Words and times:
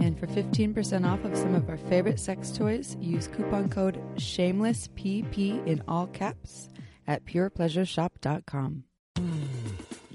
And 0.00 0.18
for 0.18 0.26
15% 0.26 1.06
off 1.10 1.24
of 1.24 1.36
some 1.36 1.54
of 1.54 1.68
our 1.68 1.76
favorite 1.76 2.20
sex 2.20 2.50
toys, 2.50 2.96
use 3.00 3.28
coupon 3.28 3.68
code 3.68 4.00
SHAMELESSPP 4.16 5.66
in 5.66 5.82
all 5.88 6.06
caps 6.08 6.68
at 7.06 7.24
purepleasureshop.com. 7.24 8.84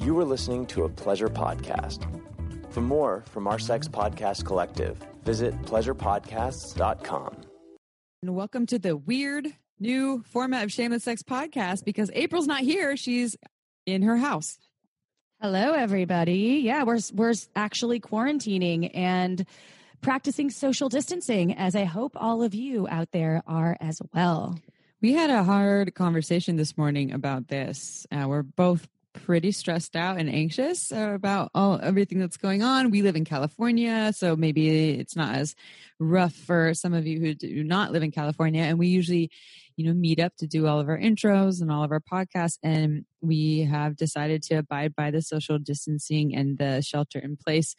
You 0.01 0.17
are 0.19 0.25
listening 0.25 0.65
to 0.67 0.83
a 0.85 0.89
pleasure 0.89 1.27
podcast. 1.27 2.05
For 2.71 2.81
more 2.81 3.23
from 3.29 3.47
our 3.47 3.59
sex 3.59 3.87
podcast 3.87 4.45
collective, 4.45 4.97
visit 5.23 5.59
pleasurepodcasts.com. 5.63 7.35
And 8.21 8.35
welcome 8.35 8.65
to 8.67 8.79
the 8.79 8.95
weird 8.97 9.47
new 9.79 10.23
format 10.27 10.63
of 10.65 10.71
Shameless 10.71 11.03
Sex 11.03 11.23
Podcast 11.23 11.85
because 11.85 12.11
April's 12.13 12.47
not 12.47 12.61
here. 12.61 12.97
She's 12.97 13.37
in 13.85 14.01
her 14.03 14.17
house. 14.17 14.57
Hello, 15.41 15.71
everybody. 15.71 16.61
Yeah, 16.63 16.83
we're 16.83 16.99
we're 17.13 17.33
actually 17.55 18.01
quarantining 18.01 18.91
and 18.93 19.45
practicing 20.01 20.49
social 20.49 20.89
distancing, 20.89 21.53
as 21.55 21.75
I 21.75 21.83
hope 21.83 22.13
all 22.15 22.43
of 22.43 22.53
you 22.53 22.87
out 22.89 23.11
there 23.11 23.43
are 23.47 23.77
as 23.79 24.01
well. 24.13 24.59
We 25.01 25.13
had 25.13 25.29
a 25.29 25.43
hard 25.43 25.95
conversation 25.95 26.57
this 26.57 26.77
morning 26.77 27.13
about 27.13 27.47
this. 27.47 28.05
Uh, 28.11 28.25
we're 28.27 28.43
both 28.43 28.87
pretty 29.13 29.51
stressed 29.51 29.95
out 29.95 30.17
and 30.17 30.29
anxious 30.29 30.91
about 30.91 31.51
all 31.55 31.79
everything 31.81 32.19
that's 32.19 32.37
going 32.37 32.63
on. 32.63 32.91
We 32.91 33.01
live 33.01 33.15
in 33.15 33.25
California, 33.25 34.13
so 34.13 34.35
maybe 34.35 34.91
it's 34.91 35.15
not 35.15 35.35
as 35.35 35.55
rough 35.99 36.33
for 36.33 36.73
some 36.73 36.93
of 36.93 37.07
you 37.07 37.19
who 37.19 37.33
do 37.33 37.63
not 37.63 37.91
live 37.91 38.03
in 38.03 38.11
California. 38.11 38.63
And 38.63 38.77
we 38.77 38.87
usually, 38.87 39.31
you 39.79 39.85
know, 39.85 39.93
meet 39.93 40.19
up 40.19 40.35
to 40.35 40.45
do 40.45 40.67
all 40.67 40.81
of 40.81 40.89
our 40.89 40.97
intros 40.97 41.61
and 41.61 41.71
all 41.71 41.85
of 41.85 41.91
our 41.93 42.01
podcasts. 42.01 42.57
And 42.61 43.05
we 43.21 43.61
have 43.61 43.95
decided 43.95 44.43
to 44.43 44.55
abide 44.55 44.93
by 44.93 45.09
the 45.09 45.21
social 45.21 45.57
distancing 45.57 46.35
and 46.35 46.57
the 46.57 46.81
shelter 46.81 47.17
in 47.17 47.37
place 47.37 47.77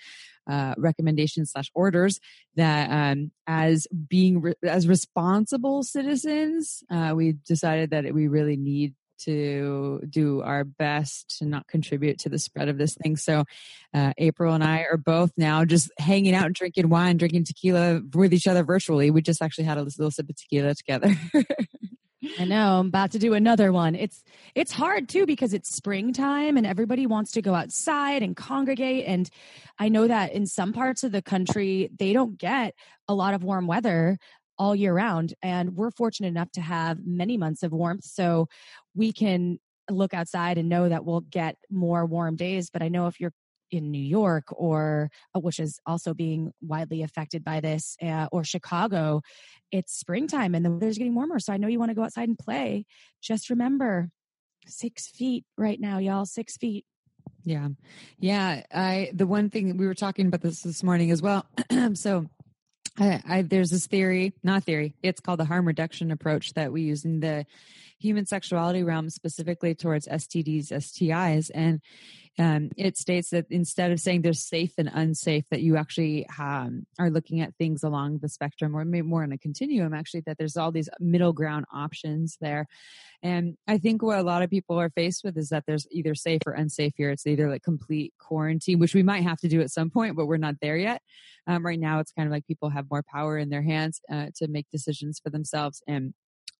uh, 0.51 0.75
recommendations 0.79 1.53
slash 1.53 1.71
orders 1.75 2.19
that 2.57 2.91
um, 2.91 3.33
as 3.47 3.87
being 4.09 4.41
re- 4.41 4.55
as 4.63 4.89
responsible 4.89 5.83
citizens 5.83 6.83
uh, 6.91 7.13
we 7.15 7.33
decided 7.47 7.91
that 7.91 8.13
we 8.15 8.27
really 8.27 8.57
need 8.57 8.95
to 9.25 10.01
do 10.09 10.41
our 10.43 10.65
best 10.65 11.39
to 11.39 11.45
not 11.45 11.67
contribute 11.69 12.19
to 12.21 12.29
the 12.29 12.39
spread 12.39 12.69
of 12.69 12.79
this 12.79 12.95
thing. 12.95 13.17
So, 13.17 13.45
uh, 13.95 14.13
April 14.19 14.55
and 14.55 14.65
I 14.65 14.87
are 14.91 14.97
both 14.97 15.33
now 15.37 15.65
just 15.65 15.91
hanging 15.99 16.35
out 16.35 16.53
drinking 16.53 16.89
wine, 16.89 17.17
drinking 17.17 17.45
tequila 17.45 18.01
with 18.15 18.33
each 18.33 18.47
other 18.47 18.65
virtually. 18.65 19.11
We 19.11 19.23
just 19.23 19.43
actually 19.43 19.65
had 19.65 19.79
a 19.79 19.83
little 19.83 20.11
sip 20.11 20.29
of 20.29 20.37
tequila 20.37 20.75
together. 20.75 21.15
I 22.39 22.45
know. 22.45 22.81
I'm 22.81 22.89
about 22.89 23.13
to 23.13 23.19
do 23.19 23.33
another 23.33 23.73
one. 23.73 23.95
It's 23.95 24.23
it's 24.55 24.73
hard 24.73 25.09
too 25.09 25.25
because 25.25 25.55
it's 25.55 25.75
springtime 25.75 26.59
and 26.59 26.67
everybody 26.67 27.07
wants 27.07 27.33
to 27.33 27.43
go 27.43 27.55
outside 27.55 28.23
and 28.23 28.37
congregate. 28.37 29.07
And 29.07 29.29
I 29.79 29.89
know 29.89 30.07
that 30.07 30.33
in 30.33 30.47
some 30.47 30.73
parts 30.73 31.03
of 31.03 31.13
the 31.13 31.23
country 31.23 31.91
they 31.99 32.13
don't 32.13 32.37
get 32.37 32.75
a 33.09 33.15
lot 33.15 33.33
of 33.33 33.43
warm 33.43 33.67
weather 33.67 34.19
all 34.59 34.77
year 34.77 34.93
round. 34.93 35.33
And 35.43 35.75
we're 35.75 35.91
fortunate 35.91 36.29
enough 36.29 36.51
to 36.53 36.61
have 36.61 36.99
many 37.07 37.39
months 37.39 37.63
of 37.63 37.73
warmth. 37.73 38.05
So 38.05 38.49
we 38.95 39.13
can 39.13 39.59
look 39.91 40.13
outside 40.13 40.59
and 40.59 40.69
know 40.69 40.89
that 40.91 41.05
we'll 41.05 41.23
get 41.23 41.57
more 41.71 42.05
warm 42.05 42.37
days. 42.37 42.69
But 42.71 42.83
I 42.83 42.89
know 42.89 43.07
if 43.07 43.19
you're 43.19 43.33
in 43.71 43.91
New 43.91 44.03
York 44.03 44.45
or 44.51 45.11
uh, 45.35 45.41
which 45.41 45.59
is 45.59 45.81
also 45.87 46.15
being 46.15 46.53
widely 46.61 47.03
affected 47.03 47.45
by 47.45 47.61
this 47.61 47.97
uh, 48.03 48.29
or 48.33 48.45
Chicago 48.45 49.23
it's 49.71 49.99
springtime 49.99 50.55
and 50.55 50.65
the 50.65 50.71
weather's 50.71 50.99
getting 50.99 51.15
warmer 51.15 51.39
so 51.39 51.53
I 51.53 51.57
know 51.57 51.69
you 51.69 51.79
want 51.79 51.91
to 51.91 51.95
go 51.95 52.05
outside 52.05 52.29
and 52.29 52.39
play. 52.39 52.87
Just 53.21 53.51
remember 53.51 54.11
6 54.67 55.09
feet 55.09 55.45
right 55.57 55.81
now 55.81 55.99
y'all 55.99 56.27
6 56.27 56.57
feet. 56.57 56.85
Yeah. 57.45 57.69
Yeah 58.19 58.63
I 58.73 59.11
the 59.13 59.27
one 59.27 59.51
thing 59.51 59.77
we 59.77 59.87
were 59.87 59.95
talking 59.95 60.27
about 60.27 60.43
this 60.43 60.63
this 60.63 60.83
morning 60.83 61.11
as 61.11 61.23
well 61.23 61.47
so 61.95 62.27
I, 62.99 63.23
I, 63.27 63.43
there's 63.43 63.71
this 63.71 63.87
theory, 63.87 64.35
not 64.43 64.65
theory, 64.65 64.95
it's 65.03 65.21
called 65.21 65.41
the 65.41 65.45
harm 65.45 65.67
reduction 65.67 66.11
approach 66.11 66.53
that 66.55 66.73
we 66.73 66.83
use 66.83 67.05
in 67.05 67.21
the 67.21 67.47
human 68.01 68.27
sexuality 68.27 68.83
realm, 68.83 69.11
specifically 69.11 69.75
towards 69.75 70.09
STDs, 70.09 70.73
STIs. 70.73 71.51
And 71.55 71.81
um, 72.39 72.71
it 72.77 72.97
states 72.97 73.31
that 73.31 73.47
instead 73.51 73.91
of 73.91 74.01
saying 74.01 74.23
they're 74.23 74.33
safe 74.33 74.73
and 74.79 74.91
unsafe, 74.93 75.45
that 75.51 75.61
you 75.61 75.77
actually 75.77 76.27
um, 76.39 76.87
are 76.99 77.11
looking 77.11 77.41
at 77.41 77.55
things 77.57 77.83
along 77.83 78.19
the 78.19 78.29
spectrum 78.29 78.75
or 78.75 78.85
maybe 78.85 79.07
more 79.07 79.23
on 79.23 79.33
a 79.33 79.39
continuum, 79.39 79.93
actually, 79.93 80.23
that 80.27 80.39
there's 80.39 80.57
all 80.57 80.73
these 80.73 80.89
middle 80.99 81.33
ground 81.33 81.67
options 81.73 82.39
there. 82.41 82.67
And 83.23 83.57
I 83.69 83.77
think 83.77 84.03
what 84.03 84.19
a 84.19 84.23
lot 84.23 84.43
of 84.43 84.49
people 84.49 84.81
are 84.81 84.91
faced 84.91 85.23
with 85.23 85.37
is 85.37 85.51
that 85.51 85.65
there's 85.67 85.87
either 85.91 86.15
safe 86.15 86.41
or 86.47 86.53
unsafe 86.53 86.95
here. 86.97 87.11
It's 87.11 87.27
either 87.27 87.51
like 87.51 87.63
complete 87.63 88.15
quarantine, 88.19 88.79
which 88.79 88.95
we 88.95 89.03
might 89.03 89.25
have 89.25 89.39
to 89.41 89.49
do 89.49 89.61
at 89.61 89.71
some 89.71 89.91
point, 89.91 90.17
but 90.17 90.27
we're 90.27 90.39
not 90.39 90.55
there 90.63 90.77
yet. 90.77 91.03
Um, 91.47 91.67
right 91.67 91.81
now, 91.81 92.01
it's 92.01 92.13
kind 92.13 92.27
of 92.27 92.33
like 92.33 92.47
people 92.47 92.71
have 92.71 92.91
more 92.91 93.03
power 93.03 93.37
in 93.37 93.51
their 93.51 93.63
hands 93.63 94.01
uh, 94.11 94.27
to 94.37 94.49
make 94.49 94.71
decisions 94.71 95.21
for 95.23 95.29
themselves. 95.29 95.83
And 95.87 96.15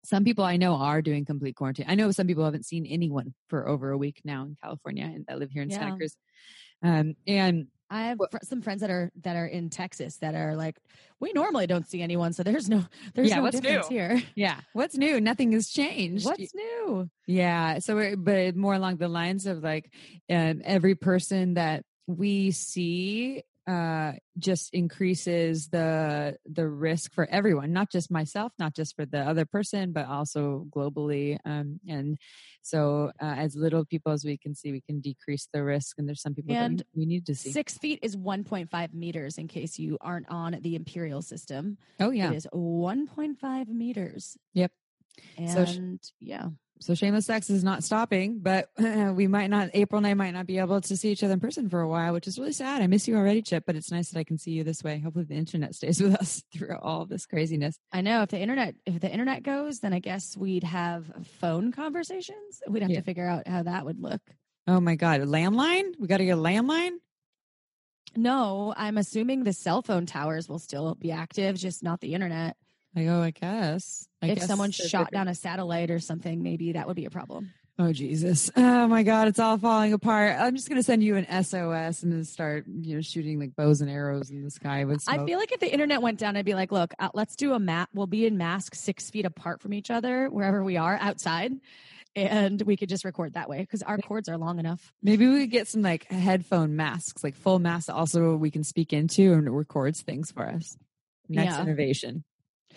some 0.05 0.25
people 0.25 0.45
I 0.45 0.57
know 0.57 0.75
are 0.75 1.03
doing 1.03 1.25
complete 1.25 1.57
quarantine. 1.57 1.87
I 1.89 1.95
know 1.95 2.11
some 2.11 2.27
people 2.27 2.45
haven't 2.45 2.67
seen 2.67 2.87
anyone 2.87 3.35
for 3.49 3.69
over 3.69 3.91
a 3.91 3.99
week 3.99 4.21
now 4.25 4.45
in 4.45 4.57
California 4.63 5.05
and 5.05 5.27
that 5.27 5.39
live 5.39 5.51
here 5.51 5.63
in 5.63 5.71
yeah. 5.71 5.79
Santa 5.79 5.97
Cruz. 5.97 6.17
Um, 6.83 7.15
and 7.27 7.67
I 7.91 8.05
have 8.05 8.19
fr- 8.31 8.39
some 8.45 8.63
friends 8.63 8.81
that 8.83 8.91
are 8.91 9.11
that 9.23 9.37
are 9.37 9.47
in 9.47 9.69
Texas 9.69 10.17
that 10.19 10.35
are 10.35 10.55
like, 10.55 10.79
we 11.19 11.33
normally 11.33 11.67
don't 11.67 11.87
see 11.87 12.03
anyone, 12.03 12.33
so 12.33 12.43
there's 12.43 12.69
no 12.69 12.85
there's 13.15 13.29
yeah, 13.29 13.37
no 13.37 13.43
what's 13.43 13.61
difference 13.61 13.91
new? 13.91 13.97
here. 13.97 14.23
Yeah, 14.37 14.61
what's 14.73 14.97
new? 14.97 15.21
Nothing 15.21 15.53
has 15.53 15.69
changed. 15.69 16.25
What's 16.25 16.55
new? 16.55 17.11
Yeah, 17.27 17.81
so 17.81 18.15
but 18.17 18.57
more 18.57 18.75
along 18.75 18.99
the 18.99 19.09
lines 19.09 19.47
of 19.47 19.63
like 19.63 19.93
um, 20.31 20.63
every 20.65 20.95
person 20.95 21.55
that 21.55 21.85
we 22.07 22.53
see 22.53 23.43
uh, 23.67 24.13
just 24.39 24.73
increases 24.73 25.69
the 25.69 26.37
the 26.51 26.67
risk 26.67 27.13
for 27.13 27.29
everyone, 27.31 27.73
not 27.73 27.91
just 27.91 28.11
myself, 28.11 28.53
not 28.59 28.75
just 28.75 28.97
for 28.97 29.05
the 29.05 29.21
other 29.21 29.45
person, 29.45 29.93
but 29.93 30.07
also 30.07 30.67
globally. 30.71 31.39
Um, 31.45 31.81
and 31.89 32.19
so, 32.63 33.13
uh, 33.21 33.35
as 33.37 33.57
little 33.57 33.85
people 33.85 34.13
as 34.13 34.25
we 34.25 34.39
can 34.39 34.55
see, 34.55 34.73
we 34.73 34.81
can 34.81 35.01
decrease 35.01 35.49
the 35.53 35.63
risk. 35.63 35.99
And 35.99 36.09
there's 36.09 36.23
some 36.23 36.35
people 36.35 36.55
and 36.55 36.81
that 36.81 36.87
we 36.95 37.07
need 37.07 37.27
to 37.27 37.35
see. 37.35 37.53
Six 37.53 37.79
feet 37.79 38.01
is 38.03 38.17
1.5 38.17 38.95
meters. 38.95 39.39
In 39.39 39.47
case 39.47 39.79
you 39.79 39.99
aren't 40.01 40.29
on 40.31 40.59
the 40.63 40.75
imperial 40.75 41.23
system. 41.23 41.79
Oh 42.01 42.11
yeah, 42.11 42.31
it 42.31 42.37
is 42.37 42.47
1.5 42.53 43.69
meters. 43.69 44.37
Yep. 44.55 44.73
And 45.37 46.01
so, 46.03 46.11
yeah 46.21 46.49
so 46.81 46.95
shameless 46.95 47.27
sex 47.27 47.51
is 47.51 47.63
not 47.63 47.85
stopping 47.85 48.39
but 48.41 48.71
we 48.79 49.27
might 49.27 49.49
not 49.49 49.71
april 49.75 49.99
and 49.99 50.07
i 50.07 50.15
might 50.15 50.33
not 50.33 50.47
be 50.47 50.59
able 50.59 50.81
to 50.81 50.97
see 50.97 51.11
each 51.11 51.23
other 51.23 51.35
in 51.35 51.41
person 51.41 51.69
for 51.69 51.81
a 51.81 51.89
while 51.89 52.13
which 52.13 52.27
is 52.27 52.39
really 52.39 52.53
sad. 52.53 52.83
I 52.83 52.87
miss 52.87 53.07
you 53.07 53.17
already 53.17 53.43
chip 53.43 53.65
but 53.67 53.77
it's 53.77 53.91
nice 53.91 54.11
that 54.11 54.19
i 54.19 54.25
can 54.25 54.39
see 54.39 54.53
you 54.53 54.65
this 54.65 54.83
way. 54.83 54.99
Hopefully 54.99 55.27
the 55.27 55.35
internet 55.35 55.75
stays 55.75 56.01
with 56.03 56.15
us 56.15 56.43
through 56.53 56.77
all 56.81 57.07
this 57.07 57.27
craziness. 57.27 57.79
I 57.93 58.01
know. 58.01 58.23
If 58.23 58.31
the 58.31 58.39
internet 58.39 58.75
if 58.87 59.01
the 59.01 59.11
internet 59.11 59.43
goes 59.43 59.81
then 59.81 59.93
i 59.93 59.99
guess 59.99 60.37
we'd 60.37 60.65
have 60.65 61.11
phone 61.41 61.73
conversations. 61.73 62.63
We'd 62.69 62.83
have 62.83 62.91
yeah. 62.91 62.99
to 62.99 63.05
figure 63.05 63.27
out 63.27 63.47
how 63.47 63.63
that 63.63 63.85
would 63.85 64.01
look. 64.01 64.23
Oh 64.67 64.81
my 64.81 64.97
god. 64.97 65.21
A 65.21 65.27
landline? 65.27 65.95
We 65.99 66.07
got 66.07 66.19
to 66.19 66.25
get 66.25 66.39
a 66.39 66.41
landline? 66.41 66.93
No 68.17 68.75
i'm 68.77 68.99
assuming 68.99 69.45
the 69.45 69.53
cell 69.53 69.83
phone 69.83 70.07
towers 70.07 70.49
will 70.49 70.59
still 70.59 70.95
be 70.95 71.13
active 71.13 71.57
just 71.57 71.83
not 71.83 72.01
the 72.01 72.15
internet 72.15 72.57
I 72.97 73.05
go, 73.05 73.23
I 73.23 73.31
guess. 73.31 74.09
I 74.23 74.29
if 74.29 74.39
guess 74.39 74.49
someone 74.49 74.71
shot 74.73 75.13
down 75.13 75.29
a 75.29 75.35
satellite 75.35 75.91
or 75.91 76.01
something, 76.01 76.43
maybe 76.43 76.73
that 76.73 76.87
would 76.87 76.97
be 76.97 77.05
a 77.05 77.11
problem. 77.11 77.53
Oh 77.79 77.95
Jesus! 77.95 78.51
Oh 78.57 78.89
my 78.89 79.03
God! 79.03 79.29
It's 79.29 79.39
all 79.39 79.57
falling 79.57 79.95
apart. 79.95 80.37
I'm 80.39 80.55
just 80.55 80.69
gonna 80.69 80.83
send 80.83 81.03
you 81.03 81.17
an 81.17 81.25
SOS 81.45 82.03
and 82.03 82.13
then 82.13 82.25
start, 82.25 82.67
you 82.67 82.97
know, 82.97 83.01
shooting 83.01 83.41
like 83.41 83.57
bows 83.57 83.81
and 83.81 83.91
arrows 83.91 84.31
in 84.31 84.43
the 84.43 84.51
sky 84.51 84.85
with. 84.85 85.01
Smoke. 85.01 85.21
I 85.21 85.25
feel 85.25 85.39
like 85.39 85.51
if 85.51 85.61
the 85.61 85.73
internet 85.73 86.03
went 86.03 86.19
down, 86.19 86.37
I'd 86.37 86.45
be 86.45 86.55
like, 86.55 86.73
"Look, 86.73 86.93
uh, 86.99 87.09
let's 87.15 87.37
do 87.37 87.55
a 87.55 87.59
map. 87.59 87.89
We'll 87.95 88.07
be 88.07 88.27
in 88.27 88.37
masks 88.37 88.81
six 88.81 89.09
feet 89.09 89.25
apart 89.25 89.63
from 89.63 89.73
each 89.73 89.91
other 89.91 90.29
wherever 90.29 90.63
we 90.63 90.77
are 90.77 90.99
outside, 91.01 91.53
and 92.15 92.61
we 92.63 92.77
could 92.77 92.91
just 92.91 93.05
record 93.05 93.33
that 93.33 93.49
way 93.49 93.61
because 93.61 93.83
our 93.83 93.97
cords 93.97 94.29
are 94.29 94.37
long 94.37 94.59
enough. 94.59 94.93
Maybe 95.03 95.27
we 95.27 95.41
could 95.41 95.51
get 95.51 95.69
some 95.69 95.81
like 95.81 96.05
headphone 96.11 96.77
masks, 96.77 97.25
like 97.25 97.35
full 97.37 97.61
masks, 97.61 97.89
also 97.89 98.37
we 98.37 98.51
can 98.51 98.65
speak 98.65 98.93
into 98.93 99.33
and 99.33 99.47
it 99.47 99.53
records 99.53 100.03
things 100.03 100.31
for 100.31 100.47
us. 100.47 100.77
Next 101.31 101.55
yeah. 101.55 101.63
innovation. 101.63 102.25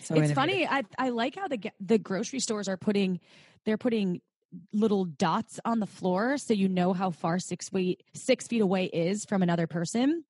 So 0.00 0.14
it's 0.16 0.32
funny. 0.32 0.66
I 0.66 0.82
I 0.98 1.10
like 1.10 1.36
how 1.36 1.48
the 1.48 1.58
the 1.80 1.98
grocery 1.98 2.40
stores 2.40 2.68
are 2.68 2.76
putting 2.76 3.20
they're 3.64 3.78
putting 3.78 4.20
little 4.72 5.04
dots 5.04 5.58
on 5.64 5.80
the 5.80 5.86
floor 5.86 6.38
so 6.38 6.54
you 6.54 6.68
know 6.68 6.92
how 6.92 7.10
far 7.10 7.38
six 7.38 7.68
feet 7.68 8.02
six 8.14 8.46
feet 8.46 8.60
away 8.60 8.84
is 8.86 9.24
from 9.24 9.42
another 9.42 9.66
person. 9.66 10.24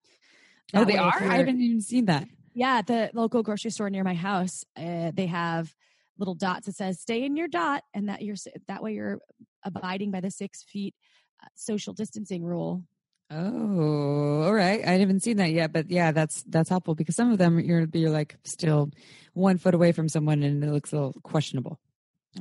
Oh, 0.73 0.79
that 0.79 0.83
oh, 0.83 0.85
they 0.85 0.97
are. 0.97 1.13
I 1.15 1.37
haven't 1.37 1.61
even 1.61 1.81
seen 1.81 2.05
that. 2.05 2.27
Yeah, 2.53 2.81
the 2.81 3.11
local 3.13 3.43
grocery 3.43 3.71
store 3.71 3.89
near 3.89 4.03
my 4.03 4.13
house, 4.13 4.63
uh, 4.77 5.11
they 5.13 5.27
have 5.27 5.75
little 6.17 6.35
dots 6.35 6.65
that 6.67 6.75
says 6.75 6.99
"Stay 6.99 7.23
in 7.23 7.35
your 7.35 7.47
dot," 7.47 7.83
and 7.93 8.09
that 8.09 8.21
you're 8.21 8.37
that 8.67 8.81
way 8.81 8.93
you're 8.93 9.19
abiding 9.63 10.11
by 10.11 10.21
the 10.21 10.31
six 10.31 10.63
feet 10.63 10.95
uh, 11.43 11.47
social 11.55 11.93
distancing 11.93 12.43
rule. 12.43 12.83
Oh, 13.31 14.43
all 14.43 14.53
right. 14.53 14.85
I 14.85 14.91
haven't 14.91 15.23
seen 15.23 15.37
that 15.37 15.51
yet, 15.51 15.73
but 15.73 15.89
yeah, 15.89 16.11
that's 16.11 16.43
that's 16.43 16.69
helpful 16.69 16.93
because 16.93 17.15
some 17.15 17.31
of 17.31 17.37
them 17.37 17.59
you're 17.59 17.87
you're 17.93 18.11
like 18.11 18.37
still 18.43 18.91
one 19.33 19.57
foot 19.57 19.73
away 19.73 19.91
from 19.91 20.07
someone 20.09 20.43
and 20.43 20.63
it 20.63 20.71
looks 20.71 20.91
a 20.93 20.95
little 20.95 21.13
questionable. 21.23 21.79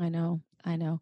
I 0.00 0.10
know, 0.10 0.40
I 0.64 0.76
know. 0.76 1.00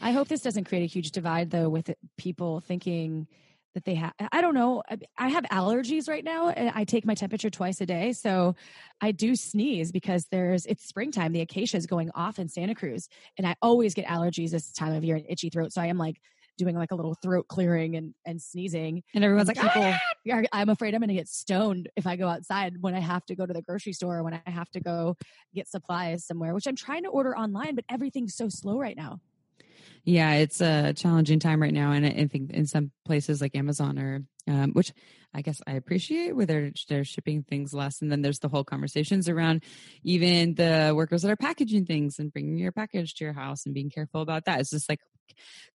I 0.00 0.12
hope 0.12 0.28
this 0.28 0.40
doesn't 0.40 0.64
create 0.64 0.84
a 0.84 0.86
huge 0.86 1.10
divide 1.10 1.50
though 1.50 1.68
with 1.68 1.90
people 2.16 2.60
thinking 2.60 3.26
that 3.74 3.84
they 3.84 3.94
have 3.94 4.12
i 4.32 4.40
don't 4.40 4.54
know 4.54 4.82
i 5.16 5.28
have 5.28 5.44
allergies 5.44 6.08
right 6.08 6.24
now 6.24 6.48
and 6.48 6.72
i 6.74 6.82
take 6.82 7.06
my 7.06 7.14
temperature 7.14 7.50
twice 7.50 7.80
a 7.80 7.86
day 7.86 8.12
so 8.12 8.56
i 9.00 9.12
do 9.12 9.36
sneeze 9.36 9.92
because 9.92 10.26
there's 10.30 10.66
it's 10.66 10.84
springtime 10.84 11.32
the 11.32 11.40
acacia 11.40 11.76
is 11.76 11.86
going 11.86 12.10
off 12.14 12.38
in 12.38 12.48
santa 12.48 12.74
cruz 12.74 13.08
and 13.38 13.46
i 13.46 13.54
always 13.62 13.94
get 13.94 14.06
allergies 14.06 14.50
this 14.50 14.72
time 14.72 14.92
of 14.92 15.04
year 15.04 15.16
and 15.16 15.26
itchy 15.28 15.50
throat 15.50 15.72
so 15.72 15.80
i 15.80 15.86
am 15.86 15.98
like 15.98 16.20
doing 16.60 16.76
like 16.76 16.92
a 16.92 16.94
little 16.94 17.14
throat 17.14 17.48
clearing 17.48 17.96
and, 17.96 18.14
and 18.24 18.40
sneezing. 18.40 19.02
And 19.14 19.24
everyone's 19.24 19.48
and 19.48 19.58
like, 19.58 19.66
people, 19.66 19.82
ah! 19.82 20.42
I'm 20.52 20.68
afraid 20.68 20.94
I'm 20.94 21.00
going 21.00 21.08
to 21.08 21.14
get 21.14 21.28
stoned 21.28 21.88
if 21.96 22.06
I 22.06 22.16
go 22.16 22.28
outside 22.28 22.74
when 22.80 22.94
I 22.94 23.00
have 23.00 23.24
to 23.26 23.34
go 23.34 23.46
to 23.46 23.52
the 23.52 23.62
grocery 23.62 23.94
store 23.94 24.18
or 24.18 24.22
when 24.22 24.34
I 24.34 24.50
have 24.50 24.70
to 24.72 24.80
go 24.80 25.16
get 25.54 25.68
supplies 25.68 26.24
somewhere, 26.24 26.54
which 26.54 26.66
I'm 26.66 26.76
trying 26.76 27.04
to 27.04 27.08
order 27.08 27.36
online, 27.36 27.74
but 27.74 27.84
everything's 27.90 28.36
so 28.36 28.48
slow 28.48 28.78
right 28.78 28.96
now. 28.96 29.20
Yeah, 30.04 30.34
it's 30.34 30.60
a 30.60 30.92
challenging 30.92 31.40
time 31.40 31.60
right 31.60 31.72
now. 31.72 31.92
And 31.92 32.06
I 32.06 32.26
think 32.26 32.50
in 32.52 32.66
some 32.66 32.90
places 33.04 33.40
like 33.40 33.56
Amazon 33.56 33.98
or, 33.98 34.22
um, 34.48 34.72
which 34.72 34.92
I 35.34 35.42
guess 35.42 35.60
I 35.66 35.72
appreciate 35.72 36.34
where 36.34 36.46
they're, 36.46 36.72
they're 36.88 37.04
shipping 37.04 37.42
things 37.42 37.72
less. 37.72 38.02
And 38.02 38.10
then 38.10 38.22
there's 38.22 38.40
the 38.40 38.48
whole 38.48 38.64
conversations 38.64 39.28
around 39.28 39.62
even 40.02 40.54
the 40.54 40.92
workers 40.94 41.22
that 41.22 41.30
are 41.30 41.36
packaging 41.36 41.86
things 41.86 42.18
and 42.18 42.32
bringing 42.32 42.58
your 42.58 42.72
package 42.72 43.14
to 43.14 43.24
your 43.24 43.32
house 43.32 43.64
and 43.64 43.74
being 43.74 43.90
careful 43.90 44.22
about 44.22 44.46
that. 44.46 44.60
It's 44.60 44.70
just 44.70 44.88
like 44.88 45.00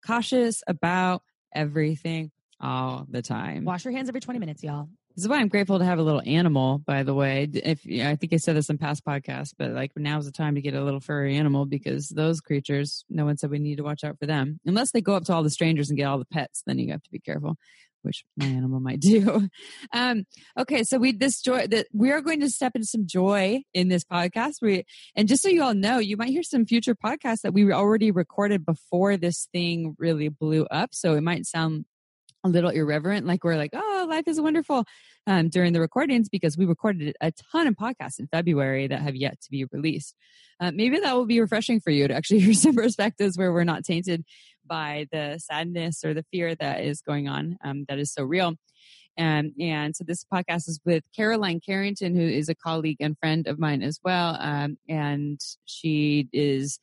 cautious 0.05 0.61
about 0.67 1.21
everything 1.53 2.31
all 2.59 3.05
the 3.09 3.21
time. 3.21 3.65
Wash 3.65 3.85
your 3.85 3.93
hands 3.93 4.09
every 4.09 4.21
20 4.21 4.39
minutes, 4.39 4.63
y'all. 4.63 4.89
This 5.15 5.23
is 5.23 5.29
why 5.29 5.37
I'm 5.37 5.47
grateful 5.47 5.79
to 5.79 5.85
have 5.85 5.97
a 5.97 6.03
little 6.03 6.21
animal, 6.25 6.79
by 6.79 7.03
the 7.03 7.13
way. 7.13 7.47
If 7.53 7.85
you 7.85 8.03
know, 8.03 8.09
I 8.09 8.17
think 8.17 8.33
I 8.33 8.35
said 8.35 8.57
this 8.57 8.69
in 8.69 8.77
past 8.77 9.05
podcasts, 9.05 9.53
but 9.57 9.71
like 9.71 9.91
now's 9.95 10.25
the 10.25 10.31
time 10.33 10.55
to 10.55 10.61
get 10.61 10.73
a 10.73 10.83
little 10.83 10.99
furry 10.99 11.37
animal 11.37 11.65
because 11.65 12.09
those 12.09 12.41
creatures, 12.41 13.05
no 13.09 13.23
one 13.23 13.37
said 13.37 13.49
we 13.49 13.59
need 13.59 13.77
to 13.77 13.83
watch 13.83 14.03
out 14.03 14.19
for 14.19 14.25
them. 14.25 14.59
Unless 14.65 14.91
they 14.91 14.99
go 14.99 15.13
up 15.13 15.23
to 15.25 15.33
all 15.33 15.41
the 15.41 15.49
strangers 15.49 15.89
and 15.89 15.97
get 15.97 16.03
all 16.03 16.19
the 16.19 16.25
pets, 16.25 16.63
then 16.65 16.79
you 16.79 16.91
have 16.91 17.03
to 17.03 17.11
be 17.11 17.19
careful, 17.19 17.55
which 18.05 18.23
my 18.37 18.45
animal 18.45 18.79
might 18.79 18.99
do. 19.01 19.49
Um, 19.91 20.25
okay, 20.57 20.83
so 20.83 20.97
we 20.97 21.11
this 21.11 21.41
joy 21.41 21.67
that 21.67 21.87
we 21.93 22.11
are 22.11 22.21
going 22.21 22.39
to 22.41 22.49
step 22.49 22.73
into 22.75 22.87
some 22.87 23.07
joy 23.07 23.63
in 23.73 23.89
this 23.89 24.03
podcast. 24.03 24.61
We 24.61 24.85
and 25.15 25.27
just 25.27 25.43
so 25.43 25.49
you 25.49 25.63
all 25.63 25.73
know, 25.73 25.97
you 25.97 26.17
might 26.17 26.29
hear 26.29 26.43
some 26.43 26.65
future 26.65 26.95
podcasts 26.95 27.41
that 27.41 27.53
we 27.53 27.71
already 27.71 28.11
recorded 28.11 28.65
before 28.65 29.17
this 29.17 29.47
thing 29.51 29.95
really 29.99 30.29
blew 30.29 30.65
up. 30.65 30.89
So 30.93 31.15
it 31.15 31.21
might 31.21 31.45
sound 31.45 31.85
a 32.45 32.49
little 32.49 32.69
irreverent, 32.69 33.25
like 33.25 33.43
we're 33.43 33.57
like, 33.57 33.71
oh, 33.73 34.05
life 34.07 34.27
is 34.27 34.39
wonderful 34.39 34.85
um, 35.25 35.49
during 35.49 35.73
the 35.73 35.81
recordings 35.81 36.29
because 36.29 36.57
we 36.57 36.65
recorded 36.65 37.15
a 37.19 37.33
ton 37.51 37.65
of 37.65 37.73
podcasts 37.75 38.19
in 38.19 38.27
February 38.27 38.87
that 38.87 39.01
have 39.01 39.15
yet 39.15 39.41
to 39.41 39.49
be 39.49 39.65
released. 39.71 40.15
Uh, 40.59 40.71
maybe 40.71 40.99
that 40.99 41.15
will 41.15 41.25
be 41.25 41.41
refreshing 41.41 41.79
for 41.79 41.89
you 41.89 42.07
to 42.07 42.13
actually 42.13 42.39
hear 42.41 42.53
some 42.53 42.75
perspectives 42.75 43.37
where 43.37 43.51
we're 43.51 43.63
not 43.63 43.83
tainted 43.83 44.23
by 44.67 45.07
the 45.11 45.39
sadness 45.39 46.03
or 46.03 46.13
the 46.13 46.25
fear 46.31 46.55
that 46.55 46.83
is 46.83 47.01
going 47.01 47.27
on 47.27 47.57
um, 47.63 47.85
that 47.87 47.99
is 47.99 48.11
so 48.11 48.23
real. 48.23 48.55
Um, 49.17 49.53
and 49.59 49.95
so 49.95 50.03
this 50.03 50.25
podcast 50.25 50.67
is 50.67 50.79
with 50.85 51.03
Caroline 51.15 51.61
Carrington, 51.65 52.15
who 52.15 52.27
is 52.27 52.49
a 52.49 52.55
colleague 52.55 52.97
and 52.99 53.17
friend 53.17 53.47
of 53.47 53.57
mine 53.57 53.81
as 53.81 53.99
well. 54.03 54.37
Um, 54.39 54.77
and 54.89 55.39
she 55.65 56.27
is 56.33 56.79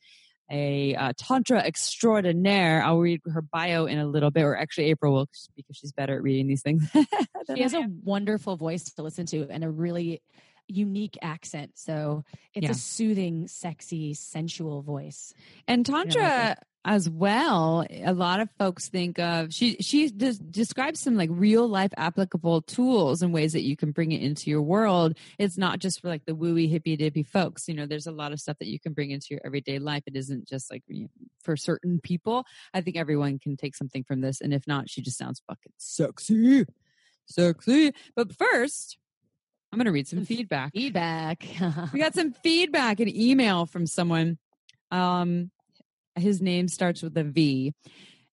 a 0.51 0.95
uh, 0.95 1.13
tantra 1.17 1.59
extraordinaire. 1.59 2.83
I'll 2.83 2.99
read 2.99 3.21
her 3.31 3.41
bio 3.41 3.85
in 3.85 3.99
a 3.99 4.05
little 4.05 4.31
bit, 4.31 4.43
or 4.43 4.55
actually 4.55 4.85
April 4.85 5.13
will 5.13 5.29
because 5.55 5.77
she's 5.77 5.91
better 5.91 6.15
at 6.15 6.23
reading 6.23 6.47
these 6.47 6.61
things. 6.61 6.89
she 7.55 7.61
has 7.61 7.73
a 7.73 7.87
wonderful 8.03 8.55
voice 8.55 8.83
to 8.93 9.03
listen 9.03 9.25
to 9.27 9.47
and 9.49 9.63
a 9.63 9.69
really 9.69 10.21
unique 10.67 11.17
accent. 11.21 11.71
So 11.75 12.23
it's 12.53 12.65
yeah. 12.65 12.71
a 12.71 12.75
soothing, 12.75 13.47
sexy, 13.47 14.13
sensual 14.13 14.81
voice. 14.81 15.33
And 15.67 15.85
tantra 15.85 16.57
as 16.85 17.09
well 17.09 17.85
a 17.89 18.13
lot 18.13 18.41
of 18.41 18.49
folks 18.59 18.89
think 18.89 19.17
of 19.17 19.53
she 19.53 19.77
she 19.77 20.09
des- 20.09 20.33
describes 20.33 20.99
some 20.99 21.15
like 21.15 21.29
real 21.31 21.65
life 21.67 21.93
applicable 21.95 22.61
tools 22.61 23.21
and 23.21 23.33
ways 23.33 23.53
that 23.53 23.63
you 23.63 23.77
can 23.77 23.91
bring 23.91 24.11
it 24.11 24.21
into 24.21 24.49
your 24.49 24.61
world. 24.61 25.17
It's 25.39 25.57
not 25.57 25.79
just 25.79 26.01
for 26.01 26.09
like 26.09 26.25
the 26.25 26.35
wooey 26.35 26.69
hippy 26.69 26.97
dippy 26.97 27.23
folks. 27.23 27.69
You 27.69 27.73
know 27.75 27.85
there's 27.85 28.07
a 28.07 28.11
lot 28.11 28.33
of 28.33 28.39
stuff 28.39 28.57
that 28.59 28.67
you 28.67 28.79
can 28.79 28.91
bring 28.91 29.11
into 29.11 29.27
your 29.31 29.39
everyday 29.45 29.79
life. 29.79 30.03
It 30.07 30.17
isn't 30.17 30.47
just 30.47 30.69
like 30.69 30.83
you 30.87 31.03
know, 31.03 31.09
for 31.41 31.55
certain 31.55 31.99
people. 32.01 32.45
I 32.73 32.81
think 32.81 32.97
everyone 32.97 33.39
can 33.39 33.55
take 33.55 33.75
something 33.75 34.03
from 34.03 34.19
this 34.19 34.41
and 34.41 34.53
if 34.53 34.67
not 34.67 34.89
she 34.89 35.01
just 35.01 35.17
sounds 35.17 35.41
fucking 35.47 35.71
sexy. 35.77 36.65
Sexy. 37.27 37.93
But 38.15 38.35
first 38.35 38.97
i'm 39.71 39.79
going 39.79 39.85
to 39.85 39.91
read 39.91 40.07
some 40.07 40.25
feedback. 40.25 40.71
feedback. 40.73 41.47
We 41.93 41.99
got 41.99 42.13
some 42.13 42.33
feedback 42.43 42.99
an 42.99 43.15
email 43.15 43.65
from 43.65 43.87
someone. 43.87 44.37
Um 44.91 45.49
his 46.15 46.41
name 46.41 46.67
starts 46.67 47.01
with 47.01 47.17
a 47.17 47.23
V. 47.23 47.73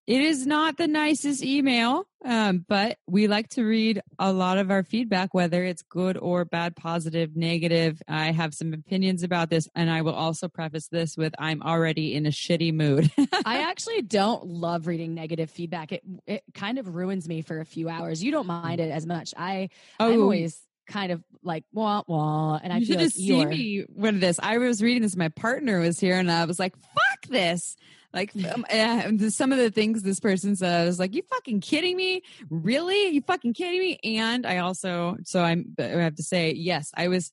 It 0.09 0.21
is 0.21 0.47
not 0.47 0.75
the 0.75 0.87
nicest 0.87 1.43
email, 1.43 2.03
um, 2.25 2.65
but 2.67 2.97
we 3.07 3.27
like 3.27 3.47
to 3.49 3.63
read 3.63 4.01
a 4.17 4.33
lot 4.33 4.57
of 4.57 4.71
our 4.71 4.81
feedback, 4.81 5.35
whether 5.35 5.63
it's 5.63 5.83
good 5.83 6.17
or 6.17 6.45
bad, 6.45 6.75
positive, 6.75 7.35
negative. 7.35 8.01
I 8.07 8.31
have 8.31 8.55
some 8.55 8.73
opinions 8.73 9.21
about 9.21 9.51
this, 9.51 9.69
and 9.75 9.87
I 9.87 10.01
will 10.01 10.15
also 10.15 10.47
preface 10.47 10.87
this 10.87 11.15
with 11.15 11.35
I'm 11.37 11.61
already 11.61 12.15
in 12.15 12.25
a 12.25 12.29
shitty 12.29 12.73
mood. 12.73 13.11
I 13.45 13.61
actually 13.69 14.01
don't 14.01 14.47
love 14.47 14.87
reading 14.87 15.13
negative 15.13 15.51
feedback. 15.51 15.91
It 15.91 16.01
it 16.25 16.43
kind 16.55 16.79
of 16.79 16.95
ruins 16.95 17.27
me 17.27 17.43
for 17.43 17.59
a 17.59 17.65
few 17.65 17.87
hours. 17.87 18.23
You 18.23 18.31
don't 18.31 18.47
mind 18.47 18.79
it 18.79 18.89
as 18.89 19.05
much. 19.05 19.35
I 19.37 19.69
oh. 19.99 20.11
I'm 20.11 20.21
always 20.23 20.59
kind 20.89 21.11
of 21.11 21.23
like 21.43 21.63
wah 21.71 22.03
wah, 22.07 22.59
and 22.61 22.73
I 22.73 22.77
you 22.77 22.85
feel 22.85 22.95
should 22.95 23.03
like 23.05 23.13
seen 23.13 23.49
me 23.49 23.85
when 23.93 24.19
this. 24.19 24.39
I 24.41 24.57
was 24.57 24.81
reading 24.81 25.03
this. 25.03 25.15
My 25.15 25.29
partner 25.29 25.79
was 25.79 25.99
here, 25.99 26.17
and 26.17 26.29
I 26.29 26.45
was 26.45 26.59
like, 26.59 26.75
"Fuck 26.77 27.27
this." 27.29 27.77
Like 28.13 28.33
um, 28.73 29.29
some 29.29 29.51
of 29.51 29.57
the 29.57 29.71
things 29.71 30.01
this 30.01 30.19
person 30.19 30.55
says, 30.55 30.99
like, 30.99 31.13
"You 31.13 31.21
fucking 31.29 31.61
kidding 31.61 31.95
me? 31.95 32.23
Really? 32.49 33.09
You 33.09 33.21
fucking 33.21 33.53
kidding 33.53 33.79
me?" 33.79 33.99
And 34.03 34.45
I 34.45 34.57
also, 34.57 35.17
so 35.23 35.41
I'm, 35.41 35.75
I 35.79 35.83
have 35.83 36.15
to 36.15 36.23
say, 36.23 36.53
yes, 36.53 36.91
I 36.95 37.07
was 37.07 37.31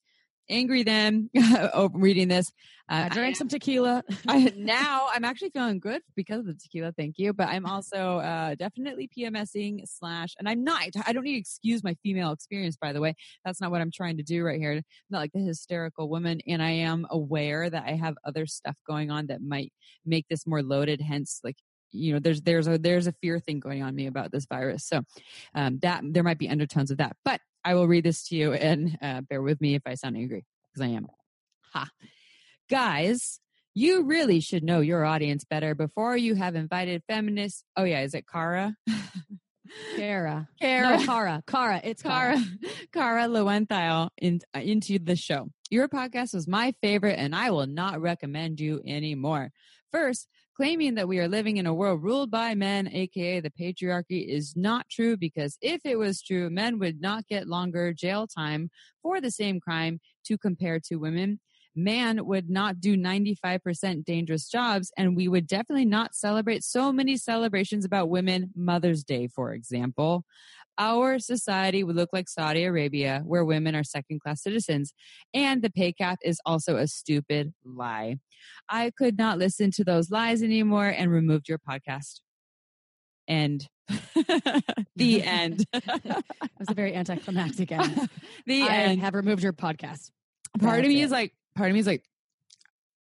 angry 0.49 0.82
then 0.82 1.31
reading 1.92 2.28
this. 2.28 2.52
Uh, 2.88 3.09
I 3.11 3.14
drank 3.14 3.37
I, 3.37 3.38
some 3.38 3.49
tequila. 3.49 4.05
I, 4.28 4.52
now 4.57 5.09
I'm 5.12 5.25
actually 5.25 5.50
feeling 5.50 5.78
good 5.78 6.02
because 6.14 6.40
of 6.40 6.47
the 6.47 6.55
tequila. 6.55 6.93
Thank 6.93 7.19
you. 7.19 7.33
But 7.33 7.49
I'm 7.49 7.66
also 7.66 8.19
uh, 8.19 8.55
definitely 8.55 9.09
PMSing 9.16 9.81
slash, 9.87 10.35
and 10.38 10.49
I'm 10.49 10.64
not. 10.64 10.83
I 11.07 11.12
don't 11.12 11.25
need 11.25 11.35
to 11.35 11.40
excuse 11.40 11.83
my 11.83 11.97
female 12.02 12.33
experience. 12.33 12.76
By 12.76 12.93
the 12.93 13.00
way, 13.00 13.14
that's 13.45 13.61
not 13.61 13.71
what 13.71 13.81
I'm 13.81 13.90
trying 13.93 14.19
to 14.19 14.23
do 14.23 14.45
right 14.45 14.59
here. 14.59 14.73
I'm 14.73 14.85
not 15.11 15.19
like 15.19 15.33
the 15.33 15.40
hysterical 15.40 16.09
woman, 16.09 16.40
and 16.47 16.62
I 16.62 16.71
am 16.71 17.07
aware 17.11 17.69
that 17.69 17.85
I 17.87 17.93
have 17.93 18.14
other 18.25 18.47
stuff 18.47 18.76
going 18.87 19.11
on 19.11 19.26
that 19.26 19.43
might 19.43 19.73
make 20.05 20.26
this 20.28 20.47
more 20.47 20.62
loaded. 20.62 21.00
Hence, 21.00 21.40
like 21.43 21.57
you 21.93 22.12
know 22.12 22.19
there's 22.19 22.43
there's 22.43 22.66
a 22.66 22.78
there's 22.78 23.07
a 23.07 23.14
fear 23.23 23.38
thing 23.38 23.61
going 23.61 23.83
on 23.83 23.95
me 23.95 24.07
about 24.07 24.33
this 24.33 24.45
virus 24.45 24.85
so 24.85 25.02
um 25.55 25.78
that 25.78 26.02
there 26.05 26.25
might 26.25 26.37
be 26.37 26.49
undertones 26.49 26.90
of 26.90 26.99
that 26.99 27.16
but 27.25 27.40
I 27.66 27.75
will 27.75 27.88
read 27.88 28.05
this 28.05 28.28
to 28.28 28.37
you 28.37 28.52
and 28.52 28.97
uh, 29.02 29.23
bear 29.23 29.43
with 29.43 29.61
me 29.61 29.75
if 29.75 29.83
I 29.85 29.95
sound 29.95 30.16
angry 30.16 30.45
because 30.73 30.88
I 30.88 30.95
am. 30.95 31.09
Ha. 31.73 31.88
Guys, 32.68 33.38
you 33.75 34.02
really 34.02 34.40
should 34.40 34.64
know 34.64 34.80
your 34.80 35.04
audience 35.04 35.44
better 35.44 35.75
before 35.75 36.16
you 36.16 36.35
have 36.35 36.56
invited 36.56 37.04
feminists. 37.06 37.62
Oh, 37.76 37.85
yeah. 37.85 38.00
Is 38.00 38.14
it 38.14 38.26
Cara? 38.26 38.75
Kara. 39.96 40.49
Kara. 40.61 40.99
No, 40.99 41.04
Cara. 41.04 41.42
Cara. 41.46 41.80
It's 41.85 42.02
Cara. 42.02 42.42
Cara 42.92 43.28
Lowenthal 43.28 44.11
in, 44.18 44.40
uh, 44.54 44.61
into 44.61 44.99
the 44.99 45.14
show. 45.14 45.49
Your 45.70 45.88
podcast 45.88 46.35
was 46.35 46.49
my 46.49 46.75
favorite, 46.82 47.18
and 47.18 47.37
I 47.37 47.50
will 47.50 47.66
not 47.66 48.00
recommend 48.00 48.58
you 48.58 48.82
anymore. 48.85 49.50
First, 49.92 50.26
claiming 50.56 50.94
that 50.94 51.06
we 51.06 51.20
are 51.20 51.28
living 51.28 51.58
in 51.58 51.66
a 51.66 51.75
world 51.75 52.02
ruled 52.02 52.30
by 52.30 52.54
men, 52.54 52.88
aka 52.92 53.40
the 53.40 53.50
patriarchy, 53.50 54.26
is 54.26 54.54
not 54.56 54.88
true 54.88 55.16
because 55.16 55.58
if 55.61 55.82
it 55.85 55.99
was 55.99 56.23
true, 56.23 56.50
men 56.50 56.78
would 56.78 57.00
not 57.00 57.26
get 57.28 57.46
longer 57.46 57.92
jail 57.92 58.26
time 58.26 58.70
for 59.02 59.20
the 59.20 59.30
same 59.30 59.61
crime 59.61 60.00
to 60.25 60.38
compare 60.38 60.80
to 60.80 60.96
women. 60.96 61.40
Man 61.76 62.26
would 62.26 62.49
not 62.50 62.80
do 62.80 62.97
95% 62.97 64.04
dangerous 64.04 64.49
jobs, 64.49 64.90
and 64.97 65.14
we 65.14 65.28
would 65.28 65.47
definitely 65.47 65.85
not 65.85 66.14
celebrate 66.14 66.64
so 66.64 66.92
many 66.92 67.16
celebrations 67.16 67.85
about 67.85 68.09
women, 68.09 68.50
Mother's 68.56 69.04
Day, 69.04 69.28
for 69.28 69.52
example 69.52 70.25
our 70.78 71.18
society 71.18 71.83
would 71.85 71.97
look 71.97 72.11
like 72.12 72.28
Saudi 72.28 72.64
Arabia, 72.64 73.23
where 73.25 73.45
women 73.45 73.75
are 73.75 73.85
second 73.85 74.21
class 74.21 74.42
citizens. 74.42 74.92
And 75.33 75.62
the 75.62 75.71
pay 75.71 75.92
cap 75.92 76.18
is 76.23 76.40
also 76.45 76.76
a 76.76 76.87
stupid 76.87 77.54
lie. 77.64 78.16
I 78.68 78.92
could 78.97 79.18
not 79.18 79.38
listen 79.38 79.71
to 79.73 79.85
those 79.85 80.11
lies 80.11 80.42
anymore 80.42 80.88
and 80.88 81.11
removed 81.11 81.49
your 81.49 81.59
podcast. 81.59 82.21
End. 83.28 83.66
the 84.97 85.23
end. 85.23 85.64
it 85.73 86.25
was 86.59 86.68
a 86.68 86.75
very 86.75 86.95
anticlimactic 86.95 87.73
end. 87.73 88.09
the 88.47 88.62
I 88.62 88.76
end. 88.76 89.00
have 89.00 89.14
removed 89.14 89.42
your 89.42 89.52
podcast. 89.52 90.11
part 90.61 90.80
of 90.80 90.88
me 90.88 91.00
it. 91.00 91.04
is 91.04 91.11
like 91.11 91.33
part 91.56 91.70
of 91.70 91.75
me 91.75 91.80
is 91.80 91.86
like 91.86 92.04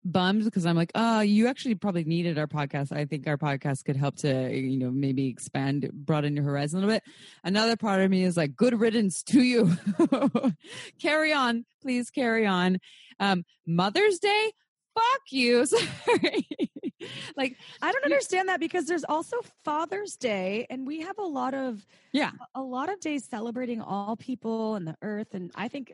bummed 0.03 0.45
because 0.45 0.65
I'm 0.65 0.75
like, 0.75 0.91
oh, 0.95 1.19
you 1.19 1.47
actually 1.47 1.75
probably 1.75 2.05
needed 2.05 2.37
our 2.37 2.47
podcast. 2.47 2.91
I 2.95 3.05
think 3.05 3.27
our 3.27 3.37
podcast 3.37 3.83
could 3.83 3.97
help 3.97 4.15
to, 4.17 4.49
you 4.55 4.77
know, 4.77 4.89
maybe 4.89 5.27
expand, 5.27 5.89
broaden 5.93 6.35
your 6.35 6.45
horizon 6.45 6.77
a 6.77 6.85
little 6.85 6.95
bit. 6.95 7.03
Another 7.43 7.75
part 7.75 8.01
of 8.01 8.09
me 8.09 8.23
is 8.23 8.37
like, 8.37 8.55
good 8.55 8.79
riddance 8.79 9.21
to 9.23 9.41
you. 9.41 9.73
carry 11.01 11.33
on, 11.33 11.65
please 11.81 12.09
carry 12.09 12.45
on. 12.45 12.77
Um, 13.19 13.43
Mother's 13.65 14.19
Day, 14.19 14.51
fuck 14.95 15.21
you. 15.29 15.65
Sorry. 15.65 16.47
like, 17.35 17.57
I 17.81 17.91
don't 17.91 18.05
understand 18.05 18.47
that 18.49 18.59
because 18.61 18.85
there's 18.85 19.03
also 19.03 19.37
Father's 19.65 20.15
Day, 20.15 20.67
and 20.69 20.87
we 20.87 21.01
have 21.01 21.17
a 21.17 21.23
lot 21.25 21.53
of 21.53 21.85
Yeah. 22.13 22.31
a 22.55 22.61
lot 22.61 22.89
of 22.89 22.99
days 23.01 23.25
celebrating 23.29 23.81
all 23.81 24.15
people 24.15 24.75
and 24.75 24.87
the 24.87 24.95
earth, 25.01 25.33
and 25.33 25.51
I 25.55 25.67
think. 25.67 25.91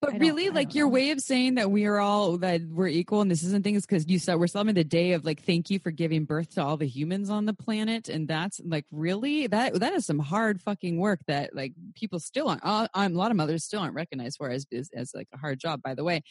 But 0.00 0.18
really, 0.20 0.50
like 0.50 0.74
your 0.74 0.86
know. 0.86 0.92
way 0.92 1.10
of 1.10 1.20
saying 1.20 1.56
that 1.56 1.70
we 1.70 1.86
are 1.86 1.98
all 1.98 2.38
that 2.38 2.62
we're 2.62 2.88
equal 2.88 3.20
and 3.20 3.30
this 3.30 3.42
isn't 3.42 3.62
things 3.62 3.86
because 3.86 4.08
you 4.08 4.18
said 4.18 4.36
we're 4.36 4.46
celebrating 4.46 4.74
the 4.82 4.84
day 4.84 5.12
of 5.12 5.24
like 5.24 5.42
thank 5.42 5.70
you 5.70 5.78
for 5.78 5.90
giving 5.90 6.24
birth 6.24 6.54
to 6.54 6.62
all 6.62 6.76
the 6.76 6.86
humans 6.86 7.30
on 7.30 7.46
the 7.46 7.54
planet, 7.54 8.08
and 8.08 8.28
that's 8.28 8.60
like 8.64 8.84
really 8.90 9.46
that 9.46 9.74
that 9.80 9.92
is 9.92 10.06
some 10.06 10.18
hard 10.18 10.60
fucking 10.60 10.98
work 10.98 11.20
that 11.26 11.54
like 11.54 11.72
people 11.94 12.18
still 12.18 12.48
aren't. 12.48 12.64
Uh, 12.64 12.88
a 12.94 13.08
lot 13.08 13.30
of 13.30 13.36
mothers 13.36 13.64
still 13.64 13.80
aren't 13.80 13.94
recognized 13.94 14.36
for 14.38 14.50
as 14.50 14.66
as, 14.72 14.90
as 14.94 15.12
like 15.14 15.28
a 15.32 15.38
hard 15.38 15.58
job. 15.58 15.82
By 15.82 15.94
the 15.94 16.04
way, 16.04 16.22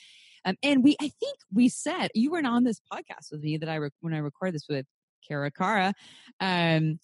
um, 0.45 0.55
and 0.61 0.83
we 0.83 0.95
I 1.01 1.09
think 1.19 1.37
we 1.53 1.69
said 1.69 2.09
you 2.13 2.31
weren't 2.31 2.47
on 2.47 2.63
this 2.63 2.79
podcast 2.91 3.31
with 3.31 3.41
me 3.41 3.57
that 3.57 3.69
I 3.69 3.77
rec- 3.77 3.93
when 4.01 4.13
I 4.13 4.19
record 4.19 4.53
this 4.53 4.65
with 4.69 4.85
Kara 5.27 5.51
Kara. 5.51 5.93
Um, 6.39 6.99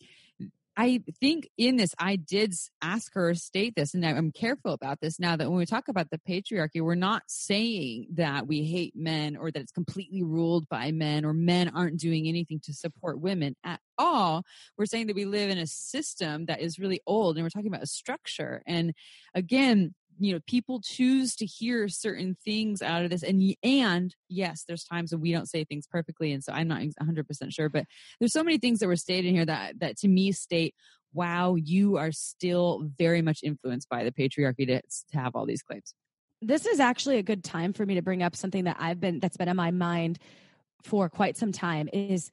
I 0.82 1.04
think 1.20 1.48
in 1.60 1.76
this, 1.76 1.94
I 2.00 2.16
did 2.16 2.56
ask 2.82 3.14
her 3.14 3.36
state 3.36 3.76
this, 3.76 3.94
and 3.94 4.04
I'm 4.04 4.32
careful 4.32 4.74
about 4.74 5.00
this 5.00 5.20
now 5.20 5.36
that 5.36 5.48
when 5.48 5.60
we 5.60 5.68
talk 5.68 5.90
about 5.90 6.10
the 6.10 6.18
patriarchy, 6.28 6.82
we're 6.82 6.96
not 6.96 7.22
saying 7.28 8.08
that 8.16 8.48
we 8.48 8.64
hate 8.64 8.96
men 8.96 9.38
or 9.38 9.52
that 9.52 9.62
it's 9.62 9.72
completely 9.72 10.24
ruled 10.24 10.68
by 10.70 10.92
men 10.92 11.24
or 11.24 11.34
men 11.34 11.70
aren't 11.70 12.00
doing 12.00 12.28
anything 12.28 12.60
to 12.64 12.74
support 12.74 13.22
women 13.22 13.56
at 13.64 13.80
all. 14.00 14.44
We're 14.76 14.88
saying 14.88 15.06
that 15.06 15.16
we 15.16 15.26
live 15.26 15.52
in 15.52 15.60
a 15.60 15.68
system 15.68 16.48
that 16.48 16.62
is 16.62 16.80
really 16.80 17.02
old, 17.06 17.38
and 17.38 17.46
we're 17.46 17.52
talking 17.52 17.72
about 17.72 17.84
a 17.84 17.88
structure. 17.88 18.64
And 18.66 18.96
again, 19.36 19.94
you 20.20 20.34
know, 20.34 20.40
people 20.48 20.82
choose 20.82 21.36
to 21.38 21.46
hear 21.46 21.88
certain 21.88 22.38
things 22.44 22.82
out 22.82 23.04
of 23.04 23.10
this, 23.10 23.24
and 23.24 23.56
and 23.64 24.16
yes, 24.30 24.64
there's 24.68 24.84
times 24.84 25.12
when 25.12 25.22
we 25.22 25.32
don't 25.32 25.50
say 25.50 25.64
things 25.64 25.88
perfectly, 25.88 26.32
and 26.32 26.44
so 26.44 26.54
I'm 26.54 26.68
not 26.68 26.82
100 26.82 27.28
percent 27.28 27.54
sure, 27.54 27.70
but 27.70 27.86
there's 28.20 28.34
so 28.34 28.44
many 28.44 28.58
things 28.58 28.80
that 28.80 28.88
were 28.88 28.96
stated 28.96 29.30
in 29.30 29.36
here 29.36 29.46
that 29.46 29.80
that 29.80 29.98
to 29.98 30.08
me 30.08 30.32
state 30.32 30.76
wow 31.14 31.56
you 31.56 31.98
are 31.98 32.12
still 32.12 32.90
very 32.98 33.22
much 33.22 33.42
influenced 33.44 33.90
by 33.90 34.04
the 34.04 34.12
patriarchy 34.12 34.66
to, 34.66 34.82
to 34.82 35.18
have 35.18 35.36
all 35.36 35.46
these 35.46 35.62
claims. 35.62 35.94
This 36.42 36.66
is 36.66 36.80
actually 36.80 37.18
a 37.18 37.24
good 37.24 37.44
time 37.44 37.74
for 37.74 37.86
me 37.86 37.96
to 37.96 38.02
bring 38.02 38.24
up 38.24 38.36
something 38.36 38.64
that 38.64 38.78
I've 38.80 39.00
been 39.00 39.20
that's 39.20 39.38
been 39.38 39.50
on 39.50 39.56
my 39.56 39.72
mind 39.72 40.20
for 40.84 41.10
quite 41.10 41.38
some 41.38 41.52
time 41.52 41.90
is 41.94 42.32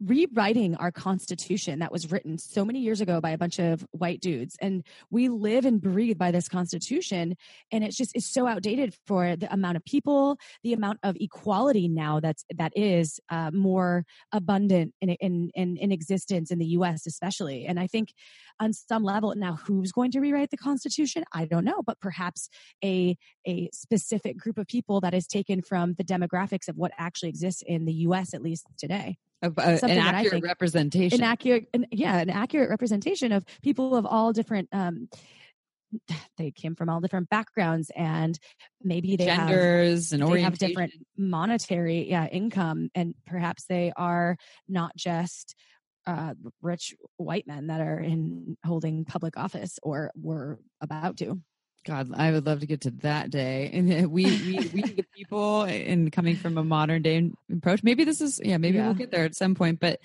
rewriting 0.00 0.76
our 0.76 0.92
constitution 0.92 1.80
that 1.80 1.90
was 1.90 2.10
written 2.10 2.38
so 2.38 2.64
many 2.64 2.80
years 2.80 3.00
ago 3.00 3.20
by 3.20 3.30
a 3.30 3.38
bunch 3.38 3.58
of 3.58 3.84
white 3.90 4.20
dudes. 4.20 4.56
And 4.60 4.84
we 5.10 5.28
live 5.28 5.64
and 5.64 5.80
breathe 5.80 6.18
by 6.18 6.30
this 6.30 6.48
constitution 6.48 7.36
and 7.72 7.84
it's 7.84 7.96
just 7.96 8.14
it's 8.14 8.26
so 8.26 8.46
outdated 8.46 8.94
for 9.06 9.36
the 9.36 9.52
amount 9.52 9.76
of 9.76 9.84
people 9.84 10.38
the 10.62 10.72
amount 10.72 10.98
of 11.02 11.16
equality 11.20 11.88
now 11.88 12.20
that's 12.20 12.44
that 12.56 12.72
is 12.76 13.20
uh, 13.30 13.50
more 13.50 14.04
abundant 14.32 14.94
in, 15.00 15.10
in 15.10 15.50
in 15.54 15.76
in 15.76 15.92
existence 15.92 16.50
in 16.50 16.58
the 16.58 16.66
US 16.66 17.06
especially. 17.06 17.66
And 17.66 17.80
I 17.80 17.86
think 17.86 18.12
on 18.60 18.72
some 18.72 19.02
level 19.02 19.34
now 19.36 19.56
who's 19.56 19.92
going 19.92 20.10
to 20.12 20.20
rewrite 20.20 20.50
the 20.50 20.56
constitution? 20.56 21.24
I 21.32 21.44
don't 21.44 21.64
know 21.64 21.82
but 21.84 22.00
perhaps 22.00 22.48
a 22.84 23.16
a 23.46 23.68
specific 23.72 24.36
group 24.36 24.58
of 24.58 24.66
people 24.66 25.00
that 25.00 25.14
is 25.14 25.26
taken 25.26 25.62
from 25.62 25.94
the 25.94 26.04
demographics 26.04 26.68
of 26.68 26.76
what 26.76 26.92
actually 26.98 27.30
exists 27.30 27.62
in 27.66 27.84
the 27.84 27.92
US 27.92 28.34
at 28.34 28.42
least 28.42 28.66
today 28.76 29.18
Of, 29.40 29.56
uh, 29.58 29.62
an 29.62 29.78
Something 29.78 29.98
that 29.98 30.14
I 30.14 30.18
accurate 30.18 30.32
think- 30.32 30.44
representation. 30.46 31.20
an 31.20 31.24
accurate 31.24 31.68
an, 31.72 31.86
yeah 31.92 32.18
an 32.18 32.30
accurate 32.30 32.70
representation 32.70 33.30
of 33.32 33.44
people 33.62 33.94
of 33.94 34.04
all 34.04 34.32
different 34.32 34.68
um 34.72 35.08
they 36.36 36.50
came 36.50 36.74
from 36.74 36.88
all 36.88 37.00
different 37.00 37.28
backgrounds 37.30 37.90
and 37.96 38.38
maybe 38.82 39.16
they 39.16 39.26
have 39.26 39.48
and 39.50 40.22
they 40.32 40.42
have 40.42 40.58
different 40.58 40.92
monetary 41.16 42.08
yeah 42.10 42.26
income 42.26 42.90
and 42.94 43.14
perhaps 43.26 43.64
they 43.66 43.92
are 43.96 44.36
not 44.68 44.94
just 44.96 45.54
uh, 46.06 46.32
rich 46.62 46.94
white 47.18 47.46
men 47.46 47.66
that 47.66 47.80
are 47.82 47.98
in 48.00 48.56
holding 48.64 49.04
public 49.04 49.36
office 49.36 49.78
or 49.82 50.10
were 50.20 50.58
about 50.80 51.18
to 51.18 51.38
god 51.84 52.10
i 52.14 52.30
would 52.30 52.44
love 52.46 52.60
to 52.60 52.66
get 52.66 52.82
to 52.82 52.90
that 52.90 53.30
day. 53.30 53.70
And 53.72 54.10
we 54.10 54.24
we, 54.24 54.70
we 54.74 54.82
the 54.82 55.04
people 55.16 55.62
and 55.62 56.12
coming 56.12 56.36
from 56.36 56.58
a 56.58 56.64
modern 56.64 57.02
day 57.02 57.30
approach. 57.52 57.82
Maybe 57.82 58.04
this 58.04 58.20
is 58.20 58.40
yeah 58.44 58.58
maybe 58.58 58.76
Yeah. 58.78 58.86
we'll 58.86 58.94
get 58.94 59.10
there 59.10 59.24
at 59.24 59.34
some 59.34 59.54
point. 59.54 59.80
But 59.80 60.00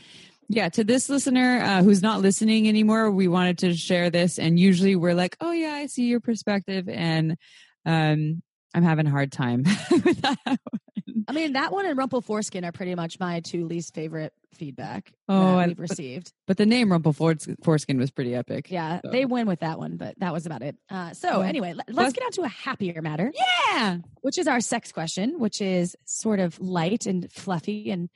yeah 0.50 0.70
to 0.70 0.84
this 0.84 1.10
listener 1.10 1.62
uh, 1.64 1.84
who's 1.84 2.02
not 2.02 2.22
listening 2.22 2.68
anymore 2.68 3.10
we 3.12 3.28
wanted 3.28 3.58
to 3.60 3.74
share 3.76 4.10
this. 4.10 4.38
And 4.40 4.60
usually 4.60 4.96
we're 4.96 5.16
like 5.16 5.36
oh 5.42 5.52
yeah 5.52 5.74
i 5.74 5.88
see 5.88 6.06
your 6.06 6.20
perspective. 6.20 6.88
And 6.90 7.38
um 7.86 8.42
i'm 8.74 8.84
having 8.84 9.08
a 9.08 9.10
hard 9.12 9.32
time 9.32 9.64
with 9.92 10.22
that 10.22 10.60
I 11.28 11.32
mean, 11.32 11.54
that 11.54 11.72
one 11.72 11.86
and 11.86 11.98
Rumple 11.98 12.22
Foreskin 12.22 12.66
are 12.66 12.72
pretty 12.74 12.96
much 12.96 13.18
my 13.20 13.40
two 13.40 13.66
least 13.66 13.94
favorite 13.94 14.34
feedback 14.54 15.14
Oh, 15.30 15.58
that 15.58 15.68
we've 15.70 15.78
but- 15.78 15.82
received. 15.90 16.34
but 16.48 16.58
the 16.58 16.66
name 16.66 16.92
rumple 16.92 17.14
foreskin 17.14 17.98
was 17.98 18.12
pretty 18.12 18.36
epic 18.36 18.70
Yeah, 18.70 19.00
so. 19.06 19.12
they 19.12 19.26
win 19.26 19.48
with 19.48 19.62
that 19.62 19.80
one, 19.80 19.96
but 19.98 20.20
that 20.20 20.34
was 20.34 20.46
about 20.46 20.62
it. 20.64 20.76
Uh, 20.90 21.14
so, 21.14 21.42
Yeah. 21.42 21.48
anyway, 21.48 21.74
let, 21.74 21.88
Let's- 21.88 21.98
let's 21.98 22.14
get 22.14 22.26
on 22.26 22.32
to 22.34 22.42
a 22.44 22.48
happier 22.50 23.02
matter, 23.02 23.32
yeah 23.72 24.00
which 24.22 24.38
is 24.38 24.48
our 24.48 24.60
sex 24.60 24.92
question, 24.92 25.40
which 25.40 25.62
is 25.62 25.96
sort 26.06 26.40
of 26.40 26.60
light 26.60 27.06
and 27.06 27.32
fluffy 27.32 27.90
and 27.92 28.10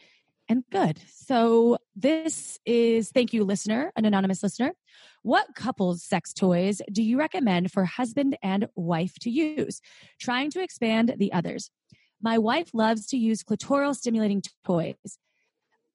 and 0.50 0.64
good. 0.72 1.00
So, 1.12 1.78
this 1.96 2.60
is 2.66 3.10
thank 3.12 3.34
you, 3.34 3.44
listener, 3.44 3.92
an 3.96 4.06
anonymous 4.06 4.44
listener. 4.44 4.74
What 5.24 5.56
couples 5.56 6.04
sex 6.04 6.34
toys 6.34 6.82
do 6.92 7.04
you 7.04 7.18
recommend 7.20 7.72
for 7.72 7.86
husband 7.86 8.38
and 8.42 8.68
wife 8.76 9.16
to 9.22 9.30
use? 9.30 9.82
Trying 10.20 10.52
to 10.52 10.62
expand 10.62 11.16
the 11.18 11.34
others. 11.34 11.70
My 12.22 12.38
wife 12.38 12.70
loves 12.74 13.08
to 13.08 13.18
use 13.18 13.44
clitoral 13.44 13.96
stimulating 13.96 14.42
toys, 14.66 15.18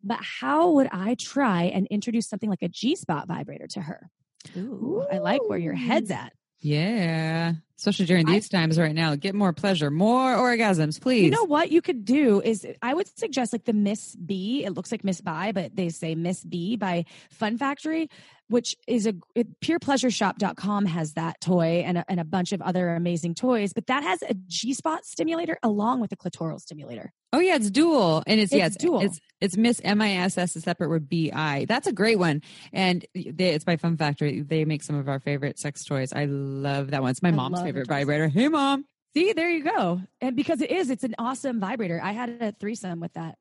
but 0.02 0.20
how 0.20 0.70
would 0.70 0.88
I 0.92 1.14
try 1.14 1.64
and 1.64 1.86
introduce 1.88 2.28
something 2.28 2.50
like 2.50 2.62
a 2.62 2.68
G 2.68 2.94
spot 2.94 3.26
vibrator 3.28 3.66
to 3.68 3.80
her? 3.80 4.10
Ooh, 4.56 5.04
I 5.10 5.18
like 5.18 5.48
where 5.48 5.58
your 5.58 5.74
head's 5.74 6.10
at. 6.10 6.32
Yeah, 6.62 7.54
especially 7.76 8.06
during 8.06 8.28
I- 8.28 8.34
these 8.34 8.48
times 8.48 8.78
right 8.78 8.94
now. 8.94 9.16
Get 9.16 9.34
more 9.34 9.52
pleasure, 9.52 9.90
more 9.90 10.34
orgasms, 10.36 11.00
please. 11.00 11.24
You 11.24 11.30
know 11.30 11.44
what 11.44 11.72
you 11.72 11.82
could 11.82 12.04
do 12.04 12.40
is 12.40 12.64
I 12.80 12.94
would 12.94 13.08
suggest 13.18 13.52
like 13.52 13.64
the 13.64 13.72
Miss 13.72 14.14
B. 14.14 14.64
It 14.64 14.70
looks 14.72 14.92
like 14.92 15.02
Miss 15.02 15.20
By, 15.20 15.50
but 15.52 15.74
they 15.74 15.88
say 15.88 16.14
Miss 16.14 16.44
B 16.44 16.76
by 16.76 17.04
Fun 17.30 17.58
Factory, 17.58 18.08
which 18.52 18.76
is 18.86 19.06
a 19.06 19.14
it, 19.34 19.60
purepleasureshop.com 19.60 20.86
has 20.86 21.14
that 21.14 21.40
toy 21.40 21.82
and 21.84 21.98
a, 21.98 22.04
and 22.08 22.20
a 22.20 22.24
bunch 22.24 22.52
of 22.52 22.62
other 22.62 22.94
amazing 22.94 23.34
toys, 23.34 23.72
but 23.72 23.86
that 23.86 24.02
has 24.02 24.22
a 24.22 24.34
G 24.46 24.74
spot 24.74 25.04
stimulator 25.04 25.58
along 25.62 26.00
with 26.00 26.12
a 26.12 26.16
clitoral 26.16 26.60
stimulator. 26.60 27.12
oh 27.32 27.40
yeah, 27.40 27.56
it's 27.56 27.70
dual, 27.70 28.22
and 28.26 28.40
it's, 28.40 28.52
yeah, 28.52 28.66
It's 28.66 28.76
it's 28.76 28.84
dual. 28.84 29.00
It's 29.00 29.20
it's 29.40 29.56
Miss 29.56 29.80
M 29.82 30.00
I 30.00 30.12
S 30.18 30.38
S, 30.38 30.54
a 30.54 30.60
separate 30.60 30.88
word 30.90 31.08
B 31.08 31.32
I. 31.32 31.64
That's 31.64 31.86
a 31.86 31.92
great 31.92 32.18
one, 32.18 32.42
and 32.72 33.04
they, 33.14 33.50
it's 33.50 33.64
by 33.64 33.76
Fun 33.76 33.96
Factory. 33.96 34.42
They 34.42 34.64
make 34.64 34.82
some 34.82 34.96
of 34.96 35.08
our 35.08 35.18
favorite 35.18 35.58
sex 35.58 35.84
toys. 35.84 36.12
I 36.12 36.26
love 36.26 36.92
that 36.92 37.02
one. 37.02 37.10
It's 37.10 37.22
my 37.22 37.30
I 37.30 37.32
mom's 37.32 37.60
favorite 37.62 37.88
vibrator. 37.88 38.28
Hey, 38.28 38.48
mom. 38.48 38.84
See, 39.14 39.32
there 39.34 39.50
you 39.50 39.64
go. 39.64 40.00
And 40.20 40.36
because 40.36 40.62
it 40.62 40.70
is, 40.70 40.88
it's 40.88 41.04
an 41.04 41.14
awesome 41.18 41.60
vibrator. 41.60 42.00
I 42.02 42.12
had 42.12 42.38
a 42.40 42.52
threesome 42.52 42.98
with 43.00 43.12
that 43.12 43.36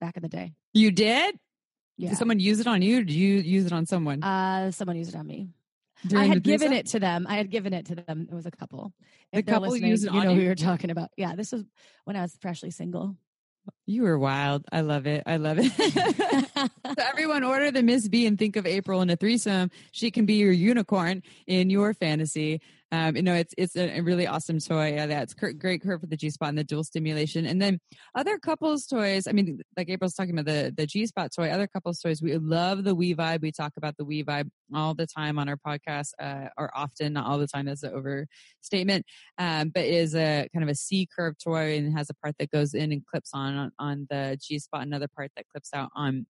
back 0.00 0.16
in 0.16 0.22
the 0.22 0.28
day. 0.30 0.54
You 0.72 0.90
did? 0.90 1.36
Yeah. 1.96 2.10
Did 2.10 2.18
someone 2.18 2.40
use 2.40 2.60
it 2.60 2.66
on 2.66 2.82
you? 2.82 2.98
Or 2.98 3.02
did 3.04 3.14
you 3.14 3.36
use 3.36 3.66
it 3.66 3.72
on 3.72 3.86
someone? 3.86 4.22
Uh, 4.22 4.70
someone 4.72 4.96
used 4.96 5.10
it 5.14 5.16
on 5.16 5.26
me. 5.26 5.48
I 6.14 6.24
had 6.24 6.42
given 6.42 6.72
it 6.72 6.86
to 6.88 7.00
them. 7.00 7.26
I 7.28 7.36
had 7.36 7.50
given 7.50 7.72
it 7.72 7.86
to 7.86 7.94
them. 7.94 8.28
It 8.30 8.34
was 8.34 8.46
a 8.46 8.50
couple. 8.50 8.92
The 9.32 9.38
If 9.38 9.46
couple 9.46 9.74
used 9.76 10.04
it 10.04 10.12
you 10.12 10.22
know 10.22 10.32
you? 10.32 10.42
who 10.42 10.48
were 10.48 10.54
talking 10.54 10.90
about. 10.90 11.10
Yeah, 11.16 11.34
this 11.34 11.52
was 11.52 11.64
when 12.04 12.16
I 12.16 12.22
was 12.22 12.36
freshly 12.40 12.70
single. 12.70 13.16
You 13.86 14.02
were 14.02 14.18
wild. 14.18 14.64
I 14.70 14.82
love 14.82 15.06
it. 15.06 15.22
I 15.24 15.38
love 15.38 15.58
it. 15.58 15.72
so 16.86 16.94
everyone 16.98 17.44
order 17.44 17.70
the 17.70 17.82
Miss 17.82 18.08
B 18.08 18.26
and 18.26 18.38
think 18.38 18.56
of 18.56 18.66
April 18.66 19.00
in 19.00 19.08
a 19.08 19.16
threesome. 19.16 19.70
She 19.92 20.10
can 20.10 20.26
be 20.26 20.34
your 20.34 20.52
unicorn 20.52 21.22
in 21.46 21.70
your 21.70 21.94
fantasy. 21.94 22.60
Um, 22.94 23.16
you 23.16 23.22
know, 23.22 23.34
it's 23.34 23.52
it's 23.58 23.76
a, 23.76 24.00
really 24.02 24.26
awesome 24.28 24.60
toy. 24.60 24.96
Uh, 24.96 25.06
that's 25.06 25.34
great 25.34 25.82
curve 25.82 26.00
for 26.00 26.06
the 26.06 26.16
G 26.16 26.30
spot 26.30 26.50
and 26.50 26.58
the 26.58 26.62
dual 26.62 26.84
stimulation. 26.84 27.44
And 27.44 27.60
then 27.60 27.80
other 28.14 28.38
couples 28.38 28.86
toys. 28.86 29.26
I 29.26 29.32
mean, 29.32 29.62
like 29.76 29.88
April's 29.88 30.14
talking 30.14 30.38
about 30.38 30.46
the 30.46 30.72
the 30.76 30.86
G 30.86 31.04
spot 31.06 31.32
toy. 31.34 31.48
Other 31.48 31.66
couples 31.66 31.98
toys. 31.98 32.22
We 32.22 32.36
love 32.36 32.84
the 32.84 32.94
We 32.94 33.14
Vibe. 33.14 33.40
We 33.42 33.50
talk 33.50 33.72
about 33.76 33.96
the 33.96 34.04
We 34.04 34.22
Vibe 34.22 34.48
all 34.72 34.94
the 34.94 35.08
time 35.08 35.40
on 35.40 35.48
our 35.48 35.56
podcast, 35.56 36.10
uh, 36.20 36.50
or 36.56 36.70
often, 36.76 37.14
not 37.14 37.26
all 37.26 37.38
the 37.38 37.48
time. 37.48 37.66
That's 37.66 37.82
an 37.82 37.94
overstatement. 37.94 39.06
Um, 39.38 39.70
but 39.70 39.84
it 39.84 39.94
is 39.94 40.14
a 40.14 40.48
kind 40.54 40.62
of 40.62 40.68
a 40.68 40.76
C 40.76 41.08
curve 41.16 41.34
toy 41.42 41.76
and 41.76 41.96
has 41.98 42.10
a 42.10 42.14
part 42.14 42.36
that 42.38 42.52
goes 42.52 42.74
in 42.74 42.92
and 42.92 43.04
clips 43.04 43.30
on 43.34 43.56
on, 43.56 43.72
on 43.80 44.06
the 44.08 44.38
G 44.40 44.60
spot, 44.60 44.82
another 44.82 45.08
part 45.08 45.32
that 45.36 45.48
clips 45.48 45.70
out 45.74 45.90
on 45.96 46.26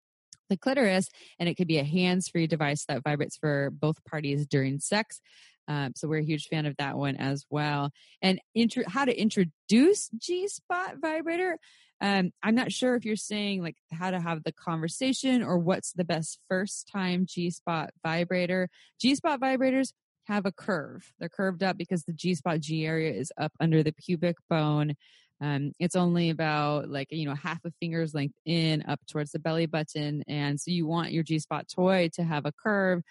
the 0.50 0.58
clitoris, 0.58 1.10
and 1.40 1.50
it 1.50 1.56
could 1.56 1.68
be 1.68 1.80
a 1.80 1.84
hands 1.84 2.28
free 2.28 2.48
device 2.48 2.86
that 2.86 3.04
vibrates 3.04 3.38
for 3.38 3.72
both 3.72 4.04
parties 4.06 4.46
during 4.46 4.80
sex. 4.80 5.20
Um, 5.68 5.94
so 5.96 6.08
we're 6.08 6.20
a 6.20 6.26
huge 6.26 6.48
fan 6.48 6.66
of 6.66 6.76
that 6.78 6.98
one 6.98 7.16
as 7.16 7.46
well. 7.50 7.92
And 8.22 8.40
how 8.88 9.06
to 9.06 9.20
introduce 9.20 10.10
G 10.18 10.48
Spot 10.48 10.96
vibrator. 11.02 11.58
Um, 12.04 12.32
I'm 12.44 12.56
not 12.56 12.74
sure 12.74 12.96
if 12.96 13.06
you're 13.06 13.16
saying 13.16 13.62
like 13.62 13.78
how 13.92 14.12
to 14.12 14.20
have 14.20 14.44
the 14.44 14.52
conversation 14.52 15.42
or 15.42 15.58
what's 15.58 15.94
the 15.94 16.04
best 16.04 16.38
first 16.50 16.90
time 16.92 17.26
G 17.26 17.50
spot 17.50 17.92
vibrator. 18.04 18.68
G 19.00 19.16
spot 19.16 19.40
vibrators 19.40 19.94
have 20.26 20.46
a 20.46 20.52
curve. 20.52 21.14
They're 21.18 21.30
curved 21.30 21.64
up 21.64 21.78
because 21.78 22.04
the 22.04 22.12
G 22.12 22.36
spot 22.36 22.60
G 22.60 22.86
area 22.86 23.14
is 23.14 23.32
up 23.38 23.54
under 23.60 23.84
the 23.84 23.94
pubic 23.94 24.36
bone. 24.50 24.96
Um, 25.40 25.72
it's 25.80 25.96
only 25.96 26.30
about 26.30 26.90
like 26.90 27.08
you 27.10 27.26
know 27.26 27.36
half 27.36 27.64
a 27.66 27.72
finger's 27.80 28.14
length 28.14 28.36
in 28.46 28.84
up 28.88 29.00
towards 29.10 29.32
the 29.32 29.40
belly 29.40 29.66
button, 29.66 30.24
and 30.28 30.60
so 30.60 30.72
you 30.72 30.86
want 30.86 31.12
your 31.12 31.24
G 31.24 31.40
spot 31.40 31.68
toy 31.74 32.10
to 32.14 32.24
have 32.24 32.46
a 32.46 32.52
curve 32.52 33.02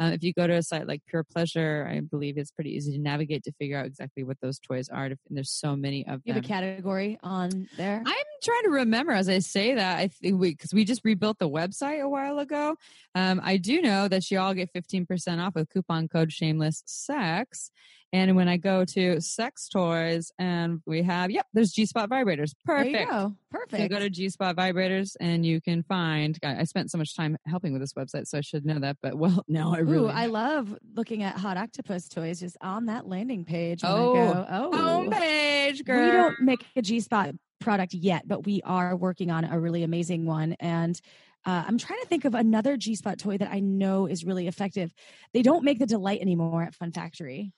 uh, 0.00 0.10
if 0.14 0.22
you 0.22 0.32
go 0.32 0.46
to 0.46 0.54
a 0.54 0.62
site 0.62 0.86
like 0.86 1.02
Pure 1.08 1.24
Pleasure, 1.24 1.88
I 1.90 2.00
believe 2.00 2.38
it's 2.38 2.50
pretty 2.50 2.70
easy 2.70 2.92
to 2.92 2.98
navigate 2.98 3.44
to 3.44 3.52
figure 3.52 3.78
out 3.78 3.86
exactly 3.86 4.24
what 4.24 4.38
those 4.40 4.58
toys 4.58 4.88
are. 4.88 5.04
And 5.04 5.16
there's 5.30 5.50
so 5.50 5.76
many 5.76 6.02
of 6.06 6.12
them. 6.12 6.22
you 6.24 6.34
have 6.34 6.44
a 6.44 6.48
category 6.48 7.18
on 7.22 7.68
there? 7.76 8.02
I'm 8.04 8.24
trying 8.42 8.62
to 8.64 8.70
remember 8.70 9.12
as 9.12 9.28
I 9.28 9.38
say 9.38 9.74
that. 9.74 9.98
I 9.98 10.08
think 10.08 10.40
we 10.40 10.50
because 10.50 10.72
we 10.74 10.84
just 10.84 11.02
rebuilt 11.04 11.38
the 11.38 11.48
website 11.48 12.02
a 12.02 12.08
while 12.08 12.38
ago. 12.38 12.76
Um, 13.14 13.40
I 13.42 13.56
do 13.56 13.80
know 13.82 14.08
that 14.08 14.30
you 14.30 14.38
all 14.38 14.54
get 14.54 14.72
15% 14.74 15.38
off 15.44 15.54
with 15.54 15.70
coupon 15.70 16.08
code 16.08 16.32
Shameless 16.32 16.82
Sex. 16.86 17.70
And 18.14 18.36
when 18.36 18.46
I 18.46 18.58
go 18.58 18.84
to 18.84 19.22
sex 19.22 19.70
toys 19.70 20.32
and 20.38 20.82
we 20.86 21.02
have, 21.02 21.30
yep, 21.30 21.46
there's 21.54 21.72
G 21.72 21.86
Spot 21.86 22.10
vibrators. 22.10 22.52
Perfect. 22.62 22.92
There 22.92 23.00
you 23.04 23.08
go. 23.08 23.34
Perfect. 23.50 23.82
So 23.84 23.88
go 23.88 23.98
to 24.00 24.10
G 24.10 24.28
Spot 24.28 24.54
vibrators 24.54 25.16
and 25.18 25.46
you 25.46 25.62
can 25.62 25.82
find. 25.82 26.38
I 26.44 26.64
spent 26.64 26.90
so 26.90 26.98
much 26.98 27.16
time 27.16 27.38
helping 27.46 27.72
with 27.72 27.80
this 27.80 27.94
website, 27.94 28.26
so 28.26 28.36
I 28.36 28.42
should 28.42 28.66
know 28.66 28.78
that. 28.80 28.98
But 29.00 29.14
well, 29.16 29.42
no, 29.48 29.74
I 29.74 29.78
really. 29.78 30.08
Ooh, 30.08 30.08
I 30.08 30.26
love 30.26 30.76
looking 30.94 31.22
at 31.22 31.38
hot 31.38 31.56
octopus 31.56 32.06
toys 32.06 32.40
just 32.40 32.58
on 32.60 32.84
that 32.86 33.08
landing 33.08 33.46
page. 33.46 33.82
when 33.82 33.92
I 33.92 33.94
Oh, 33.94 34.12
go, 34.12 34.46
oh, 34.50 34.70
homepage, 34.74 35.82
girl. 35.86 36.04
we 36.04 36.12
don't 36.12 36.40
make 36.42 36.66
a 36.76 36.82
G 36.82 37.00
spot 37.00 37.34
product 37.62 37.94
yet, 37.94 38.26
but 38.26 38.44
we 38.44 38.60
are 38.62 38.94
working 38.96 39.30
on 39.30 39.44
a 39.44 39.58
really 39.58 39.82
amazing 39.82 40.26
one. 40.26 40.54
And 40.60 41.00
uh, 41.44 41.64
I'm 41.66 41.78
trying 41.78 42.00
to 42.00 42.06
think 42.06 42.24
of 42.24 42.34
another 42.34 42.76
G 42.76 42.94
spot 42.94 43.18
toy 43.18 43.38
that 43.38 43.50
I 43.50 43.60
know 43.60 44.06
is 44.06 44.24
really 44.24 44.46
effective. 44.46 44.92
They 45.32 45.42
don't 45.42 45.64
make 45.64 45.78
the 45.78 45.86
delight 45.86 46.20
anymore 46.20 46.62
at 46.62 46.74
Fun 46.74 46.92
Factory. 46.92 47.52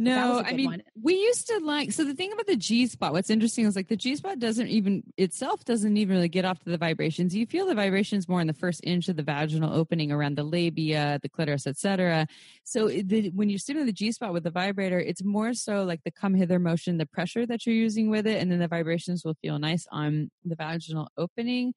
No, 0.00 0.40
I 0.44 0.52
mean, 0.52 0.66
one. 0.66 0.82
we 1.02 1.14
used 1.14 1.48
to 1.48 1.58
like. 1.58 1.90
So 1.90 2.04
the 2.04 2.14
thing 2.14 2.32
about 2.32 2.46
the 2.46 2.56
G 2.56 2.86
spot, 2.86 3.12
what's 3.12 3.30
interesting 3.30 3.66
is 3.66 3.74
like 3.74 3.88
the 3.88 3.96
G 3.96 4.14
spot 4.14 4.38
doesn't 4.38 4.68
even 4.68 5.02
itself 5.16 5.64
doesn't 5.64 5.96
even 5.96 6.14
really 6.14 6.28
get 6.28 6.44
off 6.44 6.60
to 6.60 6.70
the 6.70 6.78
vibrations. 6.78 7.34
You 7.34 7.46
feel 7.46 7.66
the 7.66 7.74
vibrations 7.74 8.28
more 8.28 8.40
in 8.40 8.46
the 8.46 8.52
first 8.52 8.80
inch 8.84 9.08
of 9.08 9.16
the 9.16 9.24
vaginal 9.24 9.74
opening 9.74 10.12
around 10.12 10.36
the 10.36 10.44
labia, 10.44 11.18
the 11.20 11.28
clitoris, 11.28 11.66
etc. 11.66 12.28
So 12.62 12.88
the, 12.88 13.30
when 13.30 13.50
you're 13.50 13.58
sitting 13.58 13.80
in 13.80 13.86
the 13.86 13.92
G 13.92 14.12
spot 14.12 14.32
with 14.32 14.44
the 14.44 14.50
vibrator, 14.50 15.00
it's 15.00 15.24
more 15.24 15.52
so 15.52 15.82
like 15.82 16.04
the 16.04 16.12
come 16.12 16.34
hither 16.34 16.60
motion, 16.60 16.98
the 16.98 17.06
pressure 17.06 17.44
that 17.46 17.66
you're 17.66 17.74
using 17.74 18.08
with 18.08 18.28
it, 18.28 18.40
and 18.40 18.52
then 18.52 18.60
the 18.60 18.68
vibrations 18.68 19.24
will 19.24 19.36
feel 19.42 19.58
nice 19.58 19.84
on 19.90 20.30
the 20.44 20.54
vaginal 20.54 21.10
opening. 21.16 21.74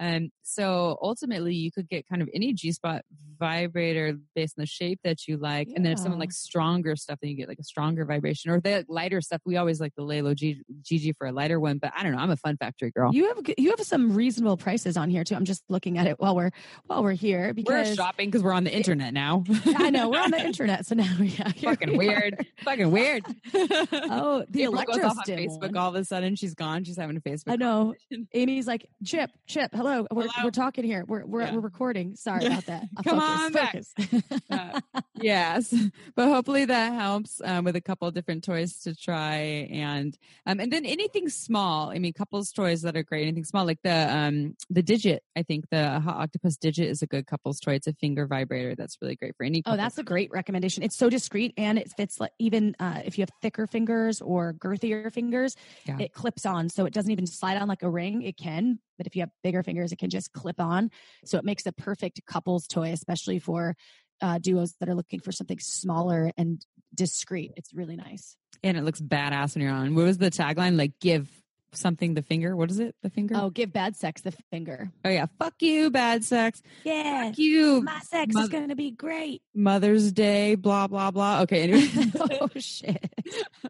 Um, 0.00 0.30
so 0.42 0.98
ultimately, 1.02 1.54
you 1.54 1.70
could 1.72 1.88
get 1.88 2.06
kind 2.08 2.22
of 2.22 2.28
any 2.34 2.52
G 2.52 2.72
spot 2.72 3.02
vibrator 3.38 4.18
based 4.34 4.58
on 4.58 4.62
the 4.62 4.66
shape 4.66 5.00
that 5.04 5.26
you 5.28 5.36
like, 5.36 5.68
and 5.74 5.84
then 5.84 5.92
if 5.92 5.98
someone 5.98 6.18
likes 6.18 6.36
stronger 6.38 6.96
stuff, 6.96 7.18
then 7.20 7.30
you 7.30 7.36
get 7.36 7.48
like 7.48 7.58
a 7.58 7.64
stronger 7.64 8.04
vibration. 8.04 8.50
Or 8.50 8.56
if 8.56 8.62
they 8.62 8.76
like 8.76 8.86
lighter 8.88 9.20
stuff, 9.20 9.40
we 9.44 9.56
always 9.56 9.80
like 9.80 9.94
the 9.96 10.02
LELO 10.02 10.34
G- 10.34 10.62
GG 10.82 11.16
for 11.16 11.26
a 11.26 11.32
lighter 11.32 11.60
one. 11.60 11.78
But 11.78 11.92
I 11.96 12.02
don't 12.02 12.12
know, 12.12 12.18
I'm 12.18 12.30
a 12.30 12.36
Fun 12.36 12.56
Factory 12.56 12.90
girl. 12.90 13.12
You 13.14 13.28
have 13.28 13.38
you 13.58 13.70
have 13.70 13.80
some 13.86 14.14
reasonable 14.14 14.56
prices 14.56 14.96
on 14.96 15.10
here 15.10 15.24
too. 15.24 15.34
I'm 15.34 15.44
just 15.44 15.62
looking 15.68 15.98
at 15.98 16.06
it 16.06 16.18
while 16.18 16.34
we're 16.34 16.50
while 16.86 17.02
we're 17.02 17.12
here 17.12 17.52
because 17.54 17.88
we're 17.88 17.94
shopping 17.94 18.28
because 18.30 18.42
we're 18.42 18.52
on 18.52 18.64
the 18.64 18.74
internet 18.74 19.12
now. 19.14 19.44
I 19.76 19.90
know 19.90 20.08
we're 20.08 20.20
on 20.20 20.30
the 20.30 20.40
internet, 20.44 20.86
so 20.86 20.94
now 20.94 21.16
yeah, 21.20 21.50
Fucking 21.62 21.96
we 21.96 22.08
weird. 22.08 22.46
Fucking 22.64 22.90
weird. 22.90 23.24
Oh, 24.10 24.44
the 24.48 24.64
April 24.64 24.82
goes 24.84 24.98
off 25.04 25.18
on 25.18 25.24
Facebook 25.24 25.60
one. 25.60 25.76
all 25.76 25.88
of 25.90 25.94
a 25.94 26.04
sudden. 26.04 26.34
She's 26.36 26.54
gone. 26.54 26.84
She's 26.84 26.96
having 26.96 27.16
a 27.16 27.20
Facebook. 27.20 27.52
I 27.52 27.56
know. 27.56 27.94
Amy's 28.32 28.66
like, 28.66 28.88
Chip, 29.04 29.30
Chip, 29.46 29.70
hello. 29.74 29.87
We're, 29.88 30.06
Hello. 30.10 30.26
we're 30.44 30.50
talking 30.50 30.84
here. 30.84 31.04
We're 31.06 31.24
we're, 31.24 31.42
Yeah. 31.42 31.54
we're 31.54 31.60
recording. 31.60 32.14
Sorry 32.16 32.44
about 32.46 32.66
that. 32.66 32.88
I'll 32.96 33.02
Come 33.02 33.18
focus, 33.20 33.40
on 33.40 33.52
back. 33.52 33.72
focus. 33.72 34.42
Uh, 34.50 34.80
yes, 35.20 35.74
but 36.16 36.26
hopefully 36.28 36.64
that 36.64 36.92
helps 36.94 37.40
um, 37.44 37.64
with 37.64 37.76
a 37.76 37.80
couple 37.80 38.08
of 38.08 38.14
different 38.14 38.42
toys 38.44 38.78
to 38.80 38.94
try, 38.96 39.36
and 39.70 40.16
um, 40.46 40.58
and 40.60 40.72
then 40.72 40.84
anything 40.86 41.28
small. 41.28 41.90
I 41.90 41.98
mean, 41.98 42.12
couples 42.12 42.50
toys 42.52 42.82
that 42.82 42.96
are 42.96 43.02
great. 43.02 43.22
Anything 43.22 43.44
small 43.44 43.64
like 43.64 43.80
the 43.82 44.14
um 44.16 44.54
the 44.70 44.82
digit. 44.82 45.22
I 45.36 45.42
think 45.42 45.68
the 45.70 46.00
Hot 46.00 46.16
Octopus 46.16 46.56
digit 46.56 46.88
is 46.88 47.02
a 47.02 47.06
good 47.06 47.26
couples 47.26 47.60
toy. 47.60 47.74
It's 47.74 47.86
a 47.86 47.92
finger 47.94 48.26
vibrator 48.26 48.74
that's 48.74 48.96
really 49.02 49.16
great 49.16 49.36
for 49.36 49.44
any. 49.44 49.62
Oh, 49.66 49.76
that's 49.76 49.98
a 49.98 50.02
great 50.02 50.30
recommendation. 50.32 50.82
It's 50.82 50.96
so 50.96 51.10
discreet 51.10 51.54
and 51.56 51.78
it 51.78 51.92
fits 51.96 52.18
like 52.20 52.32
even 52.38 52.74
uh, 52.80 53.02
if 53.04 53.18
you 53.18 53.22
have 53.22 53.30
thicker 53.42 53.66
fingers 53.66 54.20
or 54.20 54.54
girthier 54.54 55.12
fingers, 55.12 55.56
Yeah. 55.86 55.98
it 55.98 56.12
clips 56.12 56.46
on. 56.46 56.68
So 56.68 56.86
it 56.86 56.92
doesn't 56.94 57.10
even 57.10 57.26
slide 57.26 57.56
on 57.58 57.68
like 57.68 57.82
a 57.82 57.90
ring. 57.90 58.22
It 58.22 58.36
can, 58.36 58.78
but 58.98 59.06
if 59.06 59.16
you 59.16 59.22
have 59.22 59.30
bigger 59.42 59.62
fingers, 59.62 59.92
it 59.92 59.96
can 59.98 60.10
just 60.10 60.32
clip 60.32 60.60
on. 60.60 60.90
So 61.24 61.38
it 61.38 61.44
makes 61.44 61.64
a 61.64 61.72
perfect 61.72 62.20
couples 62.26 62.66
toy, 62.66 62.90
especially 62.92 63.38
for 63.38 63.74
uh, 64.20 64.38
duos 64.38 64.74
that 64.80 64.88
are 64.90 64.94
looking 64.94 65.20
for 65.20 65.32
something 65.32 65.58
smaller 65.60 66.30
and 66.36 66.60
discreet. 66.94 67.52
It's 67.56 67.72
really 67.72 67.96
nice. 67.96 68.36
and 68.62 68.76
it 68.76 68.82
looks 68.84 69.00
badass 69.00 69.54
when 69.54 69.62
you're 69.64 69.72
on. 69.72 69.94
What 69.94 70.04
was 70.04 70.18
the 70.18 70.30
tagline? 70.30 70.76
Like 70.76 70.98
give 71.00 71.30
something 71.72 72.14
the 72.14 72.22
finger. 72.22 72.56
What 72.56 72.70
is 72.70 72.80
it? 72.80 72.96
The 73.02 73.10
finger. 73.10 73.34
Oh, 73.36 73.50
give 73.50 73.72
bad 73.72 73.94
sex 73.94 74.22
the 74.22 74.32
finger. 74.50 74.90
Oh, 75.04 75.10
yeah. 75.10 75.26
Fuck 75.38 75.60
you, 75.60 75.90
bad 75.90 76.24
sex. 76.24 76.62
Yeah. 76.82 77.26
Fuck 77.26 77.38
you, 77.38 77.82
My 77.82 78.00
sex 78.00 78.34
is 78.34 78.48
going 78.48 78.70
to 78.70 78.74
be 78.74 78.90
great. 78.90 79.42
Mother's 79.54 80.10
Day. 80.10 80.54
Blah 80.54 80.86
blah 80.88 81.10
blah. 81.10 81.42
Okay. 81.42 81.64
Anyway, 81.68 82.38
oh, 82.40 82.48
shit. 82.56 83.12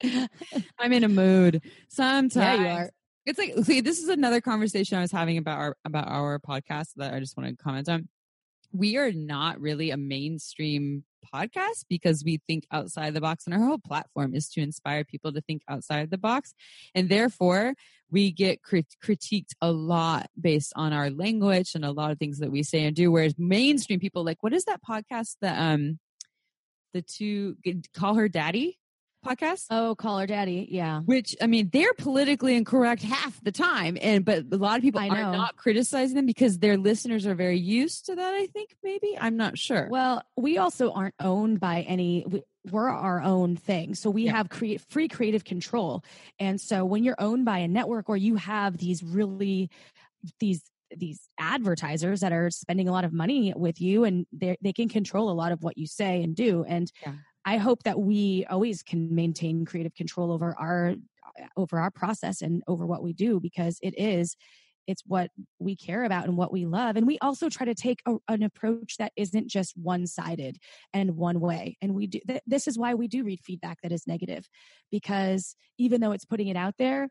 I'm 0.79 0.93
in 0.93 1.05
a 1.05 1.09
mood. 1.09 1.61
Sometimes 1.89 2.37
Yeah, 2.37 2.55
you 2.55 2.67
are. 2.69 2.91
It's 3.27 3.39
like 3.39 3.55
see, 3.65 3.81
this 3.81 3.99
is 3.99 4.09
another 4.09 4.41
conversation 4.41 4.99
I 4.99 5.03
was 5.03 5.13
having 5.13 5.39
about 5.39 5.59
our 5.59 5.77
about 5.85 6.09
our 6.09 6.39
podcast 6.39 6.89
that 6.97 7.15
I 7.15 7.21
just 7.21 7.37
want 7.37 7.49
to 7.51 7.63
comment 7.63 7.89
on. 7.89 8.09
We 8.73 8.97
are 8.97 9.13
not 9.13 9.61
really 9.61 9.91
a 9.91 9.97
mainstream 9.97 11.05
podcast 11.35 11.85
because 11.89 12.23
we 12.25 12.41
think 12.47 12.67
outside 12.71 13.15
the 13.15 13.21
box, 13.21 13.45
and 13.45 13.55
our 13.55 13.61
whole 13.61 13.79
platform 13.79 14.35
is 14.35 14.49
to 14.51 14.61
inspire 14.61 15.05
people 15.05 15.33
to 15.33 15.41
think 15.43 15.63
outside 15.69 16.11
the 16.11 16.19
box, 16.19 16.55
and 16.95 17.09
therefore 17.09 17.75
we 18.11 18.31
get 18.31 18.63
crit- 18.63 18.97
critiqued 19.05 19.53
a 19.61 19.71
lot 19.71 20.29
based 20.41 20.73
on 20.77 20.93
our 20.93 21.11
language 21.11 21.73
and 21.75 21.85
a 21.85 21.93
lot 21.93 22.11
of 22.11 22.19
things 22.19 22.39
that 22.39 22.51
we 22.51 22.63
say 22.63 22.85
and 22.85 22.97
do. 22.97 23.11
Whereas 23.11 23.35
mainstream 23.39 24.01
people 24.01 24.25
like, 24.25 24.43
what 24.43 24.55
is 24.55 24.65
that 24.65 24.81
podcast 24.83 25.37
that 25.43 25.59
um 25.59 25.99
the 26.95 27.03
two 27.03 27.57
call 27.95 28.15
her 28.15 28.29
daddy 28.29 28.78
podcast? 29.27 29.67
Oh, 29.71 29.95
call 29.95 30.19
her 30.19 30.27
daddy. 30.27 30.69
Yeah. 30.71 31.01
which 31.01 31.37
I 31.41 31.47
mean 31.47 31.71
they're 31.73 31.95
politically 31.95 32.57
incorrect 32.57 33.03
half 33.03 33.43
the 33.43 33.53
time, 33.53 33.97
and 34.01 34.25
but 34.25 34.45
a 34.53 34.57
lot 34.57 34.77
of 34.77 34.83
people 34.83 35.01
are 35.01 35.09
not 35.09 35.57
criticizing 35.57 36.17
them 36.17 36.27
because 36.27 36.59
their 36.59 36.77
listeners 36.77 37.27
are 37.27 37.35
very 37.35 37.59
used 37.59 38.07
to 38.07 38.15
that. 38.15 38.35
I 38.35 38.47
think 38.47 38.77
maybe 38.83 39.17
I'm 39.21 39.37
not 39.37 39.59
sure. 39.59 39.89
Well, 39.91 40.23
we 40.37 40.59
also 40.59 40.93
aren't 40.93 41.15
owned 41.21 41.61
by 41.61 41.83
any. 41.83 42.25
We, 42.29 42.43
we're 42.71 42.89
our 42.91 43.23
own 43.23 43.57
thing, 43.57 43.95
so 43.95 44.11
we 44.11 44.25
Yeah. 44.25 44.33
have 44.37 44.49
create 44.51 44.83
free 44.91 45.09
creative 45.09 45.45
control. 45.45 46.05
And 46.39 46.61
so, 46.61 46.85
when 46.85 47.03
you're 47.05 47.17
owned 47.19 47.45
by 47.45 47.59
a 47.61 47.69
network 47.69 48.09
or 48.11 48.17
you 48.17 48.37
have 48.37 48.77
these 48.77 49.03
really 49.03 49.71
these 50.41 50.63
these 50.97 51.21
advertisers 51.39 52.21
that 52.21 52.33
are 52.33 52.51
spending 52.51 52.89
a 52.89 52.93
lot 52.93 53.05
of 53.05 53.13
money 53.13 53.53
with 53.57 53.81
you, 53.81 54.05
and 54.05 54.27
they 54.33 54.57
they 54.61 54.73
can 54.73 54.89
control 54.89 55.31
a 55.31 55.33
lot 55.33 55.53
of 55.53 55.63
what 55.63 55.77
you 55.79 55.87
say 55.87 56.23
and 56.23 56.35
do. 56.37 56.65
And 56.65 56.91
Yeah. 57.05 57.13
I 57.49 57.57
hope 57.57 57.83
that 57.85 57.99
we 57.99 58.45
always 58.51 58.83
can 58.83 59.15
maintain 59.15 59.65
creative 59.65 59.95
control 59.95 60.33
over 60.33 60.55
our 60.59 60.97
over 61.57 61.79
our 61.79 61.91
process 61.91 62.43
and 62.43 62.63
over 62.69 62.85
what 62.85 63.03
we 63.03 63.15
do 63.15 63.41
because 63.41 63.79
it 63.83 63.95
is 63.99 64.37
it's 64.87 65.03
what 65.07 65.31
we 65.59 65.75
care 65.75 66.05
about 66.05 66.25
and 66.25 66.37
what 66.37 66.53
we 66.53 66.67
love. 66.67 66.97
And 66.97 67.07
we 67.07 67.19
also 67.21 67.49
try 67.49 67.65
to 67.67 67.75
take 67.75 68.01
a, 68.07 68.17
an 68.29 68.43
approach 68.43 68.97
that 68.99 69.13
isn't 69.17 69.49
just 69.49 69.77
one-sided 69.77 70.57
and 70.95 71.17
one 71.17 71.41
way. 71.41 71.77
And 71.83 71.95
we 71.95 72.07
do 72.07 72.21
th- 72.27 72.41
this 72.47 72.67
is 72.67 72.79
why 72.79 72.95
we 72.95 73.09
do 73.09 73.25
read 73.25 73.41
feedback 73.41 73.79
that 73.83 73.93
is 73.93 74.07
negative 74.07 74.47
because 74.91 75.57
even 75.79 76.03
though 76.03 76.13
it's 76.13 76.27
putting 76.27 76.49
it 76.49 76.57
out 76.57 76.75
there 76.79 77.09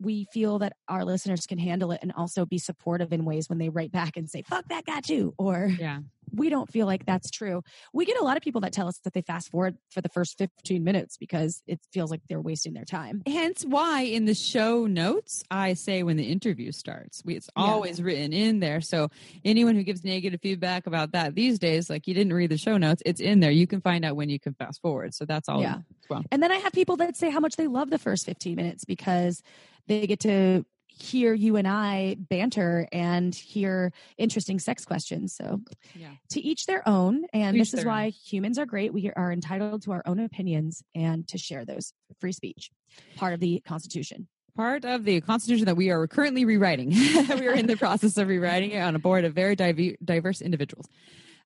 we 0.00 0.26
feel 0.32 0.58
that 0.60 0.72
our 0.88 1.04
listeners 1.04 1.46
can 1.46 1.58
handle 1.58 1.92
it 1.92 2.00
and 2.02 2.10
also 2.16 2.46
be 2.46 2.58
supportive 2.58 3.12
in 3.12 3.24
ways 3.24 3.48
when 3.48 3.58
they 3.58 3.68
write 3.68 3.92
back 3.92 4.16
and 4.16 4.28
say 4.28 4.42
fuck 4.42 4.64
that 4.68 4.86
got 4.86 5.08
you 5.08 5.34
or 5.38 5.70
yeah, 5.78 5.98
we 6.32 6.48
don't 6.48 6.70
feel 6.70 6.86
like 6.86 7.06
that's 7.06 7.30
true. 7.30 7.62
We 7.92 8.04
get 8.04 8.20
a 8.20 8.24
lot 8.24 8.36
of 8.36 8.42
people 8.42 8.60
that 8.62 8.72
tell 8.72 8.88
us 8.88 8.98
that 9.04 9.12
they 9.12 9.22
fast 9.22 9.50
forward 9.50 9.76
for 9.90 10.00
the 10.00 10.08
first 10.08 10.38
15 10.38 10.82
minutes 10.84 11.16
because 11.16 11.62
it 11.66 11.80
feels 11.92 12.10
like 12.10 12.20
they're 12.28 12.40
wasting 12.40 12.72
their 12.72 12.84
time. 12.84 13.22
hence 13.26 13.64
why 13.64 14.02
in 14.02 14.24
the 14.24 14.34
show 14.34 14.86
notes 14.86 15.42
I 15.50 15.74
say 15.74 16.02
when 16.02 16.16
the 16.16 16.24
interview 16.30 16.72
starts, 16.72 17.22
we, 17.24 17.36
it's 17.36 17.48
Yeah. 17.56 17.64
always 17.64 18.02
written 18.02 18.32
in 18.32 18.60
there. 18.60 18.80
So 18.80 19.08
anyone 19.44 19.74
who 19.74 19.82
gives 19.82 20.04
negative 20.04 20.40
feedback 20.42 20.86
about 20.86 21.12
that 21.12 21.34
these 21.34 21.58
days, 21.58 21.90
like 21.90 22.06
you 22.06 22.14
didn't 22.14 22.32
read 22.32 22.50
the 22.50 22.58
show 22.58 22.76
notes, 22.76 23.02
it's 23.06 23.20
in 23.20 23.40
there. 23.40 23.50
You 23.50 23.66
can 23.66 23.80
find 23.80 24.04
out 24.04 24.16
when 24.16 24.28
you 24.28 24.38
can 24.38 24.54
fast 24.54 24.80
forward. 24.80 25.14
So 25.14 25.24
that's 25.24 25.48
all. 25.48 25.60
Yeah. 25.60 25.78
well. 26.08 26.22
And 26.30 26.42
then 26.42 26.52
I 26.52 26.56
have 26.56 26.72
people 26.72 26.96
that 26.96 27.16
say 27.16 27.30
how 27.30 27.40
much 27.40 27.56
they 27.56 27.66
love 27.66 27.90
the 27.90 27.98
first 27.98 28.26
15 28.26 28.56
minutes 28.56 28.84
because 28.84 29.42
they 29.86 30.06
get 30.06 30.20
to 30.20 30.64
hear 31.00 31.34
you 31.34 31.56
and 31.56 31.66
I 31.66 32.16
banter 32.18 32.86
and 32.92 33.34
hear 33.34 33.92
interesting 34.18 34.58
sex 34.58 34.84
questions. 34.84 35.34
So, 35.34 35.60
Yeah. 35.94 36.10
to 36.30 36.40
each 36.40 36.66
their 36.66 36.86
own. 36.88 37.24
And 37.32 37.56
each 37.56 37.70
this 37.70 37.80
is 37.80 37.84
why 37.84 38.10
humans 38.10 38.58
are 38.58 38.66
great. 38.66 38.92
We 38.92 39.10
are 39.10 39.32
entitled 39.32 39.82
to 39.82 39.92
our 39.92 40.02
own 40.06 40.20
opinions 40.20 40.82
and 40.94 41.26
to 41.28 41.38
share 41.38 41.64
those. 41.64 41.92
Free 42.18 42.32
speech, 42.32 42.70
part 43.16 43.34
of 43.34 43.40
the 43.40 43.60
Constitution. 43.66 44.28
part 44.56 44.84
of 44.84 45.04
the 45.04 45.20
Constitution 45.22 45.64
that 45.66 45.76
we 45.76 45.90
are 45.90 46.06
currently 46.06 46.44
rewriting. 46.44 46.90
we 47.38 47.48
are 47.48 47.54
in 47.54 47.66
the 47.66 47.76
process 47.76 48.18
of 48.18 48.28
rewriting 48.28 48.72
it 48.72 48.80
on 48.80 48.94
a 48.94 48.98
board 48.98 49.24
of 49.24 49.32
very 49.32 49.56
diverse 49.56 50.42
individuals. 50.42 50.86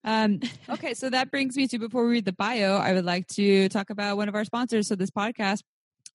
Um, 0.03 0.41
okay, 0.69 0.95
so 0.95 1.11
that 1.11 1.31
brings 1.31 1.57
me 1.57 1.69
to 1.69 1.79
before 1.79 2.05
we 2.05 2.13
read 2.13 2.25
the 2.25 2.33
bio, 2.33 2.77
I 2.77 2.93
would 2.93 3.05
like 3.05 3.27
to 3.29 3.69
talk 3.69 3.91
about 3.91 4.17
one 4.17 4.29
of 4.29 4.35
our 4.35 4.45
sponsors. 4.45 4.89
So 4.89 4.97
this 4.97 5.11
podcast. 5.11 5.63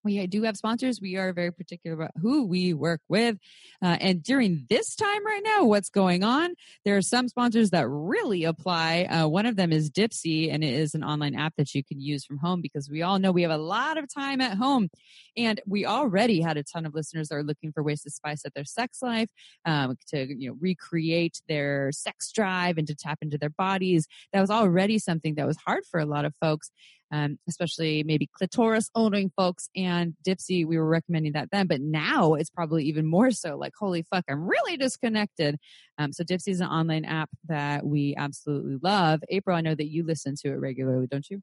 We 0.03 0.25
do 0.27 0.43
have 0.43 0.55
sponsors. 0.55 1.01
We 1.01 1.17
are 1.17 1.33
very 1.33 1.51
particular 1.51 1.95
about 1.95 2.11
who 2.21 2.45
we 2.45 2.73
work 2.73 3.01
with. 3.09 3.37
Uh, 3.81 3.97
and 3.99 4.23
during 4.23 4.65
this 4.69 4.95
time 4.95 5.25
right 5.25 5.41
now, 5.43 5.65
what's 5.65 5.89
going 5.89 6.23
on? 6.23 6.55
There 6.85 6.95
are 6.95 7.01
some 7.01 7.27
sponsors 7.27 7.71
that 7.71 7.87
really 7.87 8.45
apply. 8.45 9.03
Uh, 9.03 9.27
one 9.27 9.45
of 9.45 9.55
them 9.55 9.73
is 9.73 9.89
Dipsea, 9.91 10.53
and 10.53 10.63
it 10.63 10.73
is 10.73 10.95
an 10.95 11.03
online 11.03 11.35
app 11.35 11.53
that 11.57 11.75
you 11.75 11.83
can 11.83 11.99
use 11.99 12.25
from 12.25 12.37
home 12.37 12.61
because 12.61 12.89
we 12.89 13.01
all 13.01 13.19
know 13.19 13.31
we 13.31 13.41
have 13.41 13.51
a 13.51 13.57
lot 13.57 13.97
of 13.97 14.13
time 14.13 14.39
at 14.39 14.57
home. 14.57 14.89
And 15.35 15.61
we 15.65 15.85
already 15.85 16.41
had 16.41 16.57
a 16.57 16.63
ton 16.63 16.85
of 16.85 16.93
listeners 16.93 17.29
that 17.29 17.35
are 17.35 17.43
looking 17.43 17.71
for 17.71 17.83
ways 17.83 18.01
to 18.03 18.09
spice 18.09 18.45
up 18.45 18.53
their 18.53 18.65
sex 18.65 19.01
life, 19.01 19.29
um, 19.65 19.97
to 20.07 20.33
you 20.33 20.49
know 20.49 20.57
recreate 20.59 21.41
their 21.47 21.91
sex 21.91 22.31
drive 22.31 22.77
and 22.77 22.87
to 22.87 22.95
tap 22.95 23.19
into 23.21 23.37
their 23.37 23.49
bodies. 23.49 24.07
That 24.33 24.41
was 24.41 24.49
already 24.49 24.99
something 24.99 25.35
that 25.35 25.47
was 25.47 25.57
hard 25.57 25.83
for 25.89 25.99
a 25.99 26.05
lot 26.05 26.25
of 26.25 26.33
folks. 26.39 26.71
Um, 27.11 27.39
especially 27.47 28.03
maybe 28.03 28.29
clitoris 28.31 28.91
owning 28.93 29.31
folks 29.35 29.69
and 29.75 30.13
Dipsea, 30.27 30.65
we 30.65 30.77
were 30.77 30.87
recommending 30.87 31.33
that 31.33 31.49
then, 31.51 31.65
but 31.65 31.81
now 31.81 32.35
it's 32.35 32.51
probably 32.51 32.85
even 32.85 33.05
more 33.05 33.31
so 33.31 33.57
like, 33.57 33.73
holy 33.79 34.05
fuck, 34.11 34.25
I'm 34.29 34.47
really 34.47 34.77
disconnected. 34.77 35.57
Um, 35.97 36.13
so 36.13 36.23
Dipsea 36.23 36.49
is 36.49 36.61
an 36.61 36.67
online 36.67 37.05
app 37.05 37.29
that 37.47 37.85
we 37.85 38.15
absolutely 38.15 38.77
love. 38.81 39.21
April, 39.29 39.57
I 39.57 39.61
know 39.61 39.75
that 39.75 39.89
you 39.89 40.03
listen 40.05 40.35
to 40.41 40.49
it 40.49 40.59
regularly, 40.59 41.07
don't 41.07 41.27
you? 41.29 41.41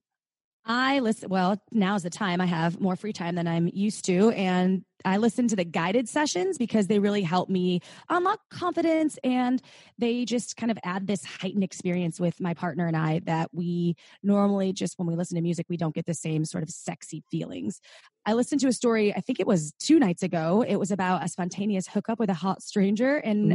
I 0.69 0.99
listen, 0.99 1.29
well, 1.29 1.63
now's 1.71 2.03
the 2.03 2.11
time 2.11 2.41
I 2.41 2.47
have 2.47 2.81
more 2.81 2.97
free 2.97 3.13
time 3.13 3.37
than 3.37 3.47
I'm 3.47 3.71
used 3.73 4.05
to. 4.07 4.31
And 4.31 4.85
I 5.05 5.19
listen 5.19 5.47
to 5.49 5.57
the 5.57 5.65
guided 5.65 6.09
sessions 6.09 6.59
because 6.59 6.89
they 6.89 6.99
really 6.99 7.23
help 7.23 7.49
me 7.49 7.81
unlock 8.09 8.41
confidence 8.51 9.17
and 9.23 9.63
they 9.97 10.25
just 10.25 10.57
kind 10.57 10.73
of 10.73 10.79
add 10.83 11.07
this 11.07 11.25
heightened 11.25 11.63
experience 11.63 12.19
with 12.19 12.41
my 12.41 12.53
partner 12.53 12.89
and 12.89 12.97
I 12.97 13.21
that 13.27 13.51
we 13.53 13.95
normally 14.25 14.73
just 14.73 14.99
when 14.99 15.07
we 15.07 15.15
listen 15.15 15.37
to 15.37 15.43
music, 15.43 15.67
we 15.69 15.77
don't 15.77 15.95
get 15.95 16.07
the 16.07 16.15
same 16.15 16.45
sort 16.45 16.65
of 16.65 16.71
sexy 16.71 17.23
feelings. 17.31 17.81
I 18.25 18.33
listened 18.33 18.61
to 18.63 18.69
a 18.69 18.73
story, 18.73 19.15
I 19.15 19.21
think 19.21 19.39
it 19.39 19.47
was 19.47 19.73
two 19.79 20.01
nights 20.01 20.25
ago. 20.25 20.65
It 20.67 20.77
was 20.77 20.91
about 20.91 21.25
a 21.25 21.29
spontaneous 21.29 21.87
hookup 21.87 22.19
with 22.19 22.31
a 22.31 22.35
hot 22.35 22.61
stranger. 22.61 23.19
And 23.19 23.55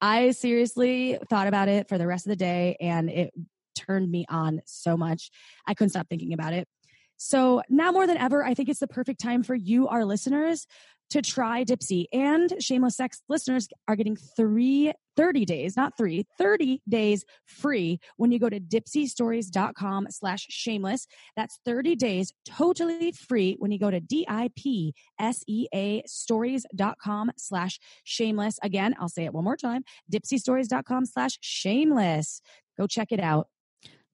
I 0.00 0.30
seriously 0.30 1.18
thought 1.28 1.48
about 1.48 1.68
it 1.68 1.86
for 1.90 1.98
the 1.98 2.06
rest 2.06 2.24
of 2.24 2.30
the 2.30 2.36
day 2.36 2.78
and 2.80 3.10
it 3.10 3.34
turned 3.74 4.10
me 4.10 4.24
on 4.28 4.60
so 4.66 4.96
much. 4.96 5.30
I 5.66 5.74
couldn't 5.74 5.90
stop 5.90 6.08
thinking 6.08 6.32
about 6.32 6.52
it. 6.52 6.68
So 7.16 7.62
now 7.68 7.92
more 7.92 8.06
than 8.06 8.16
ever, 8.16 8.42
I 8.44 8.54
think 8.54 8.70
it's 8.70 8.80
the 8.80 8.88
perfect 8.88 9.20
time 9.20 9.42
for 9.42 9.54
you, 9.54 9.88
our 9.88 10.06
listeners, 10.06 10.66
to 11.10 11.20
try 11.20 11.64
Dipsea. 11.64 12.06
And 12.12 12.54
Shameless 12.60 12.96
Sex 12.96 13.20
listeners 13.28 13.68
are 13.88 13.96
getting 13.96 14.16
three, 14.16 14.92
30 15.16 15.44
days, 15.44 15.76
not 15.76 15.96
three, 15.98 16.24
30 16.38 16.80
days 16.88 17.24
free 17.44 18.00
when 18.16 18.32
you 18.32 18.38
go 18.38 18.48
to 18.48 18.58
dipseastories.com 18.58 20.06
slash 20.08 20.46
shameless. 20.48 21.06
That's 21.36 21.58
30 21.64 21.96
days 21.96 22.32
totally 22.46 23.12
free 23.12 23.56
when 23.58 23.70
you 23.70 23.78
go 23.78 23.90
to 23.90 24.00
D-I-P-S-E-A 24.00 24.42
stories.com 26.06 27.30
slash 27.36 27.78
shameless. 28.04 28.58
Again, 28.62 28.94
I'll 28.98 29.08
say 29.08 29.24
it 29.24 29.34
one 29.34 29.44
more 29.44 29.56
time, 29.56 29.82
dipseastories.com 30.10 31.06
slash 31.06 31.38
shameless. 31.42 32.40
Go 32.78 32.86
check 32.86 33.08
it 33.10 33.20
out. 33.20 33.48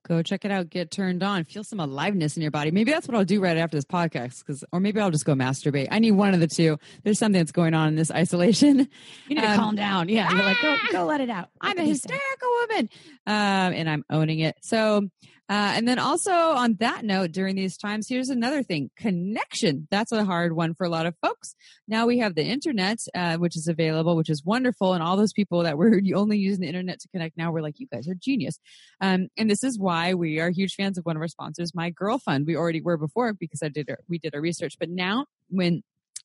Go 0.07 0.23
check 0.23 0.45
it 0.45 0.51
out. 0.53 0.71
Get 0.71 0.91
turned 0.93 1.23
on. 1.23 1.43
Feel 1.45 1.65
some 1.65 1.81
aliveness 1.81 2.37
in 2.37 2.43
your 2.43 2.53
body. 2.53 2.71
Maybe 2.71 2.93
that's 2.93 3.09
what 3.09 3.17
I'll 3.17 3.25
do 3.25 3.41
right 3.41 3.57
after 3.57 3.77
this 3.77 3.85
podcast, 3.85 4.39
because 4.47 4.63
or 4.73 4.79
maybe 4.79 5.01
I'll 5.01 5.11
just 5.11 5.25
go 5.25 5.35
masturbate. 5.35 5.89
I 5.91 5.99
need 5.99 6.13
one 6.13 6.33
of 6.33 6.39
the 6.41 6.47
two. 6.47 6.79
There's 7.03 7.19
something 7.19 7.41
that's 7.41 7.51
going 7.53 7.75
on 7.75 7.89
in 7.89 7.97
this 7.97 8.11
isolation. 8.13 8.89
You 9.29 9.35
need 9.35 9.41
to 9.41 9.51
Um, 9.51 9.57
calm 9.57 9.75
down. 9.75 10.09
Yeah, 10.09 10.31
you're 10.33 10.45
like, 10.45 10.61
go, 10.63 10.77
go 10.93 11.05
let 11.07 11.21
it 11.21 11.31
out. 11.31 11.49
Let 11.63 11.73
I'm 11.73 11.79
a 11.79 11.83
out. 11.83 11.87
hysterical 11.89 12.49
woman, 12.61 12.89
um, 13.27 13.35
and 13.73 13.91
I'm 13.91 14.05
owning 14.09 14.39
it. 14.41 14.57
So, 14.61 15.09
uh, 15.49 15.75
and 15.77 15.87
then 15.87 15.99
also 15.99 16.33
on 16.33 16.75
that 16.81 17.05
note, 17.05 17.33
during 17.33 17.55
these 17.55 17.77
times, 17.77 18.09
here's 18.09 18.31
another 18.31 18.63
thing: 18.63 18.91
connection. 18.97 19.87
That's 19.91 20.13
a 20.13 20.25
hard 20.25 20.55
one 20.55 20.75
for 20.75 20.85
a 20.85 20.89
lot 20.89 21.07
of 21.07 21.15
folks. 21.23 21.55
Now 21.87 22.07
we 22.07 22.19
have 22.19 22.35
the 22.35 22.45
internet, 22.45 22.99
uh, 23.15 23.37
which 23.37 23.57
is 23.57 23.69
available, 23.69 24.17
which 24.17 24.31
is 24.31 24.45
wonderful, 24.45 24.95
and 24.95 25.03
all 25.03 25.17
those 25.17 25.33
people 25.33 25.63
that 25.63 25.79
were 25.79 26.01
only 26.15 26.39
using 26.39 26.63
the 26.63 26.69
internet 26.69 27.01
to 27.01 27.09
connect 27.09 27.37
now, 27.37 27.53
we're 27.53 27.63
like, 27.63 27.79
you 27.79 27.87
guys 27.87 28.09
are 28.09 28.15
genius. 28.15 28.59
Um, 29.01 29.29
and 29.37 29.49
this 29.49 29.63
is 29.63 29.79
why 29.79 30.15
we 30.15 30.41
are 30.41 30.51
huge 30.51 30.75
fans 30.75 30.99
of 30.99 31.05
one 31.05 31.17
of 31.17 31.23
our 31.23 31.29
sponsors, 31.29 31.75
My 31.75 31.91
Girl 31.91 32.19
Fund. 32.19 32.47
We 32.47 32.57
already 32.57 32.81
were 32.81 32.97
before 32.97 33.33
because 33.33 33.63
I 33.63 33.69
did 33.69 33.89
our, 33.89 33.99
we 34.09 34.19
did 34.19 34.35
our 34.35 34.41
research, 34.41 34.77
but 34.81 34.89
now 34.89 35.27
when 35.49 35.83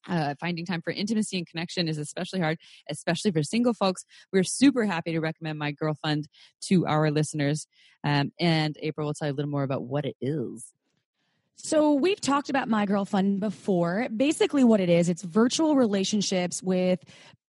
uh, 0.07 0.35
finding 0.39 0.65
time 0.65 0.81
for 0.81 0.91
intimacy 0.91 1.37
and 1.37 1.47
connection 1.47 1.87
is 1.87 1.97
especially 1.97 2.39
hard, 2.39 2.57
especially 2.89 3.31
for 3.31 3.43
single 3.43 3.73
folks. 3.73 4.05
We're 4.31 4.43
super 4.43 4.85
happy 4.85 5.11
to 5.11 5.19
recommend 5.19 5.59
My 5.59 5.71
Girl 5.71 5.95
Fund 6.01 6.27
to 6.63 6.85
our 6.85 7.11
listeners. 7.11 7.67
Um, 8.03 8.31
and 8.39 8.77
April 8.81 9.07
will 9.07 9.13
tell 9.13 9.27
you 9.27 9.33
a 9.33 9.35
little 9.35 9.51
more 9.51 9.63
about 9.63 9.83
what 9.83 10.05
it 10.05 10.15
is. 10.21 10.73
So 11.63 11.93
we've 11.93 12.19
talked 12.19 12.49
about 12.49 12.69
My 12.69 12.87
Girl 12.87 13.05
Fund 13.05 13.39
before. 13.39 14.07
Basically, 14.15 14.63
what 14.63 14.79
it 14.79 14.89
is, 14.89 15.09
it's 15.09 15.21
virtual 15.21 15.75
relationships 15.75 16.63
with 16.63 16.99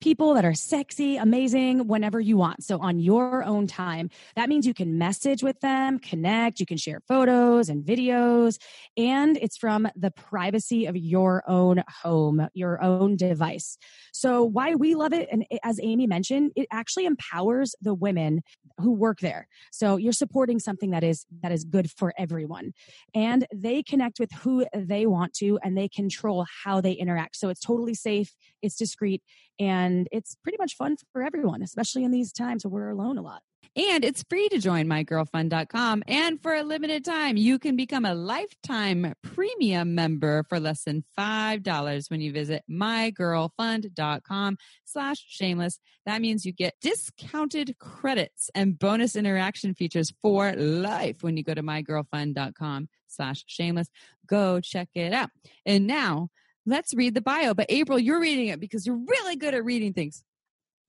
people 0.03 0.35
that 0.35 0.45
are 0.45 0.53
sexy, 0.53 1.17
amazing, 1.17 1.87
whenever 1.87 2.19
you 2.19 2.37
want. 2.37 2.65
So 2.65 2.81
on 2.81 2.99
your 2.99 3.45
own 3.45 3.69
time. 3.69 4.11
That 4.35 4.49
means 4.49 4.67
you 4.67 4.75
can 4.75 4.99
message 4.99 5.45
with 5.45 5.61
them, 5.61 6.01
connect, 6.01 6.59
you 6.59 6.67
can 6.67 6.77
share 6.77 7.01
photos 7.07 7.69
and 7.69 7.85
videos, 7.85 8.59
and 8.97 9.37
it's 9.37 9.57
from 9.57 9.88
the 9.95 10.11
privacy 10.11 10.87
of 10.87 10.97
your 10.97 11.45
own 11.47 11.85
home, 12.03 12.49
your 12.53 12.83
own 12.83 13.17
device. 13.17 13.79
So 14.12 14.43
why 14.43 14.75
we 14.75 14.97
love 14.97 15.12
it, 15.12 15.29
and 15.31 15.47
as 15.62 15.79
Amy 15.81 16.09
mentioned, 16.09 16.51
it 16.57 16.67
actually 16.73 17.07
empowers 17.07 17.77
the 17.81 17.95
women 17.95 18.43
who 18.79 18.93
work 18.93 19.21
there. 19.21 19.47
So 19.71 19.97
you're 19.97 20.12
supporting 20.12 20.59
something 20.59 20.91
that 20.91 21.05
is 21.05 21.27
that 21.43 21.53
is 21.53 21.65
good 21.65 21.91
for 21.91 22.12
everyone 22.19 22.73
and 23.15 23.47
they 23.55 23.83
connect 23.83 24.19
with 24.19 24.33
who 24.33 24.67
they 24.75 25.07
want 25.07 25.35
to 25.35 25.59
and 25.62 25.77
they 25.77 25.88
control 25.88 26.47
how 26.65 26.81
they 26.81 26.93
interact. 26.93 27.37
So 27.37 27.49
it's 27.49 27.61
totally 27.61 27.95
safe, 27.95 28.35
it's 28.62 28.77
discreet, 28.77 29.23
and 29.59 30.09
it's 30.12 30.37
pretty 30.43 30.59
much 30.59 30.77
fun 30.77 30.97
for 31.12 31.23
everyone, 31.23 31.62
especially 31.62 32.05
in 32.05 32.11
these 32.11 32.33
times 32.33 32.65
where 32.65 32.85
we're 32.85 32.91
alone 32.91 33.19
a 33.19 33.23
lot. 33.23 33.43
And 33.75 34.05
it's 34.05 34.23
free 34.29 34.51
to 34.51 34.59
join 34.59 34.87
mygirlfund.com. 34.87 36.03
And 36.07 36.43
for 36.43 36.55
a 36.55 36.62
limited 36.62 37.07
time, 37.07 37.38
you 37.38 37.59
can 37.59 37.75
become 37.75 38.05
a 38.05 38.15
lifetime 38.15 39.15
premium 39.23 39.95
member 39.95 40.45
for 40.51 40.61
less 40.61 40.85
than 40.85 41.05
$5 41.19 42.11
when 42.11 42.21
you 42.21 42.33
visit 42.33 42.65
mygirlfund.com 42.71 44.59
slash 44.85 45.25
shameless. 45.27 45.79
That 46.05 46.21
means 46.21 46.45
you 46.45 46.53
get 46.53 46.75
discounted 46.83 47.79
credits 47.79 48.51
and 48.55 48.79
bonus 48.79 49.17
interaction 49.17 49.75
features 49.75 50.12
for 50.21 50.53
life 50.53 51.23
when 51.23 51.38
you 51.38 51.43
go 51.43 51.55
to 51.55 51.62
mygirlfund.com 51.62 52.88
slash 53.09 53.45
shameless. 53.47 53.88
Go 54.27 54.61
check 54.61 54.91
it 54.95 55.15
out. 55.15 55.31
And 55.65 55.87
now 55.87 56.29
let's 56.66 56.94
read 56.94 57.14
the 57.14 57.20
bio. 57.20 57.55
But 57.55 57.66
April, 57.68 57.98
you're 57.98 58.20
reading 58.20 58.48
it 58.48 58.61
because 58.61 58.87
you're 58.87 59.01
really 59.07 59.37
good 59.37 59.55
at 59.55 59.64
reading 59.64 59.92
things. 59.92 60.22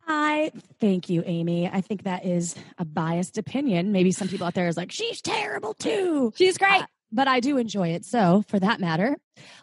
I 0.05 0.51
thank 0.79 1.09
you, 1.09 1.23
Amy. 1.25 1.69
I 1.69 1.81
think 1.81 2.03
that 2.03 2.25
is 2.25 2.55
a 2.77 2.83
biased 2.83 3.37
opinion. 3.37 3.91
Maybe 3.93 4.11
some 4.11 4.27
people 4.27 4.45
out 4.45 4.53
there 4.53 4.67
is 4.67 4.75
like, 4.75 4.91
she's 4.91 5.21
terrible 5.21 5.73
too. 5.73 6.33
She's 6.35 6.57
great. 6.57 6.81
Uh, 6.81 6.87
but 7.13 7.27
I 7.27 7.39
do 7.39 7.57
enjoy 7.57 7.89
it. 7.89 8.05
So, 8.05 8.43
for 8.47 8.59
that 8.59 8.79
matter, 8.79 9.17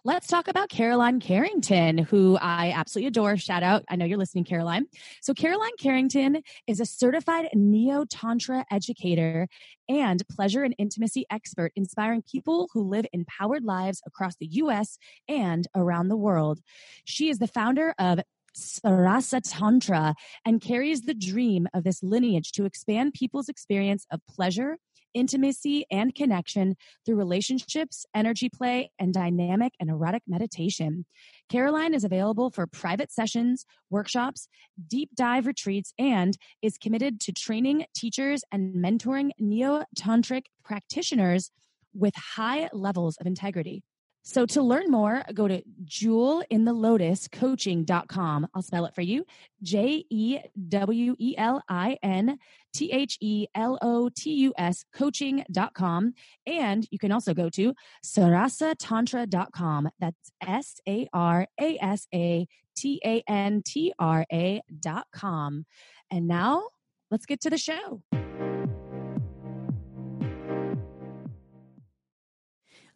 let's 0.05 0.29
talk 0.29 0.47
about 0.47 0.69
Caroline 0.69 1.21
Carrington, 1.21 1.99
who 1.99 2.39
I 2.41 2.73
absolutely 2.75 3.09
adore. 3.09 3.37
Shout 3.37 3.63
out. 3.63 3.85
I 3.91 3.97
know 3.97 4.05
you're 4.05 4.19
listening, 4.19 4.45
Caroline. 4.45 4.87
So, 5.21 5.35
Caroline 5.35 5.77
Carrington 5.79 6.43
is 6.69 6.79
a 6.81 6.87
certified 6.87 7.49
neo 7.53 8.05
Tantra 8.05 8.65
educator 8.71 9.49
and 9.89 10.23
pleasure 10.29 10.63
and 10.63 10.75
intimacy 10.79 11.27
expert, 11.31 11.73
inspiring 11.75 12.23
people 12.23 12.69
who 12.73 12.89
live 12.89 13.07
empowered 13.13 13.65
lives 13.65 14.01
across 14.07 14.37
the 14.37 14.47
US 14.47 14.97
and 15.29 15.67
around 15.75 16.09
the 16.09 16.17
world. 16.17 16.61
She 17.05 17.29
is 17.29 17.39
the 17.39 17.49
founder 17.49 17.95
of 17.99 18.21
Sarasa 18.57 19.41
Tantra 19.45 20.15
and 20.45 20.61
carries 20.61 21.03
the 21.03 21.15
dream 21.15 21.67
of 21.75 21.85
this 21.85 22.03
lineage 22.03 22.53
to 22.53 22.65
expand 22.65 23.15
people's 23.15 23.49
experience 23.49 24.07
of 24.11 24.21
pleasure, 24.29 24.77
intimacy, 25.15 25.87
and 25.91 26.15
connection 26.15 26.77
through 27.05 27.17
relationships, 27.17 28.07
energy 28.15 28.49
play, 28.49 28.91
and 28.99 29.13
dynamic 29.13 29.75
and 29.81 29.91
erotic 29.91 30.23
meditation. 30.27 31.05
Caroline 31.49 31.95
is 31.95 32.05
available 32.05 32.51
for 32.51 32.67
private 32.67 33.13
sessions, 33.13 33.65
workshops, 33.91 34.49
deep 34.87 35.11
dive 35.15 35.47
retreats, 35.47 35.93
and 35.99 36.37
is 36.63 36.79
committed 36.79 37.21
to 37.21 37.33
training 37.33 37.85
teachers 37.95 38.43
and 38.53 38.75
mentoring 38.75 39.31
neo 39.39 39.85
tantric 39.99 40.45
practitioners 40.65 41.51
with 41.95 42.15
high 42.15 42.69
levels 42.73 43.17
of 43.19 43.27
integrity. 43.27 43.83
So 44.23 44.47
to 44.47 44.63
learn 44.63 44.91
more, 44.91 45.23
go 45.33 45.47
to 45.49 45.63
jewelinthelotuscoaching.com. 45.85 48.49
I'll 48.55 48.63
spell 48.63 48.85
it 48.85 48.95
for 48.95 49.03
you. 49.03 49.25
J 49.63 50.05
E 50.11 50.39
W 50.69 51.17
E 51.19 51.35
L 51.39 51.63
I 51.69 51.99
N 52.03 52.39
T 52.75 52.93
H 52.93 53.17
E 53.21 53.47
L 53.55 53.79
O 53.81 54.11
T 54.15 54.35
U 54.35 54.53
S 54.59 54.85
coaching.com. 54.95 56.13
And 56.47 56.87
you 56.91 56.99
can 56.99 57.13
also 57.13 57.33
go 57.35 57.49
to 57.51 57.75
sarasatantra.com. 58.05 59.89
That's 59.99 60.33
S 60.47 60.77
A 60.89 61.09
R 61.13 61.47
A 61.61 61.79
S 61.81 62.07
A 62.15 62.47
T 62.77 63.01
A 63.05 63.23
N 63.27 63.63
T 63.65 63.93
R 63.99 64.25
A.com. 64.31 65.67
And 66.11 66.29
now 66.29 66.69
let's 67.11 67.27
get 67.27 67.41
to 67.43 67.51
the 67.51 67.59
show. 67.59 68.03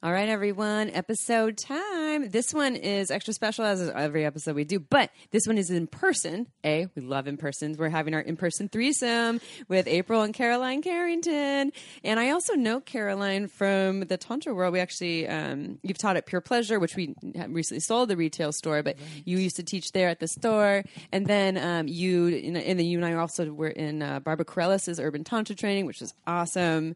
All 0.05 0.13
right, 0.13 0.29
everyone, 0.29 0.91
episode 0.91 1.57
time. 1.57 2.29
This 2.29 2.53
one 2.53 2.77
is 2.77 3.11
extra 3.11 3.33
special 3.33 3.65
as 3.65 3.89
every 3.89 4.27
episode 4.27 4.55
we 4.55 4.65
do, 4.65 4.79
but 4.79 5.11
this 5.31 5.47
one 5.47 5.57
is 5.57 5.71
in 5.71 5.87
person. 5.87 6.47
A, 6.63 6.89
we 6.95 7.01
love 7.01 7.27
in 7.27 7.39
persons. 7.39 7.79
We're 7.79 7.89
having 7.89 8.13
our 8.13 8.21
in 8.21 8.37
person 8.37 8.69
threesome 8.69 9.41
with 9.67 9.87
April 9.87 10.21
and 10.21 10.35
Caroline 10.35 10.83
Carrington. 10.83 11.73
And 12.05 12.21
I 12.21 12.33
also 12.33 12.53
know 12.53 12.81
Caroline 12.81 13.49
from 13.49 14.01
the 14.01 14.19
Tantra 14.19 14.53
world. 14.53 14.75
We 14.75 14.81
actually, 14.81 15.27
um, 15.27 15.79
you've 15.83 15.97
taught 15.97 16.19
at 16.19 16.27
Pure 16.27 16.43
Pleasure, 16.43 16.79
which 16.79 16.97
we 16.97 17.15
recently 17.49 17.81
sold 17.81 18.11
the 18.11 18.17
retail 18.19 18.53
store, 18.53 18.83
but 18.83 18.99
you 19.25 19.39
used 19.39 19.57
to 19.57 19.63
teach 19.63 19.93
there 19.93 20.11
at 20.11 20.21
the 20.21 20.29
store. 20.29 20.85
And 21.13 21.25
then 21.27 21.57
um, 21.57 21.89
you, 21.89 22.27
in, 22.27 22.57
in 22.57 22.77
the 22.77 22.85
you 22.85 22.99
and 22.99 23.07
I 23.07 23.15
also 23.15 23.51
were 23.51 23.69
in 23.69 24.03
uh, 24.03 24.21
Barbara 24.21 24.45
Carrellas' 24.45 25.03
Urban 25.03 25.25
Tantra 25.25 25.57
training, 25.57 25.87
which 25.87 26.03
was 26.03 26.13
awesome. 26.27 26.95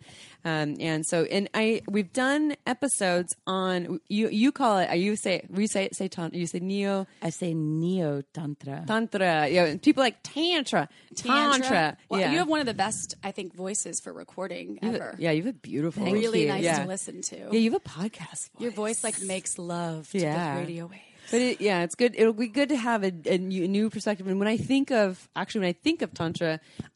Um, 0.48 0.76
and 0.80 1.04
so, 1.06 1.24
and 1.24 1.48
I, 1.54 1.82
we've 1.88 2.12
done 2.12 2.56
episodes 2.66 3.34
on 3.46 4.00
you. 4.08 4.28
You 4.28 4.50
call 4.52 4.78
it. 4.78 4.94
You 4.96 5.16
say 5.16 5.44
we 5.50 5.66
say 5.66 5.88
say 5.92 6.08
tantra. 6.08 6.38
You 6.38 6.46
say 6.46 6.60
neo 6.60 7.06
I 7.22 7.30
say 7.30 7.52
neo 7.54 8.22
tantra. 8.32 8.84
tantra. 8.86 9.48
Yeah, 9.48 9.76
people 9.82 10.02
like 10.02 10.16
tantra, 10.22 10.88
tantra. 11.14 11.96
Well, 12.08 12.20
yeah, 12.20 12.32
you 12.32 12.38
have 12.38 12.48
one 12.48 12.60
of 12.60 12.66
the 12.66 12.74
best, 12.74 13.14
I 13.22 13.30
think, 13.30 13.54
voices 13.54 14.00
for 14.02 14.12
recording 14.12 14.78
You 14.82 14.90
have- 14.92 14.94
ever. 15.00 15.14
yeah, 15.18 15.30
you 15.32 15.42
have 15.44 15.54
a 15.54 15.58
beautiful. 15.58 16.04
really 16.04 16.44
voice. 16.46 16.54
nice 16.54 16.64
yeah. 16.64 16.82
to 16.82 16.88
listen 16.88 17.20
to. 17.22 17.36
Yeah, 17.52 17.58
you 17.58 17.70
have 17.72 17.82
a 17.84 17.88
podcast. 17.88 18.50
Voice. 18.52 18.60
Your 18.60 18.70
voice 18.72 19.04
like 19.04 19.20
makes 19.22 19.58
love 19.58 20.08
to 20.10 20.18
Yeah. 20.18 20.54
the 20.54 20.60
radio 20.60 20.86
waves. 20.86 21.02
But 21.30 21.40
it, 21.42 21.60
yeah, 21.60 21.82
it's 21.82 21.94
good. 21.94 22.14
It'll 22.16 22.32
be 22.32 22.48
good 22.48 22.70
to 22.70 22.76
have 22.76 23.04
a, 23.04 23.12
a 23.26 23.36
new, 23.36 23.68
new 23.68 23.90
perspective. 23.90 24.26
And 24.26 24.38
when 24.38 24.48
I 24.48 24.56
think 24.56 24.90
of 24.90 25.28
actually, 25.36 25.60
when 25.60 25.68
I 25.68 25.72
think 25.74 26.00
of 26.00 26.14
tantra, 26.14 26.58
y- 26.80 26.86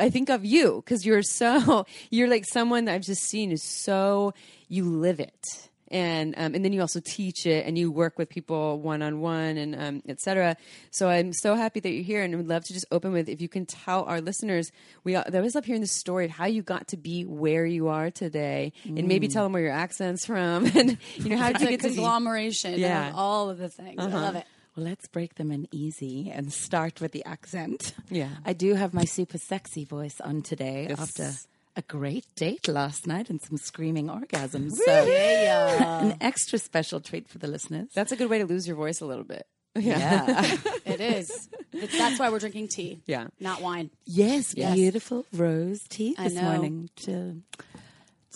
I 0.00 0.10
think 0.10 0.28
of 0.30 0.44
you 0.44 0.82
because 0.84 1.04
you're 1.04 1.22
so 1.22 1.86
you're 2.10 2.28
like 2.28 2.44
someone 2.46 2.84
that 2.86 2.94
I've 2.94 3.02
just 3.02 3.22
seen 3.22 3.52
is 3.52 3.62
so 3.62 4.32
you 4.68 4.84
live 4.84 5.20
it. 5.20 5.68
And 5.88 6.34
um, 6.38 6.54
and 6.54 6.64
then 6.64 6.72
you 6.72 6.80
also 6.80 6.98
teach 7.04 7.46
it, 7.46 7.66
and 7.66 7.78
you 7.78 7.92
work 7.92 8.18
with 8.18 8.28
people 8.28 8.80
one 8.80 9.00
on 9.02 9.20
one, 9.20 9.56
and 9.58 9.76
um, 9.76 10.02
etc. 10.08 10.56
So 10.90 11.08
I'm 11.08 11.32
so 11.32 11.54
happy 11.54 11.78
that 11.78 11.90
you're 11.90 12.02
here, 12.02 12.22
and 12.22 12.34
would 12.36 12.48
love 12.48 12.64
to 12.64 12.72
just 12.72 12.86
open 12.90 13.12
with 13.12 13.28
if 13.28 13.40
you 13.40 13.48
can 13.48 13.64
tell 13.66 14.02
our 14.04 14.20
listeners. 14.20 14.72
We 15.04 15.14
I 15.14 15.22
always 15.22 15.54
love 15.54 15.66
hearing 15.66 15.82
the 15.82 15.86
story 15.86 16.24
of 16.24 16.32
how 16.32 16.46
you 16.46 16.62
got 16.62 16.88
to 16.88 16.96
be 16.96 17.24
where 17.26 17.64
you 17.66 17.88
are 17.88 18.10
today, 18.10 18.72
and 18.84 19.06
maybe 19.06 19.28
tell 19.28 19.44
them 19.44 19.52
where 19.52 19.62
your 19.62 19.72
accent's 19.72 20.24
from, 20.26 20.64
and 20.74 20.96
you 21.16 21.28
know 21.28 21.36
how 21.36 21.52
did 21.52 21.60
you 21.60 21.68
get 21.68 21.80
to 21.82 21.88
conglomeration 21.90 22.76
Yeah. 22.78 23.10
of 23.10 23.14
all 23.16 23.50
of 23.50 23.58
the 23.58 23.68
things. 23.68 23.96
I 23.98 24.06
love 24.06 24.36
it. 24.36 24.46
Well, 24.76 24.86
let's 24.86 25.06
break 25.06 25.36
them 25.36 25.52
in 25.52 25.68
easy 25.70 26.30
and 26.34 26.52
start 26.52 27.00
with 27.00 27.12
the 27.12 27.24
accent. 27.24 27.94
Yeah. 28.10 28.30
I 28.44 28.52
do 28.54 28.74
have 28.74 28.92
my 28.92 29.04
super 29.04 29.38
sexy 29.38 29.84
voice 29.84 30.20
on 30.20 30.42
today 30.42 30.86
Yes. 30.88 30.98
after 31.00 31.30
a 31.76 31.82
great 31.82 32.24
date 32.36 32.66
last 32.68 33.06
night 33.06 33.30
and 33.30 33.40
some 33.40 33.56
screaming 33.56 34.08
orgasms. 34.08 34.72
So, 34.72 35.04
yeah. 35.06 36.00
an 36.04 36.16
extra 36.20 36.58
special 36.58 37.00
treat 37.00 37.28
for 37.28 37.38
the 37.38 37.46
listeners. 37.46 37.88
That's 37.94 38.12
a 38.12 38.16
good 38.16 38.30
way 38.30 38.38
to 38.38 38.46
lose 38.46 38.66
your 38.66 38.76
voice 38.76 39.00
a 39.00 39.06
little 39.06 39.24
bit. 39.24 39.46
yeah. 39.76 40.56
It 40.86 41.00
is. 41.00 41.48
It's, 41.72 41.96
that's 41.98 42.20
why 42.20 42.30
we're 42.30 42.38
drinking 42.38 42.68
tea, 42.68 43.00
Yeah. 43.06 43.28
not 43.40 43.60
wine. 43.62 43.90
yes, 44.06 44.54
Yes. 44.56 44.74
beautiful 44.74 45.24
rose 45.32 45.80
tea 45.88 46.14
this 46.18 46.34
morning 46.34 46.90
to 47.06 47.42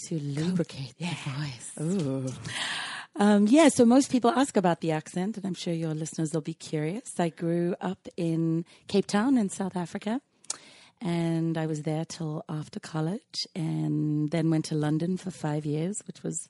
to 0.06 0.18
lubricate 0.20 0.94
the 0.98 1.06
voice. 1.06 1.72
Ooh. 1.80 2.32
Um, 3.20 3.48
yeah, 3.48 3.68
so 3.68 3.84
most 3.84 4.12
people 4.12 4.30
ask 4.30 4.56
about 4.56 4.80
the 4.80 4.92
accent, 4.92 5.36
and 5.36 5.44
I'm 5.44 5.54
sure 5.54 5.74
your 5.74 5.92
listeners 5.92 6.32
will 6.32 6.40
be 6.40 6.54
curious. 6.54 7.18
I 7.18 7.30
grew 7.30 7.74
up 7.80 8.06
in 8.16 8.64
Cape 8.86 9.08
Town 9.08 9.36
in 9.36 9.48
South 9.48 9.76
Africa, 9.76 10.20
and 11.00 11.58
I 11.58 11.66
was 11.66 11.82
there 11.82 12.04
till 12.04 12.44
after 12.48 12.78
college, 12.78 13.44
and 13.56 14.30
then 14.30 14.50
went 14.50 14.66
to 14.66 14.76
London 14.76 15.16
for 15.16 15.32
five 15.32 15.66
years, 15.66 16.00
which 16.06 16.22
was 16.22 16.48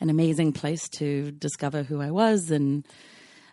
an 0.00 0.10
amazing 0.10 0.52
place 0.52 0.88
to 0.88 1.30
discover 1.30 1.84
who 1.84 2.00
I 2.00 2.10
was, 2.10 2.50
and 2.50 2.84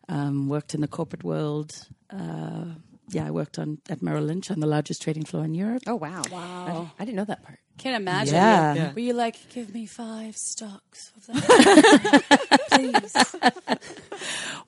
um, 0.10 0.50
worked 0.50 0.74
in 0.74 0.82
the 0.82 0.88
corporate 0.88 1.24
world. 1.24 1.74
Uh, 2.10 2.66
yeah, 3.10 3.28
I 3.28 3.30
worked 3.30 3.60
on 3.60 3.78
at 3.88 4.02
Merrill 4.02 4.24
Lynch 4.24 4.50
on 4.50 4.62
the 4.62 4.68
largest 4.68 5.04
trading 5.04 5.26
floor 5.26 5.46
in 5.46 5.54
Europe. 5.54 5.84
Oh 5.86 5.96
wow! 5.96 6.24
Wow. 6.32 6.90
I, 6.98 7.04
I 7.04 7.06
didn't 7.06 7.18
know 7.18 7.26
that 7.26 7.44
part. 7.44 7.60
Can't 7.78 7.96
imagine. 7.96 8.36
Yeah. 8.36 8.74
you. 8.74 8.80
Yeah. 8.80 8.94
Were 8.94 9.00
you 9.00 9.14
like, 9.14 9.50
give 9.54 9.74
me 9.74 9.86
five 9.86 10.36
stocks 10.36 11.12
of 11.16 11.28
that? 11.28 12.58
Please. 12.72 13.16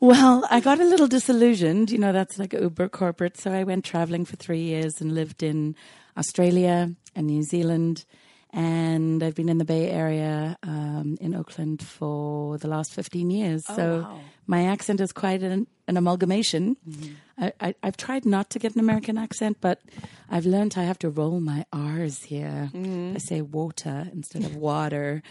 Well, 0.02 0.48
I 0.50 0.62
got 0.62 0.80
a 0.80 0.86
little 0.86 1.08
disillusioned. 1.08 1.92
You 1.92 1.98
know, 1.98 2.14
that's 2.14 2.40
like 2.40 2.54
uber 2.54 2.88
corporate. 2.88 3.38
So 3.38 3.52
I 3.52 3.64
went 3.64 3.84
traveling 3.84 4.24
for 4.24 4.38
three 4.38 4.62
years 4.62 5.02
and 5.02 5.14
lived 5.14 5.44
in 5.44 5.76
Australia 6.18 6.96
and 7.16 7.28
New 7.28 7.44
Zealand. 7.44 8.06
And 8.52 9.22
I've 9.22 9.36
been 9.36 9.50
in 9.50 9.58
the 9.58 9.66
Bay 9.66 9.90
Area 9.90 10.58
um, 10.64 11.18
in 11.20 11.36
Oakland 11.36 11.84
for 11.84 12.58
the 12.58 12.68
last 12.68 12.94
15 12.94 13.30
years. 13.30 13.66
so 13.66 14.02
wow. 14.02 14.20
my 14.48 14.66
accent 14.66 15.02
is 15.02 15.12
quite 15.12 15.44
an, 15.44 15.68
an 15.90 15.98
amalgamation. 15.98 16.78
Mm-hmm. 16.88 17.14
I, 17.38 17.54
I, 17.60 17.76
I've 17.84 17.98
tried 17.98 18.26
not 18.26 18.50
to 18.52 18.60
get 18.60 18.76
an 18.76 18.80
American 18.80 19.18
accent, 19.18 19.58
but 19.60 19.82
I've 20.30 20.46
learned 20.46 20.76
I 20.78 20.84
have 20.84 21.00
to 21.00 21.10
roll 21.10 21.40
my 21.40 21.66
R's 21.74 22.24
here. 22.24 22.70
Mm-hmm. 22.74 23.16
I 23.16 23.18
say 23.18 23.42
water 23.42 24.08
instead 24.14 24.46
of 24.46 24.56
water. 24.56 25.24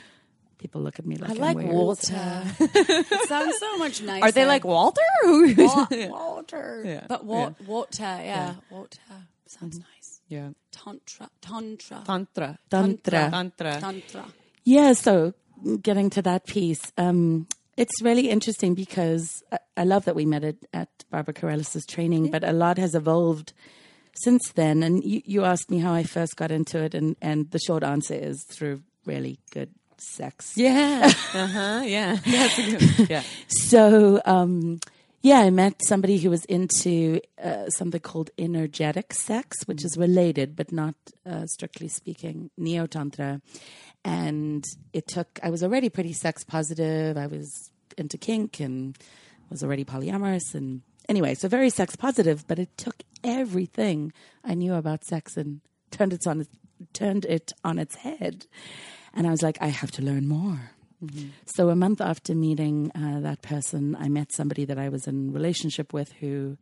People 0.59 0.81
look 0.83 0.99
at 0.99 1.07
me 1.07 1.17
like 1.17 1.31
I 1.31 1.35
like 1.35 1.57
weird. 1.57 1.71
Water. 1.71 2.43
it 2.61 3.29
sounds 3.29 3.59
so 3.59 3.79
much 3.79 4.03
nicer. 4.03 4.25
Are 4.25 4.33
they 4.33 4.45
like 4.45 4.65
Walter? 4.65 5.01
Wa- 5.23 5.87
water? 5.91 6.83
Yeah. 6.85 7.05
But 7.09 7.25
wa- 7.25 7.53
water, 7.65 8.03
yeah, 8.03 8.55
water 8.69 8.99
sounds 9.47 9.79
mm-hmm. 9.79 9.89
nice. 9.97 10.21
yeah. 10.29 10.51
Tantra, 10.73 11.31
tantra, 11.41 12.03
Tantra. 12.05 12.59
Tantra. 12.69 13.31
Tantra. 13.31 13.81
tantra. 13.81 14.25
Yeah, 14.65 14.93
so 14.93 15.35
getting 15.83 16.11
to 16.11 16.23
that 16.23 16.47
piece, 16.47 16.93
um, 16.99 17.47
it's 17.79 18.03
really 18.03 18.29
interesting 18.29 18.75
because 18.75 19.43
I, 19.53 19.59
I 19.79 19.85
love 19.85 20.05
that 20.07 20.17
we 20.17 20.27
met 20.27 20.45
at, 20.45 20.57
at 20.75 20.89
Barbara 21.11 21.33
Carrellas' 21.33 21.87
training, 21.87 22.31
but 22.31 22.43
a 22.43 22.53
lot 22.53 22.77
has 22.77 22.95
evolved 22.95 23.53
since 24.15 24.53
then. 24.53 24.83
And 24.83 25.03
you, 25.05 25.23
you 25.25 25.45
asked 25.45 25.71
me 25.71 25.79
how 25.79 25.95
I 25.95 26.03
first 26.03 26.37
got 26.37 26.51
into 26.51 26.83
it, 26.83 26.95
and, 26.95 27.17
and 27.23 27.51
the 27.53 27.61
short 27.61 27.85
answer 27.85 28.15
is 28.15 28.45
through 28.51 28.83
really 29.07 29.39
good 29.53 29.71
sex. 29.97 30.55
Yeah. 30.57 31.13
uh 31.35 31.47
huh. 31.47 31.83
Yeah. 31.85 32.17
That's 32.27 32.59
a 32.59 32.71
good. 32.71 33.11
Yeah. 33.11 33.23
So, 33.49 34.21
um, 34.25 34.81
yeah, 35.23 35.39
I 35.39 35.51
met 35.51 35.83
somebody 35.85 36.19
who 36.19 36.31
was 36.31 36.45
into 36.45 37.21
uh, 37.43 37.69
something 37.71 38.01
called 38.01 38.31
energetic 38.39 39.13
sex, 39.13 39.57
which 39.67 39.85
is 39.85 39.97
related, 39.97 40.55
but 40.57 40.73
not 40.73 40.95
uh, 41.27 41.47
strictly 41.47 41.89
speaking, 41.89 42.51
neo 42.57 42.87
tantra. 42.87 43.41
And 44.09 44.65
it 44.93 45.07
took, 45.07 45.39
I 45.43 45.51
was 45.51 45.63
already 45.63 45.91
pretty 45.91 46.15
sex 46.15 46.43
positive. 46.43 47.17
I 47.19 47.27
was 47.27 47.71
into 47.99 48.17
kink 48.17 48.59
and 48.59 48.97
was 49.51 49.63
already 49.63 49.85
polyamorous. 49.85 50.55
And 50.55 50.81
anyway, 51.09 51.35
so 51.35 51.47
very 51.49 51.69
sex 51.69 51.95
positive, 51.95 52.47
but 52.47 52.59
it 52.59 52.77
took 52.79 53.03
everything 53.23 54.13
I 54.43 54.55
knew 54.55 54.75
about 54.75 55.05
sex 55.05 55.37
and 55.37 55.61
turned 55.91 56.13
it 56.15 56.27
on, 56.27 56.47
turned 56.93 57.27
it 57.27 57.53
on 57.65 57.79
its 57.79 57.97
head. 57.97 58.47
And 59.13 59.27
I 59.27 59.31
was 59.31 59.43
like, 59.43 59.59
I 59.61 59.69
have 59.69 59.91
to 59.93 60.03
learn 60.03 60.27
more. 60.27 60.71
So 61.45 61.69
a 61.69 61.77
month 61.77 62.01
after 62.01 62.35
meeting 62.35 62.91
uh, 62.95 63.21
that 63.21 63.43
person, 63.43 63.95
I 63.95 64.09
met 64.09 64.33
somebody 64.33 64.65
that 64.65 64.79
I 64.79 64.89
was 64.89 65.07
in 65.07 65.33
relationship 65.33 65.93
with 65.93 66.13
who 66.15 66.57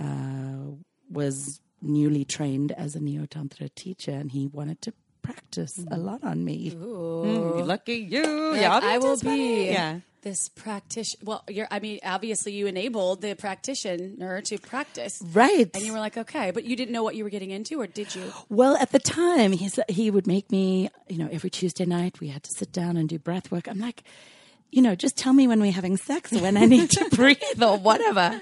uh, 0.00 0.76
was 1.10 1.60
newly 1.82 2.24
trained 2.24 2.72
as 2.72 2.94
a 2.94 3.00
neo 3.00 3.26
tantra 3.26 3.68
teacher, 3.68 4.12
and 4.12 4.32
he 4.32 4.46
wanted 4.46 4.80
to 4.82 4.94
practice 5.24 5.74
a 5.90 5.96
lot 5.96 6.22
on 6.22 6.44
me. 6.44 6.70
Mm, 6.70 7.66
lucky 7.66 7.96
you. 7.96 8.54
Yeah, 8.54 8.74
I'll 8.74 8.84
I 8.84 8.98
will 8.98 9.16
be 9.18 9.66
Yeah. 9.70 10.00
this 10.22 10.48
practitioner. 10.48 11.22
Well, 11.24 11.42
you're. 11.48 11.66
I 11.70 11.80
mean, 11.80 11.98
obviously, 12.04 12.52
you 12.52 12.66
enabled 12.66 13.22
the 13.22 13.34
practitioner 13.34 14.40
to 14.42 14.58
practice, 14.58 15.20
Right. 15.32 15.68
and 15.74 15.82
you 15.84 15.92
were 15.92 15.98
like, 15.98 16.16
okay, 16.16 16.50
but 16.50 16.64
you 16.64 16.76
didn't 16.76 16.92
know 16.92 17.02
what 17.02 17.14
you 17.16 17.24
were 17.24 17.30
getting 17.30 17.50
into, 17.50 17.80
or 17.80 17.86
did 17.86 18.14
you? 18.14 18.32
Well, 18.48 18.76
at 18.76 18.90
the 18.92 18.98
time, 19.00 19.52
he 19.52 19.68
said 19.68 19.84
he 19.88 20.10
would 20.10 20.26
make 20.26 20.50
me, 20.52 20.88
you 21.08 21.18
know, 21.18 21.28
every 21.32 21.50
Tuesday 21.50 21.84
night 21.86 22.20
we 22.20 22.28
had 22.28 22.42
to 22.44 22.50
sit 22.56 22.70
down 22.72 22.96
and 22.96 23.08
do 23.08 23.18
breath 23.18 23.50
work. 23.52 23.66
I'm 23.68 23.80
like, 23.80 24.04
you 24.70 24.82
know, 24.82 24.94
just 24.94 25.16
tell 25.16 25.32
me 25.32 25.46
when 25.48 25.60
we're 25.60 25.72
having 25.80 25.96
sex, 25.96 26.32
when 26.32 26.56
I 26.56 26.64
need 26.66 26.90
to 26.90 27.08
breathe, 27.18 27.62
or 27.62 27.76
whatever. 27.78 28.40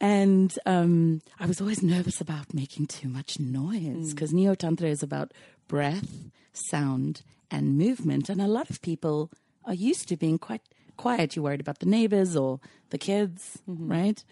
And 0.00 0.56
um, 0.64 1.22
I 1.40 1.46
was 1.46 1.60
always 1.60 1.82
nervous 1.82 2.20
about 2.20 2.54
making 2.54 2.86
too 2.86 3.08
much 3.08 3.40
noise 3.40 4.14
because 4.14 4.32
Neo 4.32 4.54
Tantra 4.54 4.88
is 4.88 5.02
about 5.02 5.32
breath, 5.68 6.08
sound, 6.52 7.22
and 7.50 7.78
movement. 7.78 8.28
And 8.28 8.40
a 8.40 8.48
lot 8.48 8.70
of 8.70 8.80
people 8.82 9.30
are 9.64 9.74
used 9.74 10.08
to 10.08 10.16
being 10.16 10.38
quite 10.38 10.62
quiet. 10.96 11.36
You're 11.36 11.44
worried 11.44 11.60
about 11.60 11.78
the 11.78 11.86
neighbors 11.86 12.34
or 12.36 12.58
the 12.90 12.98
kids, 12.98 13.58
Mm-hmm. 13.68 13.88
right? 13.92 14.24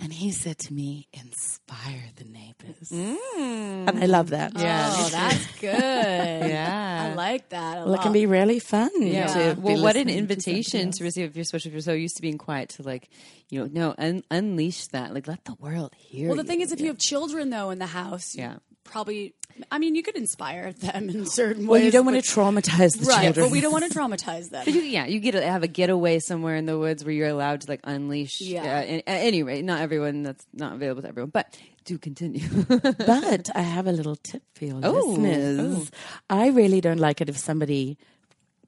And 0.00 0.12
he 0.12 0.30
said 0.30 0.58
to 0.58 0.72
me, 0.72 1.08
inspire 1.12 2.04
the 2.16 2.24
neighbors. 2.24 2.90
Mm. 2.92 3.88
And 3.88 3.98
I 3.98 4.06
love 4.06 4.30
that. 4.30 4.52
oh, 4.54 5.08
that's 5.10 5.46
good. 5.60 5.72
Yeah. 5.72 7.08
I 7.10 7.14
like 7.14 7.48
that. 7.48 7.78
A 7.78 7.84
Well, 7.84 7.94
it 7.94 8.02
can 8.02 8.12
be 8.12 8.26
really 8.26 8.60
fun. 8.60 8.90
Yeah. 8.98 9.26
to 9.26 9.54
be 9.56 9.60
Well, 9.60 9.82
what 9.82 9.96
an 9.96 10.06
listening 10.06 10.06
to 10.06 10.18
invitation 10.18 10.90
to 10.92 11.02
receive 11.04 11.30
if 11.30 11.34
you're 11.36 11.42
especially 11.42 11.70
if 11.70 11.72
you're 11.74 11.80
so 11.80 11.94
used 11.94 12.14
to 12.16 12.22
being 12.22 12.38
quiet 12.38 12.68
to 12.76 12.82
like, 12.84 13.08
you 13.50 13.58
know, 13.60 13.68
no, 13.72 13.94
un- 13.98 14.22
unleash 14.30 14.86
that. 14.88 15.14
Like 15.14 15.26
let 15.26 15.44
the 15.46 15.54
world 15.58 15.94
hear 15.96 16.28
Well, 16.28 16.36
the 16.36 16.42
you. 16.42 16.46
thing 16.48 16.60
is, 16.60 16.70
if 16.70 16.80
you 16.80 16.88
have 16.88 16.98
children 16.98 17.50
though 17.50 17.70
in 17.70 17.78
the 17.80 17.86
house, 17.86 18.36
Yeah. 18.36 18.56
probably. 18.84 19.34
I 19.70 19.78
mean, 19.78 19.94
you 19.94 20.02
could 20.02 20.16
inspire 20.16 20.72
them 20.72 21.08
in 21.08 21.26
certain 21.26 21.66
Well, 21.66 21.72
ways. 21.74 21.80
Well, 21.80 21.84
you 21.86 21.90
don't 21.92 22.06
want 22.06 22.22
to 22.24 22.30
traumatize 22.30 22.98
the 22.98 23.06
right, 23.06 23.24
children. 23.24 23.46
but 23.46 23.52
we 23.52 23.60
don't 23.60 23.72
want 23.72 23.90
to 23.90 23.98
traumatize 23.98 24.50
them. 24.50 24.64
But 24.64 24.74
you, 24.74 24.80
yeah, 24.82 25.06
you 25.06 25.20
get 25.20 25.32
to 25.32 25.42
have 25.42 25.62
a 25.62 25.68
getaway 25.68 26.18
somewhere 26.18 26.56
in 26.56 26.66
the 26.66 26.78
woods 26.78 27.04
where 27.04 27.12
you're 27.14 27.28
allowed 27.28 27.60
to 27.62 27.70
like 27.70 27.80
unleash. 27.84 28.40
Yeah. 28.40 28.62
Uh, 28.62 28.66
at 28.66 29.02
any 29.06 29.42
rate, 29.42 29.64
not 29.64 29.80
everyone. 29.80 30.22
That's 30.22 30.44
not 30.52 30.74
available 30.74 31.02
to 31.02 31.08
everyone. 31.08 31.30
But 31.30 31.56
do 31.84 31.98
continue. 31.98 32.46
but 32.68 33.48
I 33.54 33.60
have 33.62 33.86
a 33.86 33.92
little 33.92 34.16
tip 34.16 34.42
for 34.54 34.64
your 34.64 34.80
Oh, 34.82 34.92
listeners. 35.16 35.90
I 36.28 36.48
really 36.48 36.80
don't 36.80 36.98
like 37.00 37.20
it 37.20 37.28
if 37.28 37.38
somebody 37.38 37.96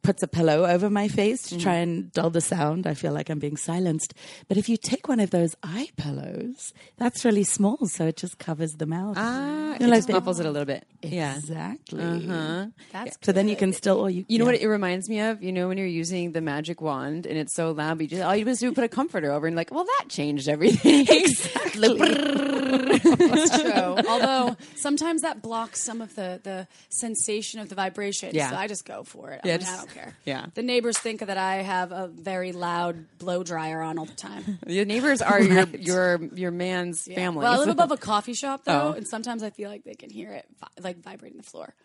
puts 0.03 0.23
a 0.23 0.29
pillow 0.29 0.65
over 0.67 0.89
my 0.91 1.09
face 1.09 1.43
to 1.43 1.55
Mm-hmm. 1.57 1.63
try 1.63 1.75
and 1.77 2.13
dull 2.13 2.31
the 2.31 2.41
sound. 2.41 2.87
I 2.87 2.95
feel 2.95 3.13
like 3.13 3.29
I'm 3.29 3.39
being 3.39 3.57
silenced. 3.57 4.15
But 4.49 4.57
if 4.57 4.69
you 4.69 4.77
take 4.77 5.09
one 5.09 5.21
of 5.21 5.31
those 5.31 5.55
eye 5.63 5.91
pillows, 5.97 6.73
that's 6.97 7.25
really 7.25 7.45
small, 7.45 7.87
so 7.87 8.07
it 8.07 8.17
just 8.17 8.39
covers 8.39 8.75
the 8.75 8.87
mouth. 8.87 9.17
ah, 9.19 9.75
it 9.75 9.81
You 9.81 9.87
know, 9.87 9.93
like 9.93 9.99
just 10.01 10.09
muffles 10.09 10.41
it 10.41 10.47
a 10.47 10.51
little 10.51 10.65
bit. 10.67 10.87
Yeah. 11.03 11.37
exactly. 11.37 12.03
Uh-huh. 12.03 12.67
That's 12.93 13.19
So 13.23 13.33
then 13.33 13.49
you 13.49 13.57
can 13.57 13.73
still, 13.73 13.99
or 14.01 14.09
you, 14.11 14.25
You 14.29 14.39
know 14.39 14.45
yeah. 14.47 14.53
what 14.53 14.61
it 14.63 14.69
reminds 14.69 15.09
me 15.09 15.21
of? 15.21 15.43
You 15.43 15.53
know 15.53 15.69
when 15.69 15.77
you're 15.79 15.87
using 15.87 16.33
the 16.33 16.41
magic 16.41 16.81
wand 16.81 17.27
and 17.27 17.37
it's 17.39 17.55
so 17.55 17.73
loud, 17.73 17.99
but 17.99 18.03
you 18.05 18.09
just, 18.09 18.23
all 18.23 18.35
you 18.37 18.45
just 18.45 18.61
do 18.61 18.69
is 18.69 18.75
put 18.75 18.85
a 18.85 18.89
comforter 18.89 19.31
over 19.33 19.47
and 19.47 19.55
like, 19.57 19.71
well, 19.71 19.85
that 19.85 20.07
changed 20.09 20.49
everything. 20.49 21.05
That's 21.81 23.61
true. 23.61 23.73
Although 24.09 24.57
sometimes 24.77 25.23
that 25.23 25.43
blocks 25.43 25.83
some 25.83 26.01
of 26.01 26.15
the, 26.15 26.41
the 26.43 26.67
sensation 26.89 27.61
of 27.61 27.69
the 27.69 27.75
vibration. 27.75 28.31
Yeah. 28.33 28.51
So 28.51 28.57
I 28.57 28.67
just 28.67 28.85
go 28.85 29.03
for 29.05 29.31
it. 29.33 29.41
Yeah, 29.45 29.59
I, 29.91 29.95
mean, 29.95 29.95
I 29.95 29.95
just- 29.95 29.95
don't 29.95 30.05
care. 30.05 30.17
yeah. 30.25 30.47
The 30.55 30.63
neighbors 30.63 30.99
think 30.99 31.21
that 31.21 31.37
I 31.39 31.57
have 31.57 31.93
a 31.93 32.09
very 32.09 32.53
loud 32.53 33.07
blow 33.19 33.43
dryer 33.43 33.81
on 33.83 33.99
all 33.99 34.07
the 34.07 34.15
time. 34.15 34.59
Your 34.67 34.85
neighbors 34.85 35.21
are 35.23 35.41
your 35.41 35.65
your 35.79 36.21
your 36.35 36.51
man's 36.51 37.07
Yeah. 37.09 37.17
family. 37.17 37.43
Well, 37.45 37.53
I 37.55 37.57
live 37.59 37.69
above 37.69 37.91
a 37.93 37.97
coffee 38.11 38.35
shop 38.35 38.65
though, 38.65 38.91
Oh. 38.91 38.93
and 38.97 39.07
sometimes 39.07 39.43
I 39.43 39.51
feel 39.51 39.71
like 39.71 39.85
they 39.85 39.95
can 39.95 40.11
hear 40.11 40.33
it 40.33 40.47
vi- 40.61 40.83
like 40.83 40.99
vibrating 41.03 41.39
the 41.39 41.45
floor. 41.45 41.75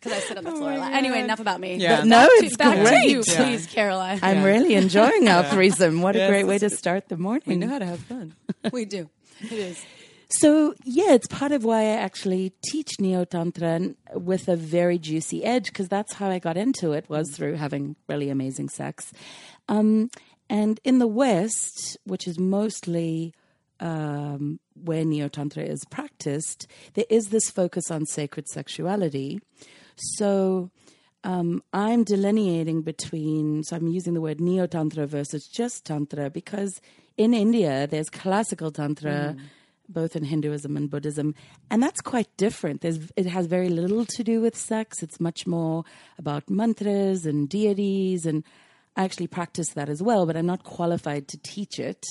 Because 0.00 0.18
I 0.18 0.20
sit 0.20 0.36
on 0.38 0.44
the 0.44 0.50
oh 0.50 0.56
floor 0.56 0.72
a 0.72 0.76
lot. 0.78 0.92
Anyway, 0.92 1.20
enough 1.20 1.40
about 1.40 1.60
me. 1.60 1.76
Yeah. 1.76 1.96
Back 1.96 2.04
No, 2.04 2.26
to- 2.26 2.44
it's 2.44 2.56
back 2.58 2.78
great. 2.84 3.04
to 3.04 3.10
you, 3.10 3.22
Yeah. 3.26 3.36
please, 3.36 3.66
Caroline. 3.66 4.18
I'm 4.22 4.42
really 4.42 4.74
enjoying 4.74 5.28
our 5.28 5.44
threesome. 5.44 6.02
What 6.02 6.14
a 6.14 6.18
Yes, 6.20 6.30
great 6.30 6.46
way 6.46 6.58
to 6.58 6.68
start 6.68 7.08
the 7.08 7.16
morning. 7.16 7.42
we 7.46 7.56
know 7.56 7.68
how 7.68 7.78
to 7.78 7.86
have 7.86 8.00
fun. 8.00 8.34
we 8.70 8.84
do. 8.84 9.08
It 9.40 9.52
is. 9.52 9.84
So 10.38 10.74
yeah, 10.84 11.12
it's 11.12 11.26
part 11.26 11.52
of 11.52 11.64
why 11.64 11.82
I 11.82 11.96
actually 11.96 12.52
teach 12.62 12.98
neo 12.98 13.24
tantra 13.24 13.94
with 14.14 14.48
a 14.48 14.56
very 14.56 14.98
juicy 14.98 15.44
edge 15.44 15.66
because 15.66 15.88
that's 15.88 16.14
how 16.14 16.28
I 16.28 16.38
got 16.38 16.56
into 16.56 16.92
it 16.92 17.08
was 17.08 17.30
through 17.30 17.54
having 17.54 17.96
really 18.08 18.30
amazing 18.30 18.68
sex. 18.68 19.12
Um, 19.68 20.10
and 20.50 20.80
in 20.84 20.98
the 20.98 21.06
West, 21.06 21.96
which 22.04 22.26
is 22.26 22.38
mostly 22.38 23.34
um, 23.80 24.60
where 24.74 25.04
neo 25.04 25.28
tantra 25.28 25.62
is 25.62 25.84
practiced, 25.84 26.66
there 26.94 27.06
is 27.08 27.28
this 27.28 27.50
focus 27.50 27.90
on 27.90 28.06
sacred 28.06 28.48
sexuality. 28.48 29.40
So 29.96 30.70
um, 31.22 31.62
I'm 31.72 32.04
delineating 32.04 32.82
between, 32.82 33.62
so 33.62 33.76
I'm 33.76 33.88
using 33.88 34.14
the 34.14 34.20
word 34.20 34.40
neo 34.40 34.66
tantra 34.66 35.06
versus 35.06 35.46
just 35.46 35.84
tantra 35.84 36.28
because 36.30 36.80
in 37.16 37.34
India 37.34 37.86
there's 37.86 38.10
classical 38.10 38.70
tantra, 38.70 39.36
both 39.88 40.16
in 40.16 40.24
Hinduism 40.24 40.76
and 40.76 40.90
Buddhism, 40.90 41.34
and 41.70 41.82
that's 41.82 42.00
quite 42.00 42.28
different. 42.36 42.80
There's, 42.80 42.98
it 43.16 43.26
has 43.26 43.46
very 43.46 43.68
little 43.68 44.04
to 44.04 44.24
do 44.24 44.40
with 44.40 44.56
sex. 44.56 45.02
It's 45.02 45.20
much 45.20 45.46
more 45.46 45.84
about 46.18 46.48
mantras 46.48 47.26
and 47.26 47.48
deities, 47.48 48.26
and 48.26 48.44
I 48.96 49.04
actually 49.04 49.26
practice 49.26 49.70
that 49.70 49.88
as 49.88 50.02
well, 50.02 50.24
but 50.26 50.36
I'm 50.36 50.46
not 50.46 50.62
qualified 50.64 51.28
to 51.28 51.38
teach 51.38 51.78
it. 51.78 52.04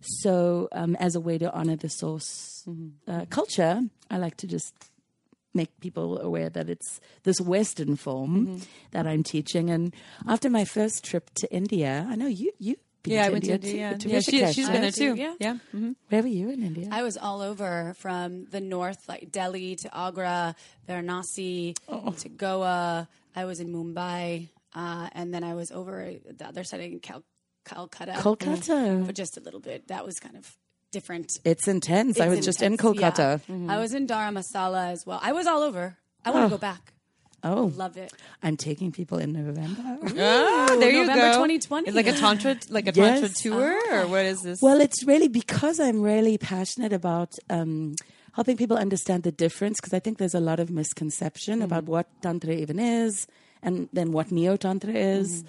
So, 0.00 0.68
um, 0.72 0.94
as 0.96 1.14
a 1.14 1.20
way 1.20 1.38
to 1.38 1.52
honor 1.52 1.76
the 1.76 1.88
source 1.88 2.64
uh, 3.06 3.24
culture, 3.30 3.80
I 4.10 4.18
like 4.18 4.36
to 4.38 4.46
just 4.46 4.74
make 5.54 5.80
people 5.80 6.20
aware 6.20 6.50
that 6.50 6.68
it's 6.68 7.00
this 7.24 7.40
Western 7.40 7.96
form 7.96 8.60
that 8.92 9.06
I'm 9.06 9.22
teaching. 9.22 9.70
And 9.70 9.94
after 10.26 10.50
my 10.50 10.64
first 10.64 11.04
trip 11.04 11.30
to 11.36 11.52
India, 11.52 12.06
I 12.08 12.14
know 12.14 12.26
you 12.26 12.52
you. 12.58 12.76
Been 13.08 13.16
Yeah, 13.16 13.22
I 13.24 13.26
to 13.26 13.32
went 13.32 13.44
to 13.44 13.52
India 13.52 13.70
India. 13.70 13.72
too, 13.72 13.78
Yeah, 13.78 13.96
to 13.96 14.08
yeah 14.08 14.20
she, 14.20 14.40
Rishikesh, 14.42 14.54
she's 14.54 14.68
been 14.68 14.82
there 14.82 14.90
too. 14.92 15.14
yeah. 15.14 15.34
yeah. 15.40 15.56
hmm 15.72 15.92
Where 16.08 16.22
were 16.22 16.28
you 16.28 16.50
in 16.50 16.62
India? 16.62 16.88
I 16.92 17.02
was 17.02 17.16
all 17.16 17.40
over 17.42 17.94
from 17.98 18.44
the 18.46 18.60
north, 18.60 19.08
like 19.08 19.32
Delhi 19.32 19.76
to 19.76 19.88
Agra, 19.96 20.54
Varanasi 20.88 21.76
Oh. 21.88 22.12
to 22.12 22.28
Goa. 22.28 23.08
I 23.36 23.44
was 23.44 23.60
in 23.60 23.72
Mumbai, 23.72 24.48
uh, 24.74 25.08
and 25.12 25.32
then 25.32 25.44
I 25.44 25.54
was 25.54 25.70
over 25.70 26.12
the 26.38 26.46
other 26.46 26.64
side 26.64 26.80
in 26.80 26.98
Cal- 27.00 27.24
Calcutta 27.64 28.12
Kolkata. 28.18 29.06
for 29.06 29.12
just 29.12 29.36
a 29.36 29.40
little 29.40 29.60
bit. 29.60 29.88
That 29.88 30.04
was 30.04 30.18
kind 30.18 30.36
of 30.36 30.56
different. 30.90 31.38
It's 31.44 31.68
intense. 31.68 32.18
I 32.18 32.26
It's 32.26 32.36
was 32.36 32.44
just 32.46 32.62
in 32.62 32.72
intense, 32.72 32.98
yeah. 32.98 33.10
Kolkata. 33.10 33.70
I 33.70 33.78
was 33.78 33.92
in 33.94 34.06
Dharamsala 34.06 34.90
as 34.92 35.04
well. 35.06 35.20
I 35.22 35.32
was 35.32 35.46
all 35.46 35.62
over. 35.62 35.96
I 36.24 36.30
want 36.30 36.46
to 36.46 36.50
go 36.50 36.58
back. 36.58 36.92
Oh, 37.44 37.72
Love 37.76 37.96
it. 37.96 38.12
I'm 38.42 38.56
taking 38.56 38.90
people 38.92 39.18
in 39.18 39.32
November. 39.32 39.82
Ah, 40.18 40.76
there 40.80 40.90
you 40.90 41.00
November 41.06 41.28
go. 41.28 41.32
2020. 41.34 41.86
It's 41.88 41.96
like 41.96 42.06
a 42.08 42.12
tantra, 42.12 42.56
like 42.68 42.88
a 42.88 42.92
Yes. 42.92 43.20
tantra 43.20 43.28
tour, 43.28 44.02
or 44.02 44.08
what 44.08 44.24
is 44.26 44.42
this? 44.42 44.60
Well, 44.60 44.80
it's 44.80 45.04
really 45.04 45.28
because 45.28 45.78
I'm 45.78 46.02
really 46.02 46.36
passionate 46.38 46.92
about 46.92 47.34
um, 47.48 47.94
helping 48.32 48.56
people 48.56 48.76
understand 48.76 49.22
the 49.22 49.30
difference 49.32 49.78
because 49.80 49.92
I 49.94 50.00
think 50.00 50.18
there's 50.18 50.34
a 50.34 50.40
lot 50.40 50.58
of 50.58 50.70
misconception 50.70 51.62
about 51.62 51.84
what 51.84 52.06
Tantra 52.22 52.54
even 52.54 52.78
is 52.80 53.26
and 53.62 53.88
then 53.92 54.10
what 54.12 54.30
Neo 54.32 54.56
Tantra 54.56 54.92
is. 54.92 55.44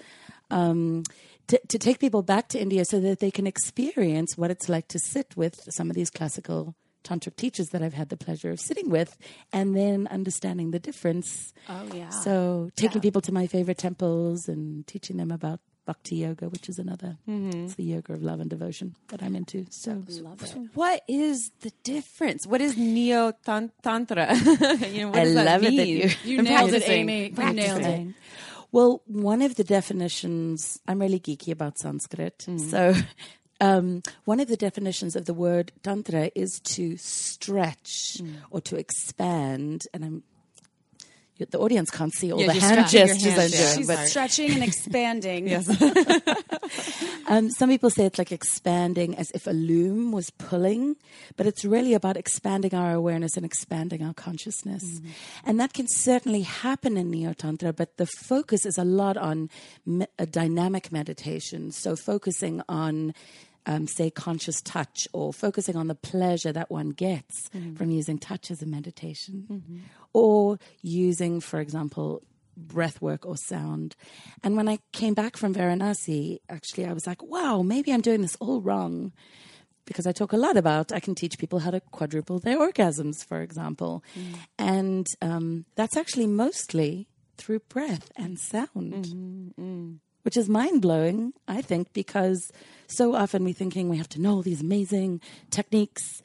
Um, 0.52 1.04
to, 1.47 1.60
to 1.69 1.80
take 1.80 1.99
people 1.99 2.21
back 2.21 2.49
to 2.49 2.60
India 2.62 2.86
so 2.86 2.99
that 2.99 3.19
they 3.19 3.32
can 3.32 3.47
experience 3.47 4.38
what 4.38 4.52
it's 4.52 4.69
like 4.69 4.88
to 4.89 4.99
sit 4.99 5.36
with 5.36 5.60
some 5.71 5.89
of 5.89 5.95
these 5.95 6.12
classical 6.12 6.75
tantric 7.03 7.35
teachers 7.35 7.69
that 7.69 7.81
I've 7.81 7.93
had 7.93 8.09
the 8.09 8.17
pleasure 8.17 8.51
of 8.51 8.59
sitting 8.59 8.89
with 8.89 9.17
and 9.53 9.75
then 9.75 10.07
understanding 10.12 10.71
the 10.71 10.79
difference. 10.79 11.53
Oh, 11.67 11.88
yeah. 11.93 12.09
So 12.09 12.69
taking 12.75 13.01
people 13.01 13.21
to 13.21 13.31
my 13.31 13.47
favorite 13.47 13.77
temples 13.77 14.47
and 14.47 14.85
teaching 14.88 15.17
them 15.17 15.31
about 15.31 15.59
bhakti 15.85 16.17
yoga, 16.17 16.47
which 16.49 16.69
is 16.69 16.77
another. 16.77 17.17
Mm-hmm. 17.27 17.65
It's 17.65 17.73
the 17.75 17.83
yoga 17.83 18.13
of 18.13 18.21
love 18.21 18.39
and 18.39 18.49
devotion 18.49 18.95
that 19.07 19.23
I'm 19.23 19.35
into. 19.35 19.65
So 19.71 20.03
Love 20.21 20.43
it. 20.43 20.55
what 20.75 21.01
is 21.07 21.51
the 21.62 21.71
difference? 21.83 22.45
What 22.45 22.62
is 22.62 22.77
neo 22.77 23.31
tantra? 23.43 24.35
you 24.91 25.05
know, 25.05 25.12
I 25.13 25.23
does 25.23 25.33
that 25.33 25.45
love 25.45 25.63
it 25.63 25.75
that 25.77 25.88
you- 25.88 26.09
You 26.23 26.41
nailed 26.43 26.73
it. 26.73 26.88
Amy. 26.88 27.33
You 27.35 27.53
nailed 27.53 27.81
it. 27.81 28.13
Well, 28.71 29.01
one 29.07 29.41
of 29.41 29.55
the 29.55 29.63
definitions, 29.63 30.79
I'm 30.88 30.99
really 30.99 31.19
geeky 31.19 31.51
about 31.51 31.79
Sanskrit. 31.79 32.38
Mm-hmm. 32.47 32.69
So, 32.69 32.93
um, 33.59 34.03
one 34.25 34.39
of 34.39 34.47
the 34.47 34.57
definitions 34.57 35.15
of 35.15 35.25
the 35.25 35.33
word 35.33 35.71
tantra 35.83 36.31
is 36.35 36.59
to 36.75 36.97
stretch 36.97 38.21
or 38.51 38.61
to 38.61 38.75
expand. 38.77 39.85
And 39.93 40.05
I'm, 40.05 40.23
the 41.37 41.59
audience 41.59 41.89
can't 41.89 42.13
see 42.13 42.31
all 42.31 42.41
Yeah, 42.41 42.53
the 42.53 42.59
hand 42.59 42.89
gestures 42.89 43.23
hands, 43.23 43.53
I'm 43.53 43.59
doing. 43.59 43.77
She's 43.77 43.87
But 43.87 44.07
stretching 44.07 44.51
and 44.51 44.63
expanding. 44.63 45.49
Um, 47.29 47.51
some 47.51 47.69
people 47.69 47.91
say 47.91 48.05
it's 48.05 48.17
like 48.17 48.31
expanding 48.31 49.15
as 49.15 49.29
if 49.35 49.45
a 49.45 49.51
loom 49.51 50.11
was 50.11 50.31
pulling, 50.31 50.95
but 51.37 51.45
it's 51.45 51.63
really 51.63 51.93
about 51.93 52.17
expanding 52.17 52.73
our 52.73 52.91
awareness 52.91 53.37
and 53.37 53.45
expanding 53.45 54.01
our 54.01 54.15
consciousness. 54.15 54.83
And 55.45 55.59
that 55.59 55.73
can 55.73 55.85
certainly 55.87 56.41
happen 56.41 56.97
in 56.97 57.11
Neo 57.11 57.33
Tantra, 57.33 57.71
but 57.71 57.97
the 57.97 58.07
focus 58.07 58.65
is 58.65 58.79
a 58.79 58.83
lot 58.83 59.15
on 59.15 59.51
me- 59.85 60.07
a 60.17 60.25
dynamic 60.25 60.91
meditation. 60.91 61.71
So 61.71 61.95
focusing 61.95 62.63
on 62.67 63.13
um, 63.65 63.87
say 63.87 64.09
conscious 64.09 64.61
touch 64.61 65.07
or 65.13 65.33
focusing 65.33 65.75
on 65.75 65.87
the 65.87 65.95
pleasure 65.95 66.51
that 66.51 66.71
one 66.71 66.89
gets 66.89 67.49
mm. 67.49 67.77
from 67.77 67.91
using 67.91 68.17
touch 68.17 68.51
as 68.51 68.61
a 68.61 68.65
meditation 68.65 69.45
mm-hmm. 69.49 69.77
or 70.13 70.59
using 70.81 71.39
for 71.39 71.59
example 71.59 72.21
breath 72.57 73.01
work 73.01 73.25
or 73.25 73.37
sound. 73.37 73.95
And 74.43 74.57
when 74.57 74.67
i 74.67 74.79
came 74.91 75.13
back 75.13 75.37
from 75.37 75.53
varanasi 75.53 76.39
actually 76.49 76.85
i 76.85 76.93
was 76.93 77.07
like 77.07 77.23
wow 77.23 77.62
maybe 77.62 77.91
i'm 77.91 78.01
doing 78.01 78.21
this 78.21 78.37
all 78.39 78.62
wrong. 78.62 79.12
Because 79.85 80.05
I 80.05 80.12
talk 80.12 80.33
a 80.33 80.37
lot 80.37 80.55
about 80.55 80.91
I 80.91 80.99
can 80.99 81.15
teach 81.15 81.39
people 81.39 81.57
how 81.57 81.71
to 81.71 81.79
quadruple 81.79 82.37
their 82.37 82.60
orgasms, 82.60 83.25
for 83.25 83.41
example, 83.41 84.03
mm. 84.15 84.35
and 84.60 85.07
um, 85.19 85.65
that's 85.73 85.97
actually 85.97 86.27
mostly 86.27 87.07
through 87.39 87.62
breath 87.62 88.12
and 88.15 88.37
sound, 88.37 88.69
mm-hmm, 88.75 89.49
mm. 89.60 89.97
Which 90.23 90.37
is 90.37 90.49
mind 90.49 90.81
blowing, 90.81 91.33
I 91.47 91.61
think, 91.61 91.93
because 91.93 92.51
so 92.87 93.15
often 93.15 93.43
we're 93.43 93.53
thinking 93.53 93.89
we 93.89 93.97
have 93.97 94.09
to 94.09 94.21
know 94.21 94.35
all 94.35 94.41
these 94.41 94.61
amazing 94.61 95.21
techniques, 95.49 96.21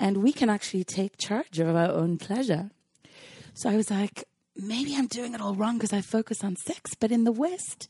and 0.00 0.18
we 0.18 0.32
can 0.32 0.50
actually 0.50 0.84
take 0.84 1.16
charge 1.16 1.58
of 1.60 1.74
our 1.76 1.90
own 1.90 2.18
pleasure. 2.18 2.70
So 3.54 3.70
I 3.70 3.76
was 3.76 3.90
like, 3.90 4.24
maybe 4.56 4.96
I'm 4.96 5.06
doing 5.06 5.34
it 5.34 5.40
all 5.40 5.54
wrong 5.54 5.78
because 5.78 5.92
I 5.92 6.00
focus 6.00 6.42
on 6.42 6.56
sex, 6.56 6.94
but 6.94 7.12
in 7.12 7.24
the 7.24 7.32
West. 7.32 7.88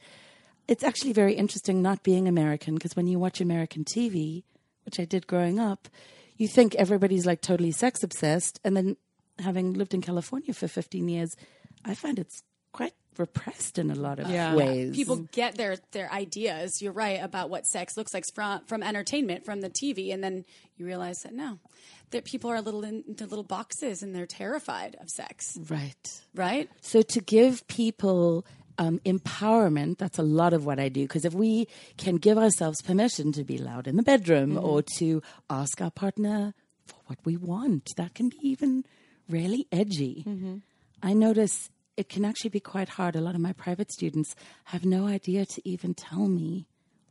it's 0.69 0.85
actually 0.85 1.13
very 1.13 1.35
interesting 1.35 1.81
not 1.81 2.03
being 2.03 2.27
American 2.27 2.75
because 2.75 2.97
when 2.97 3.07
you 3.07 3.19
watch 3.19 3.41
American 3.41 3.85
TV, 3.85 4.43
which 4.85 4.99
I 4.99 5.05
did 5.05 5.27
growing 5.27 5.59
up, 5.59 5.89
you 6.37 6.49
think 6.49 6.75
everybody's 6.75 7.27
like 7.27 7.41
totally 7.41 7.73
sex 7.73 8.03
obsessed. 8.03 8.61
And 8.65 8.77
then 8.77 8.97
having 9.39 9.75
lived 9.75 9.95
in 9.95 10.03
California 10.03 10.53
for 10.53 10.69
15 10.69 11.09
years, 11.09 11.37
I 11.85 11.95
find 11.95 12.19
it's 12.19 12.43
quite 12.73 12.95
repressed 13.19 13.79
in 13.79 13.91
a 13.91 13.95
lot 13.95 14.19
of 14.19 14.29
Yeah. 14.29 14.55
ways. 14.55 14.95
people 14.95 15.17
get 15.33 15.57
their 15.57 15.77
their 15.93 16.11
ideas 16.13 16.81
you're 16.83 16.93
right 16.93 17.23
about 17.23 17.51
what 17.51 17.67
sex 17.67 17.97
looks 17.97 18.13
like 18.15 18.25
from 18.35 18.65
from 18.67 18.83
entertainment 18.83 19.45
from 19.45 19.61
the 19.61 19.71
tv 19.71 20.13
and 20.13 20.23
then 20.23 20.45
you 20.77 20.87
realize 20.87 21.19
that 21.25 21.33
no 21.35 21.59
that 22.11 22.25
people 22.25 22.51
are 22.51 22.57
a 22.57 22.61
little 22.61 22.85
in 22.85 23.03
into 23.09 23.27
little 23.27 23.45
boxes 23.45 24.03
and 24.03 24.15
they're 24.15 24.27
terrified 24.27 24.97
of 25.01 25.09
sex 25.11 25.57
right. 25.69 26.23
right 26.35 26.69
So 26.81 27.03
to 27.03 27.21
give 27.21 27.67
people 27.69 28.45
um, 28.79 29.01
empowerment, 29.07 29.97
that's 29.97 30.19
a 30.19 30.23
lot 30.23 30.53
of 30.53 30.67
what 30.67 30.79
I 30.79 30.91
do. 30.91 31.03
Because 31.05 31.25
if 31.25 31.33
we 31.33 31.67
can 31.97 32.17
give 32.17 32.37
ourselves 32.37 32.83
permission 32.83 33.33
to 33.33 33.43
be 33.43 33.57
loud 33.57 33.87
in 33.87 33.97
the 33.97 34.03
bedroom 34.03 34.59
or 34.59 34.83
to 34.99 35.23
ask 35.49 35.81
our 35.81 35.91
partner 35.91 36.53
for 36.85 36.97
what 37.07 37.19
we 37.25 37.39
want, 37.39 37.95
that 37.97 38.13
can 38.15 38.29
be 38.29 38.37
even 38.43 38.85
really 39.31 39.67
edgy. 39.73 40.27
I 41.03 41.15
notice 41.15 41.71
it 41.97 42.09
can 42.09 42.25
actually 42.25 42.51
be 42.51 42.61
quite 42.61 42.91
hard. 42.91 43.17
A 43.17 43.21
lot 43.21 43.35
of 43.35 43.41
my 43.41 43.53
private 43.53 43.93
students 43.93 44.35
have 44.65 44.85
no 44.85 45.07
idea 45.07 45.47
to 45.47 45.69
even 45.69 45.95
tell 45.95 46.29
me 46.29 46.67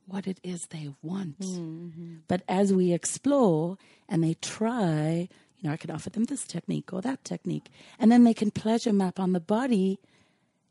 what 0.08 0.28
it 0.28 0.40
is 0.44 0.68
they 0.70 0.92
want. 1.02 1.40
Mm-hmm. 1.40 2.18
But 2.28 2.44
as 2.48 2.74
we 2.74 2.94
explore 2.94 3.78
and 4.08 4.24
they 4.24 4.36
try, 4.36 5.28
you 5.58 5.68
know, 5.68 5.74
I 5.74 5.78
can 5.78 5.92
offer 5.92 6.10
them 6.10 6.26
this 6.26 6.46
technique 6.46 6.94
or 6.94 7.02
that 7.02 7.24
technique, 7.24 7.70
and 7.98 8.12
then 8.12 8.24
they 8.24 8.34
can 8.34 8.52
pleasure 8.52 8.94
map 8.94 9.20
on 9.20 9.34
the 9.34 9.40
body 9.40 10.00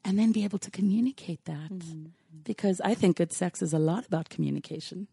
and 0.04 0.18
then 0.18 0.32
be 0.32 0.44
able 0.44 0.58
to 0.60 0.70
communicate 0.70 1.44
that. 1.46 1.72
Mm-hmm. 1.72 2.06
Because 2.44 2.80
I 2.84 2.94
think 2.94 3.16
good 3.16 3.32
sex 3.32 3.62
is 3.62 3.72
a 3.72 3.78
lot 3.78 4.06
about 4.06 4.28
communication. 4.28 5.08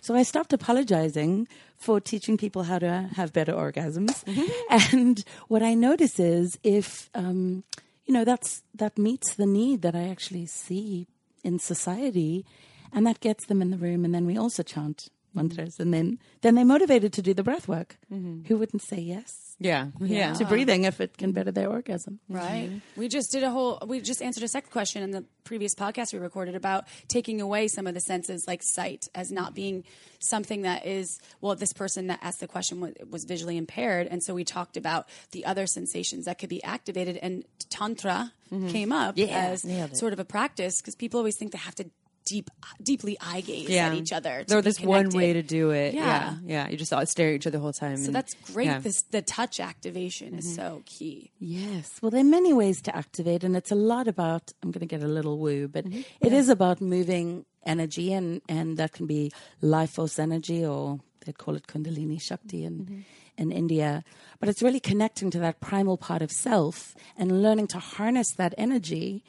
So 0.00 0.14
I 0.14 0.22
stopped 0.22 0.52
apologizing 0.52 1.48
for 1.76 2.00
teaching 2.00 2.36
people 2.36 2.64
how 2.64 2.78
to 2.78 3.10
have 3.14 3.32
better 3.32 3.52
orgasms. 3.52 4.24
Mm-hmm. 4.24 4.96
And 4.96 5.24
what 5.48 5.62
I 5.62 5.74
notice 5.74 6.18
is 6.18 6.58
if, 6.62 7.10
um, 7.14 7.64
you 8.06 8.14
know, 8.14 8.24
that's, 8.24 8.62
that 8.74 8.96
meets 8.98 9.34
the 9.34 9.46
need 9.46 9.82
that 9.82 9.94
I 9.94 10.08
actually 10.08 10.46
see 10.46 11.08
in 11.42 11.58
society 11.58 12.46
and 12.92 13.06
that 13.06 13.20
gets 13.20 13.46
them 13.46 13.60
in 13.60 13.70
the 13.70 13.76
room. 13.76 14.04
And 14.04 14.14
then 14.14 14.26
we 14.26 14.38
also 14.38 14.62
chant 14.62 15.08
mantras 15.36 15.78
and 15.78 15.92
then, 15.92 16.18
then 16.40 16.54
they're 16.54 16.64
motivated 16.64 17.12
to 17.14 17.22
do 17.22 17.34
the 17.34 17.42
breath 17.42 17.68
work. 17.68 17.98
Mm-hmm. 18.12 18.46
Who 18.46 18.56
wouldn't 18.56 18.82
say 18.82 18.98
yes 18.98 19.56
Yeah. 19.58 19.88
Yeah. 20.00 20.34
to 20.34 20.44
breathing 20.44 20.84
if 20.84 21.00
it 21.00 21.16
can 21.16 21.32
better 21.32 21.50
their 21.50 21.68
orgasm? 21.68 22.20
right 22.28 22.68
mm-hmm. 22.68 23.00
we 23.00 23.08
just 23.08 23.30
did 23.32 23.42
a 23.42 23.50
whole 23.50 23.78
we 23.86 24.00
just 24.00 24.22
answered 24.22 24.42
a 24.42 24.48
sex 24.48 24.68
question 24.68 25.02
in 25.02 25.10
the 25.10 25.24
previous 25.44 25.74
podcast 25.74 26.12
we 26.12 26.18
recorded 26.18 26.54
about 26.54 26.86
taking 27.08 27.40
away 27.40 27.68
some 27.68 27.86
of 27.86 27.94
the 27.94 28.00
senses 28.00 28.46
like 28.46 28.62
sight 28.62 29.08
as 29.14 29.30
not 29.30 29.54
being 29.54 29.84
something 30.18 30.62
that 30.62 30.86
is 30.86 31.20
well 31.40 31.54
this 31.54 31.72
person 31.72 32.08
that 32.08 32.18
asked 32.22 32.40
the 32.40 32.48
question 32.48 32.80
was, 32.80 32.92
was 33.08 33.24
visually 33.24 33.56
impaired 33.56 34.06
and 34.06 34.22
so 34.22 34.34
we 34.34 34.44
talked 34.44 34.76
about 34.76 35.08
the 35.32 35.44
other 35.44 35.66
sensations 35.66 36.24
that 36.24 36.38
could 36.38 36.48
be 36.48 36.62
activated 36.64 37.16
and 37.18 37.44
tantra 37.70 38.32
mm-hmm. 38.52 38.68
came 38.68 38.92
up 38.92 39.18
as 39.18 39.64
sort 39.98 40.12
of 40.12 40.18
a 40.18 40.24
practice 40.24 40.80
because 40.80 40.94
people 40.94 41.18
always 41.18 41.36
think 41.36 41.52
they 41.52 41.58
have 41.58 41.74
to 41.74 41.88
deep 42.26 42.50
deeply 42.82 43.16
eye 43.20 43.40
gaze 43.40 43.70
Yeah. 43.70 43.88
at 43.88 43.94
each 43.94 44.12
other 44.12 44.40
to 44.40 44.46
There's 44.46 44.62
be 44.62 44.68
this 44.68 44.80
one 44.80 45.08
way 45.10 45.32
to 45.32 45.42
do 45.42 45.70
it. 45.70 45.94
Yeah. 45.94 46.04
Yeah. 46.04 46.34
Yeah. 46.44 46.68
You 46.68 46.76
just 46.76 46.92
stare 47.08 47.30
at 47.30 47.34
each 47.36 47.46
other 47.46 47.56
the 47.56 47.62
whole 47.62 47.72
time. 47.72 47.96
so 47.96 48.06
and- 48.06 48.14
that's 48.14 48.34
great 48.52 48.66
yeah. 48.66 48.80
this 48.80 49.02
the 49.02 49.22
touch 49.22 49.60
activation 49.60 50.34
is 50.38 50.44
mm-hmm. 50.44 50.54
so 50.56 50.82
key 50.84 51.30
Yes. 51.38 51.98
Well, 52.00 52.10
there 52.10 52.20
are 52.20 52.24
many 52.24 52.52
ways 52.52 52.82
to 52.82 52.96
activate, 52.96 53.44
and 53.44 53.56
it's 53.56 53.70
a 53.70 53.76
lot 53.76 54.08
about, 54.08 54.52
I'm 54.62 54.70
going 54.70 54.80
to 54.80 54.86
get 54.86 55.02
a 55.02 55.08
little 55.08 55.38
woo, 55.38 55.68
but 55.68 55.84
mm-hmm. 55.84 56.00
it 56.20 56.32
is 56.32 56.48
about 56.48 56.80
moving 56.80 57.44
energy, 57.64 58.12
and, 58.12 58.42
and 58.48 58.76
that 58.78 58.92
can 58.92 59.06
be 59.06 59.32
life 59.60 59.90
force 59.92 60.18
energy, 60.18 60.64
or 60.64 61.00
they'd 61.24 61.38
call 61.38 61.54
it 61.56 61.66
Kundalini 61.66 62.20
Shakti 62.20 62.64
in, 62.64 62.78
mm-hmm. 62.78 63.00
in 63.38 63.52
India. 63.52 64.04
But 64.40 64.48
it's 64.48 64.62
really 64.62 64.80
connecting 64.80 65.30
to 65.30 65.38
that 65.40 65.60
primal 65.60 65.96
part 65.96 66.22
of 66.22 66.30
self 66.30 66.94
and 67.16 67.42
learning 67.42 67.68
to 67.68 67.78
harness 67.78 68.32
that 68.32 68.54
energy. 68.58 69.22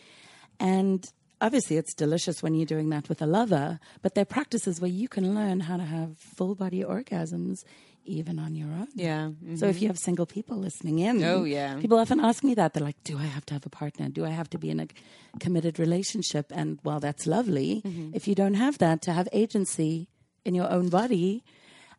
And 0.59 1.09
obviously, 1.41 1.77
it's 1.77 1.93
delicious 1.93 2.41
when 2.43 2.53
you're 2.55 2.65
doing 2.65 2.89
that 2.89 3.09
with 3.09 3.21
a 3.21 3.25
lover, 3.25 3.79
but 4.01 4.15
there 4.15 4.23
are 4.23 4.25
practices 4.25 4.79
where 4.81 4.89
you 4.91 5.07
can 5.07 5.33
learn 5.35 5.61
how 5.61 5.77
to 5.77 5.83
have 5.83 6.17
full 6.17 6.55
body 6.55 6.83
orgasms 6.83 7.63
even 8.05 8.39
on 8.39 8.55
your 8.55 8.69
own. 8.69 8.87
Yeah. 8.95 9.31
So 9.55 9.67
if 9.67 9.81
you 9.81 9.89
have 9.89 9.97
single 9.99 10.25
people 10.25 10.55
listening 10.57 10.99
in, 10.99 11.21
Oh, 11.23 11.43
yeah. 11.43 11.77
people 11.81 11.99
often 11.99 12.21
ask 12.21 12.41
me 12.41 12.53
that. 12.55 12.73
They're 12.73 12.83
like, 12.83 13.03
"Do 13.03 13.17
I 13.17 13.25
have 13.25 13.45
to 13.47 13.53
have 13.53 13.65
a 13.65 13.69
partner? 13.69 14.07
Do 14.07 14.23
I 14.25 14.29
have 14.29 14.49
to 14.51 14.57
be 14.57 14.69
in 14.69 14.79
a 14.79 14.87
committed 15.41 15.77
relationship?" 15.77 16.45
And 16.55 16.79
while 16.83 17.01
that's 17.01 17.27
lovely, 17.27 17.81
Mm-hmm. 17.85 18.11
if 18.13 18.25
you 18.27 18.33
don't 18.33 18.53
have 18.53 18.77
that, 18.77 19.01
to 19.03 19.11
have 19.11 19.27
agency 19.33 20.07
in 20.45 20.55
your 20.55 20.71
own 20.71 20.87
body, 20.87 21.43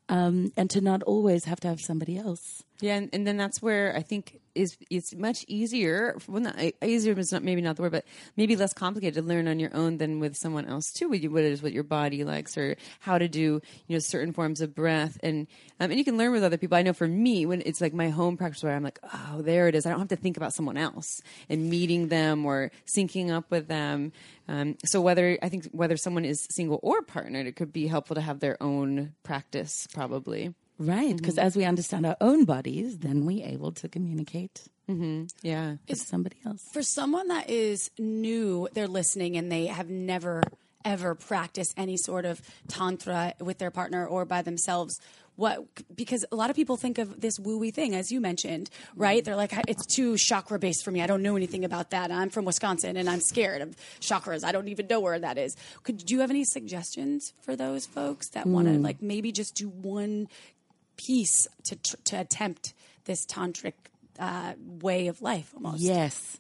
um, 0.09 0.53
and 0.57 0.71
to 0.71 0.81
not 0.81 1.03
always 1.03 1.45
have 1.45 1.61
to 1.61 1.69
have 1.69 1.81
somebody 1.81 2.17
else. 2.17 2.63
Yeah, 2.81 2.95
and, 2.95 3.11
and 3.13 3.27
then 3.27 3.37
that's 3.37 3.61
where 3.61 3.97
I 3.97 4.03
think 4.03 4.41
is 4.55 4.77
it's 4.89 5.13
much 5.13 5.45
easier. 5.49 6.17
Well, 6.29 6.43
not 6.43 6.57
easier 6.81 7.19
is 7.19 7.33
not 7.33 7.43
maybe 7.43 7.61
not 7.61 7.75
the 7.75 7.83
word, 7.83 7.91
but 7.91 8.05
maybe 8.37 8.55
less 8.55 8.73
complicated 8.73 9.15
to 9.15 9.29
learn 9.29 9.49
on 9.49 9.59
your 9.59 9.75
own 9.75 9.99
than 9.99 10.21
with 10.21 10.37
someone 10.37 10.65
else 10.65 10.93
too. 10.93 11.09
What, 11.09 11.21
you, 11.21 11.31
what 11.31 11.43
it 11.43 11.51
is, 11.51 11.61
what 11.61 11.73
your 11.73 11.83
body 11.83 12.23
likes, 12.23 12.57
or 12.57 12.77
how 13.01 13.19
to 13.19 13.27
do 13.27 13.61
you 13.89 13.97
know 13.97 13.99
certain 13.99 14.33
forms 14.33 14.61
of 14.61 14.77
breath, 14.77 15.19
and 15.25 15.49
um, 15.81 15.91
and 15.91 15.99
you 15.99 16.05
can 16.05 16.17
learn 16.17 16.31
with 16.31 16.45
other 16.45 16.57
people. 16.57 16.79
I 16.79 16.83
know 16.83 16.93
for 16.93 17.09
me, 17.09 17.47
when 17.47 17.63
it's 17.67 17.81
like 17.81 17.95
my 17.95 18.11
home 18.11 18.37
practice 18.37 18.63
where 18.63 18.77
I'm 18.77 18.85
like, 18.85 19.01
oh, 19.03 19.43
there 19.43 19.67
it 19.67 19.75
is. 19.75 19.85
I 19.85 19.91
don't 19.91 19.99
have 19.99 20.09
to 20.09 20.17
think 20.17 20.37
about 20.37 20.55
someone 20.55 20.77
else 20.77 21.21
and 21.49 21.69
meeting 21.69 22.09
them 22.09 22.47
or 22.47 22.71
syncing 22.87 23.31
up 23.31 23.51
with 23.51 23.67
them. 23.67 24.13
Um, 24.47 24.77
so 24.85 25.01
whether 25.01 25.37
I 25.43 25.49
think 25.49 25.69
whether 25.73 25.97
someone 25.97 26.25
is 26.25 26.47
single 26.51 26.79
or 26.85 27.03
partnered, 27.03 27.49
it 27.49 27.57
could 27.57 27.73
be 27.73 27.89
helpful 27.89 28.15
to 28.15 28.23
have 28.23 28.39
their 28.39 28.63
own 28.63 29.15
practice, 29.25 29.89
probably. 29.93 30.55
Right, 30.79 31.17
because 31.17 31.35
Mm-hmm. 31.35 31.47
as 31.47 31.57
we 31.57 31.65
understand 31.65 32.07
our 32.07 32.17
own 32.21 32.45
bodies, 32.45 32.99
then 32.99 33.25
we're 33.27 33.47
able 33.47 33.73
to 33.73 33.89
communicate 33.89 34.69
mm-hmm. 34.89 35.25
Yeah. 35.43 35.77
with 35.89 35.99
somebody 35.99 36.37
else. 36.47 36.63
for 36.73 36.83
someone 36.83 37.29
that 37.29 37.51
is 37.51 37.91
new, 37.99 38.69
they're 38.73 38.87
listening 38.89 39.37
and 39.37 39.51
they 39.51 39.67
have 39.67 39.91
never 39.91 40.43
ever 40.85 41.15
practiced 41.15 41.75
any 41.77 41.97
sort 41.97 42.25
of 42.25 42.41
tantra 42.69 43.35
with 43.41 43.59
their 43.59 43.71
partner 43.71 44.07
or 44.07 44.25
by 44.25 44.43
themselves. 44.43 45.01
What 45.37 45.65
because 45.95 46.25
a 46.33 46.37
lot 46.37 46.51
of 46.51 46.57
people 46.57 46.77
think 46.77 46.99
of 46.99 47.21
this 47.21 47.39
wooey 47.39 47.73
thing 47.73 47.95
as 47.95 48.11
you 48.11 48.21
mentioned, 48.21 48.71
mm-hmm. 48.71 49.01
right? 49.01 49.25
They're 49.25 49.37
like 49.37 49.53
it's 49.69 49.87
too 49.87 50.17
chakra 50.17 50.59
based 50.59 50.85
for 50.85 50.91
me. 50.91 51.03
I 51.03 51.07
don't 51.07 51.23
know 51.23 51.37
anything 51.37 51.65
about 51.65 51.91
that. 51.91 52.11
I'm 52.11 52.31
from 52.31 52.45
Wisconsin 52.45 52.97
and 52.97 53.09
I'm 53.09 53.21
scared 53.21 53.63
of 53.63 53.77
chakras. 54.01 54.45
I 54.45 54.51
don't 54.51 54.69
even 54.69 54.87
know 54.89 55.01
where 55.01 55.19
that 55.19 55.39
is. 55.39 55.57
Could 55.83 55.99
do 55.99 56.15
you 56.15 56.21
have 56.21 56.31
any 56.31 56.45
suggestions 56.45 57.35
for 57.43 57.55
those 57.55 57.87
folks 57.87 58.31
that 58.31 58.47
want 58.47 58.67
to 58.67 58.75
mm. 58.75 58.83
like 58.83 59.01
maybe 59.01 59.31
just 59.31 59.55
do 59.55 59.69
one 59.69 60.29
piece 60.99 61.49
to 61.65 61.77
tr- 61.77 61.97
to 62.05 62.21
attempt 62.21 62.75
this 63.07 63.25
tantric 63.25 63.73
uh, 64.19 64.53
way 64.59 65.07
of 65.09 65.23
life 65.23 65.53
almost? 65.55 65.81
Yes. 65.81 66.39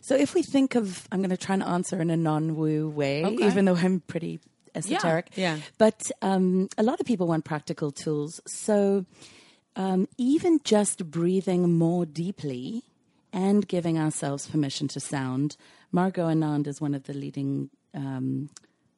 So 0.00 0.14
if 0.14 0.34
we 0.34 0.42
think 0.42 0.76
of, 0.76 1.06
I'm 1.12 1.18
going 1.18 1.30
to 1.30 1.36
try 1.36 1.54
and 1.54 1.62
answer 1.62 2.00
in 2.00 2.10
a 2.10 2.16
non-woo 2.16 2.88
way, 2.88 3.24
Okay. 3.24 3.44
even 3.46 3.64
though 3.66 3.74
I'm 3.74 4.00
pretty 4.00 4.38
esoteric. 4.74 5.30
Yeah. 5.34 5.56
yeah. 5.56 5.62
But 5.78 6.10
um, 6.22 6.68
a 6.78 6.82
lot 6.84 7.00
of 7.00 7.06
people 7.06 7.26
want 7.26 7.44
practical 7.44 7.90
tools. 7.90 8.40
So 8.46 9.04
um, 9.74 10.06
even 10.16 10.60
just 10.62 11.10
breathing 11.10 11.72
more 11.76 12.06
deeply 12.06 12.84
and 13.32 13.66
giving 13.66 13.98
ourselves 13.98 14.46
permission 14.46 14.86
to 14.88 15.00
sound. 15.00 15.56
Margot 15.90 16.28
Anand 16.28 16.66
is 16.68 16.80
one 16.80 16.94
of 16.94 17.02
the 17.04 17.12
leading 17.12 17.70
um, 17.92 18.48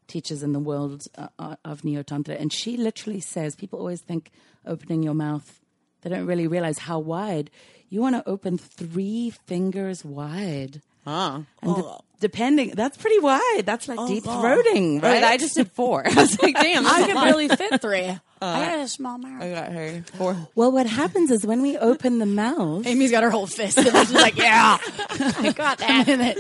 teachers 0.08 0.42
in 0.42 0.52
the 0.52 0.58
world 0.58 1.06
uh, 1.16 1.28
uh, 1.38 1.56
of 1.64 1.84
Neo 1.84 2.02
Tantra, 2.02 2.34
and 2.34 2.52
she 2.52 2.76
literally 2.76 3.20
says 3.20 3.54
people 3.54 3.78
always 3.78 4.00
think 4.00 4.30
opening 4.66 5.02
your 5.02 5.14
mouth, 5.14 5.60
they 6.02 6.10
don't 6.10 6.26
really 6.26 6.46
realize 6.46 6.78
how 6.78 6.98
wide. 6.98 7.50
You 7.88 8.00
want 8.00 8.16
to 8.16 8.28
open 8.28 8.58
three 8.58 9.30
fingers 9.30 10.04
wide. 10.04 10.82
Ah. 11.10 11.42
And 11.62 11.74
de- 11.76 11.98
depending, 12.20 12.70
that's 12.72 12.96
pretty 12.98 13.18
wide. 13.18 13.62
That's 13.64 13.88
like 13.88 13.98
deep 14.06 14.24
throating, 14.24 15.02
right? 15.02 15.22
Right. 15.22 15.24
I 15.24 15.36
just 15.38 15.54
did 15.56 15.72
four. 15.72 16.02
I 16.06 16.12
was 16.14 16.40
like, 16.42 16.54
damn. 16.54 16.86
I 16.86 16.90
that's 16.90 17.02
a 17.02 17.06
could 17.06 17.14
lot. 17.16 17.26
really 17.26 17.48
fit 17.48 17.80
three. 17.80 18.18
I 18.40 18.66
got 18.66 18.78
a 18.80 18.88
small 18.88 19.18
mouth. 19.18 19.42
I 19.42 19.50
got 19.50 19.72
her 19.72 20.02
four. 20.14 20.36
well, 20.54 20.70
what 20.70 20.86
happens 20.86 21.30
is 21.32 21.44
when 21.46 21.60
we 21.62 21.76
open 21.78 22.18
the 22.20 22.26
mouth, 22.26 22.86
Amy's 22.86 23.10
got 23.10 23.22
her 23.24 23.30
whole 23.30 23.46
fist. 23.48 23.78
And 23.78 23.86
she's 23.88 24.12
like, 24.12 24.36
yeah, 24.36 24.78
I 25.10 25.52
got 25.56 25.78
that 25.78 26.06
in 26.08 26.20
it. 26.20 26.36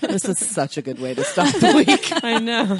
this 0.00 0.24
is 0.24 0.38
such 0.38 0.78
a 0.78 0.82
good 0.82 0.98
way 0.98 1.12
to 1.14 1.22
start 1.24 1.52
the 1.54 1.74
week. 1.84 2.10
I 2.24 2.38
know. 2.38 2.78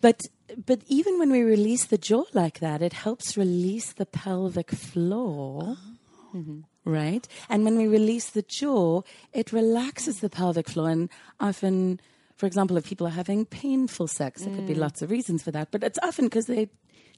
But 0.00 0.20
but 0.66 0.82
even 0.86 1.18
when 1.18 1.32
we 1.32 1.42
release 1.42 1.84
the 1.86 1.98
jaw 1.98 2.24
like 2.32 2.60
that, 2.60 2.82
it 2.82 2.92
helps 2.92 3.36
release 3.36 3.92
the 3.92 4.06
pelvic 4.06 4.70
floor. 4.70 5.76
Right? 6.84 7.26
And 7.48 7.64
when 7.64 7.78
we 7.78 7.86
release 7.86 8.30
the 8.30 8.42
jaw, 8.42 9.02
it 9.32 9.52
relaxes 9.52 10.20
the 10.20 10.28
pelvic 10.28 10.68
floor. 10.68 10.90
And 10.90 11.08
often, 11.40 12.00
for 12.36 12.46
example, 12.46 12.76
if 12.76 12.86
people 12.86 13.06
are 13.06 13.10
having 13.10 13.46
painful 13.46 14.06
sex, 14.06 14.42
there 14.42 14.54
could 14.54 14.66
be 14.66 14.74
mm. 14.74 14.80
lots 14.80 15.00
of 15.00 15.10
reasons 15.10 15.42
for 15.42 15.50
that, 15.52 15.70
but 15.70 15.82
it's 15.82 15.98
often 16.02 16.26
because 16.26 16.46
they're 16.46 16.68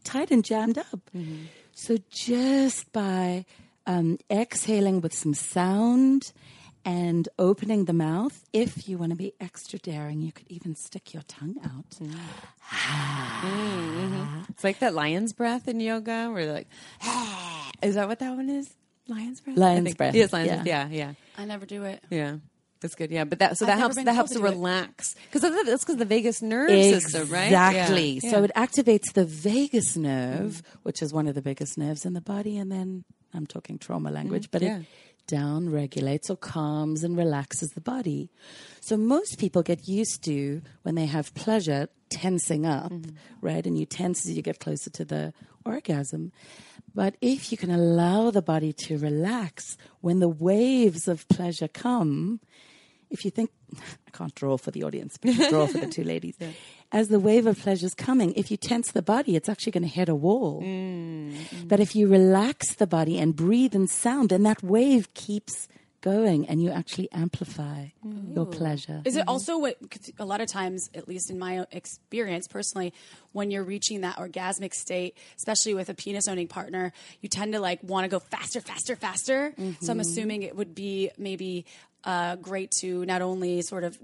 tight 0.04 0.30
and 0.30 0.44
jammed 0.44 0.78
up. 0.78 1.10
Mm-hmm. 1.16 1.46
So 1.72 1.96
just 2.10 2.92
by 2.92 3.44
um, 3.86 4.18
exhaling 4.30 5.00
with 5.00 5.14
some 5.14 5.34
sound 5.34 6.32
and 6.86 7.28
opening 7.36 7.86
the 7.86 7.92
mouth. 7.92 8.44
If 8.52 8.88
you 8.88 8.96
want 8.96 9.10
to 9.10 9.16
be 9.16 9.34
extra 9.40 9.78
daring, 9.78 10.22
you 10.22 10.30
could 10.30 10.46
even 10.48 10.76
stick 10.76 11.12
your 11.12 11.24
tongue 11.24 11.56
out. 11.64 11.90
Mm. 12.00 12.14
Ah. 12.70 13.42
Mm, 13.44 14.10
mm-hmm. 14.10 14.40
It's 14.50 14.62
like 14.62 14.78
that 14.78 14.94
lion's 14.94 15.32
breath 15.32 15.66
in 15.66 15.80
yoga, 15.80 16.30
where 16.30 16.46
they're 16.46 16.54
like, 16.54 16.68
is 17.82 17.96
that 17.96 18.06
what 18.06 18.20
that 18.20 18.36
one 18.36 18.48
is? 18.48 18.72
Lion's 19.08 19.40
breath. 19.40 19.56
Lion's 19.56 19.94
breath, 19.94 20.14
Yes, 20.14 20.32
lion's 20.32 20.48
yeah. 20.48 20.56
breath. 20.56 20.66
Yeah, 20.66 20.88
yeah, 20.90 21.12
I 21.38 21.44
never 21.44 21.66
do 21.66 21.84
it. 21.84 22.02
yeah. 22.10 22.36
That's 22.80 22.94
good. 22.94 23.10
Yeah, 23.10 23.24
but 23.24 23.38
that 23.38 23.56
so 23.56 23.64
I've 23.64 23.68
that 23.68 23.78
helps. 23.78 23.96
That 23.96 24.14
helps 24.14 24.32
to 24.32 24.38
to 24.38 24.44
relax 24.44 25.14
because 25.32 25.42
that's 25.42 25.82
because 25.82 25.96
the 25.96 26.04
vagus 26.04 26.42
nerve 26.42 26.68
system, 26.68 27.28
right? 27.30 27.44
Exactly. 27.46 28.20
Yeah. 28.22 28.30
So 28.30 28.38
Yeah. 28.38 28.44
it 28.44 28.50
activates 28.54 29.12
the 29.14 29.24
vagus 29.24 29.96
nerve, 29.96 30.62
which 30.82 31.00
is 31.00 31.12
one 31.12 31.26
of 31.26 31.34
the 31.34 31.40
biggest 31.40 31.78
nerves 31.78 32.04
in 32.04 32.12
the 32.12 32.20
body, 32.20 32.58
and 32.58 32.70
then 32.70 33.04
I'm 33.32 33.46
talking 33.46 33.78
trauma 33.78 34.10
language, 34.10 34.48
mm, 34.48 34.50
but 34.50 34.62
yeah. 34.62 34.78
it 34.80 34.86
down 35.26 35.70
regulates 35.70 36.30
or 36.30 36.36
calms 36.36 37.02
and 37.02 37.16
relaxes 37.16 37.70
the 37.70 37.80
body. 37.80 38.30
So 38.80 38.96
most 38.96 39.38
people 39.38 39.62
get 39.62 39.88
used 39.88 40.22
to 40.24 40.62
when 40.82 40.94
they 40.94 41.06
have 41.06 41.34
pleasure 41.34 41.88
tensing 42.10 42.66
up, 42.66 42.92
mm-hmm. 42.92 43.16
right? 43.40 43.66
And 43.66 43.78
you 43.78 43.86
tense 43.86 44.26
as 44.26 44.36
you 44.36 44.42
get 44.42 44.60
closer 44.60 44.90
to 44.90 45.04
the 45.04 45.32
orgasm. 45.64 46.30
But 46.96 47.16
if 47.20 47.52
you 47.52 47.58
can 47.58 47.70
allow 47.70 48.30
the 48.30 48.40
body 48.40 48.72
to 48.72 48.96
relax 48.96 49.76
when 50.00 50.18
the 50.20 50.30
waves 50.30 51.06
of 51.08 51.28
pleasure 51.28 51.68
come, 51.68 52.40
if 53.10 53.22
you 53.22 53.30
think, 53.30 53.50
I 53.76 54.10
can't 54.12 54.34
draw 54.34 54.56
for 54.56 54.70
the 54.70 54.82
audience, 54.82 55.18
but 55.18 55.34
you 55.34 55.50
draw 55.50 55.66
for 55.66 55.76
the 55.76 55.88
two 55.88 56.04
ladies. 56.14 56.36
As 56.90 57.08
the 57.08 57.20
wave 57.20 57.46
of 57.46 57.60
pleasure 57.60 57.84
is 57.84 57.94
coming, 57.94 58.32
if 58.34 58.50
you 58.50 58.56
tense 58.56 58.92
the 58.92 59.02
body, 59.02 59.36
it's 59.36 59.50
actually 59.50 59.72
going 59.72 59.82
to 59.82 59.90
hit 59.90 60.08
a 60.08 60.14
wall. 60.14 60.62
Mm, 60.62 61.34
mm. 61.34 61.68
But 61.68 61.80
if 61.80 61.94
you 61.94 62.08
relax 62.08 62.74
the 62.76 62.86
body 62.86 63.18
and 63.18 63.36
breathe 63.36 63.74
and 63.74 63.90
sound, 63.90 64.30
then 64.30 64.42
that 64.44 64.62
wave 64.62 65.12
keeps 65.12 65.68
going 66.06 66.46
and 66.46 66.62
you 66.62 66.70
actually 66.70 67.10
amplify 67.10 67.86
mm. 68.06 68.34
your 68.36 68.46
pleasure. 68.46 69.02
Is 69.04 69.16
it 69.16 69.20
mm-hmm. 69.20 69.28
also 69.28 69.58
what, 69.58 69.76
a 70.20 70.24
lot 70.24 70.40
of 70.40 70.46
times, 70.46 70.88
at 70.94 71.08
least 71.08 71.30
in 71.30 71.38
my 71.38 71.66
experience 71.72 72.46
personally, 72.46 72.94
when 73.32 73.50
you're 73.50 73.64
reaching 73.64 74.02
that 74.02 74.16
orgasmic 74.16 74.72
state, 74.72 75.16
especially 75.36 75.74
with 75.74 75.88
a 75.88 75.94
penis 75.94 76.28
owning 76.28 76.46
partner, 76.46 76.92
you 77.20 77.28
tend 77.28 77.54
to 77.54 77.60
like 77.60 77.80
want 77.82 78.04
to 78.04 78.08
go 78.08 78.20
faster, 78.20 78.60
faster, 78.60 78.94
faster. 78.94 79.52
So 79.56 79.62
I'm 79.62 79.74
mm-hmm. 79.74 80.00
assuming 80.00 80.42
it 80.42 80.54
would 80.54 80.74
be 80.76 81.10
maybe 81.18 81.66
uh, 82.06 82.36
great 82.36 82.70
to 82.80 83.04
not 83.04 83.20
only 83.20 83.60
sort 83.62 83.84
of 83.84 83.98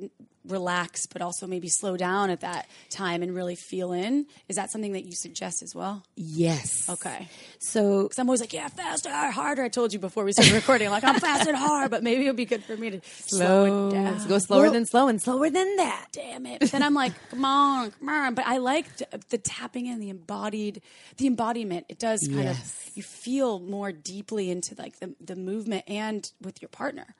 relax, 0.44 1.06
but 1.06 1.22
also 1.22 1.46
maybe 1.46 1.68
slow 1.68 1.96
down 1.96 2.28
at 2.28 2.40
that 2.40 2.66
time 2.90 3.22
and 3.22 3.32
really 3.32 3.54
feel 3.54 3.92
in. 3.92 4.26
Is 4.48 4.56
that 4.56 4.72
something 4.72 4.92
that 4.94 5.04
you 5.04 5.12
suggest 5.12 5.62
as 5.62 5.72
well? 5.72 6.02
Yes. 6.16 6.88
Okay. 6.90 7.28
So 7.60 8.02
Because 8.02 8.18
I'm 8.18 8.28
always 8.28 8.40
like, 8.40 8.52
yeah, 8.52 8.66
faster, 8.66 9.08
harder. 9.08 9.62
I 9.62 9.68
told 9.68 9.92
you 9.92 10.00
before 10.00 10.24
we 10.24 10.32
started 10.32 10.52
recording, 10.54 10.90
like 10.90 11.04
I'm 11.04 11.20
fast 11.20 11.46
and 11.46 11.56
hard, 11.56 11.92
but 11.92 12.02
maybe 12.02 12.24
it 12.24 12.30
would 12.30 12.36
be 12.36 12.44
good 12.44 12.64
for 12.64 12.76
me 12.76 12.90
to 12.90 13.00
slow, 13.04 13.88
it 13.90 13.92
down. 13.92 14.26
Go 14.26 14.38
slower 14.38 14.62
Well, 14.62 14.72
than 14.72 14.84
slow 14.84 15.06
and 15.06 15.22
slower 15.22 15.48
than 15.48 15.76
that. 15.76 16.08
damn 16.10 16.44
it. 16.46 16.58
But 16.58 16.72
then 16.72 16.82
I'm 16.82 16.94
like, 16.94 17.12
come 17.30 17.44
on, 17.44 17.92
come 17.92 18.08
on. 18.08 18.34
But 18.34 18.46
I 18.48 18.56
like 18.56 18.96
t- 18.96 19.04
the 19.30 19.38
tapping 19.38 19.86
in, 19.86 20.00
the 20.00 20.10
embodied, 20.10 20.82
the 21.18 21.28
embodiment. 21.28 21.86
It 21.88 22.00
does 22.00 22.26
kind 22.26 22.44
Yes. 22.46 22.58
of, 22.88 22.96
you 22.96 23.04
feel 23.04 23.60
more 23.60 23.92
deeply 23.92 24.50
into 24.50 24.74
like 24.76 24.98
the, 24.98 25.14
the 25.24 25.36
movement 25.36 25.84
and 25.86 26.28
with 26.40 26.60
your 26.60 26.68
partner. 26.68 27.14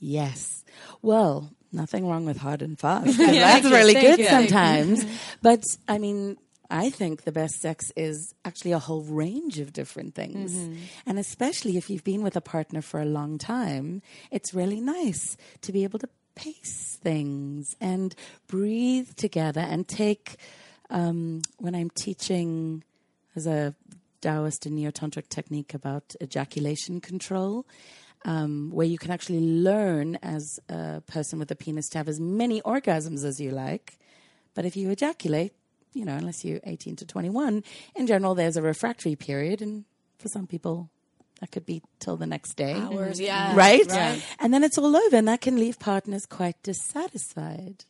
Yes. 0.00 0.64
Well, 1.02 1.50
nothing 1.72 2.08
wrong 2.08 2.24
with 2.24 2.38
hard 2.38 2.62
and 2.62 2.78
fast. 2.78 3.06
Thank 3.16 3.32
That's 3.32 3.64
really 3.64 3.94
good 3.94 4.18
you, 4.18 4.26
sometimes. 4.26 5.04
But 5.42 5.62
I 5.86 5.98
mean, 5.98 6.36
I 6.70 6.90
think 6.90 7.24
the 7.24 7.32
best 7.32 7.60
sex 7.60 7.92
is 7.96 8.34
actually 8.44 8.72
a 8.72 8.78
whole 8.78 9.02
range 9.02 9.58
of 9.58 9.72
different 9.72 10.14
things. 10.14 10.54
And 11.04 11.18
especially 11.18 11.76
if 11.76 11.90
you've 11.90 12.04
been 12.04 12.22
with 12.22 12.36
a 12.36 12.40
partner 12.40 12.80
for 12.80 13.00
a 13.00 13.04
long 13.04 13.38
time, 13.38 14.02
it's 14.30 14.54
really 14.54 14.80
nice 14.80 15.36
to 15.62 15.72
be 15.72 15.84
able 15.84 15.98
to 15.98 16.08
pace 16.36 16.96
things 17.02 17.74
and 17.80 18.14
breathe 18.46 19.14
together 19.16 19.60
and 19.60 19.86
take, 19.88 20.36
um, 20.90 21.42
when 21.58 21.74
I'm 21.74 21.90
teaching 21.90 22.84
as 23.34 23.46
a 23.46 23.74
Taoist 24.20 24.64
and 24.66 24.76
Neo-Tantric 24.76 25.28
technique 25.28 25.74
about 25.74 26.14
ejaculation 26.22 27.00
control, 27.00 27.66
um, 28.24 28.70
where 28.70 28.86
you 28.86 28.98
can 28.98 29.10
actually 29.10 29.40
learn 29.40 30.16
as 30.16 30.60
a 30.68 31.02
person 31.06 31.38
with 31.38 31.50
a 31.50 31.56
penis 31.56 31.88
to 31.90 31.98
have 31.98 32.08
as 32.08 32.20
many 32.20 32.60
orgasms 32.62 33.24
as 33.24 33.40
you 33.40 33.50
like. 33.50 33.98
But 34.54 34.64
if 34.64 34.76
you 34.76 34.90
ejaculate, 34.90 35.52
you 35.94 36.04
know, 36.04 36.16
unless 36.16 36.44
you're 36.44 36.60
18 36.64 36.96
to 36.96 37.06
21, 37.06 37.64
in 37.96 38.06
general, 38.06 38.34
there's 38.34 38.56
a 38.56 38.62
refractory 38.62 39.16
period. 39.16 39.62
And 39.62 39.84
for 40.18 40.28
some 40.28 40.46
people, 40.46 40.90
that 41.40 41.50
could 41.50 41.64
be 41.64 41.82
till 41.98 42.16
the 42.16 42.26
next 42.26 42.54
day. 42.54 42.74
Hours, 42.74 43.18
yeah. 43.18 43.54
Right? 43.56 43.86
Right. 43.88 44.22
And 44.38 44.52
then 44.52 44.62
it's 44.62 44.76
all 44.76 44.94
over, 44.94 45.16
and 45.16 45.28
that 45.28 45.40
can 45.40 45.56
leave 45.56 45.78
partners 45.78 46.26
quite 46.26 46.62
dissatisfied. 46.62 47.84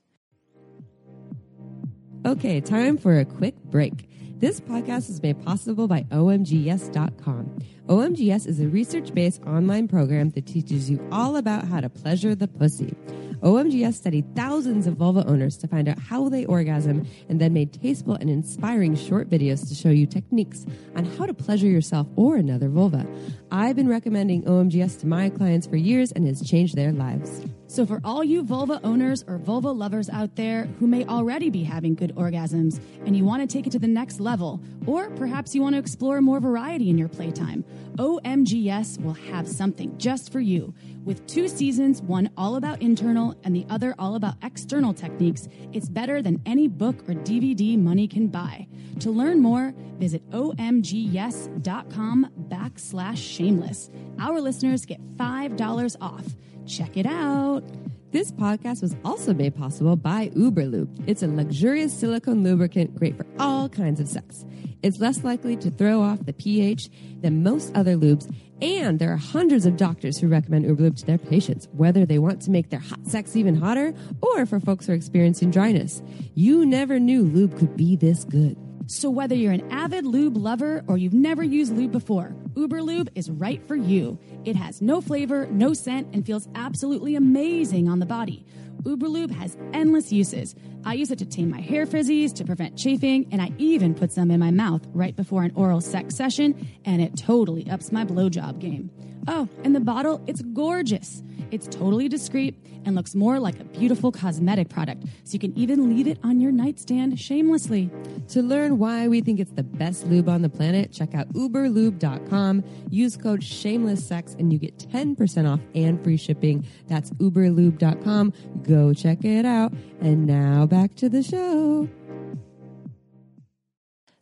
Okay, 2.24 2.61
time 2.61 2.99
for 2.99 3.18
a 3.18 3.24
quick 3.24 3.57
break. 3.64 4.09
This 4.39 4.61
podcast 4.61 5.11
is 5.11 5.22
made 5.22 5.43
possible 5.43 5.89
by 5.89 6.05
OMGYes.com. 6.11 7.59
OMGYes 7.91 8.47
is 8.47 8.61
a 8.61 8.68
research 8.68 9.12
based 9.14 9.43
online 9.43 9.88
program 9.88 10.30
that 10.30 10.47
teaches 10.47 10.88
you 10.88 11.05
all 11.11 11.34
about 11.34 11.64
how 11.64 11.80
to 11.80 11.88
pleasure 11.88 12.36
the 12.36 12.47
pussy. 12.47 12.95
OMGYes 13.43 13.95
studied 13.95 14.36
thousands 14.36 14.86
of 14.86 14.95
vulva 14.95 15.26
owners 15.26 15.57
to 15.57 15.66
find 15.66 15.88
out 15.88 15.99
how 15.99 16.28
they 16.28 16.45
orgasm 16.45 17.05
and 17.28 17.41
then 17.41 17.53
made 17.53 17.72
tasteful 17.72 18.14
and 18.14 18.30
inspiring 18.30 18.95
short 18.95 19.28
videos 19.28 19.66
to 19.66 19.74
show 19.74 19.88
you 19.88 20.07
techniques 20.07 20.66
on 20.95 21.05
how 21.05 21.26
to 21.26 21.34
pleasure 21.34 21.66
yourself 21.66 22.07
or 22.14 22.36
another 22.36 22.68
vulva. 22.68 23.05
I've 23.51 23.74
been 23.74 23.88
recommending 23.88 24.45
OMGYes 24.45 25.01
to 25.01 25.09
my 25.09 25.28
clients 25.28 25.66
for 25.66 25.76
years 25.76 26.12
and 26.12 26.28
has 26.28 26.49
changed 26.49 26.76
their 26.76 26.93
lives. 26.93 27.43
So, 27.66 27.86
for 27.86 28.01
all 28.05 28.24
you 28.24 28.43
vulva 28.43 28.80
owners 28.84 29.24
or 29.26 29.38
vulva 29.38 29.70
lovers 29.70 30.11
out 30.11 30.36
there 30.36 30.66
who 30.78 30.86
may 30.86 31.05
already 31.07 31.51
be 31.51 31.62
having 31.62 31.95
good 31.95 32.14
orgasms 32.16 32.80
and 33.07 33.16
you 33.16 33.24
want 33.24 33.43
to 33.43 33.53
take 33.53 33.66
it 33.66 33.70
to 33.70 33.78
the 33.78 33.86
next 33.86 34.20
level, 34.20 34.61
or 34.86 35.09
perhaps 35.11 35.55
you 35.55 35.62
want 35.62 35.74
to 35.74 35.78
explore 35.78 36.20
more 36.20 36.41
variety 36.41 36.91
in 36.91 36.99
your 36.99 37.09
playtime, 37.09 37.64
OMGYes 37.97 39.03
will 39.03 39.14
have 39.14 39.49
something 39.49 39.97
just 39.99 40.33
for 40.33 40.41
you. 40.41 40.72
With 41.05 41.26
two 41.26 41.49
seasons, 41.49 42.03
one 42.03 42.31
all 42.37 42.57
about 42.57 42.81
internal 42.81 43.37
and 43.45 43.55
the 43.55 43.66
other 43.68 43.95
all 43.99 44.14
about 44.14 44.35
external 44.43 44.95
techniques, 44.95 45.49
it's 45.72 45.89
better 45.89 46.22
than 46.22 46.41
any 46.47 46.68
book 46.68 46.97
or 47.09 47.14
DVD 47.14 47.78
money 47.78 48.07
can 48.07 48.28
buy. 48.28 48.68
To 49.01 49.11
learn 49.11 49.41
more, 49.41 49.74
visit 49.99 50.28
omgyes.com 50.31 52.31
backslash 52.49 53.16
shameless. 53.16 53.91
Our 54.18 54.41
listeners 54.41 54.85
get 54.85 55.01
$5 55.16 55.97
off. 56.01 56.24
Check 56.66 56.97
it 56.97 57.07
out. 57.07 57.64
This 58.12 58.33
podcast 58.33 58.83
was 58.83 58.97
also 59.05 59.33
made 59.33 59.55
possible 59.55 59.95
by 59.95 60.31
Uberlube. 60.31 61.05
It's 61.07 61.22
a 61.22 61.28
luxurious 61.28 61.93
silicone 61.93 62.43
lubricant 62.43 62.97
great 62.97 63.16
for 63.16 63.24
all 63.39 63.68
kinds 63.68 64.01
of 64.01 64.09
sex. 64.09 64.45
It's 64.83 64.99
less 64.99 65.22
likely 65.24 65.57
to 65.57 65.70
throw 65.70 66.01
off 66.01 66.24
the 66.24 66.33
pH 66.33 66.89
than 67.20 67.43
most 67.43 67.70
other 67.74 67.97
lubes, 67.97 68.33
and 68.62 68.99
there 68.99 69.12
are 69.12 69.16
hundreds 69.16 69.66
of 69.66 69.76
doctors 69.76 70.18
who 70.18 70.28
recommend 70.28 70.64
Uberlube 70.64 70.97
to 70.99 71.07
their 71.07 71.18
patients, 71.18 71.68
whether 71.72 72.05
they 72.07 72.18
want 72.18 72.43
to 72.43 72.51
make 72.51 72.70
their 72.70 72.81
hot 72.81 73.07
sex 73.07 73.37
even 73.37 73.55
hotter 73.55 73.95
or 74.20 74.47
for 74.47 74.61
folks 74.61 74.87
who 74.87 74.93
are 74.93 74.97
experiencing 74.97 75.51
dryness. 75.51 76.03
You 76.35 76.64
never 76.66 76.99
knew 76.99 77.22
lube 77.22 77.59
could 77.59 77.76
be 77.76 77.97
this 77.97 78.24
good. 78.24 78.57
So, 78.87 79.09
whether 79.09 79.37
you're 79.37 79.53
an 79.53 79.70
avid 79.70 80.05
lube 80.05 80.37
lover 80.37 80.83
or 80.89 80.99
you've 80.99 81.14
never 81.14 81.45
used 81.45 81.76
lube 81.76 81.93
before, 81.93 82.35
Uber 82.57 82.83
Lube 82.83 83.09
is 83.14 83.31
right 83.31 83.62
for 83.68 83.76
you. 83.76 84.18
It 84.45 84.57
has 84.57 84.83
no 84.83 85.01
flavor, 85.01 85.47
no 85.47 85.74
scent, 85.74 86.09
and 86.12 86.26
feels 86.26 86.49
absolutely 86.57 87.14
amazing 87.14 87.89
on 87.89 88.01
the 88.01 88.07
body. 88.07 88.45
Uber 88.85 89.09
Lube 89.09 89.31
has 89.33 89.57
endless 89.72 90.12
uses. 90.12 90.55
I 90.85 90.95
use 90.95 91.11
it 91.11 91.18
to 91.18 91.26
tame 91.26 91.51
my 91.51 91.61
hair 91.61 91.87
frizzies, 91.87 92.33
to 92.35 92.45
prevent 92.45 92.76
chafing, 92.76 93.26
and 93.31 93.43
I 93.43 93.53
even 93.59 93.95
put 93.95 94.12
some 94.12 94.31
in 94.31 94.41
my 94.41 94.51
mouth 94.51 94.87
right 94.93 95.14
before 95.14 95.43
an 95.43 95.53
oral 95.55 95.81
sex 95.81 96.14
session, 96.16 96.66
and 96.85 97.03
it 97.03 97.16
totally 97.16 97.68
ups 97.70 97.93
my 97.93 98.05
blowjob 98.05 98.59
game. 98.59 98.91
Oh, 99.28 99.49
and 99.64 99.74
the 99.74 99.81
bottle, 99.81 100.22
it's 100.26 100.43
gorgeous. 100.43 101.22
It's 101.51 101.67
totally 101.67 102.09
discreet 102.09 102.55
and 102.85 102.95
looks 102.95 103.15
more 103.15 103.39
like 103.39 103.59
a 103.61 103.65
beautiful 103.65 104.13
cosmetic 104.13 104.69
product, 104.69 105.05
so 105.25 105.33
you 105.33 105.39
can 105.39 105.57
even 105.57 105.95
leave 105.95 106.07
it 106.07 106.19
on 106.23 106.41
your 106.41 106.53
nightstand 106.53 107.19
shamelessly. 107.19 107.91
To 108.29 108.43
learn 108.43 108.79
why 108.79 109.09
we 109.09 109.21
think 109.21 109.41
it's 109.41 109.53
the 109.53 109.63
best 109.63 110.07
lube 110.07 110.29
on 110.29 110.43
the 110.43 110.49
planet, 110.49 110.93
check 110.93 111.15
out 111.15 111.33
uberlube.com. 111.35 112.65
Use 112.91 113.17
code 113.17 113.41
shamelesssex 113.41 114.39
and 114.39 114.53
you 114.53 114.59
get 114.59 114.79
10% 114.79 115.51
off 115.51 115.61
and 115.75 116.03
free 116.03 116.17
shipping. 116.17 116.67
That's 116.89 117.11
uberlube.com. 117.13 118.33
Go 118.63 118.95
check 118.95 119.25
it 119.25 119.45
out. 119.45 119.73
And 120.01 120.27
now 120.27 120.67
back 120.67 120.95
to 120.97 121.09
the 121.09 121.23
show. 121.23 121.89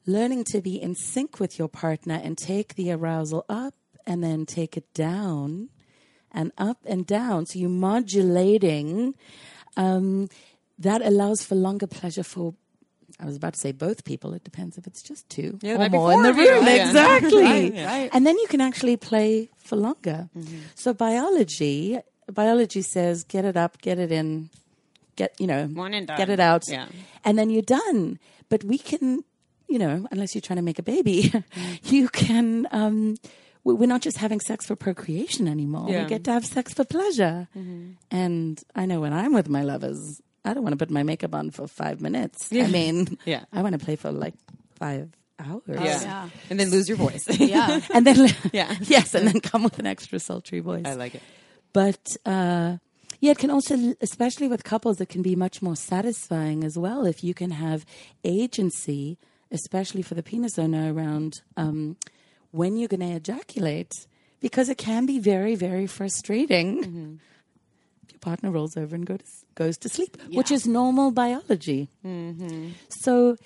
learning 0.08 0.42
to 0.42 0.62
be 0.62 0.80
in 0.80 0.94
sync 0.94 1.38
with 1.38 1.58
your 1.58 1.68
partner 1.68 2.18
and 2.24 2.38
take 2.38 2.74
the 2.76 2.90
arousal 2.90 3.44
up 3.46 3.74
and 4.06 4.24
then 4.24 4.46
take 4.46 4.74
it 4.74 4.94
down 4.94 5.68
and 6.32 6.52
up 6.58 6.78
and 6.86 7.06
down. 7.06 7.46
So 7.46 7.58
you're 7.58 7.68
modulating. 7.70 9.14
Um, 9.76 10.28
that 10.80 11.02
allows 11.02 11.44
for 11.44 11.54
longer 11.54 11.86
pleasure 11.86 12.22
for. 12.22 12.54
I 13.20 13.24
was 13.24 13.36
about 13.36 13.54
to 13.54 13.58
say 13.58 13.72
both 13.72 14.04
people. 14.04 14.32
It 14.34 14.44
depends 14.44 14.78
if 14.78 14.86
it's 14.86 15.02
just 15.02 15.28
two 15.28 15.58
Yeah, 15.62 15.74
or 15.84 15.88
more 15.88 16.12
in 16.12 16.22
the 16.22 16.28
four 16.28 16.30
of 16.30 16.36
you. 16.36 16.52
room. 16.54 16.68
Exactly. 16.68 17.42
Right, 17.42 17.72
right. 17.74 18.10
And 18.12 18.24
then 18.26 18.36
you 18.38 18.46
can 18.48 18.60
actually 18.60 18.96
play 18.96 19.48
for 19.56 19.76
longer. 19.76 20.28
So 20.76 20.92
biology 20.94 21.98
biology 22.32 22.82
says 22.82 23.24
get 23.24 23.44
it 23.44 23.56
up, 23.56 23.80
get 23.80 23.98
it 23.98 24.12
in, 24.12 24.50
get 25.16 25.34
you 25.40 25.46
know, 25.46 25.66
get 26.06 26.28
it 26.28 26.38
out, 26.38 26.64
Yeah. 26.68 26.86
and 27.24 27.38
then 27.38 27.50
you're 27.50 27.62
done. 27.62 28.18
But 28.50 28.62
we 28.64 28.78
can, 28.78 29.24
you 29.68 29.78
know, 29.78 30.06
unless 30.12 30.34
you're 30.34 30.42
trying 30.42 30.58
to 30.58 30.62
make 30.62 30.78
a 30.78 30.82
baby, 30.84 31.32
you 31.84 32.08
can. 32.08 32.68
Um, 32.70 33.16
we're 33.76 33.86
not 33.86 34.02
just 34.02 34.16
having 34.18 34.40
sex 34.40 34.66
for 34.66 34.76
procreation 34.76 35.48
anymore. 35.48 35.86
Yeah. 35.90 36.02
We 36.04 36.08
get 36.08 36.24
to 36.24 36.32
have 36.32 36.44
sex 36.46 36.72
for 36.74 36.84
pleasure. 36.84 37.48
And 38.10 38.60
I 38.74 38.86
know 38.86 39.00
when 39.00 39.12
I'm 39.12 39.32
with 39.32 39.48
my 39.48 39.62
lovers, 39.62 40.20
I 40.44 40.54
don't 40.54 40.62
want 40.62 40.72
to 40.72 40.76
put 40.78 40.90
my 40.90 41.02
makeup 41.02 41.34
on 41.34 41.50
for 41.50 41.66
five 41.66 42.00
minutes. 42.00 42.48
I 42.52 42.66
mean, 42.68 43.18
Yeah. 43.24 43.44
I 43.52 43.62
want 43.62 43.78
to 43.78 43.84
play 43.84 43.96
for 43.96 44.10
like 44.12 44.34
five 44.76 45.10
hours. 45.38 45.62
Yeah. 45.68 46.02
yeah. 46.02 46.28
And 46.50 46.58
then 46.58 46.70
lose 46.70 46.88
your 46.88 46.96
voice. 46.98 47.26
Yeah. 47.38 47.80
And 47.94 48.06
then, 48.06 48.34
Yeah. 48.52 48.74
yes, 48.82 49.14
and 49.14 49.26
then 49.26 49.40
come 49.40 49.62
with 49.62 49.78
an 49.78 49.86
extra 49.86 50.18
sultry 50.18 50.60
voice. 50.60 50.84
I 50.86 50.94
like 50.94 51.14
it. 51.14 51.22
But 51.72 52.16
uh, 52.24 52.78
yeah, 53.20 53.32
it 53.32 53.38
can 53.38 53.50
also, 53.50 53.94
especially 54.00 54.48
with 54.48 54.64
couples, 54.64 55.00
it 55.00 55.08
can 55.08 55.22
be 55.22 55.36
much 55.36 55.60
more 55.60 55.76
satisfying 55.76 56.64
as 56.64 56.78
well 56.78 57.04
if 57.04 57.22
you 57.22 57.34
can 57.34 57.50
have 57.50 57.84
agency, 58.24 59.18
especially 59.50 60.02
for 60.02 60.14
the 60.14 60.22
penis 60.22 60.58
owner, 60.58 60.92
around 60.94 61.34
um, 61.56 61.96
when 62.50 62.76
you're 62.76 62.88
going 62.88 63.00
to 63.00 63.16
ejaculate, 63.16 63.92
because 64.40 64.68
it 64.68 64.78
can 64.78 65.06
be 65.06 65.18
very, 65.18 65.54
very 65.54 65.86
frustrating. 65.86 66.84
Mm-hmm. 66.84 67.14
If 68.04 68.12
your 68.12 68.18
partner 68.20 68.50
rolls 68.50 68.76
over 68.76 68.94
and 68.94 69.06
go 69.06 69.16
to, 69.16 69.24
goes 69.54 69.76
to 69.78 69.88
sleep, 69.88 70.16
which 70.32 70.50
is 70.50 70.66
normal 70.66 71.10
biology. 71.10 71.88
Mm-hmm. 72.04 72.70
So 72.88 73.36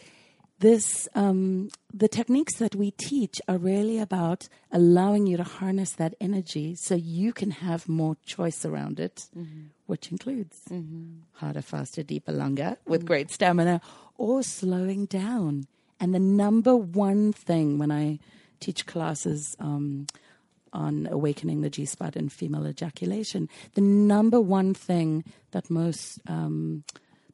this 0.62 1.08
um, 1.14 1.70
the 1.92 2.08
techniques 2.08 2.56
that 2.58 2.74
we 2.76 2.92
teach 2.92 3.40
are 3.48 3.58
really 3.58 3.98
about 3.98 4.48
allowing 4.70 5.26
you 5.26 5.36
to 5.36 5.42
harness 5.42 5.90
that 5.94 6.14
energy 6.20 6.76
so 6.76 6.94
you 6.94 7.32
can 7.32 7.50
have 7.50 7.88
more 7.88 8.16
choice 8.24 8.64
around 8.64 9.00
it 9.00 9.26
mm-hmm. 9.36 9.66
which 9.86 10.12
includes 10.12 10.56
harder 11.32 11.62
faster 11.62 12.04
deeper 12.04 12.32
longer 12.32 12.76
with 12.86 13.04
great 13.04 13.30
stamina 13.30 13.80
or 14.16 14.42
slowing 14.42 15.06
down. 15.06 15.66
And 15.98 16.14
the 16.14 16.20
number 16.20 16.76
one 16.76 17.32
thing 17.32 17.78
when 17.78 17.90
i 17.90 18.18
teach 18.62 18.86
classes 18.86 19.56
um, 19.58 20.06
on 20.72 21.06
awakening 21.10 21.60
the 21.60 21.70
G 21.70 21.84
spot 21.84 22.16
and 22.16 22.32
female 22.32 22.66
ejaculation. 22.66 23.48
The 23.74 23.82
number 23.82 24.40
one 24.40 24.72
thing 24.72 25.24
that 25.50 25.68
most 25.68 26.20
um, 26.26 26.84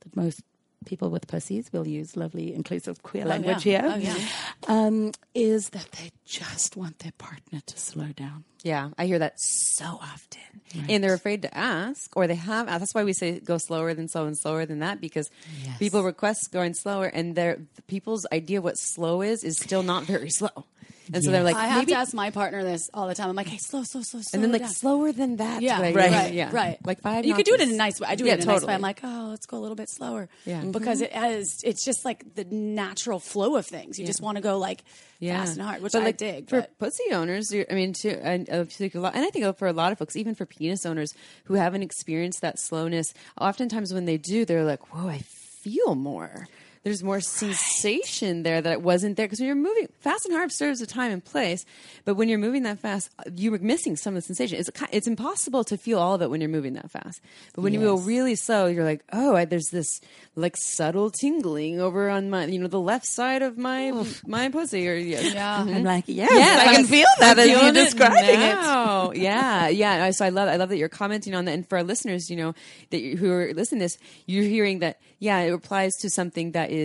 that 0.01 0.17
most 0.17 0.43
people 0.87 1.11
with 1.11 1.27
pussies 1.27 1.73
will 1.73 1.87
use 1.87 2.17
lovely 2.17 2.55
inclusive 2.55 3.03
queer 3.03 3.25
language 3.25 3.67
yeah. 3.67 3.83
here 3.83 3.93
Oh, 3.93 3.97
yeah. 3.99 4.29
um, 4.69 5.13
is 5.35 5.71
that 5.71 5.91
they 5.93 6.11
just 6.25 6.77
want 6.77 7.01
their 7.01 7.13
partner 7.19 7.61
to 7.67 7.79
slow 7.79 8.09
down. 8.17 8.45
Yeah, 8.63 8.91
I 8.97 9.07
hear 9.07 9.19
that 9.19 9.39
so 9.41 9.85
often. 9.85 10.41
And 10.89 11.03
they're 11.03 11.15
afraid 11.15 11.43
to 11.43 11.57
ask, 11.57 12.15
or 12.17 12.27
they 12.27 12.35
have 12.35 12.69
asked. 12.69 12.81
That's 12.81 12.95
why 12.95 13.05
we 13.05 13.13
say 13.13 13.41
go 13.41 13.57
slower 13.57 13.95
than 13.95 14.09
slow 14.09 14.27
and 14.27 14.37
slower 14.37 14.67
than 14.67 14.81
that, 14.81 15.01
because 15.01 15.31
people 15.79 16.03
request 16.03 16.53
going 16.53 16.75
slower, 16.75 17.07
and 17.07 17.35
their 17.35 17.59
people's 17.87 18.27
idea 18.33 18.59
of 18.59 18.65
what 18.65 18.79
slow 18.79 19.23
is 19.23 19.45
is 19.45 19.57
still 19.59 19.83
not 19.83 20.05
very 20.05 20.31
slow. 20.41 20.67
And 21.13 21.25
so 21.25 21.31
they're 21.31 21.43
like, 21.43 21.57
I 21.57 21.67
have 21.67 21.79
maybe, 21.83 21.93
to 21.93 21.99
ask 21.99 22.13
my 22.15 22.31
partner 22.31 22.63
this 22.65 22.91
all 22.93 23.07
the 23.09 23.15
time. 23.15 23.29
I'm 23.31 23.37
like, 23.37 23.47
hey, 23.49 23.59
slow, 23.59 23.83
slow, 23.83 24.03
slow, 24.03 24.21
slow. 24.21 24.37
and 24.37 24.43
then 24.45 24.53
like 24.53 24.63
down. 24.63 24.71
slower 24.71 25.13
than 25.13 25.37
that. 25.37 25.63
Yeah, 25.63 25.81
right, 25.81 25.95
right, 25.95 26.33
yeah, 26.33 26.51
right. 26.53 26.79
Like 26.85 27.01
five. 27.01 27.25
You 27.25 27.35
could 27.35 27.47
do 27.47 27.55
it 27.55 27.61
in 27.61 27.71
a 27.71 27.77
nice 27.77 28.01
way. 28.01 28.09
I 28.11 28.15
do 28.15 28.25
Yeah, 28.25 28.35
it 28.35 28.43
in 28.43 28.49
a 28.49 28.53
nice 28.53 28.65
way. 28.65 28.75
I'm 28.75 28.81
like, 28.81 29.01
oh, 29.03 29.29
let's 29.31 29.47
go 29.47 29.57
a 29.57 29.61
little 29.61 29.77
bit 29.77 29.89
slower. 29.89 30.29
Yeah. 30.45 30.61
Mm-hmm. 30.61 30.73
because 30.73 31.01
it 31.01 31.13
has. 31.13 31.61
It's 31.65 31.85
just 31.85 32.05
like 32.05 32.35
the 32.35 32.45
natural 32.45 33.21
flow 33.21 33.57
of 33.57 33.67
things. 33.67 33.99
You 33.99 34.07
just 34.07 34.21
want 34.21 34.37
to 34.37 34.43
go 34.43 34.59
like 34.59 34.83
fast 35.21 35.53
and 35.55 35.63
hard, 35.63 35.83
which 35.83 35.93
But, 35.93 36.03
I 36.03 36.05
like, 36.07 36.17
dig. 36.19 36.49
for 36.49 36.61
but- 36.61 36.79
pussy 36.79 37.05
owners. 37.13 37.53
you're- 37.53 37.67
I 37.71 37.75
mean, 37.75 37.93
too, 37.93 38.19
and, 38.23 38.49
uh, 38.51 38.65
a 38.69 38.99
lot, 38.99 39.15
and 39.15 39.25
I 39.25 39.31
think 39.31 39.57
for 39.59 39.67
a 39.67 39.73
lot 39.73 39.93
of 39.93 39.99
folks, 39.99 40.17
even 40.17 40.35
for 40.35 40.47
penis 40.47 40.87
owners 40.87 41.15
who 41.45 41.55
haven't 41.55 41.83
experienced 41.83 42.41
that 42.43 42.59
slowness, 42.59 43.13
oftentimes 43.41 43.93
when 43.93 44.05
they 44.05 44.17
do, 44.17 44.45
they're 44.45 44.65
like, 44.65 44.95
"Whoa, 44.95 45.09
I 45.09 45.19
feel 45.19 45.95
more." 45.95 46.47
There's 46.89 47.05
more 47.05 47.21
sensation 47.21 48.45
there 48.45 48.63
that 48.63 48.73
it 48.73 48.81
wasn't 48.81 49.19
there 49.19 49.27
because 49.27 49.41
when 49.41 49.47
you're 49.47 49.57
moving 49.57 49.89
fast 50.01 50.25
and 50.25 50.35
hard 50.35 50.51
serves 50.51 50.81
a 50.81 50.87
time 50.87 51.13
and 51.13 51.23
place, 51.23 51.67
but 52.07 52.15
when 52.15 52.31
you're 52.31 52.39
moving 52.39 52.63
that 52.63 52.79
fast, 52.79 53.11
you 53.37 53.51
were 53.51 53.59
missing 53.59 53.95
some 53.95 54.17
of 54.17 54.23
the 54.23 54.35
sensation. 54.35 54.59
It's 54.59 54.71
it's 54.91 55.07
impossible 55.07 55.65
to 55.65 55.77
feel 55.77 55.99
all 55.99 56.15
of 56.15 56.23
it 56.23 56.31
when 56.31 56.41
you're 56.41 56.49
moving 56.49 56.73
that 56.75 56.91
fast. 56.91 57.21
But 57.55 57.61
when 57.61 57.75
you 57.75 57.81
go 57.81 57.99
really 57.99 58.37
slow, 58.37 58.65
you're 58.69 58.85
like, 58.85 59.05
oh, 59.13 59.37
I, 59.37 59.45
there's 59.45 59.69
this 59.69 60.01
like 60.35 60.57
subtle 60.57 61.11
tingling 61.11 61.79
over 61.79 62.09
on 62.09 62.31
my 62.31 62.47
you 62.47 62.59
know 62.59 62.69
the 62.69 62.81
left 62.81 63.05
side 63.05 63.43
of 63.43 63.59
my 63.59 64.07
my 64.27 64.49
pussy 64.49 64.89
or 64.89 64.95
yeah. 64.95 65.21
yeah. 65.21 65.59
Mm-hmm. 65.59 65.75
I'm 65.75 65.85
like, 65.85 66.05
yes, 66.07 66.31
Yeah, 66.33 66.71
I 66.71 66.75
can 66.75 66.87
feel 66.87 67.07
that 67.21 67.39
as 67.39 67.49
you're 67.49 67.59
feeling 67.59 67.77
it 67.77 67.85
describing 67.85 68.41
it. 68.41 69.19
yeah, 69.19 69.69
yeah. 69.69 70.11
So 70.13 70.25
I 70.25 70.31
love, 70.31 70.49
I 70.49 70.57
love 70.57 70.71
that 70.71 70.79
you're 70.79 70.89
commenting 70.89 71.35
on 71.35 71.45
that, 71.45 71.53
and 71.53 71.69
for 71.69 71.77
our 71.77 71.85
listeners, 71.85 72.31
you 72.31 72.37
know, 72.37 72.55
that 72.91 73.01
you, 73.01 73.17
who 73.19 73.31
are 73.31 73.53
listening 73.53 73.81
to 73.81 73.85
this, 73.85 73.99
you're 74.25 74.45
hearing 74.45 74.79
that. 74.79 75.01
Yeah, 75.21 75.41
it 75.41 75.53
applies 75.53 75.95
to 76.03 76.11
something 76.11 76.53
that 76.53 76.71
is 76.71 76.78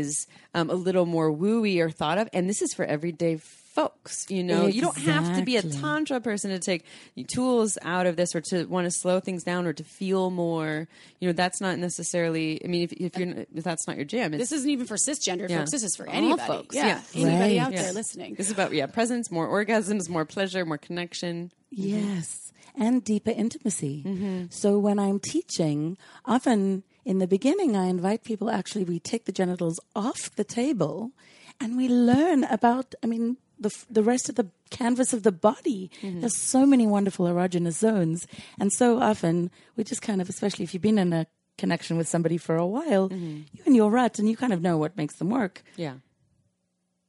um, 0.54 0.70
a 0.70 0.74
little 0.76 1.06
more 1.06 1.32
wooey 1.32 1.80
or 1.80 1.90
thought 1.90 2.18
of, 2.18 2.30
and 2.34 2.50
this 2.50 2.62
is 2.62 2.74
for 2.74 2.86
everyday 2.86 3.38
folks. 3.38 4.30
You 4.30 4.44
know, 4.44 4.68
you 4.68 4.82
don't 4.82 4.98
have 5.00 5.36
to 5.36 5.44
be 5.44 5.58
a 5.58 5.64
tantra 5.64 6.22
person 6.22 6.52
to 6.52 6.60
take 6.60 6.86
tools 7.28 7.78
out 7.82 8.06
of 8.06 8.16
this 8.16 8.36
or 8.36 8.42
to 8.50 8.66
want 8.66 8.86
to 8.86 8.92
slow 8.92 9.20
things 9.20 9.44
down 9.44 9.66
or 9.66 9.74
to 9.74 9.84
feel 9.84 10.30
more. 10.30 10.88
You 11.20 11.28
know, 11.30 11.34
that's 11.34 11.60
not 11.60 11.80
necessarily. 11.80 12.64
I 12.64 12.68
mean, 12.68 12.84
if, 12.84 12.94
if 12.94 13.18
you're 13.18 13.46
if 13.56 13.64
that's 13.64 13.88
not 13.88 13.96
your 13.96 14.06
jam, 14.06 14.34
it's, 14.34 14.42
this 14.44 14.52
isn't 14.52 14.70
even 14.70 14.86
for 14.86 14.96
cisgendered 14.96 15.50
Yeah. 15.50 15.60
folks. 15.60 15.72
This 15.72 15.84
is 15.84 15.96
for 15.96 16.08
All 16.08 16.14
anybody. 16.16 16.48
folks, 16.48 16.76
Yeah, 16.76 17.02
yeah. 17.14 17.22
anybody 17.24 17.58
Right. 17.58 17.66
out 17.66 17.74
Yeah. 17.74 17.82
there 17.84 17.94
listening. 17.94 18.36
This 18.36 18.48
is 18.48 18.54
about 18.54 18.74
yeah, 18.74 18.86
presence, 18.86 19.32
more 19.32 19.48
orgasms, 19.48 20.08
more 20.08 20.26
pleasure, 20.26 20.66
more 20.66 20.78
connection. 20.78 21.52
Yes, 21.72 22.52
and 22.76 23.04
deeper 23.04 23.32
intimacy. 23.32 24.04
Mm-hmm. 24.06 24.46
So 24.52 24.78
when 24.78 25.00
I'm 25.00 25.20
teaching, 25.20 25.98
often 26.26 26.84
in 27.06 27.20
the 27.20 27.28
beginning, 27.28 27.76
I 27.76 27.86
invite 27.88 28.24
people 28.24 28.50
actually, 28.50 28.84
we 28.86 29.00
take 29.00 29.26
the 29.26 29.32
genitals 29.32 29.80
off 29.96 30.34
the 30.36 30.44
table 30.44 31.12
and 31.60 31.78
we 31.78 31.88
learn 31.90 32.44
about, 32.46 32.96
I 33.04 33.08
mean, 33.08 33.38
the, 33.60 33.72
the 33.90 34.04
rest 34.04 34.30
of 34.30 34.36
the 34.36 34.48
canvas 34.70 35.14
of 35.14 35.24
the 35.24 35.32
body. 35.32 35.92
Mm-hmm. 36.02 36.22
There's 36.22 36.38
so 36.38 36.66
many 36.66 36.88
wonderful 36.88 37.26
erogenous 37.28 37.74
zones. 37.78 38.26
And 38.60 38.72
so 38.74 39.00
often 39.00 39.52
we 39.76 39.84
just 39.84 40.02
kind 40.02 40.22
of, 40.22 40.30
especially 40.30 40.64
if 40.64 40.74
you've 40.74 40.82
been 40.84 40.98
in 40.98 41.14
a 41.14 41.28
connection 41.58 41.98
with 41.98 42.08
somebody 42.08 42.38
for 42.38 42.56
a 42.56 42.66
while, 42.66 43.10
you're 43.12 43.66
in 43.66 43.76
your 43.76 43.92
rut 43.92 44.18
and 44.20 44.28
you 44.30 44.36
kind 44.36 44.54
of 44.54 44.62
know 44.62 44.78
what 44.78 44.98
makes 44.98 45.18
them 45.18 45.30
work 45.30 45.62
Yeah. 45.78 45.96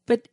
but 0.07 0.29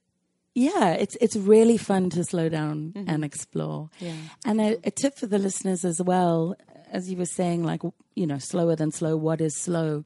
yeah, 0.54 0.92
it's 0.96 1.16
it's 1.22 1.38
really 1.38 1.78
fun 1.78 2.10
to 2.10 2.26
slow 2.26 2.50
down 2.50 2.92
and 3.08 3.24
explore. 3.24 3.90
Yeah. 4.02 4.16
And 4.44 4.60
a, 4.60 4.78
a 4.84 4.92
tip 4.92 5.18
for 5.18 5.26
the 5.26 5.38
listeners 5.40 5.86
as 5.86 6.02
well, 6.02 6.58
as 6.92 7.10
you 7.10 7.18
were 7.18 7.26
saying, 7.26 7.64
like 7.64 7.82
you 8.16 8.28
know, 8.28 8.38
slower 8.38 8.76
than 8.76 8.92
slow. 8.92 9.18
What 9.18 9.42
is 9.42 9.56
slow? 9.56 10.04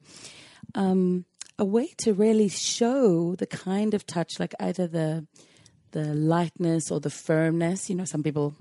Um, 0.74 1.24
a 1.58 1.64
way 1.64 1.88
to 1.98 2.12
really 2.12 2.48
show 2.48 3.34
the 3.34 3.46
kind 3.46 3.94
of 3.94 4.06
touch, 4.06 4.38
like 4.38 4.54
either 4.60 4.86
the 4.86 5.26
the 5.92 6.14
lightness 6.14 6.90
or 6.90 7.00
the 7.00 7.10
firmness. 7.10 7.90
You 7.90 7.96
know, 7.96 8.04
some 8.04 8.22
people. 8.22 8.54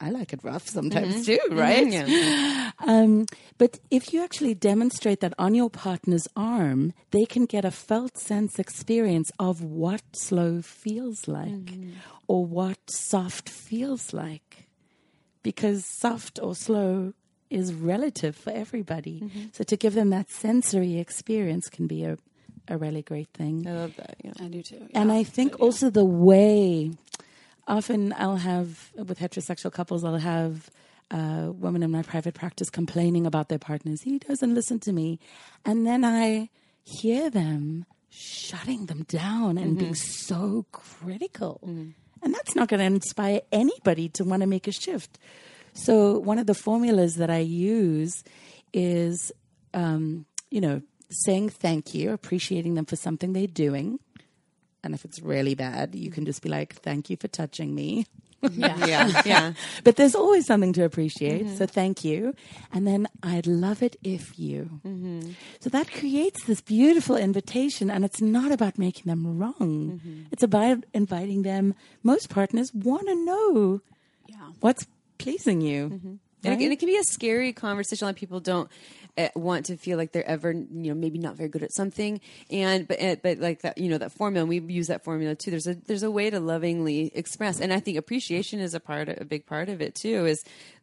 I 0.00 0.10
like 0.10 0.32
it 0.32 0.40
rough 0.42 0.66
sometimes 0.66 1.26
too, 1.26 1.38
right? 1.50 1.86
Yeah. 1.86 2.70
Um, 2.84 3.26
but 3.58 3.78
if 3.92 4.12
you 4.12 4.24
actually 4.24 4.54
demonstrate 4.54 5.20
that 5.20 5.34
on 5.38 5.54
your 5.54 5.70
partner's 5.70 6.26
arm, 6.34 6.94
they 7.12 7.24
can 7.24 7.44
get 7.44 7.64
a 7.64 7.70
felt 7.70 8.18
sense 8.18 8.58
experience 8.58 9.30
of 9.38 9.62
what 9.62 10.02
slow 10.14 10.62
feels 10.62 11.28
like 11.28 11.70
or 12.26 12.44
what 12.44 12.78
soft 12.90 13.48
feels 13.48 14.12
like. 14.12 14.66
Because 15.44 15.84
soft 15.86 16.40
or 16.42 16.56
slow 16.56 17.12
is 17.52 17.74
relative 17.74 18.34
for 18.34 18.50
everybody. 18.50 19.22
So 19.52 19.64
to 19.64 19.76
give 19.76 19.94
them 19.94 20.10
that 20.10 20.30
sensory 20.30 20.98
experience 20.98 21.68
can 21.68 21.86
be 21.86 22.04
a, 22.04 22.18
a 22.68 22.76
really 22.78 23.02
great 23.02 23.28
thing. 23.34 23.66
I 23.66 23.72
love 23.72 23.96
that. 23.96 24.16
Yeah. 24.24 24.32
I 24.40 24.48
do 24.48 24.62
too. 24.62 24.88
And. 24.94 25.12
I 25.12 25.22
think 25.22 25.60
also 25.60 25.90
the 25.90 26.04
way, 26.04 26.92
often 27.66 28.14
I'll 28.16 28.36
have, 28.36 28.90
with 28.96 29.18
heterosexual 29.18 29.72
couples, 29.72 30.04
I'll 30.04 30.16
have 30.16 30.70
uh, 31.10 31.52
women 31.52 31.82
in 31.82 31.90
my 31.90 32.02
private 32.02 32.34
practice 32.34 32.70
complaining 32.70 33.26
about 33.26 33.48
their 33.48 33.58
partners. 33.58 34.00
He 34.02 34.18
doesn't 34.18 34.54
listen 34.54 34.80
to 34.80 34.92
me. 34.92 35.18
And 35.64 35.86
then 35.86 36.04
I 36.04 36.48
hear 36.82 37.30
them 37.30 37.84
shutting 38.08 38.86
them 38.86 39.04
down 39.04 39.58
and 39.58 39.78
being 39.78 39.94
so 39.94 40.66
critical. 40.72 41.60
And 41.62 42.34
that's 42.34 42.54
not 42.54 42.68
going 42.68 42.80
to 42.80 42.86
inspire 42.86 43.40
anybody 43.50 44.08
to 44.10 44.24
want 44.24 44.42
to 44.42 44.46
make 44.46 44.66
a 44.68 44.72
shift. 44.72 45.18
So, 45.74 46.18
one 46.18 46.38
of 46.38 46.46
the 46.46 46.54
formulas 46.54 47.16
that 47.16 47.30
I 47.30 47.38
use 47.38 48.22
is, 48.72 49.32
um, 49.74 50.26
you 50.50 50.60
know, 50.60 50.82
saying 51.10 51.50
thank 51.50 51.94
you, 51.94 52.12
appreciating 52.12 52.74
them 52.74 52.84
for 52.84 52.96
something 52.96 53.32
they're 53.32 53.46
doing. 53.46 53.98
And 54.84 54.94
if 54.94 55.04
it's 55.04 55.20
really 55.20 55.54
bad, 55.54 55.94
you 55.94 56.10
can 56.10 56.24
just 56.24 56.42
be 56.42 56.48
like, 56.48 56.74
thank 56.74 57.08
you 57.08 57.16
for 57.16 57.28
touching 57.28 57.74
me. 57.74 58.06
yeah. 58.50 58.76
Yeah. 58.86 59.22
Yeah. 59.24 59.52
But 59.84 59.94
there's 59.96 60.16
always 60.16 60.46
something 60.46 60.72
to 60.72 60.84
appreciate. 60.84 61.44
Mm-hmm. 61.44 61.54
So 61.56 61.66
thank 61.66 62.04
you. 62.04 62.34
And 62.72 62.84
then 62.86 63.06
I'd 63.22 63.46
love 63.46 63.82
it 63.84 63.94
if 64.02 64.36
you. 64.38 64.80
Mm-hmm. 64.84 65.30
So 65.60 65.70
that 65.70 65.92
creates 65.92 66.44
this 66.44 66.60
beautiful 66.60 67.16
invitation. 67.16 67.88
And 67.88 68.04
it's 68.04 68.20
not 68.20 68.50
about 68.50 68.78
making 68.78 69.04
them 69.06 69.38
wrong, 69.38 70.00
mm-hmm. 70.02 70.22
it's 70.32 70.42
about 70.42 70.84
inviting 70.92 71.42
them. 71.42 71.74
Most 72.02 72.30
partners 72.30 72.74
want 72.74 73.06
to 73.06 73.14
know 73.24 73.80
Yeah. 74.26 74.50
what's 74.60 74.86
pleasing 75.22 75.60
you. 75.60 75.84
And, 75.84 76.20
it, 76.44 76.48
Right? 76.48 76.60
and 76.60 76.72
it 76.72 76.78
can 76.80 76.88
be 76.88 76.96
a 76.96 77.04
scary 77.04 77.52
conversation. 77.52 78.04
A 78.04 78.06
lot 78.06 78.14
of 78.14 78.16
people 78.16 78.40
don't 78.40 78.68
uh, 79.16 79.28
want 79.36 79.66
to 79.66 79.76
feel 79.76 79.96
like 79.96 80.10
they're 80.10 80.26
ever, 80.26 80.50
you 80.50 80.66
know, 80.72 80.94
maybe 80.94 81.18
not 81.18 81.36
very 81.36 81.48
good 81.48 81.62
at 81.62 81.72
something. 81.72 82.20
And 82.50 82.88
but 82.88 83.00
uh, 83.00 83.16
but 83.22 83.38
like 83.38 83.62
that, 83.62 83.78
you 83.78 83.88
know, 83.88 83.98
that 83.98 84.10
formula. 84.12 84.42
And 84.42 84.48
we 84.48 84.58
use 84.74 84.88
that 84.88 85.04
formula 85.04 85.36
too. 85.36 85.52
There's 85.52 85.68
a 85.68 85.74
there's 85.74 86.02
a 86.02 86.10
way 86.10 86.30
to 86.30 86.40
lovingly 86.40 87.12
express, 87.14 87.60
and 87.60 87.72
I 87.72 87.78
think 87.78 87.96
appreciation 87.96 88.58
is 88.58 88.74
a 88.74 88.80
part, 88.80 89.08
a 89.08 89.24
big 89.24 89.46
part 89.46 89.68
of 89.68 89.80
it 89.80 89.94
too. 89.94 90.26
Is 90.26 90.42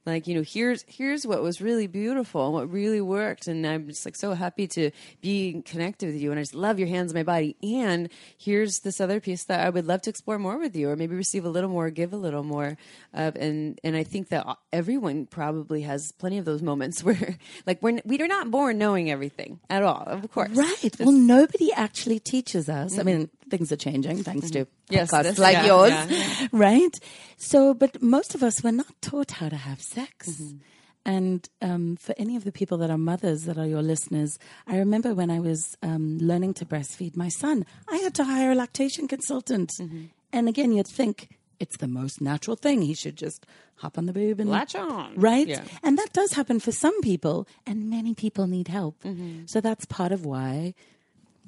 like 0.09 0.27
you 0.27 0.35
know, 0.35 0.43
here's 0.45 0.83
here's 0.87 1.25
what 1.25 1.41
was 1.41 1.61
really 1.61 1.87
beautiful 1.87 2.45
and 2.45 2.53
what 2.53 2.71
really 2.71 3.01
worked, 3.01 3.47
and 3.47 3.65
I'm 3.65 3.87
just 3.87 4.05
like 4.05 4.15
so 4.15 4.33
happy 4.33 4.67
to 4.67 4.91
be 5.21 5.61
connected 5.65 6.07
with 6.07 6.21
you, 6.21 6.31
and 6.31 6.39
I 6.39 6.43
just 6.43 6.55
love 6.55 6.79
your 6.79 6.87
hands, 6.87 7.13
my 7.13 7.23
body, 7.23 7.55
and 7.63 8.09
here's 8.37 8.79
this 8.79 9.01
other 9.01 9.19
piece 9.19 9.45
that 9.45 9.65
I 9.65 9.69
would 9.69 9.85
love 9.85 10.01
to 10.03 10.09
explore 10.09 10.39
more 10.39 10.57
with 10.57 10.75
you, 10.75 10.89
or 10.89 10.95
maybe 10.95 11.15
receive 11.15 11.45
a 11.45 11.49
little 11.49 11.69
more, 11.69 11.89
give 11.89 12.13
a 12.13 12.17
little 12.17 12.43
more, 12.43 12.77
of. 13.13 13.35
And 13.35 13.79
and 13.83 13.95
I 13.95 14.03
think 14.03 14.29
that 14.29 14.45
everyone 14.71 15.25
probably 15.25 15.81
has 15.83 16.11
plenty 16.13 16.37
of 16.37 16.45
those 16.45 16.61
moments 16.61 17.03
where 17.03 17.37
like 17.65 17.81
we're 17.81 17.99
we're 18.05 18.27
not 18.27 18.51
born 18.51 18.77
knowing 18.77 19.09
everything 19.09 19.59
at 19.69 19.83
all, 19.83 20.03
of 20.05 20.31
course, 20.31 20.49
Right. 20.51 20.99
Well, 20.99 21.11
nobody 21.11 21.71
actually 21.73 22.19
teaches 22.19 22.69
us. 22.69 22.93
I 22.93 22.97
mm-hmm. 22.97 23.05
mean, 23.05 23.29
things 23.49 23.71
are 23.71 23.75
changing 23.77 24.23
thanks 24.23 24.49
to 24.51 24.65
Yes, 24.89 25.11
podcasts 25.11 25.23
this- 25.23 25.39
like 25.39 25.53
yeah, 25.57 25.65
yours, 25.65 25.91
yeah, 25.91 26.47
right? 26.51 26.99
So, 27.37 27.73
but 27.73 28.01
most 28.01 28.35
of 28.35 28.43
us 28.43 28.63
were 28.63 28.71
not 28.71 28.93
taught 29.01 29.31
how 29.31 29.49
to 29.49 29.55
have 29.57 29.81
sex. 29.81 30.29
Mm-hmm. 30.29 30.57
And 31.05 31.49
um, 31.61 31.95
for 31.95 32.13
any 32.17 32.35
of 32.35 32.43
the 32.43 32.51
people 32.51 32.77
that 32.79 32.89
are 32.91 32.97
mothers 32.97 33.45
that 33.45 33.57
are 33.57 33.65
your 33.65 33.81
listeners, 33.81 34.37
I 34.67 34.77
remember 34.77 35.13
when 35.15 35.31
I 35.31 35.39
was 35.39 35.77
um, 35.81 36.17
learning 36.19 36.53
to 36.55 36.65
breastfeed 36.65 37.15
my 37.15 37.29
son, 37.29 37.65
I 37.89 37.97
had 37.97 38.13
to 38.15 38.23
hire 38.25 38.51
a 38.51 38.55
lactation 38.55 39.07
consultant. 39.07 39.71
Mm-hmm. 39.79 40.03
And 40.33 40.47
again, 40.49 40.71
you'd 40.71 40.87
think 40.87 41.29
it's 41.59 41.77
the 41.77 41.87
most 41.87 42.21
natural 42.21 42.55
thing. 42.55 42.81
He 42.81 42.93
should 42.93 43.15
just 43.15 43.45
hop 43.77 43.97
on 43.97 44.05
the 44.05 44.13
boob 44.13 44.39
and 44.39 44.49
Latch 44.49 44.75
on. 44.75 45.13
right? 45.15 45.47
Yeah. 45.47 45.63
And 45.83 45.97
that 45.97 46.13
does 46.13 46.33
happen 46.33 46.59
for 46.59 46.71
some 46.71 46.99
people, 47.01 47.47
and 47.65 47.89
many 47.89 48.13
people 48.13 48.45
need 48.45 48.67
help. 48.67 49.01
Mm-hmm. 49.03 49.45
So 49.47 49.61
that's 49.61 49.85
part 49.85 50.11
of 50.11 50.25
why 50.25 50.73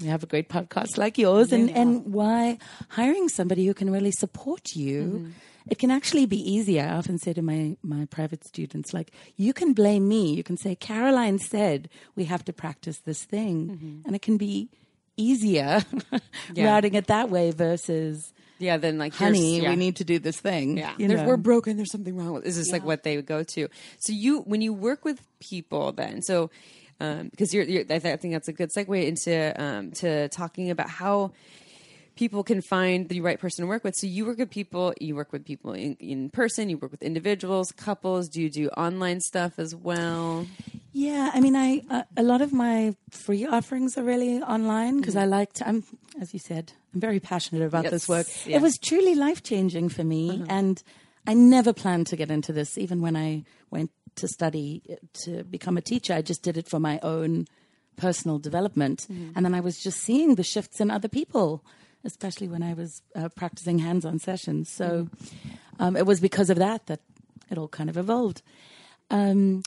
we 0.01 0.07
have 0.07 0.23
a 0.23 0.27
great 0.27 0.49
podcast 0.49 0.97
like 0.97 1.17
yours, 1.17 1.51
and, 1.51 1.69
and 1.69 2.13
why 2.13 2.57
hiring 2.89 3.29
somebody 3.29 3.65
who 3.65 3.73
can 3.73 3.89
really 3.91 4.11
support 4.11 4.75
you. 4.75 5.03
Mm-hmm. 5.03 5.29
It 5.69 5.77
can 5.77 5.91
actually 5.91 6.25
be 6.25 6.37
easier. 6.37 6.83
I 6.83 6.95
often 6.95 7.19
say 7.19 7.33
to 7.33 7.41
my, 7.43 7.77
my 7.83 8.05
private 8.05 8.43
students, 8.43 8.95
like, 8.95 9.11
you 9.37 9.53
can 9.53 9.73
blame 9.73 10.07
me. 10.07 10.33
You 10.33 10.43
can 10.43 10.57
say, 10.57 10.73
Caroline 10.73 11.37
said 11.37 11.87
we 12.15 12.23
have 12.25 12.43
to 12.45 12.53
practice 12.53 12.97
this 13.05 13.23
thing. 13.23 13.67
Mm-hmm. 13.69 14.07
And 14.07 14.15
it 14.15 14.23
can 14.23 14.37
be 14.37 14.69
easier 15.17 15.83
Yeah. 16.55 16.65
routing 16.65 16.95
it 16.95 17.07
that 17.07 17.29
way 17.29 17.51
versus, 17.51 18.33
Yeah, 18.57 18.77
then 18.77 18.97
like 18.97 19.13
honey, 19.13 19.61
yeah. 19.61 19.69
we 19.69 19.75
need 19.75 19.97
to 19.97 20.03
do 20.03 20.17
this 20.17 20.39
thing. 20.39 20.77
Yeah, 20.77 20.93
you 20.97 21.07
know? 21.07 21.25
we're 21.25 21.37
broken. 21.37 21.77
There's 21.77 21.91
something 21.91 22.17
wrong 22.17 22.33
with. 22.33 22.43
This 22.43 22.57
is 22.57 22.71
like 22.71 22.83
what 22.83 23.03
they 23.03 23.15
would 23.17 23.27
go 23.27 23.43
to? 23.43 23.67
So 23.99 24.13
you, 24.13 24.41
when 24.41 24.61
you 24.61 24.73
work 24.73 25.05
with 25.05 25.21
people, 25.39 25.91
then 25.91 26.23
so 26.23 26.49
um, 27.01 27.29
because 27.29 27.53
you're, 27.53 27.63
you're, 27.65 27.81
I 27.83 27.99
th- 27.99 28.13
I 28.13 28.17
think 28.17 28.33
that's 28.33 28.47
a 28.47 28.53
good 28.53 28.69
segue 28.71 29.05
into 29.05 29.33
um, 29.61 29.91
to 30.01 30.29
talking 30.29 30.69
about 30.69 30.89
how 30.89 31.31
people 32.15 32.43
can 32.43 32.61
find 32.61 33.09
the 33.09 33.21
right 33.21 33.39
person 33.39 33.63
to 33.63 33.67
work 33.67 33.83
with. 33.83 33.95
So 33.95 34.05
you 34.05 34.25
work 34.25 34.37
with 34.37 34.49
people. 34.51 34.93
You 34.99 35.15
work 35.15 35.31
with 35.31 35.43
people 35.45 35.73
in, 35.73 35.95
in 35.99 36.29
person. 36.29 36.69
You 36.69 36.77
work 36.77 36.91
with 36.91 37.01
individuals, 37.01 37.71
couples. 37.71 38.29
Do 38.29 38.41
you 38.41 38.49
do 38.49 38.67
online 38.69 39.21
stuff 39.21 39.53
as 39.57 39.73
well? 39.73 40.45
Yeah, 40.93 41.31
I 41.33 41.39
mean, 41.39 41.55
I 41.55 41.81
uh, 41.89 42.03
a 42.17 42.23
lot 42.23 42.41
of 42.41 42.51
my 42.51 42.95
free 43.09 43.45
offerings 43.45 43.97
are 43.97 44.03
really 44.03 44.41
online 44.43 44.97
because 44.97 45.15
I 45.15 45.25
like 45.25 45.53
to. 45.53 45.67
I'm, 45.67 45.83
as 46.19 46.33
you 46.33 46.39
said, 46.39 46.73
I'm 46.93 46.99
very 46.99 47.19
passionate 47.21 47.63
about 47.65 47.83
Yes, 47.85 47.91
this 47.91 48.09
work. 48.09 48.27
yeah. 48.45 48.57
It 48.57 48.61
was 48.61 48.77
truly 48.77 49.15
life 49.15 49.41
changing 49.41 49.87
for 49.89 50.03
me, 50.03 50.43
and 50.49 50.83
I 51.25 51.33
never 51.33 51.71
planned 51.71 52.07
to 52.07 52.17
get 52.17 52.29
into 52.29 52.51
this. 52.51 52.77
Even 52.77 53.01
when 53.01 53.15
I 53.15 53.45
went 53.71 53.89
to 54.21 54.27
study 54.27 54.81
uh, 54.89 54.95
to 55.25 55.43
become 55.43 55.77
a 55.77 55.81
teacher, 55.81 56.13
I 56.13 56.21
just 56.21 56.41
did 56.43 56.55
it 56.57 56.67
for 56.69 56.79
my 56.79 56.99
own 57.03 57.45
personal 57.97 58.39
development, 58.39 59.05
and 59.35 59.45
then 59.45 59.53
I 59.53 59.59
was 59.59 59.77
just 59.83 59.99
seeing 59.99 60.35
the 60.35 60.43
shifts 60.43 60.79
in 60.81 60.89
other 60.89 61.09
people, 61.09 61.61
especially 62.03 62.47
when 62.47 62.63
I 62.63 62.73
was 62.73 63.01
uh, 63.15 63.29
practicing 63.35 63.77
hands-on 63.79 64.17
sessions. 64.19 64.69
So 64.71 65.07
um, 65.79 65.95
it 65.95 66.05
was 66.05 66.19
because 66.19 66.49
of 66.49 66.57
that 66.57 66.85
that 66.87 67.01
it 67.51 67.57
all 67.57 67.67
kind 67.67 67.89
of 67.89 67.97
evolved. 67.97 68.41
Um, 69.09 69.61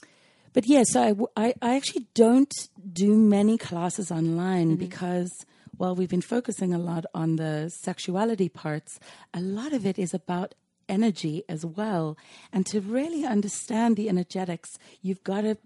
but 0.52 0.66
yeah, 0.66 0.84
so 0.86 1.02
I, 1.02 1.08
w- 1.10 1.28
I- 1.36 1.54
I 1.60 1.76
actually 1.76 2.06
don't 2.14 2.52
do 2.92 3.14
many 3.14 3.58
classes 3.58 4.10
online 4.10 4.76
because 4.76 5.30
while 5.76 5.94
we've 5.94 6.08
been 6.16 6.22
focusing 6.36 6.72
a 6.72 6.78
lot 6.78 7.04
on 7.14 7.36
the 7.36 7.68
sexuality 7.82 8.48
parts, 8.48 8.98
a 9.34 9.40
lot 9.40 9.72
of 9.72 9.84
it 9.84 9.98
is 9.98 10.14
about 10.14 10.54
energy 10.88 11.44
as 11.48 11.64
well. 11.64 12.16
And 12.52 12.66
to 12.66 12.80
really 12.80 13.24
understand 13.24 13.96
the 13.96 14.08
energetics, 14.08 14.70
you've 15.02 15.22
got 15.24 15.42
to. 15.42 15.56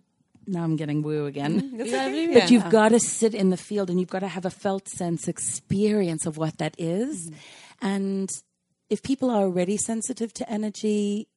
Now 0.47 0.64
I'm 0.64 0.77
getting 0.77 1.03
woo 1.03 1.27
again. 1.27 1.61
Mm-hmm. 1.79 2.33
But 2.33 2.51
you've 2.51 2.71
got 2.71 2.91
to 2.91 3.01
sit 3.01 3.35
in 3.35 3.51
the 3.51 3.59
field 3.59 3.91
and 3.91 4.01
you've 4.01 4.09
got 4.09 4.21
to 4.21 4.29
have 4.29 4.47
a 4.47 4.51
felt 4.51 4.89
sense 4.89 5.29
experience 5.29 6.25
of 6.25 6.39
what 6.39 6.57
that 6.57 6.75
is. 6.79 7.29
Mm-hmm. 7.29 7.87
And 7.87 8.31
if 8.89 9.03
people 9.03 9.31
are 9.31 9.43
already 9.43 9.77
sensitive 9.77 10.33
to 10.35 10.51
energy, 10.51 11.29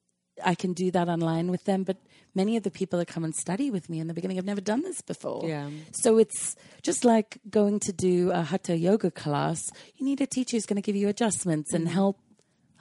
I 0.42 0.54
can 0.54 0.72
do 0.72 0.90
that 0.92 1.08
online 1.08 1.50
with 1.50 1.64
them. 1.64 1.82
But 1.82 1.98
many 2.34 2.56
of 2.56 2.62
the 2.62 2.70
people 2.70 2.98
that 3.00 3.08
come 3.08 3.24
and 3.24 3.34
study 3.34 3.70
with 3.70 3.90
me 3.90 4.00
in 4.00 4.06
the 4.06 4.14
beginning 4.14 4.36
have 4.36 4.46
never 4.46 4.62
done 4.62 4.80
this 4.80 5.02
before. 5.02 5.46
Yeah. 5.46 5.68
So 5.92 6.16
it's 6.16 6.56
just 6.82 7.04
like 7.04 7.38
going 7.50 7.80
to 7.80 7.92
do 7.92 8.30
a 8.30 8.40
hatha 8.42 8.76
yoga 8.76 9.10
class. 9.10 9.60
You 9.96 10.06
need 10.06 10.22
a 10.22 10.26
teacher 10.26 10.56
who's 10.56 10.64
going 10.64 10.80
to 10.80 10.86
give 10.86 10.96
you 10.96 11.08
adjustments 11.08 11.74
and 11.74 11.84
mm-hmm. 11.84 11.94
help 11.94 12.18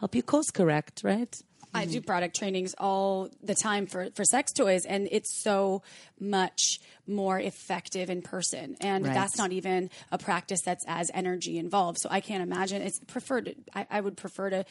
help 0.02 0.16
you 0.16 0.24
course 0.24 0.52
correct, 0.52 1.02
right? 1.04 1.34
I 1.74 1.86
do 1.86 2.02
product 2.02 2.36
trainings 2.36 2.76
all 2.78 3.30
the 3.42 3.56
time 3.56 3.86
for, 3.88 4.10
for 4.14 4.26
sex 4.26 4.52
toys, 4.52 4.86
and 4.86 5.08
it's 5.10 5.42
so 5.42 5.84
much 6.20 6.82
more 7.08 7.40
effective 7.40 8.10
in 8.10 8.22
person. 8.22 8.76
And 8.82 9.06
Right. 9.06 9.14
that's 9.14 9.38
not 9.38 9.54
even 9.54 9.90
a 10.12 10.18
practice 10.18 10.62
that's 10.66 10.84
as 10.86 11.10
energy 11.14 11.58
involved. 11.58 12.00
So 12.00 12.10
I 12.12 12.20
can't 12.20 12.44
imagine 12.44 12.82
it's 12.82 13.00
preferred. 13.00 13.56
I, 13.74 13.88
I 13.90 14.02
would 14.02 14.18
prefer 14.18 14.50
to 14.50 14.66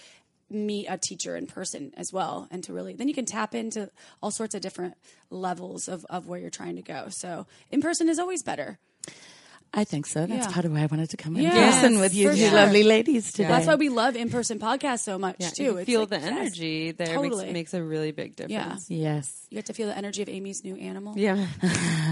meet 0.50 0.86
a 0.90 0.98
teacher 0.98 1.36
in 1.36 1.46
person 1.46 1.92
as 1.96 2.12
well, 2.12 2.48
and 2.50 2.62
to 2.64 2.74
really 2.74 2.92
then 2.92 3.08
you 3.08 3.14
can 3.14 3.24
tap 3.24 3.54
into 3.54 3.88
all 4.22 4.32
sorts 4.32 4.54
of 4.54 4.60
different 4.60 4.94
levels 5.30 5.88
of, 5.88 6.04
of 6.10 6.26
where 6.26 6.38
you're 6.40 6.50
trying 6.50 6.76
to 6.76 6.82
go. 6.82 7.06
So 7.08 7.46
in 7.70 7.80
person 7.80 8.10
is 8.10 8.18
always 8.18 8.42
better. 8.42 8.78
I 9.72 9.84
think 9.84 10.06
so. 10.06 10.26
That's 10.26 10.46
Yeah. 10.48 10.52
part 10.52 10.64
of 10.64 10.72
why 10.72 10.80
I 10.82 10.86
wanted 10.86 11.10
to 11.10 11.16
come 11.16 11.36
in 11.36 11.42
Yes, 11.44 11.76
person 11.76 12.00
with 12.00 12.12
you 12.12 12.28
for 12.30 12.34
two 12.34 12.40
sure. 12.40 12.52
lovely 12.52 12.82
ladies 12.82 13.32
today. 13.32 13.46
That's 13.48 13.66
why 13.68 13.76
we 13.76 13.88
love 13.88 14.16
in 14.16 14.28
person 14.28 14.58
podcasts 14.58 15.00
so 15.00 15.16
much 15.16 15.36
Yeah, 15.38 15.50
too. 15.50 15.62
you 15.62 15.84
feel 15.84 16.00
like, 16.00 16.08
the 16.10 16.18
yes, 16.18 16.26
energy 16.26 16.90
there 16.90 17.14
totally. 17.14 17.44
makes, 17.46 17.52
makes 17.54 17.74
a 17.74 17.82
really 17.84 18.10
big 18.10 18.34
difference. 18.34 18.90
Yes. 18.90 19.46
You 19.48 19.56
get 19.58 19.66
to 19.66 19.72
feel 19.72 19.86
the 19.86 19.96
energy 19.96 20.22
of 20.22 20.28
Amy's 20.28 20.64
new 20.64 20.74
animal. 20.74 21.16
Yeah. 21.16 21.46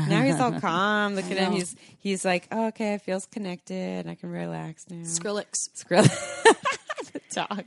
now 0.09 0.23
he's 0.23 0.39
all 0.39 0.53
calm. 0.61 1.17
Look 1.17 1.25
at 1.33 1.37
him. 1.37 1.53
He's 1.53 1.75
he's 1.99 2.25
like, 2.25 2.47
oh, 2.53 2.69
okay, 2.69 2.95
I 2.95 2.99
feels 2.99 3.27
connected. 3.27 4.07
I 4.07 4.15
can 4.15 4.31
relax 4.31 4.85
now. 4.89 5.03
Skrillex. 5.03 5.69
Skrill. 5.77 6.07
dog. 7.35 7.65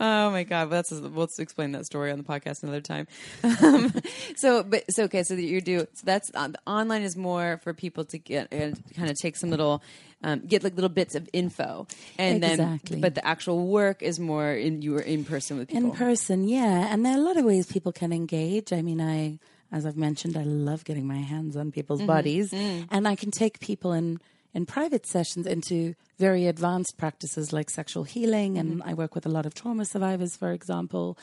Oh 0.00 0.30
my 0.30 0.44
god. 0.44 0.70
Well, 0.70 0.82
that's 0.82 0.90
we'll 0.92 1.28
explain 1.38 1.72
that 1.72 1.86
story 1.86 2.10
on 2.10 2.18
the 2.18 2.24
podcast 2.24 2.62
another 2.62 2.80
time. 2.80 3.06
Um, 3.42 3.92
so, 4.36 4.62
but 4.62 4.84
so 4.90 5.04
okay. 5.04 5.22
So 5.22 5.36
that 5.36 5.42
you 5.42 5.60
do. 5.60 5.80
So 5.94 6.02
that's 6.04 6.30
uh, 6.34 6.50
online 6.66 7.02
is 7.02 7.16
more 7.16 7.60
for 7.62 7.74
people 7.74 8.04
to 8.06 8.18
get 8.18 8.48
and 8.52 8.80
kind 8.94 9.10
of 9.10 9.16
take 9.18 9.36
some 9.36 9.50
little. 9.50 9.82
Um, 10.22 10.40
get 10.40 10.64
like 10.64 10.74
little 10.74 10.88
bits 10.88 11.14
of 11.16 11.28
info, 11.34 11.86
and 12.16 12.42
Exactly. 12.42 12.94
then 12.94 13.00
but 13.02 13.14
the 13.14 13.26
actual 13.26 13.66
work 13.66 14.00
is 14.02 14.18
more 14.18 14.52
in 14.54 14.80
you 14.80 14.96
are 14.96 15.02
in 15.02 15.22
person 15.22 15.58
with 15.58 15.68
people. 15.68 15.90
In 15.90 15.90
person, 15.90 16.48
yeah. 16.48 16.88
And 16.90 17.04
there 17.04 17.12
are 17.12 17.18
a 17.18 17.22
lot 17.22 17.36
of 17.36 17.44
ways 17.44 17.66
people 17.70 17.92
can 17.92 18.10
engage. 18.10 18.72
I 18.72 18.80
mean, 18.80 19.02
I, 19.02 19.38
as 19.70 19.84
I've 19.84 19.98
mentioned, 19.98 20.38
I 20.38 20.44
love 20.44 20.84
getting 20.84 21.06
my 21.06 21.18
hands 21.18 21.58
on 21.58 21.72
people's 21.72 22.00
bodies. 22.00 22.54
And 22.54 23.06
I 23.06 23.16
can 23.16 23.32
take 23.32 23.60
people 23.60 23.92
in, 23.92 24.18
in 24.54 24.66
private 24.66 25.06
sessions 25.06 25.46
into 25.46 25.94
very 26.18 26.46
advanced 26.46 26.96
practices 26.96 27.52
like 27.52 27.68
sexual 27.68 28.04
healing. 28.04 28.56
And 28.56 28.82
I 28.84 28.94
work 28.94 29.14
with 29.14 29.26
a 29.26 29.28
lot 29.28 29.46
of 29.46 29.54
trauma 29.54 29.84
survivors, 29.84 30.36
for 30.36 30.52
example. 30.52 31.18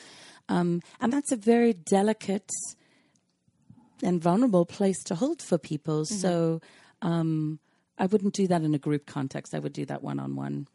Um, 0.48 0.82
and 1.00 1.12
that's 1.12 1.32
a 1.32 1.36
very 1.36 1.72
delicate 1.72 2.50
and 4.02 4.20
vulnerable 4.22 4.66
place 4.66 5.02
to 5.04 5.14
hold 5.14 5.40
for 5.40 5.56
people. 5.58 6.04
So 6.04 6.60
um, 7.00 7.58
I 7.98 8.06
wouldn't 8.06 8.34
do 8.34 8.46
that 8.48 8.62
in 8.62 8.74
a 8.74 8.78
group 8.78 9.06
context. 9.06 9.54
I 9.54 9.60
would 9.60 9.72
do 9.72 9.86
that 9.86 10.02
one 10.02 10.18
on 10.20 10.36
one. 10.36 10.66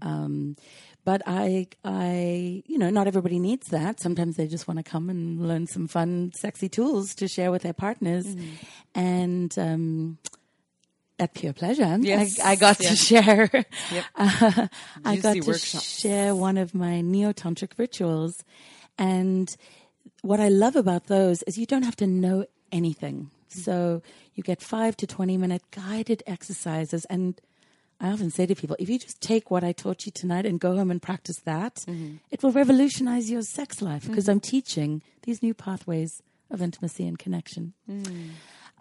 Um, 0.00 0.56
but 1.04 1.22
I, 1.26 1.66
I, 1.84 2.62
you 2.66 2.78
know, 2.78 2.90
not 2.90 3.06
everybody 3.06 3.38
needs 3.38 3.68
that. 3.68 4.00
Sometimes 4.00 4.36
they 4.36 4.46
just 4.46 4.68
want 4.68 4.78
to 4.78 4.84
come 4.84 5.10
and 5.10 5.46
learn 5.46 5.66
some 5.66 5.88
fun, 5.88 6.32
sexy 6.34 6.68
tools 6.68 7.14
to 7.16 7.28
share 7.28 7.50
with 7.50 7.62
their 7.62 7.72
partners. 7.72 8.26
And 8.94 9.52
um, 9.58 10.18
at 11.18 11.34
Pure 11.34 11.54
Pleasure, 11.54 11.98
Yes. 12.00 12.38
I, 12.40 12.52
I 12.52 12.56
got 12.56 12.78
to 12.78 12.96
share. 12.96 13.50
Uh, 14.14 14.68
I 15.04 15.16
got 15.16 15.34
to 15.34 15.40
workshops. 15.40 15.84
share 16.00 16.34
one 16.34 16.56
of 16.56 16.74
my 16.74 17.00
neo 17.00 17.32
tantric 17.32 17.72
rituals, 17.78 18.44
and 18.98 19.56
what 20.22 20.40
I 20.40 20.48
love 20.48 20.76
about 20.76 21.06
those 21.06 21.42
is 21.44 21.56
you 21.58 21.66
don't 21.66 21.84
have 21.84 21.96
to 21.96 22.06
know 22.06 22.46
anything. 22.72 23.30
Mm-hmm. 23.50 23.60
So 23.60 24.02
you 24.34 24.42
get 24.42 24.60
five 24.60 24.96
to 24.98 25.06
20 25.06 25.36
minute 25.36 25.62
guided 25.70 26.22
exercises. 26.26 27.04
And 27.06 27.40
I 28.00 28.10
often 28.10 28.30
say 28.30 28.46
to 28.46 28.54
people, 28.54 28.76
if 28.78 28.88
you 28.88 28.98
just 28.98 29.20
take 29.20 29.50
what 29.50 29.64
I 29.64 29.72
taught 29.72 30.06
you 30.06 30.12
tonight 30.12 30.46
and 30.46 30.60
go 30.60 30.76
home 30.76 30.90
and 30.90 31.00
practice 31.02 31.38
that, 31.40 31.76
mm-hmm. 31.76 32.16
it 32.30 32.42
will 32.42 32.52
revolutionize 32.52 33.30
your 33.30 33.42
sex 33.42 33.82
life 33.82 34.06
because 34.06 34.24
mm-hmm. 34.24 34.32
I'm 34.32 34.40
teaching 34.40 35.02
these 35.22 35.42
new 35.42 35.54
pathways 35.54 36.22
of 36.50 36.62
intimacy 36.62 37.06
and 37.06 37.18
connection. 37.18 37.74
Mm. 37.90 38.30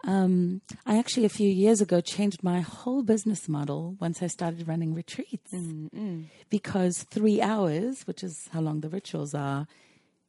Um, 0.05 0.61
I 0.85 0.97
actually, 0.99 1.25
a 1.25 1.29
few 1.29 1.49
years 1.49 1.81
ago, 1.81 2.01
changed 2.01 2.43
my 2.43 2.61
whole 2.61 3.03
business 3.03 3.49
model 3.49 3.95
once 3.99 4.21
I 4.23 4.27
started 4.27 4.67
running 4.67 4.93
retreats 4.93 5.53
because 6.49 7.03
three 7.03 7.41
hours, 7.41 8.03
which 8.07 8.23
is 8.23 8.47
how 8.53 8.61
long 8.61 8.81
the 8.81 8.89
rituals 8.89 9.33
are, 9.33 9.67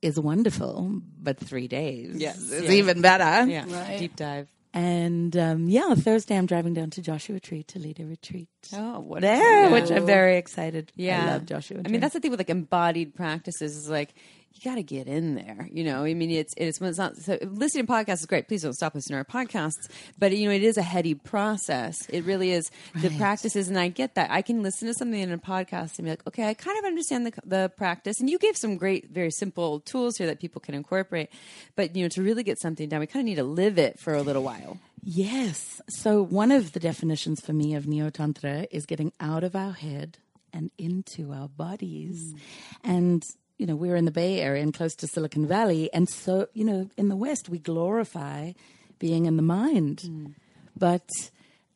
is 0.03 0.19
wonderful, 0.19 1.01
but 1.21 1.39
three 1.39 1.69
days 1.69 2.17
Yes, 2.17 2.39
is 2.51 2.65
yeah. 2.65 2.71
even 2.73 3.01
better. 3.03 3.49
Yeah, 3.51 3.65
Right. 3.69 3.99
deep 3.99 4.17
dive. 4.17 4.49
And 4.75 5.37
um, 5.37 5.69
yeah, 5.69 5.95
Thursday 5.95 6.37
I'm 6.37 6.47
driving 6.47 6.75
down 6.75 6.91
to 6.91 7.03
Joshua 7.03 7.41
Tree 7.41 7.63
to 7.65 7.79
lead 7.79 7.99
a 8.01 8.05
retreat 8.05 8.49
Oh, 8.75 9.01
what 9.01 9.23
there, 9.23 9.71
which 9.71 9.91
I'm 9.91 10.07
very 10.07 10.37
excited. 10.37 10.93
Yeah, 10.95 11.25
I 11.25 11.27
love 11.33 11.47
Joshua. 11.47 11.81
I 11.85 11.89
mean, 11.89 12.01
that's 12.01 12.13
the 12.15 12.21
thing 12.21 12.31
with 12.31 12.39
like 12.39 12.51
embodied 12.51 13.15
practices 13.15 13.77
is 13.77 13.89
like 13.89 14.15
you 14.59 14.71
got 14.71 14.77
to 14.77 14.83
get 14.83 15.07
in 15.07 15.35
there. 15.35 15.69
You 15.71 15.85
know, 15.85 16.05
I 16.05 16.15
mean, 16.15 16.31
it's 16.31 16.55
it's 16.57 16.81
when 16.81 16.91
it's 16.91 16.99
not 16.99 17.17
so 17.17 17.39
listening 17.43 17.87
to 17.87 17.93
podcasts 17.93 18.21
is 18.21 18.27
great. 18.27 18.49
Please 18.49 18.63
don't 18.63 18.73
stop 18.73 18.95
listening 18.95 19.23
to 19.23 19.29
our 19.37 19.45
podcasts, 19.45 19.89
but 20.19 20.37
you 20.37 20.49
know, 20.49 20.55
it 20.55 20.63
is 20.63 20.77
a 20.77 20.83
heady 20.83 21.15
process. 21.15 22.07
It 22.09 22.25
really 22.25 22.51
is 22.51 22.71
the 22.95 23.11
practices, 23.11 23.69
and 23.69 23.79
I 23.79 23.89
get 23.89 24.15
that. 24.17 24.31
I 24.31 24.43
can 24.43 24.63
listen 24.63 24.89
to 24.89 24.95
something 24.95 25.21
in 25.21 25.33
a 25.33 25.39
podcast 25.39 25.99
and 25.99 26.05
be 26.05 26.11
like, 26.11 26.27
okay, 26.27 26.49
I 26.49 26.55
kind 26.55 26.79
of 26.79 26.85
understand 26.85 27.27
the 27.27 27.33
the 27.45 27.73
practice, 27.77 28.21
and 28.21 28.29
you 28.29 28.39
gave 28.39 28.57
some 28.57 28.77
great, 28.77 29.11
very 29.11 29.31
simple 29.31 29.81
tools 29.81 30.17
here 30.17 30.27
that 30.27 30.41
people 30.41 30.61
can 30.61 30.75
incorporate. 30.75 31.31
But 31.77 31.95
you 31.95 32.03
know, 32.03 32.09
to 32.11 32.23
really 32.23 32.43
get 32.43 32.59
something 32.59 32.89
down, 32.89 33.01
we 33.01 33.07
kind 33.07 33.23
of 33.23 33.27
need 33.27 33.37
to 33.37 33.45
live 33.45 33.79
it 33.79 33.99
for 33.99 34.15
a 34.15 34.23
little 34.23 34.43
while. 34.43 34.79
Yes. 35.03 35.81
So 35.89 36.23
one 36.23 36.51
of 36.51 36.73
the 36.73 36.81
definitions 36.81 37.41
for 37.41 37.53
me 37.53 37.75
of 37.75 37.87
Neo 37.87 38.11
Tantra 38.11 38.67
is 38.71 38.85
getting 38.87 39.13
out 39.21 39.45
of 39.45 39.55
our 39.55 39.73
head 39.73 40.19
and 40.53 40.71
into 40.77 41.33
our 41.33 41.49
bodies. 41.49 42.35
Mm. 42.35 42.39
And, 42.85 43.27
you 43.59 43.67
know, 43.67 43.77
we're 43.77 43.97
in 43.97 44.05
the 44.05 44.11
Bay 44.13 44.41
Area 44.41 44.63
and 44.63 44.73
close 44.73 44.95
to 44.97 45.07
Silicon 45.07 45.47
Valley. 45.47 45.93
And 45.93 46.09
so, 46.09 46.47
you 46.55 46.65
know, 46.65 46.89
in 46.97 47.09
the 47.09 47.17
West, 47.17 47.49
we 47.49 47.59
glorify 47.59 48.53
being 48.99 49.27
in 49.27 49.37
the 49.37 49.43
mind. 49.43 50.35
But 50.77 51.09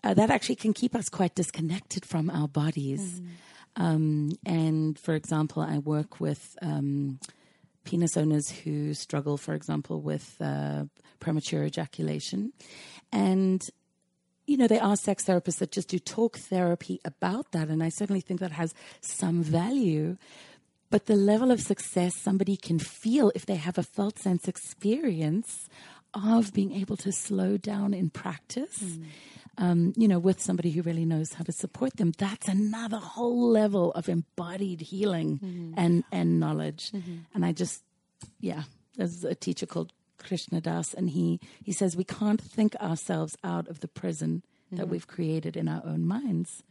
uh, 0.04 0.14
that 0.14 0.30
actually 0.30 0.56
can 0.56 0.72
keep 0.72 0.94
us 0.94 1.08
quite 1.08 1.34
disconnected 1.34 2.04
from 2.06 2.30
our 2.30 2.48
bodies. 2.48 3.20
Um, 3.76 4.32
and 4.46 4.98
for 4.98 5.14
example, 5.14 5.62
I 5.62 5.78
work 5.78 6.20
with 6.20 6.56
um, 6.62 7.18
penis 7.84 8.16
owners 8.16 8.50
who 8.50 8.94
struggle, 8.94 9.36
for 9.36 9.54
example, 9.54 10.00
with 10.00 10.36
uh, 10.40 10.84
premature 11.20 11.64
ejaculation. 11.64 12.52
And, 13.10 13.62
you 14.46 14.56
know, 14.56 14.66
there 14.66 14.82
are 14.82 14.96
sex 14.96 15.24
therapists 15.24 15.58
that 15.58 15.72
just 15.72 15.88
do 15.88 15.98
talk 15.98 16.36
therapy 16.36 17.00
about 17.04 17.52
that. 17.52 17.68
And 17.68 17.82
I 17.82 17.88
certainly 17.88 18.20
think 18.20 18.40
that 18.40 18.52
has 18.52 18.74
some 19.00 19.42
value. 19.42 20.16
But 20.92 21.06
the 21.06 21.16
level 21.16 21.50
of 21.50 21.58
success 21.62 22.14
somebody 22.14 22.54
can 22.54 22.78
feel 22.78 23.32
if 23.34 23.46
they 23.46 23.56
have 23.56 23.78
a 23.78 23.82
felt 23.82 24.18
sense 24.18 24.46
experience 24.46 25.66
of 26.12 26.52
being 26.52 26.72
able 26.72 26.98
to 26.98 27.10
slow 27.10 27.56
down 27.56 27.94
in 27.94 28.10
practice, 28.10 28.78
mm. 28.78 29.06
um, 29.56 29.94
you 29.96 30.06
know, 30.06 30.18
with 30.18 30.38
somebody 30.38 30.70
who 30.70 30.82
really 30.82 31.06
knows 31.06 31.32
how 31.32 31.44
to 31.44 31.52
support 31.52 31.96
them, 31.96 32.12
that's 32.18 32.46
another 32.46 32.98
whole 32.98 33.48
level 33.48 33.92
of 33.92 34.10
embodied 34.10 34.82
healing 34.82 35.38
mm-hmm. 35.38 35.72
and, 35.78 36.04
and 36.12 36.38
knowledge. 36.38 36.90
Mm-hmm. 36.90 37.16
And 37.34 37.46
I 37.46 37.52
just, 37.52 37.82
yeah, 38.38 38.64
there's 38.98 39.24
a 39.24 39.34
teacher 39.34 39.64
called 39.64 39.94
Krishna 40.18 40.60
Das, 40.60 40.92
and 40.92 41.08
he, 41.08 41.40
he 41.64 41.72
says 41.72 41.96
we 41.96 42.04
can't 42.04 42.38
think 42.40 42.76
ourselves 42.76 43.34
out 43.42 43.66
of 43.68 43.80
the 43.80 43.88
prison 43.88 44.42
that 44.72 44.82
mm-hmm. 44.82 44.90
we've 44.90 45.06
created 45.06 45.56
in 45.56 45.68
our 45.68 45.82
own 45.86 46.04
minds. 46.04 46.62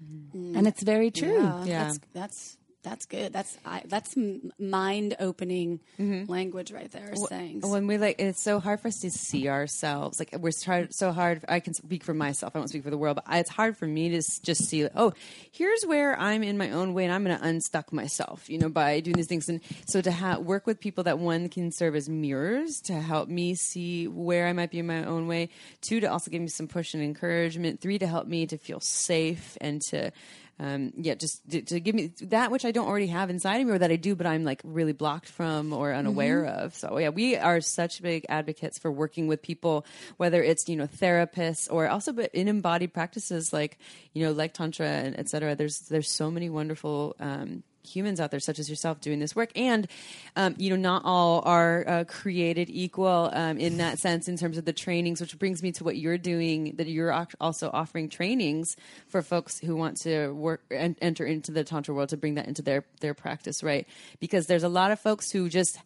And 0.56 0.68
it's 0.68 0.84
very 0.84 1.10
true. 1.10 1.42
Yeah, 1.42 1.66
Yeah. 1.66 1.84
That's, 1.86 2.00
that's 2.14 2.58
that's 2.84 3.06
good. 3.06 3.32
That's 3.32 3.58
I, 3.66 3.84
that's 3.86 4.16
mind 4.60 5.16
opening 5.20 5.80
mm-hmm. 6.00 6.32
language 6.32 6.72
right 6.72 6.92
there. 6.92 7.14
Saying 7.16 7.62
when 7.62 7.88
we 7.88 7.98
like 7.98 8.16
it's 8.20 8.42
so 8.42 8.60
hard 8.60 8.80
for 8.80 8.88
us 8.88 9.00
to 9.02 9.12
see 9.12 9.48
ourselves. 9.48 10.20
Like 10.20 10.36
we're 10.40 10.52
so 10.52 11.12
hard 11.12 11.46
i 11.48 11.60
can 11.60 11.74
speak 11.74 12.04
for 12.04 12.14
myself. 12.14 12.56
I 12.56 12.60
don't 12.60 12.68
speak 12.68 12.84
for 12.84 12.90
the 12.90 12.98
world 12.98 13.16
but 13.16 13.26
I, 13.28 13.40
it's 13.40 13.50
hard 13.50 13.78
for 13.78 13.86
me 13.86 14.10
to 14.10 14.18
s- 14.18 14.40
just 14.40 14.66
see 14.66 14.88
oh 14.96 15.14
here's 15.52 15.84
where 15.84 16.20
i'm 16.20 16.44
in 16.44 16.58
my 16.58 16.72
own 16.72 16.94
way 16.94 17.06
and 17.06 17.14
i'm 17.14 17.24
going 17.24 17.38
to 17.38 17.46
unstuck 17.46 17.94
myself 17.94 18.50
you 18.50 18.58
know 18.58 18.70
by 18.70 19.00
doing 19.00 19.16
these 19.16 19.28
things. 19.28 19.50
And 19.50 19.62
so 19.86 20.02
to 20.02 20.12
ha- 20.12 20.38
work 20.38 20.66
with 20.66 20.80
people 20.80 21.04
that 21.06 21.20
one 21.20 21.50
can 21.50 21.72
serve 21.72 21.96
as 21.96 22.10
mirrors 22.10 22.82
to 22.82 22.94
help 22.94 23.30
me 23.30 23.56
see 23.56 24.08
where 24.08 24.48
i 24.48 24.54
might 24.54 24.72
be 24.72 24.80
in 24.80 24.88
my 24.88 25.04
own 25.04 25.28
way. 25.28 25.50
Two 25.82 26.00
to 26.00 26.08
also 26.12 26.32
give 26.32 26.42
me 26.42 26.48
some 26.48 26.68
push 26.68 26.94
and 26.94 27.04
encouragement. 27.04 27.82
Three 27.82 28.00
to 28.00 28.08
help 28.08 28.28
me 28.28 28.48
to 28.48 28.58
feel 28.58 28.80
safe 28.80 29.58
and 29.62 29.82
to 29.90 30.12
um, 30.60 30.94
yeah, 30.96 31.16
just 31.16 31.50
to, 31.50 31.62
to 31.64 31.80
give 31.80 31.96
me 31.96 32.12
that 32.22 32.52
which 32.52 32.66
I 32.66 32.72
don't 32.72 32.88
already 32.88 33.08
have 33.08 33.30
inside 33.30 33.62
of 33.62 33.68
me, 33.68 33.74
or 33.74 33.80
that 33.80 33.92
I 33.92 33.96
do, 33.96 34.16
but 34.16 34.28
I'm 34.28 34.44
like 34.44 34.62
really 34.64 34.94
blocked 34.94 35.28
from 35.28 35.74
or 35.74 35.94
unaware 35.94 36.46
of. 36.46 36.76
So 36.76 36.98
yeah, 37.00 37.10
we 37.10 37.36
are 37.36 37.62
such 37.62 38.02
big 38.02 38.26
advocates 38.30 38.78
for 38.78 38.92
working 38.92 39.28
with 39.28 39.42
people, 39.42 39.86
whether 40.18 40.44
it's 40.44 40.70
you 40.70 40.76
know 40.76 40.88
therapists 40.88 41.68
or 41.72 41.88
also 41.88 42.14
but 42.14 42.34
in 42.34 42.48
embodied 42.48 42.94
practices 42.94 43.52
like 43.52 43.80
you 44.14 44.24
know 44.26 44.32
like 44.32 44.54
tantra 44.54 44.88
and 44.88 45.18
et 45.18 45.30
cetera. 45.30 45.56
There's 45.56 45.80
there's 45.80 46.10
so 46.10 46.30
many 46.30 46.50
wonderful. 46.50 47.16
Um, 47.20 47.64
humans 47.84 48.20
out 48.20 48.32
there 48.32 48.40
such 48.40 48.60
as 48.60 48.70
yourself 48.70 49.00
doing 49.02 49.20
this 49.20 49.36
work 49.36 49.50
and 49.56 49.88
um, 50.36 50.56
you 50.58 50.70
know 50.70 50.76
not 50.76 51.02
all 51.06 51.42
are 51.46 51.88
uh, 51.88 52.04
created 52.06 52.70
equal 52.70 53.30
um, 53.34 53.58
in 53.58 53.78
that 53.78 54.00
sense 54.00 54.28
in 54.28 54.38
terms 54.38 54.58
of 54.58 54.66
the 54.66 54.74
trainings 54.74 55.20
which 55.22 55.38
brings 55.40 55.62
me 55.64 55.72
to 55.72 55.84
what 55.84 55.98
you're 55.98 56.18
doing 56.18 56.76
that 56.78 56.88
you're 56.88 57.12
also 57.40 57.70
offering 57.74 58.10
trainings 58.10 58.76
for 59.08 59.22
folks 59.22 59.60
who 59.60 59.76
want 59.76 59.98
to 59.98 60.30
work 60.30 60.62
and 60.72 60.96
enter 61.02 61.26
into 61.26 61.52
the 61.52 61.64
tantra 61.64 61.94
world 61.94 62.10
to 62.10 62.18
bring 62.18 62.36
that 62.36 62.48
into 62.48 62.62
their 62.62 62.84
their 63.00 63.14
practice 63.14 63.64
right 63.64 63.88
because 64.20 64.48
there's 64.48 64.64
a 64.64 64.70
lot 64.70 64.92
of 64.92 65.00
folks 65.00 65.32
who 65.32 65.50
just 65.50 65.80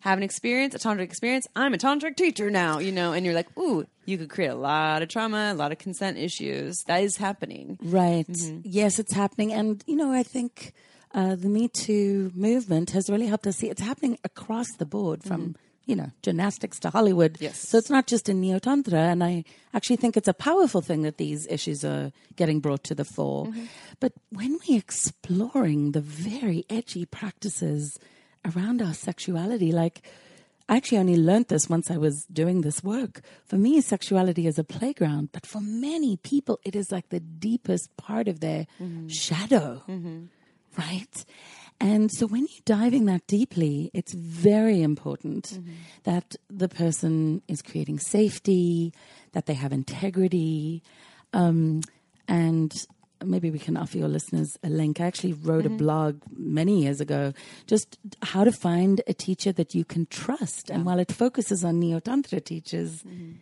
have 0.00 0.18
an 0.18 0.22
experience 0.22 0.74
a 0.74 0.78
tantric 0.78 1.02
experience 1.02 1.48
i'm 1.56 1.74
a 1.74 1.78
tantric 1.78 2.16
teacher 2.16 2.50
now 2.50 2.78
you 2.78 2.92
know 2.92 3.12
and 3.12 3.24
you're 3.24 3.34
like 3.34 3.48
ooh 3.58 3.86
you 4.04 4.16
could 4.18 4.28
create 4.30 4.48
a 4.48 4.54
lot 4.54 5.02
of 5.02 5.08
trauma 5.08 5.50
a 5.52 5.54
lot 5.54 5.72
of 5.72 5.78
consent 5.78 6.16
issues 6.16 6.84
that 6.86 7.02
is 7.02 7.16
happening 7.16 7.76
Right. 7.82 8.26
Mm-hmm. 8.26 8.60
Yes, 8.64 8.98
it's 8.98 9.14
happening. 9.14 9.52
And, 9.52 9.82
you 9.86 9.96
know, 9.96 10.12
I 10.12 10.22
think 10.22 10.72
uh, 11.16 11.34
the 11.34 11.48
Me 11.48 11.66
Too 11.66 12.30
movement 12.34 12.90
has 12.90 13.08
really 13.08 13.26
helped 13.26 13.46
us 13.46 13.56
see 13.56 13.70
it's 13.70 13.80
happening 13.80 14.18
across 14.22 14.66
the 14.78 14.84
board 14.84 15.24
from, 15.24 15.56
you 15.86 15.96
know, 15.96 16.10
gymnastics 16.22 16.78
to 16.80 16.90
Hollywood. 16.90 17.32
Mm-hmm. 17.34 17.44
Yes. 17.44 17.68
So 17.68 17.78
it's 17.78 17.88
not 17.88 18.06
just 18.06 18.28
in 18.28 18.40
Neo 18.40 18.58
Tantra. 18.58 19.00
And 19.00 19.24
I 19.24 19.44
actually 19.72 19.96
think 19.96 20.16
it's 20.16 20.28
a 20.28 20.34
powerful 20.34 20.82
thing 20.82 21.02
that 21.02 21.16
these 21.16 21.46
issues 21.48 21.84
are 21.84 22.12
getting 22.36 22.60
brought 22.60 22.84
to 22.84 22.94
the 22.94 23.04
fore. 23.04 23.46
Mm-hmm. 23.46 23.64
But 23.98 24.12
when 24.30 24.58
we're 24.68 24.78
exploring 24.78 25.92
the 25.92 26.02
very 26.02 26.66
edgy 26.68 27.06
practices 27.06 27.98
around 28.44 28.82
our 28.82 28.94
sexuality, 28.94 29.72
like, 29.72 30.02
I 30.68 30.76
actually 30.76 30.98
only 30.98 31.16
learned 31.16 31.46
this 31.46 31.70
once 31.70 31.90
I 31.90 31.96
was 31.96 32.26
doing 32.30 32.60
this 32.60 32.82
work. 32.82 33.22
For 33.46 33.56
me, 33.56 33.80
sexuality 33.80 34.46
is 34.48 34.58
a 34.58 34.64
playground, 34.64 35.30
but 35.32 35.46
for 35.46 35.60
many 35.60 36.16
people, 36.16 36.58
it 36.64 36.74
is 36.74 36.90
like 36.90 37.08
the 37.08 37.20
deepest 37.20 37.96
part 37.96 38.26
of 38.26 38.40
their 38.40 38.66
shadow, 39.06 39.82
right? 40.76 41.24
And 41.78 42.10
so 42.10 42.26
when 42.26 42.42
you're 42.42 42.62
diving 42.64 43.04
that 43.06 43.26
deeply, 43.26 43.90
it's 43.92 44.14
very 44.14 44.80
important 44.82 45.44
mm-hmm. 45.44 45.72
that 46.04 46.36
the 46.48 46.68
person 46.68 47.42
is 47.48 47.60
creating 47.60 47.98
safety, 47.98 48.94
that 49.32 49.46
they 49.46 49.54
have 49.54 49.72
integrity, 49.72 50.82
um, 51.34 51.82
and 52.28 52.72
maybe 53.24 53.50
we 53.50 53.58
can 53.58 53.76
offer 53.76 53.98
your 53.98 54.08
listeners 54.08 54.56
a 54.62 54.68
link. 54.68 55.00
I 55.00 55.06
actually 55.06 55.34
wrote 55.34 55.66
a 55.66 55.68
mm-hmm. 55.68 55.78
blog 55.78 56.22
many 56.34 56.82
years 56.82 57.00
ago, 57.00 57.34
just 57.66 57.98
how 58.22 58.44
to 58.44 58.52
find 58.52 59.02
a 59.06 59.12
teacher 59.12 59.52
that 59.52 59.74
you 59.74 59.84
can 59.84 60.06
trust. 60.06 60.70
And 60.70 60.84
while 60.84 60.98
it 60.98 61.12
focuses 61.12 61.64
on 61.64 61.78
Neo 61.78 62.00
Tantra 62.00 62.40
teachers, 62.40 63.02
mm-hmm. 63.02 63.32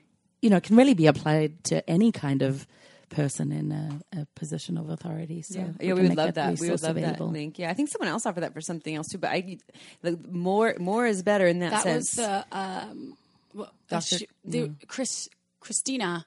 you 0.43 0.51
know, 0.51 0.57
it 0.57 0.65
can 0.65 0.77
really 0.77 0.95
be 0.95 1.07
applied 1.07 1.63
to 1.65 1.89
any 1.89 2.11
kind 2.11 2.43
of 2.43 2.67
person 3.11 3.53
in 3.53 3.73
a, 3.73 4.21
a 4.21 4.27
position 4.35 4.77
of 4.79 4.89
authority. 4.91 5.43
So 5.43 5.59
Yeah, 5.59 5.65
we 5.79 5.87
yeah, 5.89 5.95
we 5.95 6.03
would 6.03 6.17
love 6.17 6.35
that. 6.35 6.59
We 6.59 6.71
would 6.71 6.83
love 6.83 6.97
available. 6.97 7.27
that 7.29 7.33
link. 7.33 7.59
Yeah, 7.59 7.71
I 7.71 7.75
think 7.75 7.89
someone 7.89 8.09
else 8.09 8.27
offered 8.27 8.43
that 8.43 8.53
for 8.55 8.61
something 8.61 8.95
else 8.95 9.09
too. 9.09 9.19
But 9.19 9.31
I, 9.31 9.59
the 10.03 10.19
more 10.31 10.75
more 10.79 11.07
is 11.07 11.23
better 11.23 11.47
in 11.47 11.61
that, 11.61 11.71
that 11.71 11.83
sense. 11.83 12.17
was 12.17 12.27
the 12.27 12.45
um, 12.53 13.17
well, 13.55 13.73
Dr. 13.89 14.19
she- 14.19 14.29
the 14.45 14.71
Chris 14.87 15.29
Christina. 15.61 16.27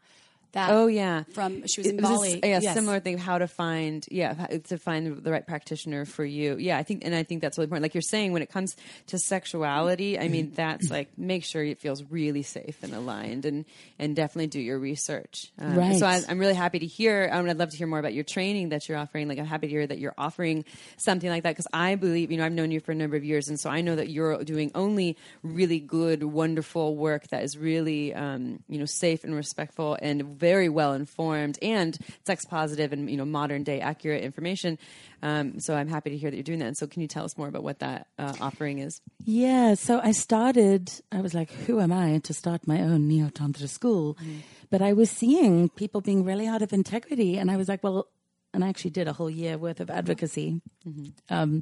That 0.54 0.72
oh 0.72 0.88
yeah, 0.88 1.24
from 1.34 1.68
she 1.68 1.82
was 1.82 1.88
in 1.88 2.00
It 2.00 2.02
was 2.02 2.12
a 2.12 2.14
Bali. 2.14 2.39
yeah, 2.43 2.60
Yes. 2.62 2.74
similar 2.74 3.00
thing. 3.00 3.18
How 3.18 3.38
to 3.38 3.48
find 3.48 4.06
yeah 4.10 4.34
to 4.68 4.78
find 4.78 5.18
the 5.24 5.32
right 5.32 5.45
practitioner 5.45 6.06
for 6.06 6.24
you. 6.26 6.56
Yeah, 6.58 6.78
I 6.78 6.84
think 6.84 7.04
and 7.06 7.14
I 7.14 7.24
think 7.24 7.41
that's 7.41 7.58
really 7.58 7.66
important. 7.66 7.84
Like 7.84 7.93
you're 7.95 8.02
saying, 8.02 8.32
when 8.32 8.41
it 8.41 8.50
comes 8.50 8.76
to 9.08 9.20
sexuality, 9.20 10.18
I 10.20 10.28
mean 10.30 10.52
that's 10.56 10.89
like 10.89 11.10
make 11.18 11.43
sure 11.43 11.64
it 11.64 11.80
feels 11.80 12.04
really 12.04 12.43
safe 12.43 12.82
and 12.84 12.93
aligned, 12.93 13.45
and 13.45 13.66
and 14.00 14.16
definitely 14.16 14.48
do 14.48 14.60
your 14.60 14.80
research. 14.80 15.52
Um, 15.60 15.76
Right. 15.76 15.98
So 16.00 16.06
I, 16.06 16.22
I'm 16.28 16.39
really 16.39 16.54
happy 16.56 16.80
to 16.80 16.86
hear. 16.88 17.30
Um, 17.32 17.50
I'd 17.50 17.58
love 17.58 17.70
to 17.72 17.78
hear 17.78 17.88
more 17.88 18.00
about 18.00 18.14
your 18.14 18.24
training 18.24 18.70
that 18.70 18.88
you're 18.89 18.98
offering. 18.98 19.28
Like 19.28 19.39
I'm 19.39 19.45
happy 19.45 19.68
to 19.68 19.72
hear 19.72 19.86
that 19.86 20.00
you're 20.00 20.16
offering 20.18 20.66
something 20.98 21.30
like 21.30 21.43
that 21.43 21.52
because 21.52 21.68
I 21.74 21.95
believe 21.95 22.32
you 22.32 22.38
know 22.38 22.45
I've 22.45 22.52
known 22.54 22.72
you 22.72 22.80
for 22.80 22.91
a 22.93 22.95
number 22.95 23.16
of 23.18 23.24
years, 23.24 23.48
and 23.48 23.60
so 23.60 23.70
I 23.70 23.82
know 23.82 23.95
that 23.95 24.10
you're 24.10 24.43
doing 24.43 24.72
only 24.76 25.18
really 25.43 25.80
good, 25.80 26.24
wonderful 26.24 26.95
work 26.95 27.28
that 27.30 27.43
is 27.43 27.58
really 27.58 28.14
um, 28.14 28.60
you 28.68 28.80
know 28.80 28.86
safe 28.86 29.24
and 29.24 29.36
respectful 29.36 29.98
and 30.02 30.37
very 30.38 30.70
well 30.70 30.94
informed 30.94 31.58
and 31.62 31.98
sex 32.26 32.46
positive 32.46 32.94
and 32.94 33.10
you 33.10 33.18
know 33.18 33.26
modern 33.26 33.64
day 33.64 33.80
accurate 33.82 34.24
information. 34.24 34.78
Um, 35.24 35.60
so 35.60 35.76
I'm 35.76 35.88
happy 35.88 36.12
to 36.12 36.18
hear 36.18 36.30
that 36.30 36.36
you're 36.36 36.44
doing 36.44 36.60
that. 36.60 36.68
And 36.68 36.78
so 36.78 36.88
can 36.88 37.02
you 37.02 37.08
tell 37.08 37.26
us 37.26 37.38
more 37.38 37.48
about 37.48 37.64
what 37.64 37.80
that 37.80 38.08
uh, 38.20 38.34
offering 38.40 38.80
is? 38.80 39.02
Yeah, 39.26 39.74
so 39.74 40.00
I 40.04 40.12
started, 40.12 40.92
I 41.12 41.22
was 41.22 41.34
like, 41.34 41.52
who 41.52 41.80
am 41.80 41.92
I 41.92 42.20
to 42.20 42.34
start 42.34 42.68
my 42.68 42.82
own 42.82 43.08
Neo 43.08 43.30
Tantra 43.30 43.68
school? 43.68 44.16
But 44.70 44.82
I 44.82 44.94
was 44.94 45.10
seeing 45.10 45.70
people 45.70 46.02
being 46.02 46.24
really 46.24 46.48
out 46.48 46.62
of 46.62 46.72
integrity. 46.72 47.38
And 47.38 47.50
I 47.50 47.58
was 47.58 47.68
like, 47.68 47.84
well, 47.84 48.08
and 48.54 48.64
I 48.64 48.70
actually 48.70 48.92
did 48.92 49.08
a 49.08 49.14
whole 49.14 49.30
year 49.30 49.58
worth 49.58 49.80
of 49.80 49.90
advocacy 49.90 50.62
um, 51.30 51.62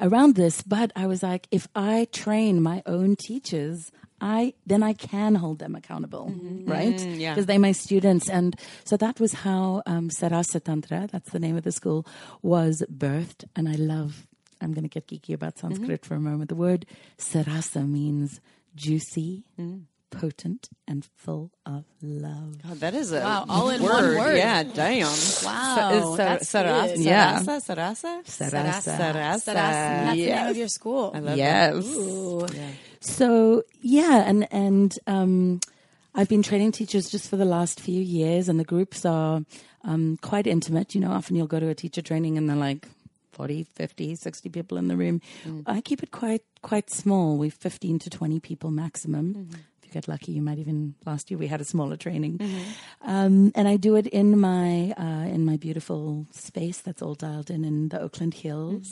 around 0.00 0.36
this. 0.36 0.62
But 0.62 0.92
I 0.94 1.06
was 1.06 1.22
like, 1.22 1.48
if 1.50 1.66
I 1.74 2.06
train 2.12 2.62
my 2.62 2.82
own 2.86 3.16
teachers, 3.16 3.90
I 4.20 4.54
then 4.66 4.82
I 4.82 4.92
can 4.94 5.34
hold 5.34 5.58
them 5.58 5.74
accountable, 5.74 6.30
mm-hmm. 6.30 6.70
right? 6.70 6.94
Mm, 6.96 7.18
yeah. 7.18 7.34
Because 7.34 7.46
they're 7.46 7.58
my 7.58 7.72
students, 7.72 8.28
and 8.28 8.56
so 8.84 8.96
that 8.96 9.20
was 9.20 9.32
how 9.32 9.82
um, 9.86 10.08
Sarasa 10.08 10.62
Tantra, 10.62 11.08
that's 11.10 11.30
the 11.30 11.38
name 11.38 11.56
of 11.56 11.64
the 11.64 11.72
school, 11.72 12.06
was 12.42 12.82
birthed. 12.90 13.44
And 13.54 13.68
I 13.68 13.74
love. 13.74 14.26
I'm 14.60 14.72
going 14.72 14.88
to 14.88 14.88
get 14.88 15.06
geeky 15.06 15.34
about 15.34 15.58
Sanskrit 15.58 16.00
mm-hmm. 16.00 16.08
for 16.08 16.14
a 16.14 16.20
moment. 16.20 16.48
The 16.48 16.54
word 16.54 16.86
Sarasa 17.18 17.86
means 17.86 18.40
juicy, 18.74 19.44
mm. 19.60 19.82
potent, 20.10 20.70
and 20.88 21.04
full 21.16 21.50
of 21.66 21.84
love. 22.00 22.62
God, 22.62 22.80
that 22.80 22.94
is 22.94 23.12
a 23.12 23.20
Wow, 23.20 23.44
all 23.50 23.68
in 23.68 23.82
one 23.82 24.16
word. 24.16 24.36
Yeah, 24.36 24.62
damn. 24.62 25.08
Wow, 25.44 26.14
that's 26.16 26.50
Sarasa, 26.50 26.94
good. 26.94 27.04
Yeah. 27.04 27.40
Sarasa, 27.40 27.60
Sarasa, 27.60 28.24
Sarasa. 28.24 28.52
Sarasa. 28.52 28.96
Sarasa. 28.96 29.44
That's 29.44 29.44
the 29.44 30.14
name 30.14 30.46
of 30.48 30.56
your 30.56 30.68
school. 30.68 31.12
I 31.14 31.18
love 31.18 31.36
Yes. 31.36 31.84
So 33.06 33.62
yeah, 33.80 34.24
and 34.26 34.48
and 34.50 34.98
um, 35.06 35.60
I've 36.14 36.28
been 36.28 36.42
training 36.42 36.72
teachers 36.72 37.08
just 37.08 37.28
for 37.28 37.36
the 37.36 37.44
last 37.44 37.80
few 37.80 38.00
years, 38.00 38.48
and 38.48 38.58
the 38.58 38.64
groups 38.64 39.04
are 39.04 39.42
um, 39.84 40.18
quite 40.22 40.46
intimate. 40.46 40.94
You 40.94 41.00
know, 41.00 41.12
often 41.12 41.36
you'll 41.36 41.46
go 41.46 41.60
to 41.60 41.68
a 41.68 41.74
teacher 41.74 42.02
training 42.02 42.36
and 42.36 42.48
they're 42.48 42.56
like 42.56 42.88
40, 43.32 43.64
50, 43.64 44.16
60 44.16 44.48
people 44.48 44.78
in 44.78 44.88
the 44.88 44.96
room. 44.96 45.20
I 45.66 45.80
keep 45.80 46.02
it 46.02 46.10
quite 46.10 46.42
quite 46.62 46.90
small. 46.90 47.36
We've 47.36 47.54
15 47.54 48.00
to 48.00 48.10
20 48.10 48.40
people 48.40 48.70
maximum. 48.70 49.48
You 49.52 49.56
get 49.96 50.06
lucky, 50.14 50.32
you 50.38 50.42
might 50.48 50.60
even 50.64 50.78
last 51.10 51.24
year 51.30 51.38
we 51.44 51.48
had 51.54 51.60
a 51.60 51.68
smaller 51.74 51.96
training, 52.06 52.34
um, 53.14 53.34
and 53.58 53.66
I 53.72 53.76
do 53.88 53.92
it 54.00 54.06
in 54.20 54.28
my 54.38 54.70
uh, 55.04 55.26
in 55.36 55.42
my 55.50 55.56
beautiful 55.66 56.26
space 56.30 56.78
that's 56.84 57.02
all 57.04 57.16
dialed 57.26 57.50
in 57.54 57.64
in 57.70 57.88
the 57.92 57.98
Oakland 58.06 58.34
Hills. 58.44 58.86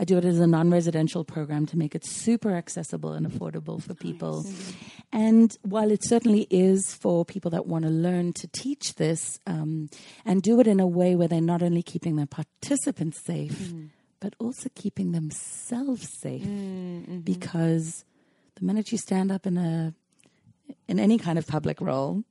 I 0.00 0.04
do 0.10 0.16
it 0.20 0.24
as 0.24 0.38
a 0.40 0.46
non-residential 0.46 1.22
program 1.24 1.66
to 1.66 1.76
make 1.82 1.94
it 1.98 2.04
super 2.06 2.52
accessible 2.62 3.12
and 3.16 3.26
affordable 3.30 3.78
for 3.86 3.94
people. 3.94 4.34
And 5.12 5.48
while 5.62 5.90
it 5.96 6.02
certainly 6.12 6.46
is 6.50 6.80
for 7.02 7.24
people 7.24 7.50
that 7.52 7.66
want 7.72 7.84
to 7.84 7.90
learn 7.90 8.32
to 8.40 8.46
teach 8.48 8.94
this 8.96 9.40
um, 9.46 9.88
and 10.24 10.42
do 10.42 10.60
it 10.60 10.66
in 10.66 10.80
a 10.80 10.86
way 10.86 11.14
where 11.16 11.28
they're 11.28 11.40
not 11.54 11.62
only 11.62 11.82
keeping 11.82 12.16
their 12.16 12.32
participants 12.40 13.18
safe, 13.24 13.72
but 14.20 14.34
also 14.38 14.68
keeping 14.74 15.12
themselves 15.12 16.08
safe, 16.22 16.48
because 17.24 18.04
the 18.56 18.64
minute 18.64 18.90
you 18.92 18.98
stand 18.98 19.30
up 19.30 19.46
in 19.46 19.56
a 19.58 19.94
in 20.88 20.98
any 20.98 21.18
kind 21.18 21.38
of 21.38 21.46
public 21.46 21.80
role, 21.80 22.22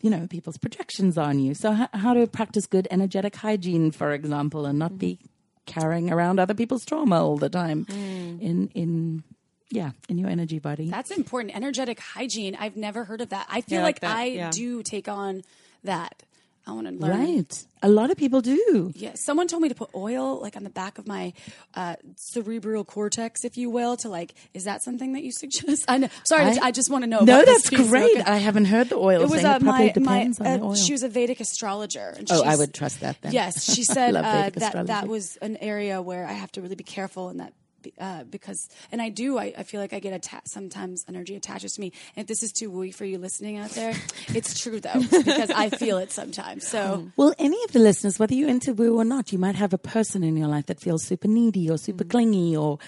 you 0.00 0.10
know, 0.10 0.26
people's 0.28 0.58
projections 0.58 1.18
on 1.18 1.38
you. 1.38 1.54
So, 1.54 1.72
how, 1.72 1.88
how 1.92 2.14
to 2.14 2.26
practice 2.26 2.66
good 2.66 2.88
energetic 2.90 3.36
hygiene, 3.36 3.90
for 3.90 4.12
example, 4.12 4.66
and 4.66 4.78
not 4.78 4.98
be 4.98 5.18
carrying 5.66 6.10
around 6.10 6.40
other 6.40 6.54
people's 6.54 6.84
trauma 6.84 7.22
all 7.24 7.36
the 7.36 7.48
time 7.50 7.84
mm. 7.84 8.40
in 8.40 8.68
in 8.74 9.22
yeah 9.70 9.90
in 10.08 10.18
your 10.18 10.28
energy 10.28 10.58
body. 10.58 10.90
That's 10.90 11.10
important. 11.10 11.54
Energetic 11.54 12.00
hygiene. 12.00 12.56
I've 12.58 12.76
never 12.76 13.04
heard 13.04 13.20
of 13.20 13.28
that. 13.28 13.46
I 13.48 13.60
feel 13.60 13.78
Yeah, 13.78 13.84
like, 13.84 13.96
like 13.96 14.00
that. 14.00 14.16
I 14.16 14.24
Yeah. 14.26 14.50
do 14.50 14.82
take 14.82 15.06
on 15.08 15.42
that. 15.84 16.22
I 16.66 16.72
want 16.72 16.86
to 16.88 16.92
learn. 16.92 17.10
right, 17.36 17.66
a 17.82 17.88
lot 17.88 18.10
of 18.10 18.16
people 18.16 18.40
do. 18.40 18.92
Yeah, 18.94 19.12
someone 19.14 19.48
told 19.48 19.62
me 19.62 19.68
to 19.70 19.74
put 19.74 19.90
oil 19.94 20.40
like 20.40 20.56
on 20.56 20.64
the 20.64 20.70
back 20.70 20.98
of 20.98 21.06
my 21.06 21.32
uh, 21.74 21.96
cerebral 22.16 22.84
cortex, 22.84 23.44
if 23.44 23.56
you 23.56 23.70
will, 23.70 23.96
to 23.98 24.08
like. 24.08 24.34
Is 24.54 24.64
that 24.64 24.82
something 24.82 25.12
that 25.14 25.22
you 25.22 25.32
suggest? 25.32 25.84
I 25.88 25.98
know. 25.98 26.08
Sorry, 26.24 26.44
I, 26.44 26.58
I- 26.62 26.70
just 26.72 26.90
want 26.90 27.04
to 27.04 27.10
know. 27.10 27.20
No, 27.20 27.44
that's 27.44 27.70
great. 27.70 28.18
Okay. 28.18 28.22
I 28.30 28.36
haven't 28.36 28.66
heard 28.66 28.88
the 28.88 28.96
oil 28.96 29.22
it 29.22 29.28
was 29.30 29.42
thing. 29.42 29.46
uh, 29.46 29.56
it 29.56 29.62
my 29.62 29.78
my. 29.78 29.88
depends 29.92 30.40
on 30.40 30.60
the 30.60 30.66
Uh, 30.66 30.74
she 30.76 30.92
was 30.92 31.02
a 31.02 31.08
Vedic 31.08 31.40
astrologer. 31.40 32.14
And 32.16 32.28
oh, 32.30 32.42
I 32.44 32.56
would 32.56 32.72
trust 32.74 33.00
that 33.00 33.20
then. 33.22 33.32
Yes, 33.32 33.64
she 33.64 33.82
said 33.96 34.14
uh, 34.14 34.50
that 34.54 34.86
that 34.86 35.08
was 35.08 35.36
an 35.42 35.56
area 35.56 36.00
where 36.02 36.26
I 36.26 36.32
have 36.32 36.52
to 36.52 36.62
really 36.62 36.76
be 36.76 36.84
careful 36.84 37.28
and 37.28 37.40
that. 37.40 37.52
Uh, 37.98 38.24
because 38.24 38.68
and 38.92 39.00
I 39.00 39.08
do 39.08 39.38
I, 39.38 39.52
I 39.56 39.62
feel 39.62 39.80
like 39.80 39.92
I 39.92 39.98
get 39.98 40.12
atta- 40.12 40.42
sometimes 40.46 41.04
energy 41.08 41.36
attaches 41.36 41.74
to 41.74 41.80
me. 41.80 41.92
And 42.16 42.24
if 42.24 42.26
this 42.28 42.42
is 42.42 42.52
too 42.52 42.70
wooey 42.70 42.94
for 42.94 43.04
you 43.04 43.18
listening 43.18 43.58
out 43.58 43.70
there 43.70 43.94
it's 44.28 44.60
true 44.60 44.80
though 44.80 45.00
because 45.10 45.50
I 45.50 45.70
feel 45.70 45.98
it 45.98 46.12
sometimes. 46.12 46.66
So 46.66 47.08
Well, 47.16 47.34
any 47.38 47.62
of 47.64 47.72
the 47.72 47.78
listeners, 47.78 48.18
whether 48.18 48.34
you're 48.34 48.48
into 48.48 48.72
woo 48.74 48.98
or 48.98 49.04
not, 49.04 49.32
you 49.32 49.38
might 49.38 49.54
have 49.56 49.72
a 49.72 49.78
person 49.78 50.22
in 50.22 50.36
your 50.36 50.48
life 50.48 50.66
that 50.66 50.80
feels 50.80 51.02
super 51.04 51.28
needy 51.28 51.70
or 51.70 51.78
super 51.78 52.04
clingy 52.04 52.56
or 52.56 52.78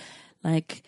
like 0.42 0.82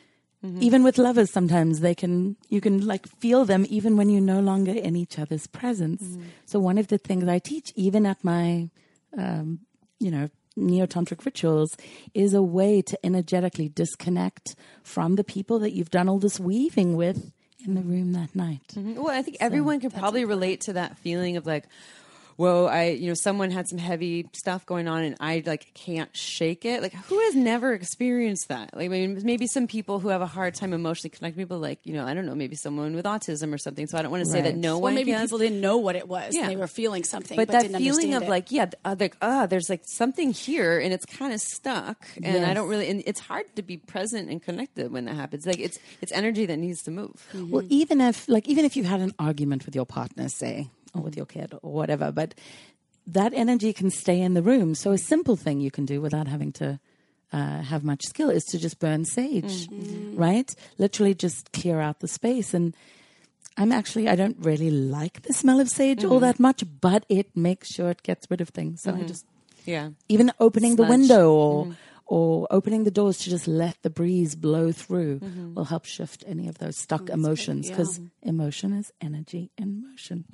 even 0.61 0.85
with 0.85 0.99
lovers 0.99 1.31
sometimes 1.31 1.81
they 1.81 1.95
can 1.95 2.37
you 2.51 2.61
can 2.61 2.87
like 2.87 3.07
feel 3.07 3.47
them 3.47 3.65
even 3.71 3.97
when 3.97 4.11
you're 4.11 4.21
no 4.21 4.41
longer 4.41 4.73
in 4.73 4.95
each 4.95 5.19
other's 5.19 5.47
presence. 5.47 6.03
So 6.45 6.61
one 6.61 6.77
of 6.77 6.89
the 6.89 6.99
things 6.99 7.27
I 7.27 7.39
teach 7.39 7.73
even 7.77 8.05
at 8.05 8.23
my 8.23 8.69
um, 9.17 9.61
you 9.99 10.11
know 10.11 10.29
neo-tantric 10.57 11.25
rituals 11.25 11.77
is 12.15 12.35
a 12.35 12.43
way 12.43 12.81
to 12.83 12.99
energetically 13.05 13.69
disconnect 13.69 14.55
from 14.83 15.17
the 15.17 15.25
people 15.25 15.59
that 15.59 15.73
you've 15.73 15.91
done 15.91 16.09
all 16.09 16.19
this 16.19 16.39
weaving 16.39 16.97
with 16.97 17.33
in 17.65 17.75
the 17.75 17.83
room 17.83 18.13
that 18.13 18.35
night. 18.35 18.69
Mm-hmm. 18.75 19.03
Well, 19.03 19.17
I 19.17 19.23
think 19.23 19.39
everyone 19.41 19.81
can 19.81 19.91
probably 19.91 20.25
relate 20.25 20.63
to 20.63 20.75
that 20.75 20.99
feeling 20.99 21.37
of 21.37 21.47
like, 21.47 21.65
whoa, 22.37 22.67
I, 22.67 22.91
you 22.91 23.09
know, 23.09 23.15
someone 23.15 23.51
had 23.51 23.69
some 23.69 23.79
heavy 23.79 24.29
stuff 24.33 24.67
going 24.67 24.89
on 24.89 25.03
and 25.03 25.17
I 25.21 25.43
like 25.47 25.73
can't 25.75 26.15
shake 26.17 26.65
it. 26.65 26.83
Like, 26.83 26.93
who 26.95 27.19
has 27.21 27.35
never 27.35 27.73
experienced 27.73 28.49
that? 28.49 28.75
Like, 28.77 28.87
I 28.87 28.89
mean, 28.89 29.21
maybe 29.25 29.47
some 29.47 29.67
people 29.67 30.01
who 30.01 30.09
have 30.09 30.21
a 30.23 30.27
hard 30.27 30.55
time 30.55 30.73
emotionally 30.73 31.11
connecting 31.11 31.43
people, 31.45 31.59
like, 31.59 31.79
you 31.85 31.93
know, 31.95 32.05
I 32.07 32.15
don't 32.15 32.27
know, 32.27 32.35
maybe 32.35 32.57
someone 32.57 32.95
with 32.95 33.05
autism 33.05 33.53
or 33.55 33.59
something. 33.59 33.87
So 33.87 33.99
I 33.99 34.03
don't 34.03 34.11
want 34.11 34.25
to 34.25 34.31
say 34.31 34.41
that 34.41 34.51
Right. 34.51 34.57
no 34.57 34.77
or 34.77 34.83
one 34.83 34.95
maybe 34.95 35.13
has. 35.13 35.31
people 35.31 35.39
didn't 35.39 35.61
know 35.61 35.77
what 35.79 35.97
it 35.97 36.09
was 36.09 36.35
Yeah. 36.35 36.49
they 36.49 36.57
were 36.57 36.67
feeling 36.67 37.05
something 37.05 37.37
but 37.37 37.49
but, 37.49 37.53
that 37.53 37.63
didn't 37.63 37.79
feeling 37.79 38.15
of 38.15 38.23
it. 38.25 38.29
like, 38.29 38.51
yeah, 38.51 38.67
uh, 38.85 38.97
like, 38.99 39.17
ah, 39.23 39.47
there's 39.47 39.71
like 39.71 39.83
something 39.85 40.33
here 40.33 40.79
and 40.81 40.93
it's 40.93 41.05
kind 41.07 41.33
of 41.33 41.41
stuck, 41.41 42.07
and 42.23 42.45
I 42.45 42.55
don't 42.55 42.69
really, 42.69 42.89
and 42.91 43.03
it's 43.07 43.21
hard 43.21 43.45
to 43.57 43.63
be 43.63 43.77
present 43.77 44.29
and 44.31 44.43
connected 44.43 44.91
when 44.93 45.05
that 45.07 45.15
happens. 45.15 45.47
Like, 45.47 45.61
it's 45.61 45.79
it's 46.01 46.13
energy 46.13 46.47
that 46.47 46.57
needs 46.59 46.83
to 46.85 46.91
move. 46.91 47.27
Well, 47.35 47.65
even 47.69 48.01
if 48.01 48.29
like 48.29 48.49
even 48.49 48.65
if 48.65 48.77
you 48.77 48.85
had 48.85 49.01
an 49.01 49.13
argument 49.19 49.67
with 49.67 49.75
your 49.75 49.87
partner, 49.87 50.29
say, 50.29 50.71
or 50.95 51.03
with 51.03 51.17
your 51.17 51.27
kid 51.27 51.55
or 51.63 51.73
whatever, 51.73 52.13
but 52.13 52.35
that 53.07 53.35
energy 53.35 53.73
can 53.73 53.91
stay 53.91 54.21
in 54.21 54.35
the 54.35 54.43
room. 54.43 54.75
So 54.75 54.93
a 54.93 54.99
simple 54.99 55.37
thing 55.37 55.61
you 55.61 55.71
can 55.71 55.85
do 55.85 56.01
without 56.01 56.27
having 56.27 56.53
to 56.53 56.81
uh, 57.33 57.63
have 57.63 57.85
much 57.85 58.03
skill 58.05 58.31
is 58.31 58.45
to 58.45 58.59
just 58.59 58.79
burn 58.79 59.05
sage, 59.05 59.69
mm-hmm. 59.69 60.17
right? 60.17 60.51
Literally 60.79 61.15
just 61.15 61.53
clear 61.53 61.81
out 61.81 62.01
the 62.01 62.09
space. 62.09 62.55
And 62.55 62.75
I'm 63.57 63.73
actually 63.73 64.09
I 64.09 64.17
don't 64.17 64.37
really 64.41 64.71
like 64.71 65.23
the 65.23 65.33
smell 65.33 65.61
of 65.61 65.69
sage 65.69 66.05
all 66.05 66.13
mm-hmm. 66.13 66.21
that 66.21 66.41
much, 66.41 66.65
but 66.81 67.05
it 67.09 67.37
makes 67.37 67.75
sure 67.75 67.91
it 67.91 68.03
gets 68.03 68.31
rid 68.31 68.41
of 68.41 68.49
things. 68.51 68.83
So 68.83 68.91
I 68.91 68.95
mm-hmm. 68.95 69.07
just 69.07 69.27
Yeah. 69.65 69.91
even 70.09 70.31
opening 70.39 70.77
the 70.77 70.85
window 70.85 71.33
or 71.33 71.77
or 72.07 72.47
opening 72.51 72.85
the 72.85 72.91
doors 72.91 73.19
to 73.19 73.31
just 73.31 73.49
let 73.49 73.77
the 73.83 73.91
breeze 73.91 74.35
blow 74.35 74.73
through 74.73 75.21
mm-hmm. 75.21 75.55
will 75.55 75.65
help 75.65 75.85
shift 75.85 76.25
any 76.27 76.49
of 76.49 76.59
those 76.59 76.77
stuck 76.77 77.09
emotions 77.09 77.69
because 77.69 78.01
emotion 78.23 78.73
is 78.73 78.93
energy 79.01 79.51
in 79.57 79.83
motion. 79.89 80.25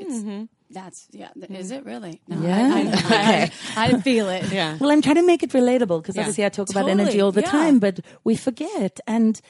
Mm-hmm. 0.00 0.44
that's 0.70 1.08
yeah 1.10 1.28
is 1.50 1.70
mm. 1.70 1.76
it 1.76 1.84
really 1.84 2.22
no, 2.26 2.40
Yeah. 2.40 2.72
I, 2.74 2.80
I, 2.80 3.52
I, 3.76 3.86
I 3.94 4.00
feel 4.00 4.30
it 4.30 4.50
Yeah. 4.52 4.78
Well, 4.80 4.90
I'm 4.90 5.02
trying 5.02 5.16
to 5.16 5.26
make 5.26 5.42
it 5.42 5.50
relatable 5.50 6.00
because 6.00 6.16
Yeah. 6.16 6.22
obviously 6.22 6.44
I 6.44 6.48
talk 6.48 6.70
about 6.70 6.88
energy 6.88 7.20
all 7.20 7.32
the 7.32 7.42
yeah. 7.42 7.50
time, 7.50 7.78
but 7.80 8.00
we 8.24 8.34
forget. 8.34 8.98
And 9.06 9.40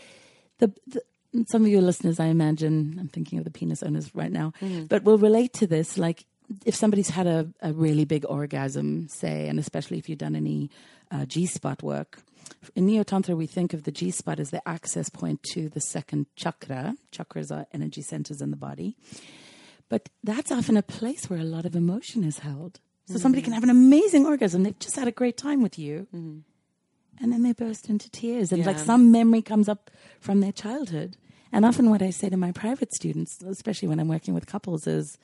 the, 0.59 0.73
the 0.89 1.03
some 1.47 1.63
of 1.63 1.69
your 1.69 1.83
listeners, 1.83 2.19
I 2.19 2.27
imagine, 2.27 2.97
I'm 2.99 3.09
thinking 3.09 3.39
of 3.39 3.45
the 3.45 3.51
penis 3.51 3.83
owners 3.83 4.15
right 4.15 4.33
now, 4.33 4.53
mm-hmm. 4.61 4.87
but 4.87 5.05
will 5.05 5.19
relate 5.19 5.53
to 5.55 5.67
this. 5.67 5.97
Like 5.97 6.27
if 6.65 6.75
somebody's 6.75 7.11
had 7.11 7.27
a, 7.27 7.49
a 7.63 7.73
really 7.73 8.05
big 8.05 8.25
orgasm, 8.29 9.09
say, 9.09 9.49
and 9.49 9.59
especially 9.59 9.99
if 9.99 10.09
you've 10.09 10.19
done 10.19 10.37
any 10.37 10.71
uh, 11.11 11.25
G 11.25 11.47
spot 11.47 11.83
work. 11.83 12.21
In 12.75 12.87
Neo 12.87 13.03
Tantra, 13.03 13.37
we 13.37 13.47
think 13.47 13.73
of 13.73 13.85
the 13.85 13.93
G 13.93 14.11
spot 14.11 14.41
as 14.41 14.51
the 14.51 14.67
access 14.69 15.09
point 15.09 15.43
to 15.53 15.69
the 15.69 15.81
second 15.81 16.27
chakra. 16.37 16.97
Chakras 17.13 17.51
are 17.51 17.67
energy 17.73 18.03
centers 18.03 18.41
in 18.41 18.51
the 18.51 18.57
body. 18.57 18.97
But 19.89 20.09
that's 20.23 20.53
often 20.53 20.77
a 20.77 20.83
place 20.83 21.29
where 21.29 21.41
a 21.41 21.45
lot 21.45 21.67
of 21.67 21.75
emotion 21.75 22.25
is 22.25 22.41
held. 22.41 22.81
So 23.07 23.19
somebody 23.19 23.43
can 23.43 23.53
have 23.53 23.65
an 23.65 23.71
amazing 23.71 24.25
orgasm. 24.25 24.63
They've 24.63 24.79
just 24.79 24.95
had 24.95 25.09
a 25.09 25.13
great 25.13 25.37
time 25.37 25.63
with 25.63 25.79
you. 25.79 26.07
And 27.21 27.33
then 27.33 27.43
they 27.43 27.53
burst 27.53 27.89
into 27.89 28.09
tears. 28.09 28.53
And 28.53 28.65
like 28.65 28.79
some 28.79 29.11
memory 29.11 29.43
comes 29.43 29.69
up 29.69 29.91
from 30.21 30.41
their 30.41 30.53
childhood. 30.53 31.17
And 31.53 31.65
often 31.65 31.91
what 31.91 32.03
I 32.03 32.11
say 32.11 32.29
to 32.29 32.37
my 32.37 32.53
private 32.53 32.95
students, 32.95 33.43
especially 33.43 33.89
when 33.89 33.99
I'm 33.99 34.07
working 34.07 34.33
with 34.33 34.47
couples, 34.47 34.87
is, 34.87 35.19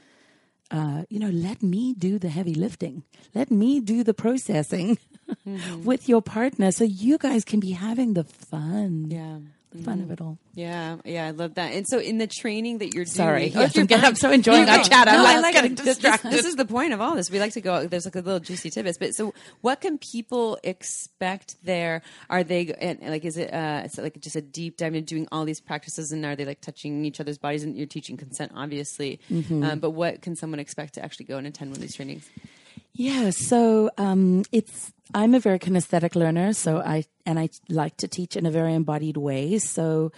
uh, 0.70 1.04
you 1.08 1.18
know, 1.18 1.30
let 1.30 1.62
me 1.62 1.94
do 1.94 2.18
the 2.18 2.28
heavy 2.28 2.54
lifting. 2.54 3.02
Let 3.34 3.50
me 3.50 3.80
do 3.80 4.02
the 4.02 4.14
processing 4.14 4.98
with 5.84 6.08
your 6.08 6.22
partner 6.22 6.72
so 6.72 6.84
you 6.84 7.18
guys 7.18 7.44
can 7.44 7.60
be 7.60 7.72
having 7.72 8.14
the 8.14 8.24
fun 8.24 9.10
Yeah. 9.10 9.38
Fun 9.84 10.00
of 10.00 10.10
it 10.10 10.20
all. 10.20 10.38
Yeah, 10.54 10.96
yeah, 11.04 11.26
I 11.26 11.30
love 11.30 11.54
that. 11.54 11.72
And 11.72 11.86
so, 11.86 11.98
in 11.98 12.18
the 12.18 12.26
training 12.26 12.78
that 12.78 12.94
you're 12.94 13.04
doing, 13.04 13.14
Sorry, 13.14 13.52
Oh, 13.54 13.60
yes, 13.60 13.74
you're 13.74 13.82
I'm, 13.82 13.86
getting. 13.86 14.04
I'm 14.04 14.14
so 14.14 14.30
enjoying 14.30 14.68
our 14.68 14.82
chat. 14.82 15.08
I'm 15.08 15.18
No, 15.18 15.22
like, 15.22 15.42
like 15.42 15.54
getting 15.54 15.74
distracted. 15.74 16.30
This, 16.30 16.42
this 16.42 16.46
is 16.46 16.56
the 16.56 16.64
point 16.64 16.92
of 16.92 17.00
all 17.00 17.14
this. 17.14 17.30
We 17.30 17.38
like 17.40 17.52
to 17.52 17.60
go. 17.60 17.86
There's 17.86 18.04
like 18.04 18.16
a 18.16 18.20
little 18.20 18.40
juicy 18.40 18.70
tidbits. 18.70 18.98
But 18.98 19.14
so, 19.14 19.34
what 19.60 19.80
can 19.80 19.98
people 19.98 20.58
expect 20.64 21.56
there? 21.64 22.02
Are 22.30 22.42
they 22.42 22.72
and 22.80 23.00
like 23.02 23.24
is 23.24 23.36
it 23.36 23.52
uh, 23.52 23.82
is 23.84 23.98
it 23.98 24.02
like 24.02 24.20
just 24.20 24.36
a 24.36 24.40
deep 24.42 24.76
dive 24.76 24.94
into 24.94 25.06
doing 25.14 25.28
all 25.30 25.44
these 25.44 25.60
practices, 25.60 26.12
and 26.12 26.24
are 26.24 26.36
they 26.36 26.44
like 26.44 26.60
touching 26.60 27.04
each 27.04 27.20
other's 27.20 27.38
bodies? 27.38 27.62
And 27.64 27.76
you're 27.76 27.86
teaching 27.86 28.16
consent, 28.16 28.52
obviously. 28.54 29.20
Mm-hmm. 29.30 29.62
Um, 29.62 29.78
but 29.78 29.90
what 29.90 30.22
can 30.22 30.36
someone 30.36 30.60
expect 30.60 30.94
to 30.94 31.04
actually 31.04 31.26
go 31.26 31.36
and 31.36 31.46
attend 31.46 31.70
one 31.70 31.76
of 31.76 31.82
these 31.82 31.96
trainings? 31.96 32.28
Yeah, 32.96 33.30
so 33.30 33.90
um, 33.98 34.44
it's 34.52 34.92
I'm 35.14 35.34
a 35.34 35.40
very 35.40 35.58
kinesthetic 35.58 36.14
learner, 36.14 36.54
so 36.54 36.78
I 36.78 37.04
and 37.26 37.38
I 37.38 37.50
like 37.68 37.98
to 37.98 38.08
teach 38.08 38.36
in 38.36 38.46
a 38.46 38.50
very 38.50 38.74
embodied 38.74 39.18
way. 39.18 39.58
So 39.58 40.12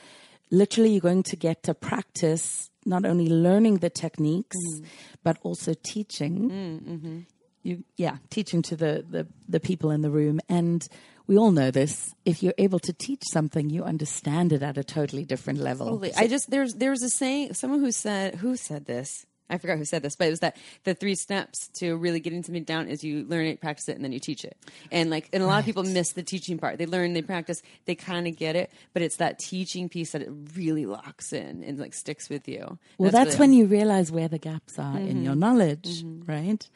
literally, 0.51 0.93
you're 0.93 1.01
going 1.01 1.25
to 1.25 1.37
get 1.37 1.65
to 1.65 1.75
practice 1.75 2.71
not 2.87 3.05
only 3.05 3.29
learning 3.29 3.79
the 3.79 3.91
techniques, 3.91 4.57
mm. 4.57 4.87
but 5.25 5.39
also 5.43 5.75
teaching. 5.83 6.51
Mm, 6.51 6.81
mm-hmm. 6.81 7.19
You, 7.65 7.85
yeah, 7.97 8.19
teaching 8.31 8.63
to 8.63 8.77
the, 8.77 9.05
the 9.09 9.27
the 9.49 9.61
people 9.61 9.91
in 9.91 10.03
the 10.03 10.11
room, 10.11 10.41
and 10.49 10.87
we 11.27 11.37
all 11.37 11.51
know 11.51 11.73
this. 11.73 12.15
If 12.25 12.45
you're 12.45 12.55
able 12.59 12.79
to 12.81 12.93
teach 12.93 13.23
something, 13.33 13.71
you 13.71 13.83
understand 13.83 14.53
it 14.53 14.63
at 14.63 14.79
a 14.79 14.85
totally 14.85 15.25
different 15.25 15.59
level. 15.59 15.87
Totally. 15.87 16.15
I 16.15 16.29
just 16.29 16.49
there's 16.49 16.75
there's 16.75 17.03
a 17.03 17.11
saying 17.11 17.55
someone 17.55 17.81
who 17.81 17.91
said 17.91 18.37
who 18.37 18.57
said 18.57 18.87
this. 18.87 19.27
I 19.51 19.59
forgot 19.59 19.79
who 19.79 19.85
said 19.85 20.03
this, 20.03 20.17
but 20.17 20.27
it 20.27 20.31
was 20.31 20.41
that 20.41 20.57
the 20.85 20.95
three 20.95 21.15
steps 21.15 21.69
to 21.75 21.97
really 21.97 22.21
getting 22.21 22.43
something 22.43 22.65
down 22.65 22.89
is 22.89 23.03
you 23.03 23.25
learn 23.25 23.47
it, 23.47 23.61
practice 23.61 23.89
it, 23.89 23.97
and 23.97 24.05
then 24.05 24.13
you 24.13 24.21
teach 24.21 24.45
it. 24.45 24.57
And 24.93 25.11
like, 25.11 25.29
and 25.33 25.43
a 25.43 25.47
lot 25.47 25.59
of 25.59 25.65
people 25.65 25.83
miss 25.85 26.13
the 26.13 26.23
teaching 26.23 26.59
part. 26.59 26.79
They 26.79 26.87
learn, 26.87 27.13
they 27.13 27.23
practice, 27.23 27.63
they 27.87 27.95
kind 27.95 28.27
of 28.27 28.37
get 28.37 28.57
it, 28.57 28.71
but 28.93 29.03
it's 29.03 29.17
that 29.17 29.39
teaching 29.39 29.89
piece 29.89 30.13
that 30.13 30.23
it 30.23 30.31
really 30.55 30.87
locks 30.87 31.33
in 31.33 31.65
and 31.65 31.79
like 31.79 31.95
sticks 31.95 32.29
with 32.29 32.49
you. 32.49 32.79
Well, 32.99 33.11
that's, 33.11 33.39
when 33.39 33.53
you 33.53 33.67
realize 33.67 34.13
where 34.13 34.29
the 34.29 34.39
gaps 34.39 34.79
are 34.79 34.99
in 34.99 35.23
your 35.23 35.35
knowledge, 35.35 36.05
right? 36.27 36.69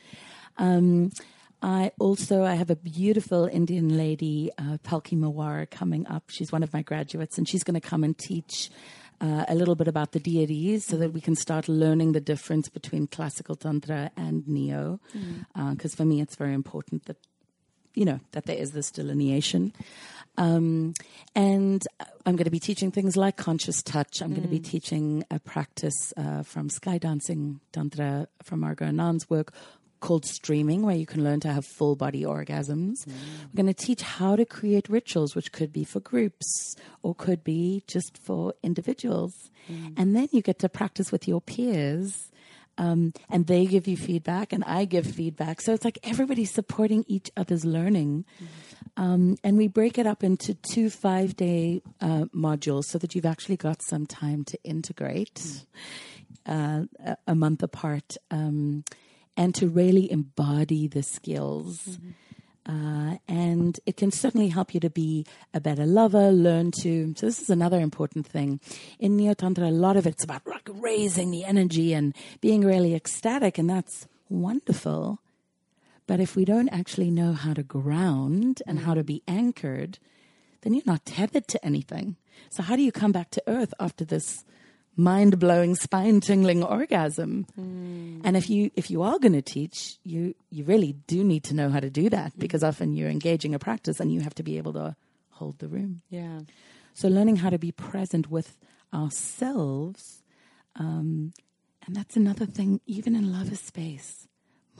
Um, 0.59 1.11
I 1.62 1.93
also 2.01 2.43
I 2.43 2.55
have 2.55 2.70
a 2.70 2.77
beautiful 2.77 3.45
Indian 3.47 3.97
lady, 3.97 4.51
uh, 4.59 4.79
Palki 4.85 5.16
Mawar, 5.16 5.70
coming 5.70 6.07
up. 6.09 6.25
She's 6.29 6.51
one 6.51 6.62
of 6.64 6.73
my 6.73 6.83
graduates, 6.83 7.39
and 7.39 7.49
she's 7.49 7.62
going 7.62 7.81
to 7.81 7.89
come 7.89 8.03
and 8.03 8.18
teach. 8.18 8.70
Uh, 9.21 9.45
a 9.47 9.55
little 9.55 9.77
bit 9.77 9.87
about 9.87 10.11
the 10.11 10.19
deities 10.19 10.85
so 10.85 10.97
that 10.97 11.13
we 11.13 11.21
can 11.21 11.37
start 11.37 11.69
learning 11.69 12.11
the 12.11 12.21
difference 12.21 12.69
between 12.69 13.07
classical 13.07 13.55
tantra 13.55 14.11
and 14.17 14.49
neo. 14.49 14.99
Because 15.71 15.95
for 15.95 16.05
me 16.05 16.21
it's 16.21 16.35
very 16.35 16.55
important 16.55 17.05
that 17.05 17.19
you 17.95 18.05
know 18.05 18.21
that 18.33 18.47
there 18.47 18.57
is 18.57 18.73
this 18.73 18.91
delineation. 18.91 19.73
Um, 20.39 20.95
and 21.35 21.87
i'm 22.25 22.37
going 22.37 22.45
to 22.45 22.51
be 22.51 22.59
teaching 22.59 22.91
things 22.91 23.17
like 23.17 23.37
conscious 23.37 23.83
touch. 23.83 24.23
I'm 24.23 24.31
going 24.31 24.43
to 24.43 24.49
be 24.49 24.61
teaching 24.61 25.25
a 25.31 25.39
practice 25.39 26.13
uh, 26.17 26.43
from 26.43 26.71
sky 26.71 26.99
dancing 26.99 27.61
tantra 27.73 28.29
from 28.43 28.61
margot 28.61 28.87
anand's 28.87 29.29
work 29.29 29.53
called 30.03 30.27
streaming 30.27 30.83
where 30.83 30.97
you 30.97 31.07
can 31.07 31.25
learn 31.25 31.41
to 31.41 31.53
have 31.53 31.65
full 31.65 31.97
body 31.97 32.25
orgasms. 32.25 33.07
We're 33.07 33.63
going 33.63 33.73
to 33.73 33.87
teach 33.87 34.03
how 34.03 34.37
to 34.37 34.45
create 34.45 34.91
rituals 34.91 35.35
which 35.35 35.53
could 35.53 35.73
be 35.73 35.85
for 35.85 36.01
groups 36.01 36.77
or 37.03 37.15
could 37.15 37.43
be 37.43 37.85
just 37.87 38.19
for 38.19 38.53
individuals. 38.63 39.33
And 39.97 40.15
then 40.15 40.29
you 40.33 40.43
get 40.43 40.59
to 40.59 40.69
practice 40.69 41.11
with 41.11 41.27
your 41.27 41.41
peers 41.41 42.31
um, 42.79 43.13
and 43.31 43.47
they 43.47 43.67
give 43.67 43.87
you 43.87 43.97
feedback 43.97 44.53
and 44.53 44.65
I 44.65 44.85
give 44.85 45.07
feedback. 45.07 45.61
So 45.61 45.73
it's 45.73 45.85
like 45.85 45.99
everybody's 46.03 46.53
supporting 46.53 47.05
each 47.07 47.31
other's 47.37 47.65
learning. 47.65 48.25
Um, 48.97 49.37
and 49.45 49.57
we 49.57 49.69
break 49.69 49.99
it 49.99 50.07
up 50.07 50.25
into 50.25 50.55
two 50.55 50.91
five 50.91 51.37
day 51.37 51.83
uh, 52.01 52.27
modules 52.35 52.85
so 52.85 52.99
that 52.99 53.15
you've 53.15 53.27
actually 53.27 53.57
got 53.57 53.83
some 53.83 54.07
time 54.07 54.45
to 54.45 54.59
integrate 54.65 55.65
uh, 56.47 56.83
a, 57.05 57.17
a 57.29 57.35
month 57.35 57.63
apart 57.63 58.17
um, 58.31 58.85
and 59.37 59.55
to 59.55 59.68
really 59.68 60.11
embody 60.11 60.89
the 60.89 61.03
skills. 61.03 61.99
Uh, 62.64 63.16
and 63.26 63.80
it 63.87 63.97
can 63.97 64.12
certainly 64.12 64.49
help 64.49 64.72
you 64.72 64.78
to 64.78 64.91
be 64.91 65.26
a 65.53 65.61
better 65.61 65.85
lover, 65.85 66.30
learn 66.30 66.70
to. 66.70 67.12
So, 67.16 67.26
this 67.26 67.41
is 67.41 67.51
another 67.51 67.80
important 67.80 68.24
thing. 68.26 68.61
In 69.01 69.16
Neo 69.16 69.35
Tantra, 69.35 69.66
a 69.66 69.70
lot 69.70 69.97
of 69.97 70.07
it's 70.07 70.22
about 70.22 70.47
like 70.47 70.68
raising 70.72 71.33
the 71.33 71.45
energy 71.45 71.93
and 71.93 72.14
being 72.41 72.64
really 72.64 72.95
ecstatic, 72.95 73.59
and 73.59 73.68
that's 73.68 74.07
wonderful. 74.28 75.18
But 76.07 76.20
if 76.20 76.37
we 76.37 76.45
don't 76.45 76.68
actually 76.68 77.11
know 77.11 77.33
how 77.33 77.55
to 77.55 77.64
ground 77.64 78.62
and 78.64 78.80
how 78.80 78.95
to 78.95 79.03
be 79.03 79.22
anchored, 79.26 79.99
then 80.61 80.74
you're 80.74 80.83
not 80.87 81.05
tethered 81.05 81.49
to 81.49 81.64
anything. 81.64 82.16
So, 82.49 82.62
how 82.62 82.76
do 82.76 82.83
you 82.83 82.93
come 82.93 83.11
back 83.11 83.30
to 83.30 83.43
earth 83.49 83.74
after 83.80 84.05
this? 84.05 84.45
Mind 84.97 85.38
blowing, 85.38 85.74
spine 85.74 86.20
tingling 86.20 86.62
orgasm. 86.62 87.47
Hmm. 87.55 88.20
And 88.24 88.36
if 88.36 88.51
you 88.51 88.70
if 88.76 88.90
you 88.90 89.03
are 89.03 89.18
going 89.18 89.32
to 89.32 89.43
teach, 89.43 89.99
you 90.05 90.34
you 90.51 90.64
really 90.64 90.93
do 91.07 91.24
need 91.24 91.45
to 91.45 91.55
know 91.55 91.70
how 91.70 91.80
to 91.80 91.90
do 91.90 92.09
that 92.11 92.32
hmm. 92.32 92.40
because 92.40 92.62
often 92.62 92.95
you're 92.95 93.11
engaging 93.11 93.55
a 93.55 93.59
practice 93.59 94.01
and 94.01 94.12
you 94.12 94.20
have 94.20 94.34
to 94.34 94.43
be 94.43 94.59
able 94.59 94.72
to 94.74 94.97
hold 95.30 95.59
the 95.59 95.68
room. 95.68 96.03
Yeah. 96.11 96.40
So 96.95 97.09
learning 97.09 97.36
how 97.36 97.51
to 97.51 97.59
be 97.59 97.72
present 97.72 98.30
with 98.30 98.59
ourselves, 98.93 100.22
um, 100.76 101.32
and 101.86 101.97
that's 101.97 102.16
another 102.16 102.47
thing. 102.47 102.80
Even 102.86 103.16
in 103.16 103.32
lover 103.32 103.57
space, 103.57 104.28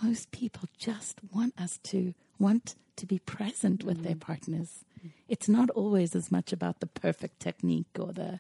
most 0.03 0.31
people 0.31 0.69
just 0.79 1.21
want 1.33 1.59
us 1.59 1.79
to 1.85 2.15
want 2.39 2.75
to 2.97 3.07
be 3.07 3.19
present 3.19 3.83
with 3.83 4.03
their 4.03 4.13
hmm. 4.13 4.19
partners. 4.19 4.85
It's 5.29 5.49
not 5.49 5.71
always 5.71 6.15
as 6.15 6.31
much 6.31 6.53
about 6.53 6.79
the 6.79 6.87
perfect 6.87 7.41
technique 7.41 7.99
or 7.99 8.13
the 8.13 8.39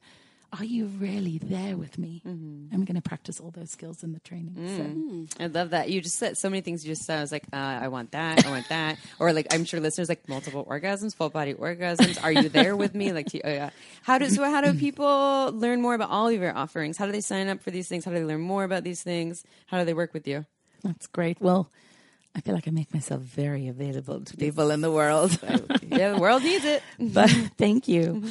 are 0.59 0.64
you 0.64 0.86
really 0.86 1.38
there 1.38 1.76
with 1.76 1.96
me? 1.96 2.20
I'm 2.24 2.84
going 2.84 2.96
to 2.96 3.00
practice 3.00 3.40
all 3.40 3.50
those 3.50 3.70
skills 3.70 4.03
in 4.03 4.12
the 4.12 4.20
training. 4.20 5.28
So. 5.38 5.44
I 5.44 5.46
love 5.46 5.70
that. 5.70 5.88
You 5.90 6.03
just 6.03 6.16
said 6.16 6.36
so 6.36 6.50
many 6.50 6.61
things. 6.61 6.84
You 6.84 6.92
just 6.92 7.05
said, 7.05 7.18
I 7.18 7.20
was 7.22 7.32
like, 7.32 7.44
uh, 7.53 7.57
I 7.57 7.88
want 7.88 8.12
that. 8.12 8.44
I 8.46 8.50
want 8.50 8.68
that. 8.68 8.98
or 9.18 9.32
like, 9.32 9.53
I'm 9.53 9.64
sure 9.64 9.80
listeners 9.80 10.11
like 10.11 10.28
multiple 10.28 10.66
orgasms, 10.68 11.14
full 11.14 11.30
body 11.30 11.55
orgasms. 11.55 12.22
Are 12.22 12.32
you 12.32 12.48
there 12.50 12.76
with 12.76 12.94
me? 12.94 13.12
Like, 13.12 13.28
oh, 13.32 13.48
yeah. 13.48 13.70
How 14.03 14.18
do, 14.18 14.28
so 14.28 14.44
how 14.44 14.61
do 14.61 14.74
people 14.74 15.50
learn 15.55 15.80
more 15.80 15.94
about 15.94 16.11
all 16.11 16.28
of 16.28 16.34
your 16.34 16.57
offerings? 16.57 16.98
How 16.98 17.07
do 17.07 17.12
they 17.12 17.22
sign 17.22 17.48
up 17.48 17.62
for 17.62 17.70
these 17.70 17.88
things? 17.88 18.05
How 18.05 18.11
do 18.11 18.18
they 18.18 18.24
learn 18.24 18.42
more 18.42 18.64
about 18.64 18.84
these 18.84 19.03
things? 19.03 19.44
How 19.66 19.78
do 19.78 19.84
they 19.84 19.94
work 19.94 20.12
with 20.12 20.28
you? 20.28 20.44
That's 20.82 21.07
great. 21.07 21.40
Well, 21.40 21.70
I 22.35 22.41
feel 22.41 22.55
like 22.55 22.66
I 22.66 22.70
make 22.70 22.93
myself 22.95 23.20
very 23.22 23.68
available 23.68 24.22
to 24.24 24.37
people 24.37 24.70
in 24.70 24.80
the 24.80 24.91
world. 24.91 25.39
yeah, 25.87 26.12
the 26.12 26.18
world 26.18 26.43
needs 26.43 26.64
it. 26.64 26.83
but 26.99 27.30
thank 27.59 27.89
you. 27.89 28.24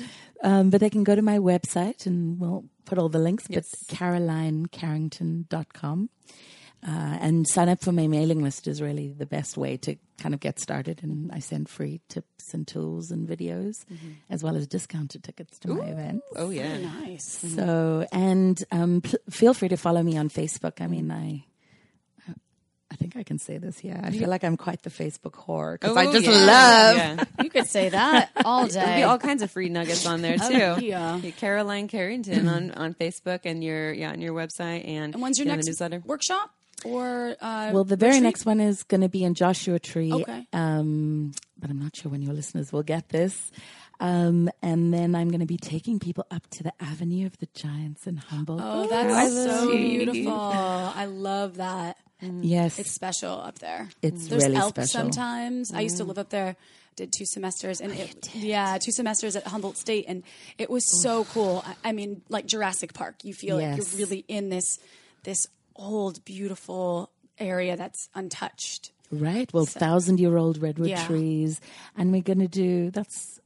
Um, 0.43 0.71
but 0.71 0.81
they 0.81 0.89
can 0.89 1.03
go 1.03 1.13
to 1.15 1.21
my 1.21 1.37
website 1.37 2.07
and 2.07 2.39
we'll 2.39 2.65
put 2.85 2.97
all 2.97 3.09
the 3.09 3.19
links, 3.19 3.45
Yes. 3.47 3.75
but 3.87 3.95
carolinecarrington.com. 3.97 6.09
Uh, 6.83 6.89
and 7.21 7.47
sign 7.47 7.69
up 7.69 7.79
for 7.79 7.91
my 7.91 8.07
mailing 8.07 8.41
list 8.41 8.67
is 8.67 8.81
really 8.81 9.13
the 9.13 9.27
best 9.27 9.55
way 9.55 9.77
to 9.77 9.95
kind 10.17 10.33
of 10.33 10.39
get 10.39 10.59
started. 10.59 11.01
And 11.03 11.31
I 11.31 11.37
send 11.37 11.69
free 11.69 12.01
tips 12.09 12.55
and 12.55 12.67
tools 12.67 13.11
and 13.11 13.29
videos, 13.29 13.85
as 14.31 14.43
well 14.43 14.55
as 14.55 14.65
discounted 14.65 15.23
tickets 15.23 15.59
to 15.59 15.67
my 15.67 15.85
events. 15.85 16.25
Oh, 16.35 16.49
yeah. 16.49 16.79
Nice. 16.79 17.37
So, 17.55 18.07
and 18.11 18.59
um, 18.71 19.01
pl- 19.01 19.19
feel 19.29 19.53
free 19.53 19.69
to 19.69 19.77
follow 19.77 20.01
me 20.01 20.17
on 20.17 20.29
Facebook. 20.29 20.81
I 20.81 20.87
mean, 20.87 21.11
I. 21.11 21.43
I 23.01 23.03
think 23.03 23.15
I 23.17 23.23
can 23.23 23.39
say 23.39 23.57
this 23.57 23.83
Yeah, 23.83 23.99
I 24.03 24.11
feel 24.11 24.29
like 24.29 24.43
I'm 24.43 24.57
quite 24.57 24.83
the 24.83 24.91
Facebook 24.91 25.31
whore 25.33 25.73
because 25.73 25.97
I 25.97 26.05
Oh, 26.05 26.11
just 26.13 26.27
yeah. 26.27 26.31
love 26.45 26.97
Yeah. 26.97 27.23
You 27.43 27.49
could 27.49 27.65
say 27.65 27.89
that 27.89 28.29
all 28.45 28.67
day. 28.67 28.73
There'll 28.73 28.95
be 28.97 29.03
all 29.03 29.17
kinds 29.17 29.41
of 29.41 29.49
free 29.49 29.69
nuggets 29.69 30.05
on 30.05 30.21
there 30.21 30.37
too. 30.37 30.43
Oh, 30.53 30.77
yeah. 30.77 31.19
Caroline 31.37 31.87
Carrington 31.87 32.47
on, 32.47 32.69
on 32.83 32.93
Facebook 32.93 33.39
and 33.45 33.63
your 33.63 33.91
yeah 33.91 34.11
on 34.11 34.21
your 34.21 34.33
website 34.33 34.87
and, 34.87 35.15
And 35.15 35.21
when's 35.23 35.39
your 35.39 35.47
next 35.47 35.65
newsletter? 35.65 36.03
workshop? 36.05 36.51
Or 36.85 37.35
uh, 37.41 37.71
Well, 37.73 37.83
the 37.83 37.95
very 37.95 38.11
retreat? 38.13 38.23
next 38.23 38.45
one 38.45 38.59
is 38.59 38.83
going 38.83 39.01
to 39.01 39.09
be 39.09 39.23
in 39.23 39.33
Joshua 39.33 39.79
Tree. 39.79 40.11
Okay. 40.13 40.45
Um, 40.53 41.31
but 41.57 41.69
I'm 41.71 41.79
not 41.79 41.95
sure 41.95 42.11
when 42.11 42.21
your 42.21 42.33
listeners 42.33 42.71
will 42.71 42.83
get 42.83 43.09
this. 43.09 43.51
Um, 44.01 44.49
and 44.63 44.91
then 44.93 45.13
I'm 45.15 45.29
going 45.29 45.39
to 45.41 45.45
be 45.45 45.57
taking 45.57 45.99
people 45.99 46.25
up 46.31 46.47
to 46.51 46.63
the 46.63 46.73
Avenue 46.81 47.27
of 47.27 47.37
the 47.37 47.47
Giants 47.53 48.07
in 48.07 48.17
Humboldt. 48.17 48.59
Oh, 48.63 48.87
that's 48.87 49.31
so 49.31 49.71
beautiful. 49.71 50.33
I 50.33 51.05
love 51.05 51.57
that. 51.57 51.97
yes. 52.19 52.79
It's 52.79 52.91
special 52.91 53.39
up 53.39 53.59
there. 53.59 53.89
It's 54.01 54.27
There's 54.27 54.43
really 54.43 54.55
elk 54.57 54.69
special. 54.75 54.87
sometimes. 55.01 55.71
I 55.73 55.81
used 55.81 55.97
to 55.97 56.03
live 56.03 56.17
up 56.17 56.29
there. 56.29 56.55
Did 56.97 57.13
two 57.13 57.25
semesters 57.25 57.79
and 57.79 57.93
it, 57.93 58.35
yeah, 58.35 58.77
two 58.77 58.91
semesters 58.91 59.37
at 59.37 59.47
Humboldt 59.47 59.77
State, 59.77 60.05
and 60.09 60.23
it 60.57 60.69
was 60.69 60.83
so 61.01 61.23
cool. 61.23 61.63
I, 61.65 61.89
I 61.89 61.91
mean, 61.93 62.21
like 62.27 62.47
Jurassic 62.47 62.93
Park. 62.93 63.23
You 63.23 63.33
feel 63.33 63.55
like 63.57 63.77
you're 63.77 63.85
really 63.97 64.25
in 64.27 64.49
this 64.49 64.77
this 65.23 65.47
old, 65.75 66.25
beautiful 66.25 67.09
area 67.39 67.77
that's 67.77 68.09
untouched. 68.13 68.91
Right. 69.09 69.51
Well, 69.53 69.65
thousand 69.65 70.19
year 70.19 70.35
old 70.37 70.61
redwood 70.61 70.89
Yeah. 70.89 71.05
trees. 71.05 71.59
And 71.97 72.11
we're 72.11 72.21
going 72.21 72.39
to 72.39 72.47
do 72.47 72.91
that's, 72.91 73.39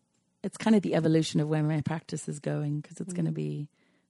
it's 0.46 0.58
kind 0.58 0.76
of 0.76 0.82
the 0.84 0.94
evolution 0.96 1.40
of 1.42 1.48
where 1.50 1.64
my 1.64 1.82
practice 1.82 2.28
is 2.30 2.40
going 2.40 2.74
because 2.82 2.98
it's 3.02 3.14
Mm. 3.14 3.18
going 3.20 3.26
to 3.26 3.32
be, 3.32 3.68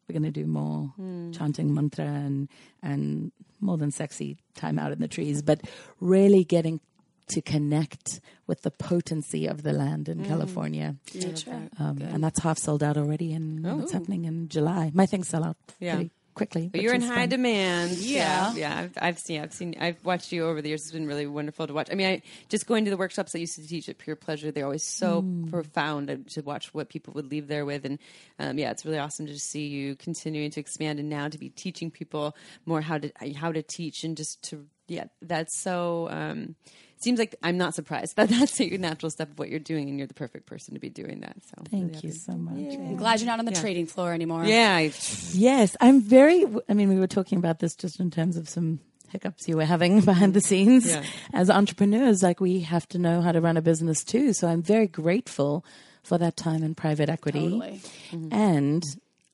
we're 0.08 0.14
going 0.20 0.32
to 0.34 0.38
do 0.42 0.46
more 0.46 0.94
chanting 1.38 1.74
mantra 1.74 2.06
and, 2.06 2.48
and 2.84 3.32
more 3.62 3.78
than 3.78 3.92
sexy 3.92 4.38
time 4.54 4.78
out 4.78 4.92
in 4.92 5.00
the 5.00 5.08
trees, 5.08 5.42
but 5.42 5.62
really 6.00 6.44
getting 6.44 6.80
to 7.28 7.42
connect 7.42 8.20
with 8.48 8.62
the 8.62 8.70
potency 8.72 9.48
of 9.48 9.64
the 9.64 9.74
land 9.74 10.08
in 10.10 10.24
California. 10.26 10.96
Nature. 11.14 11.70
Um, 11.80 11.98
and 12.02 12.24
that's 12.24 12.40
half 12.48 12.60
sold 12.60 12.84
out 12.84 12.98
already, 12.98 13.34
and 13.34 13.66
Oh. 13.66 13.80
it's 13.80 13.94
happening 13.94 14.26
in 14.26 14.48
July. 14.50 14.92
My 14.94 15.08
things 15.08 15.28
sell 15.30 15.44
out 15.44 15.58
Yeah. 15.80 15.96
pretty 15.96 16.12
quickly. 16.36 16.68
But 16.72 16.82
you're 16.82 16.94
in 16.94 17.02
high 17.02 17.22
fun. 17.22 17.30
demand. 17.30 17.92
Yeah. 17.98 18.54
yeah. 18.54 18.78
I've, 18.82 18.98
I've 19.02 19.20
seen, 19.20 19.42
I've 19.42 19.54
seen, 19.54 19.76
I've 19.80 20.04
watched 20.06 20.32
you 20.32 20.46
over 20.46 20.62
the 20.62 20.70
years. 20.70 20.84
It's 20.84 20.92
been 20.92 21.08
really 21.08 21.26
wonderful 21.26 21.66
to 21.66 21.74
watch. 21.74 21.90
I 21.92 21.96
mean, 21.96 22.08
I 22.08 22.22
just 22.50 22.68
going 22.68 22.86
to 22.86 22.92
the 22.92 22.98
workshops 22.98 23.34
I 23.34 23.40
used 23.40 23.56
to 23.56 23.68
teach 23.68 23.90
at 23.90 23.98
Pure 23.98 24.18
Pleasure. 24.18 24.52
They're 24.52 24.66
always 24.66 24.84
so 24.84 25.22
Hmm. 25.22 25.48
profound 25.50 26.26
to 26.32 26.42
watch 26.42 26.74
what 26.74 26.90
people 26.90 27.14
would 27.16 27.32
leave 27.32 27.48
there 27.48 27.66
with, 27.66 27.86
and 27.86 27.98
um, 28.38 28.60
yeah, 28.60 28.72
it's 28.72 28.86
really 28.86 29.00
awesome 29.00 29.26
to 29.26 29.34
just 29.34 29.50
see 29.50 29.68
you 29.68 29.96
continuing 29.96 30.52
to 30.52 30.60
expand 30.60 31.00
and 31.00 31.10
now 31.10 31.28
to 31.30 31.38
be 31.38 31.50
teaching 31.50 31.90
people 31.90 32.36
more 32.66 32.82
how 32.82 32.98
to 32.98 33.12
how 33.36 33.52
to 33.52 33.64
teach 33.64 34.04
and 34.04 34.18
just 34.18 34.44
to 34.44 34.66
yeah, 34.88 35.06
that's 35.22 35.58
so. 35.58 36.10
Um, 36.12 36.56
seems 37.06 37.20
like 37.20 37.36
I'm 37.42 37.58
not 37.58 37.74
surprised 37.74 38.18
that 38.18 38.28
that's 38.36 38.60
a 38.60 38.70
natural 38.78 39.10
step 39.10 39.32
of 39.32 39.40
what 39.40 39.50
you're 39.50 39.60
doing, 39.60 39.88
and 39.88 39.98
you're 39.98 40.08
the 40.08 40.14
perfect 40.14 40.46
person 40.48 40.74
to 40.74 40.80
be 40.80 40.90
doing 40.90 41.22
that. 41.22 41.38
So 41.46 41.64
really 41.72 41.90
Thank 41.90 42.04
you 42.04 42.12
so 42.12 42.34
much. 42.34 42.74
I'm 42.74 42.98
glad 42.98 43.22
you're 43.22 43.28
not 43.28 43.40
on 43.40 43.46
the 43.46 43.54
trading 43.54 43.86
floor 43.86 44.12
anymore. 44.12 44.44
Yeah, 44.44 44.76
I- 44.76 44.92
Yes, 45.32 45.78
I'm 45.80 46.02
very. 46.02 46.46
I 46.68 46.74
mean, 46.74 46.90
we 46.90 47.00
were 47.00 47.08
talking 47.08 47.38
about 47.38 47.60
this 47.60 47.76
just 47.76 48.00
in 48.00 48.12
terms 48.12 48.36
of 48.36 48.50
some 48.50 48.80
hiccups 49.10 49.48
you 49.48 49.56
were 49.56 49.66
having 49.66 50.02
behind 50.12 50.34
the 50.34 50.42
scenes. 50.42 50.88
Yeah. 50.88 51.04
As 51.34 51.50
entrepreneurs, 51.50 52.24
like 52.24 52.42
we 52.42 52.62
have 52.62 52.88
to 52.90 52.98
know 52.98 53.22
how 53.22 53.32
to 53.32 53.40
run 53.40 53.56
a 53.56 53.62
business 53.62 54.04
too. 54.04 54.34
So 54.34 54.48
I'm 54.48 54.62
very 54.62 54.88
grateful 54.88 55.64
for 56.04 56.18
that 56.18 56.36
time 56.36 56.64
in 56.64 56.76
private 56.76 57.10
equity, 57.10 57.50
Totally. 57.50 57.82
Mm-hmm. 58.12 58.34
and 58.34 58.84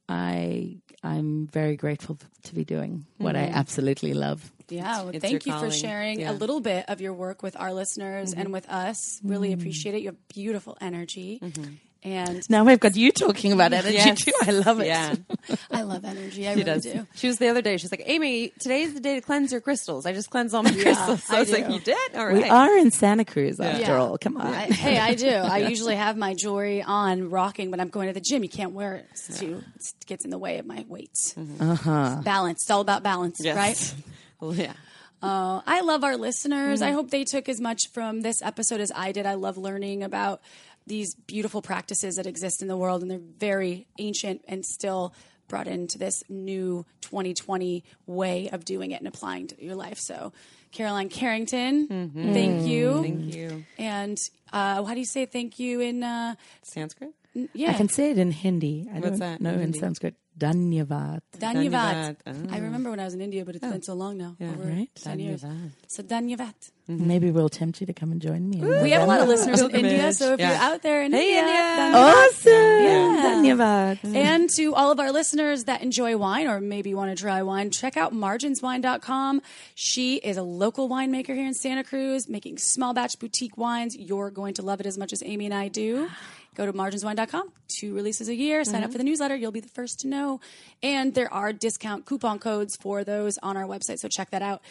I 0.08 0.78
I'm 1.04 1.48
very 1.48 1.76
grateful 1.78 2.18
to 2.44 2.56
be 2.56 2.64
doing 2.64 3.06
what 3.18 3.36
I 3.36 3.46
mm-hmm. 3.46 3.56
absolutely 3.56 4.14
love. 4.14 4.52
Yeah, 4.72 5.04
well, 5.04 5.10
It's 5.10 5.20
thank 5.22 5.46
your 5.46 5.56
you 5.56 5.62
for 5.62 5.72
sharing 5.72 6.22
Yeah. 6.22 6.32
a 6.32 6.34
little 6.34 6.60
bit 6.62 6.86
of 6.88 7.02
your 7.02 7.14
work 7.14 7.44
with 7.44 7.60
our 7.60 7.74
listeners 7.74 8.34
and 8.34 8.46
mm-hmm. 8.46 8.54
with 8.54 8.70
us. 8.70 9.20
Really 9.24 9.50
mm-hmm. 9.52 9.60
appreciate 9.60 9.96
it. 9.96 10.00
You 10.02 10.08
have 10.08 10.28
beautiful 10.30 10.78
energy. 10.82 11.40
Mm-hmm. 11.42 11.74
And 12.04 12.42
Now 12.50 12.68
I've 12.68 12.80
got 12.80 12.96
you 12.96 13.12
talking 13.12 13.52
about 13.52 13.74
energy 13.80 13.94
Yes. 13.94 14.26
too. 14.26 14.32
I 14.42 14.50
love 14.50 14.80
it. 14.80 14.88
yeah. 14.88 15.14
I 15.72 15.84
love 15.84 16.04
energy. 16.04 16.48
I 16.48 16.54
She 16.56 16.62
really 16.62 16.64
does. 16.64 16.82
do. 16.82 17.06
She 17.14 17.28
was 17.28 17.38
the 17.38 17.48
other 17.50 17.62
day. 17.62 17.78
She's 17.78 17.92
like, 17.92 18.02
Amy, 18.08 18.52
today's 18.60 18.96
the 18.96 19.00
day 19.00 19.14
to 19.14 19.22
cleanse 19.22 19.52
your 19.52 19.62
crystals. 19.62 20.08
I 20.08 20.14
just 20.14 20.32
cleansed 20.32 20.56
all 20.56 20.64
my 20.64 20.72
crystals. 20.74 21.24
So 21.24 21.36
I, 21.36 21.38
I 21.38 21.40
was 21.42 21.52
like, 21.52 21.70
you 21.70 21.80
did? 21.80 22.16
All 22.16 22.26
right. 22.26 22.38
We 22.42 22.50
are 22.50 22.76
in 22.80 22.90
Santa 22.90 23.24
Cruz 23.24 23.60
after 23.60 23.82
Yeah. 23.84 23.98
all. 23.98 24.18
Come 24.18 24.38
on. 24.38 24.48
I, 24.48 24.62
hey, 24.66 24.98
I 24.98 25.14
do. 25.14 25.30
I 25.30 25.60
usually 25.60 25.96
have 25.96 26.18
my 26.18 26.34
jewelry 26.34 26.82
on, 26.82 27.30
rocking, 27.30 27.70
but 27.70 27.80
I'm 27.80 27.90
going 27.90 28.08
to 28.08 28.14
the 28.14 28.20
gym. 28.20 28.42
You 28.42 28.50
can't 28.50 28.72
wear 28.72 28.96
it; 28.96 29.06
it's 29.12 29.40
too 29.40 29.62
it 29.76 30.06
gets 30.08 30.26
in 30.26 30.32
the 30.32 30.40
way 30.40 30.58
of 30.58 30.66
my 30.66 30.84
weight. 30.90 31.14
Uh-huh. 31.38 31.72
Uh 31.72 31.76
huh. 31.76 32.22
Balance. 32.24 32.64
It's 32.64 32.72
all 32.72 32.82
about 32.82 33.04
balance, 33.04 33.38
Yes. 33.40 33.56
right? 33.56 33.96
Well, 34.42 34.54
yeah. 34.56 34.74
Uh, 35.22 35.62
I 35.68 35.82
love 35.82 36.04
our 36.04 36.18
listeners. 36.18 36.80
Mm-hmm. 36.82 36.90
I 36.90 36.92
hope 36.94 37.12
they 37.12 37.24
took 37.24 37.48
as 37.48 37.62
much 37.62 37.90
from 37.94 38.22
this 38.22 38.42
episode 38.42 38.82
as 38.82 38.92
I 38.94 39.12
did. 39.12 39.26
I 39.26 39.36
love 39.36 39.58
learning 39.58 40.02
about 40.04 40.42
these 40.88 41.14
beautiful 41.14 41.62
practices 41.62 42.16
that 42.16 42.26
exist 42.26 42.62
in 42.62 42.68
the 42.68 42.76
world, 42.76 43.04
and 43.04 43.12
they're 43.12 43.20
very 43.20 43.88
ancient 44.00 44.44
and 44.48 44.66
still 44.66 45.14
brought 45.48 45.68
into 45.68 45.98
this 46.00 46.24
new 46.30 46.86
2020 47.02 47.84
way 48.08 48.50
of 48.50 48.66
doing 48.66 48.92
it 48.92 49.00
and 49.00 49.08
applying 49.08 49.48
to 49.48 49.64
your 49.64 49.76
life. 49.76 50.00
So, 50.00 50.34
Caroline 50.72 51.10
Carrington, 51.10 51.88
thank 52.34 52.66
you. 52.68 52.88
Mm-hmm. 52.88 53.02
Thank 53.04 53.36
you. 53.36 53.66
And 53.78 54.18
uh, 54.52 54.84
how 54.84 54.94
do 54.94 55.00
you 55.00 55.06
say 55.06 55.26
thank 55.26 55.60
you 55.60 55.82
in? 55.82 56.04
Uh, 56.04 56.36
Sanskrit? 56.64 57.14
yeah, 57.54 57.72
I 57.72 57.74
can 57.74 57.90
say 57.90 58.12
it 58.12 58.18
in 58.18 58.32
Hindi. 58.32 58.90
I 58.90 58.96
What's 59.00 59.10
don't 59.12 59.20
that 59.20 59.42
know 59.42 59.50
in 59.52 59.56
in 59.56 59.62
Hindi? 59.62 59.80
Sanskrit. 59.80 60.16
Dhanyavad. 60.42 61.22
Dhanyavad. 61.38 61.70
Dhanyavad. 61.70 62.16
Oh. 62.26 62.32
I 62.50 62.58
ah. 62.58 62.62
remember 62.62 62.90
when 62.90 63.00
I 63.00 63.06
was 63.06 63.14
in 63.14 63.22
India, 63.22 63.46
but 63.46 63.56
it's 63.56 63.66
oh. 63.66 63.72
been 63.72 63.84
so 63.84 63.94
long 63.94 64.18
now. 64.18 64.36
over 64.42 64.64
right. 64.64 64.90
10 64.96 65.20
years. 65.20 65.44
Dhanyavad. 65.44 65.70
So 65.88 66.04
Dhanyavad. 66.04 66.54
Mm-hmm. 66.90 67.08
Maybe 67.08 67.32
we'll 67.32 67.48
tempt 67.50 67.80
you 67.80 67.88
to 67.88 67.94
come 67.94 68.12
and 68.12 68.20
join 68.20 68.50
me. 68.50 68.58
We 68.60 68.90
have 68.92 69.04
a 69.04 69.06
lot 69.06 69.22
of 69.22 69.28
listeners 69.28 69.62
in 69.62 69.70
India, 69.72 70.12
so 70.14 70.34
if 70.34 70.40
Yeah. 70.40 70.50
you're 70.50 70.62
out 70.62 70.82
there 70.82 71.04
in 71.04 71.14
Hey, 71.14 71.38
India, 71.38 71.42
India. 71.42 71.62
Dhanyavad. 71.78 72.18
Awesome. 72.28 74.02
Dhanyavad. 74.02 74.16
And 74.16 74.50
to 74.58 74.74
all 74.74 74.92
of 74.92 75.00
our 75.00 75.12
listeners 75.12 75.66
that 75.66 75.84
enjoy 75.84 76.18
wine 76.18 76.48
or 76.48 76.60
maybe 76.60 76.94
want 76.96 77.16
to 77.16 77.22
try 77.22 77.44
wine, 77.44 77.70
check 77.70 77.96
out 77.96 78.14
marginswine.com. 78.14 79.42
She 79.76 80.16
is 80.16 80.38
a 80.38 80.44
local 80.44 80.90
winemaker 80.90 81.36
here 81.36 81.46
in 81.46 81.54
Santa 81.54 81.84
Cruz 81.84 82.28
making 82.28 82.58
small 82.58 82.94
batch 82.94 83.20
boutique 83.20 83.58
wines. 83.58 83.96
You're 83.96 84.32
going 84.32 84.56
to 84.56 84.64
love 84.64 84.80
it 84.80 84.88
as 84.88 84.98
much 84.98 85.14
as 85.14 85.22
Amy 85.24 85.46
and 85.46 85.54
I 85.54 85.68
do. 85.68 86.10
Go 86.54 86.66
to 86.66 86.74
marginswine.com, 86.74 87.54
two 87.70 87.96
releases 87.96 88.28
a 88.28 88.36
year, 88.36 88.66
sign 88.66 88.76
up 88.76 88.82
mm-hmm. 88.82 88.92
for 88.92 88.98
the 88.98 89.04
newsletter. 89.06 89.36
You'll 89.36 89.54
be 89.54 89.62
the 89.62 89.70
first 89.70 90.02
to 90.02 90.10
know. 90.10 90.42
And 90.84 91.14
there 91.14 91.34
are 91.34 91.54
discount 91.54 92.06
coupon 92.06 92.40
codes 92.40 92.76
for 92.76 93.06
those 93.06 93.38
on 93.42 93.56
our 93.56 93.64
website, 93.64 94.00
so 94.00 94.10
check 94.10 94.32
that 94.32 94.42
out. 94.42 94.62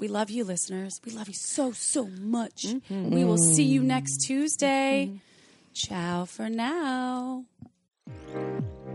We 0.00 0.08
love 0.08 0.30
you, 0.30 0.42
listeners. 0.42 1.00
We 1.04 1.12
love 1.12 1.28
you 1.28 1.34
so, 1.34 1.70
so 1.70 2.08
much. 2.08 2.64
Mm-hmm. 2.64 3.10
We 3.10 3.24
will 3.24 3.38
see 3.38 3.62
you 3.62 3.84
next 3.84 4.22
mm-hmm. 4.22 4.34
Tuesday. 4.34 5.20
Ciao 5.74 6.24
for 6.24 6.48
now. 6.48 7.44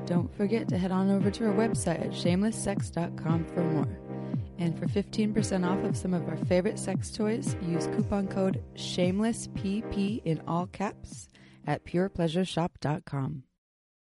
Don't 0.05 0.33
forget 0.35 0.67
to 0.67 0.77
head 0.77 0.91
on 0.91 1.09
over 1.09 1.31
to 1.31 1.47
our 1.47 1.53
website 1.53 2.01
at 2.01 2.11
shamelesssex.com 2.11 3.45
for 3.45 3.63
more. 3.63 3.87
And 4.59 4.77
for 4.77 4.85
15% 4.87 5.65
off 5.65 5.81
of 5.85 5.95
some 5.95 6.13
of 6.13 6.27
our 6.27 6.35
favorite 6.35 6.77
sex 6.77 7.09
toys, 7.09 7.55
use 7.61 7.87
coupon 7.87 8.27
code 8.27 8.61
SHAMELESSPP 8.75 10.23
in 10.25 10.41
all 10.45 10.67
caps 10.67 11.29
at 11.67 11.85
purepleasureshop.com. 11.85 13.43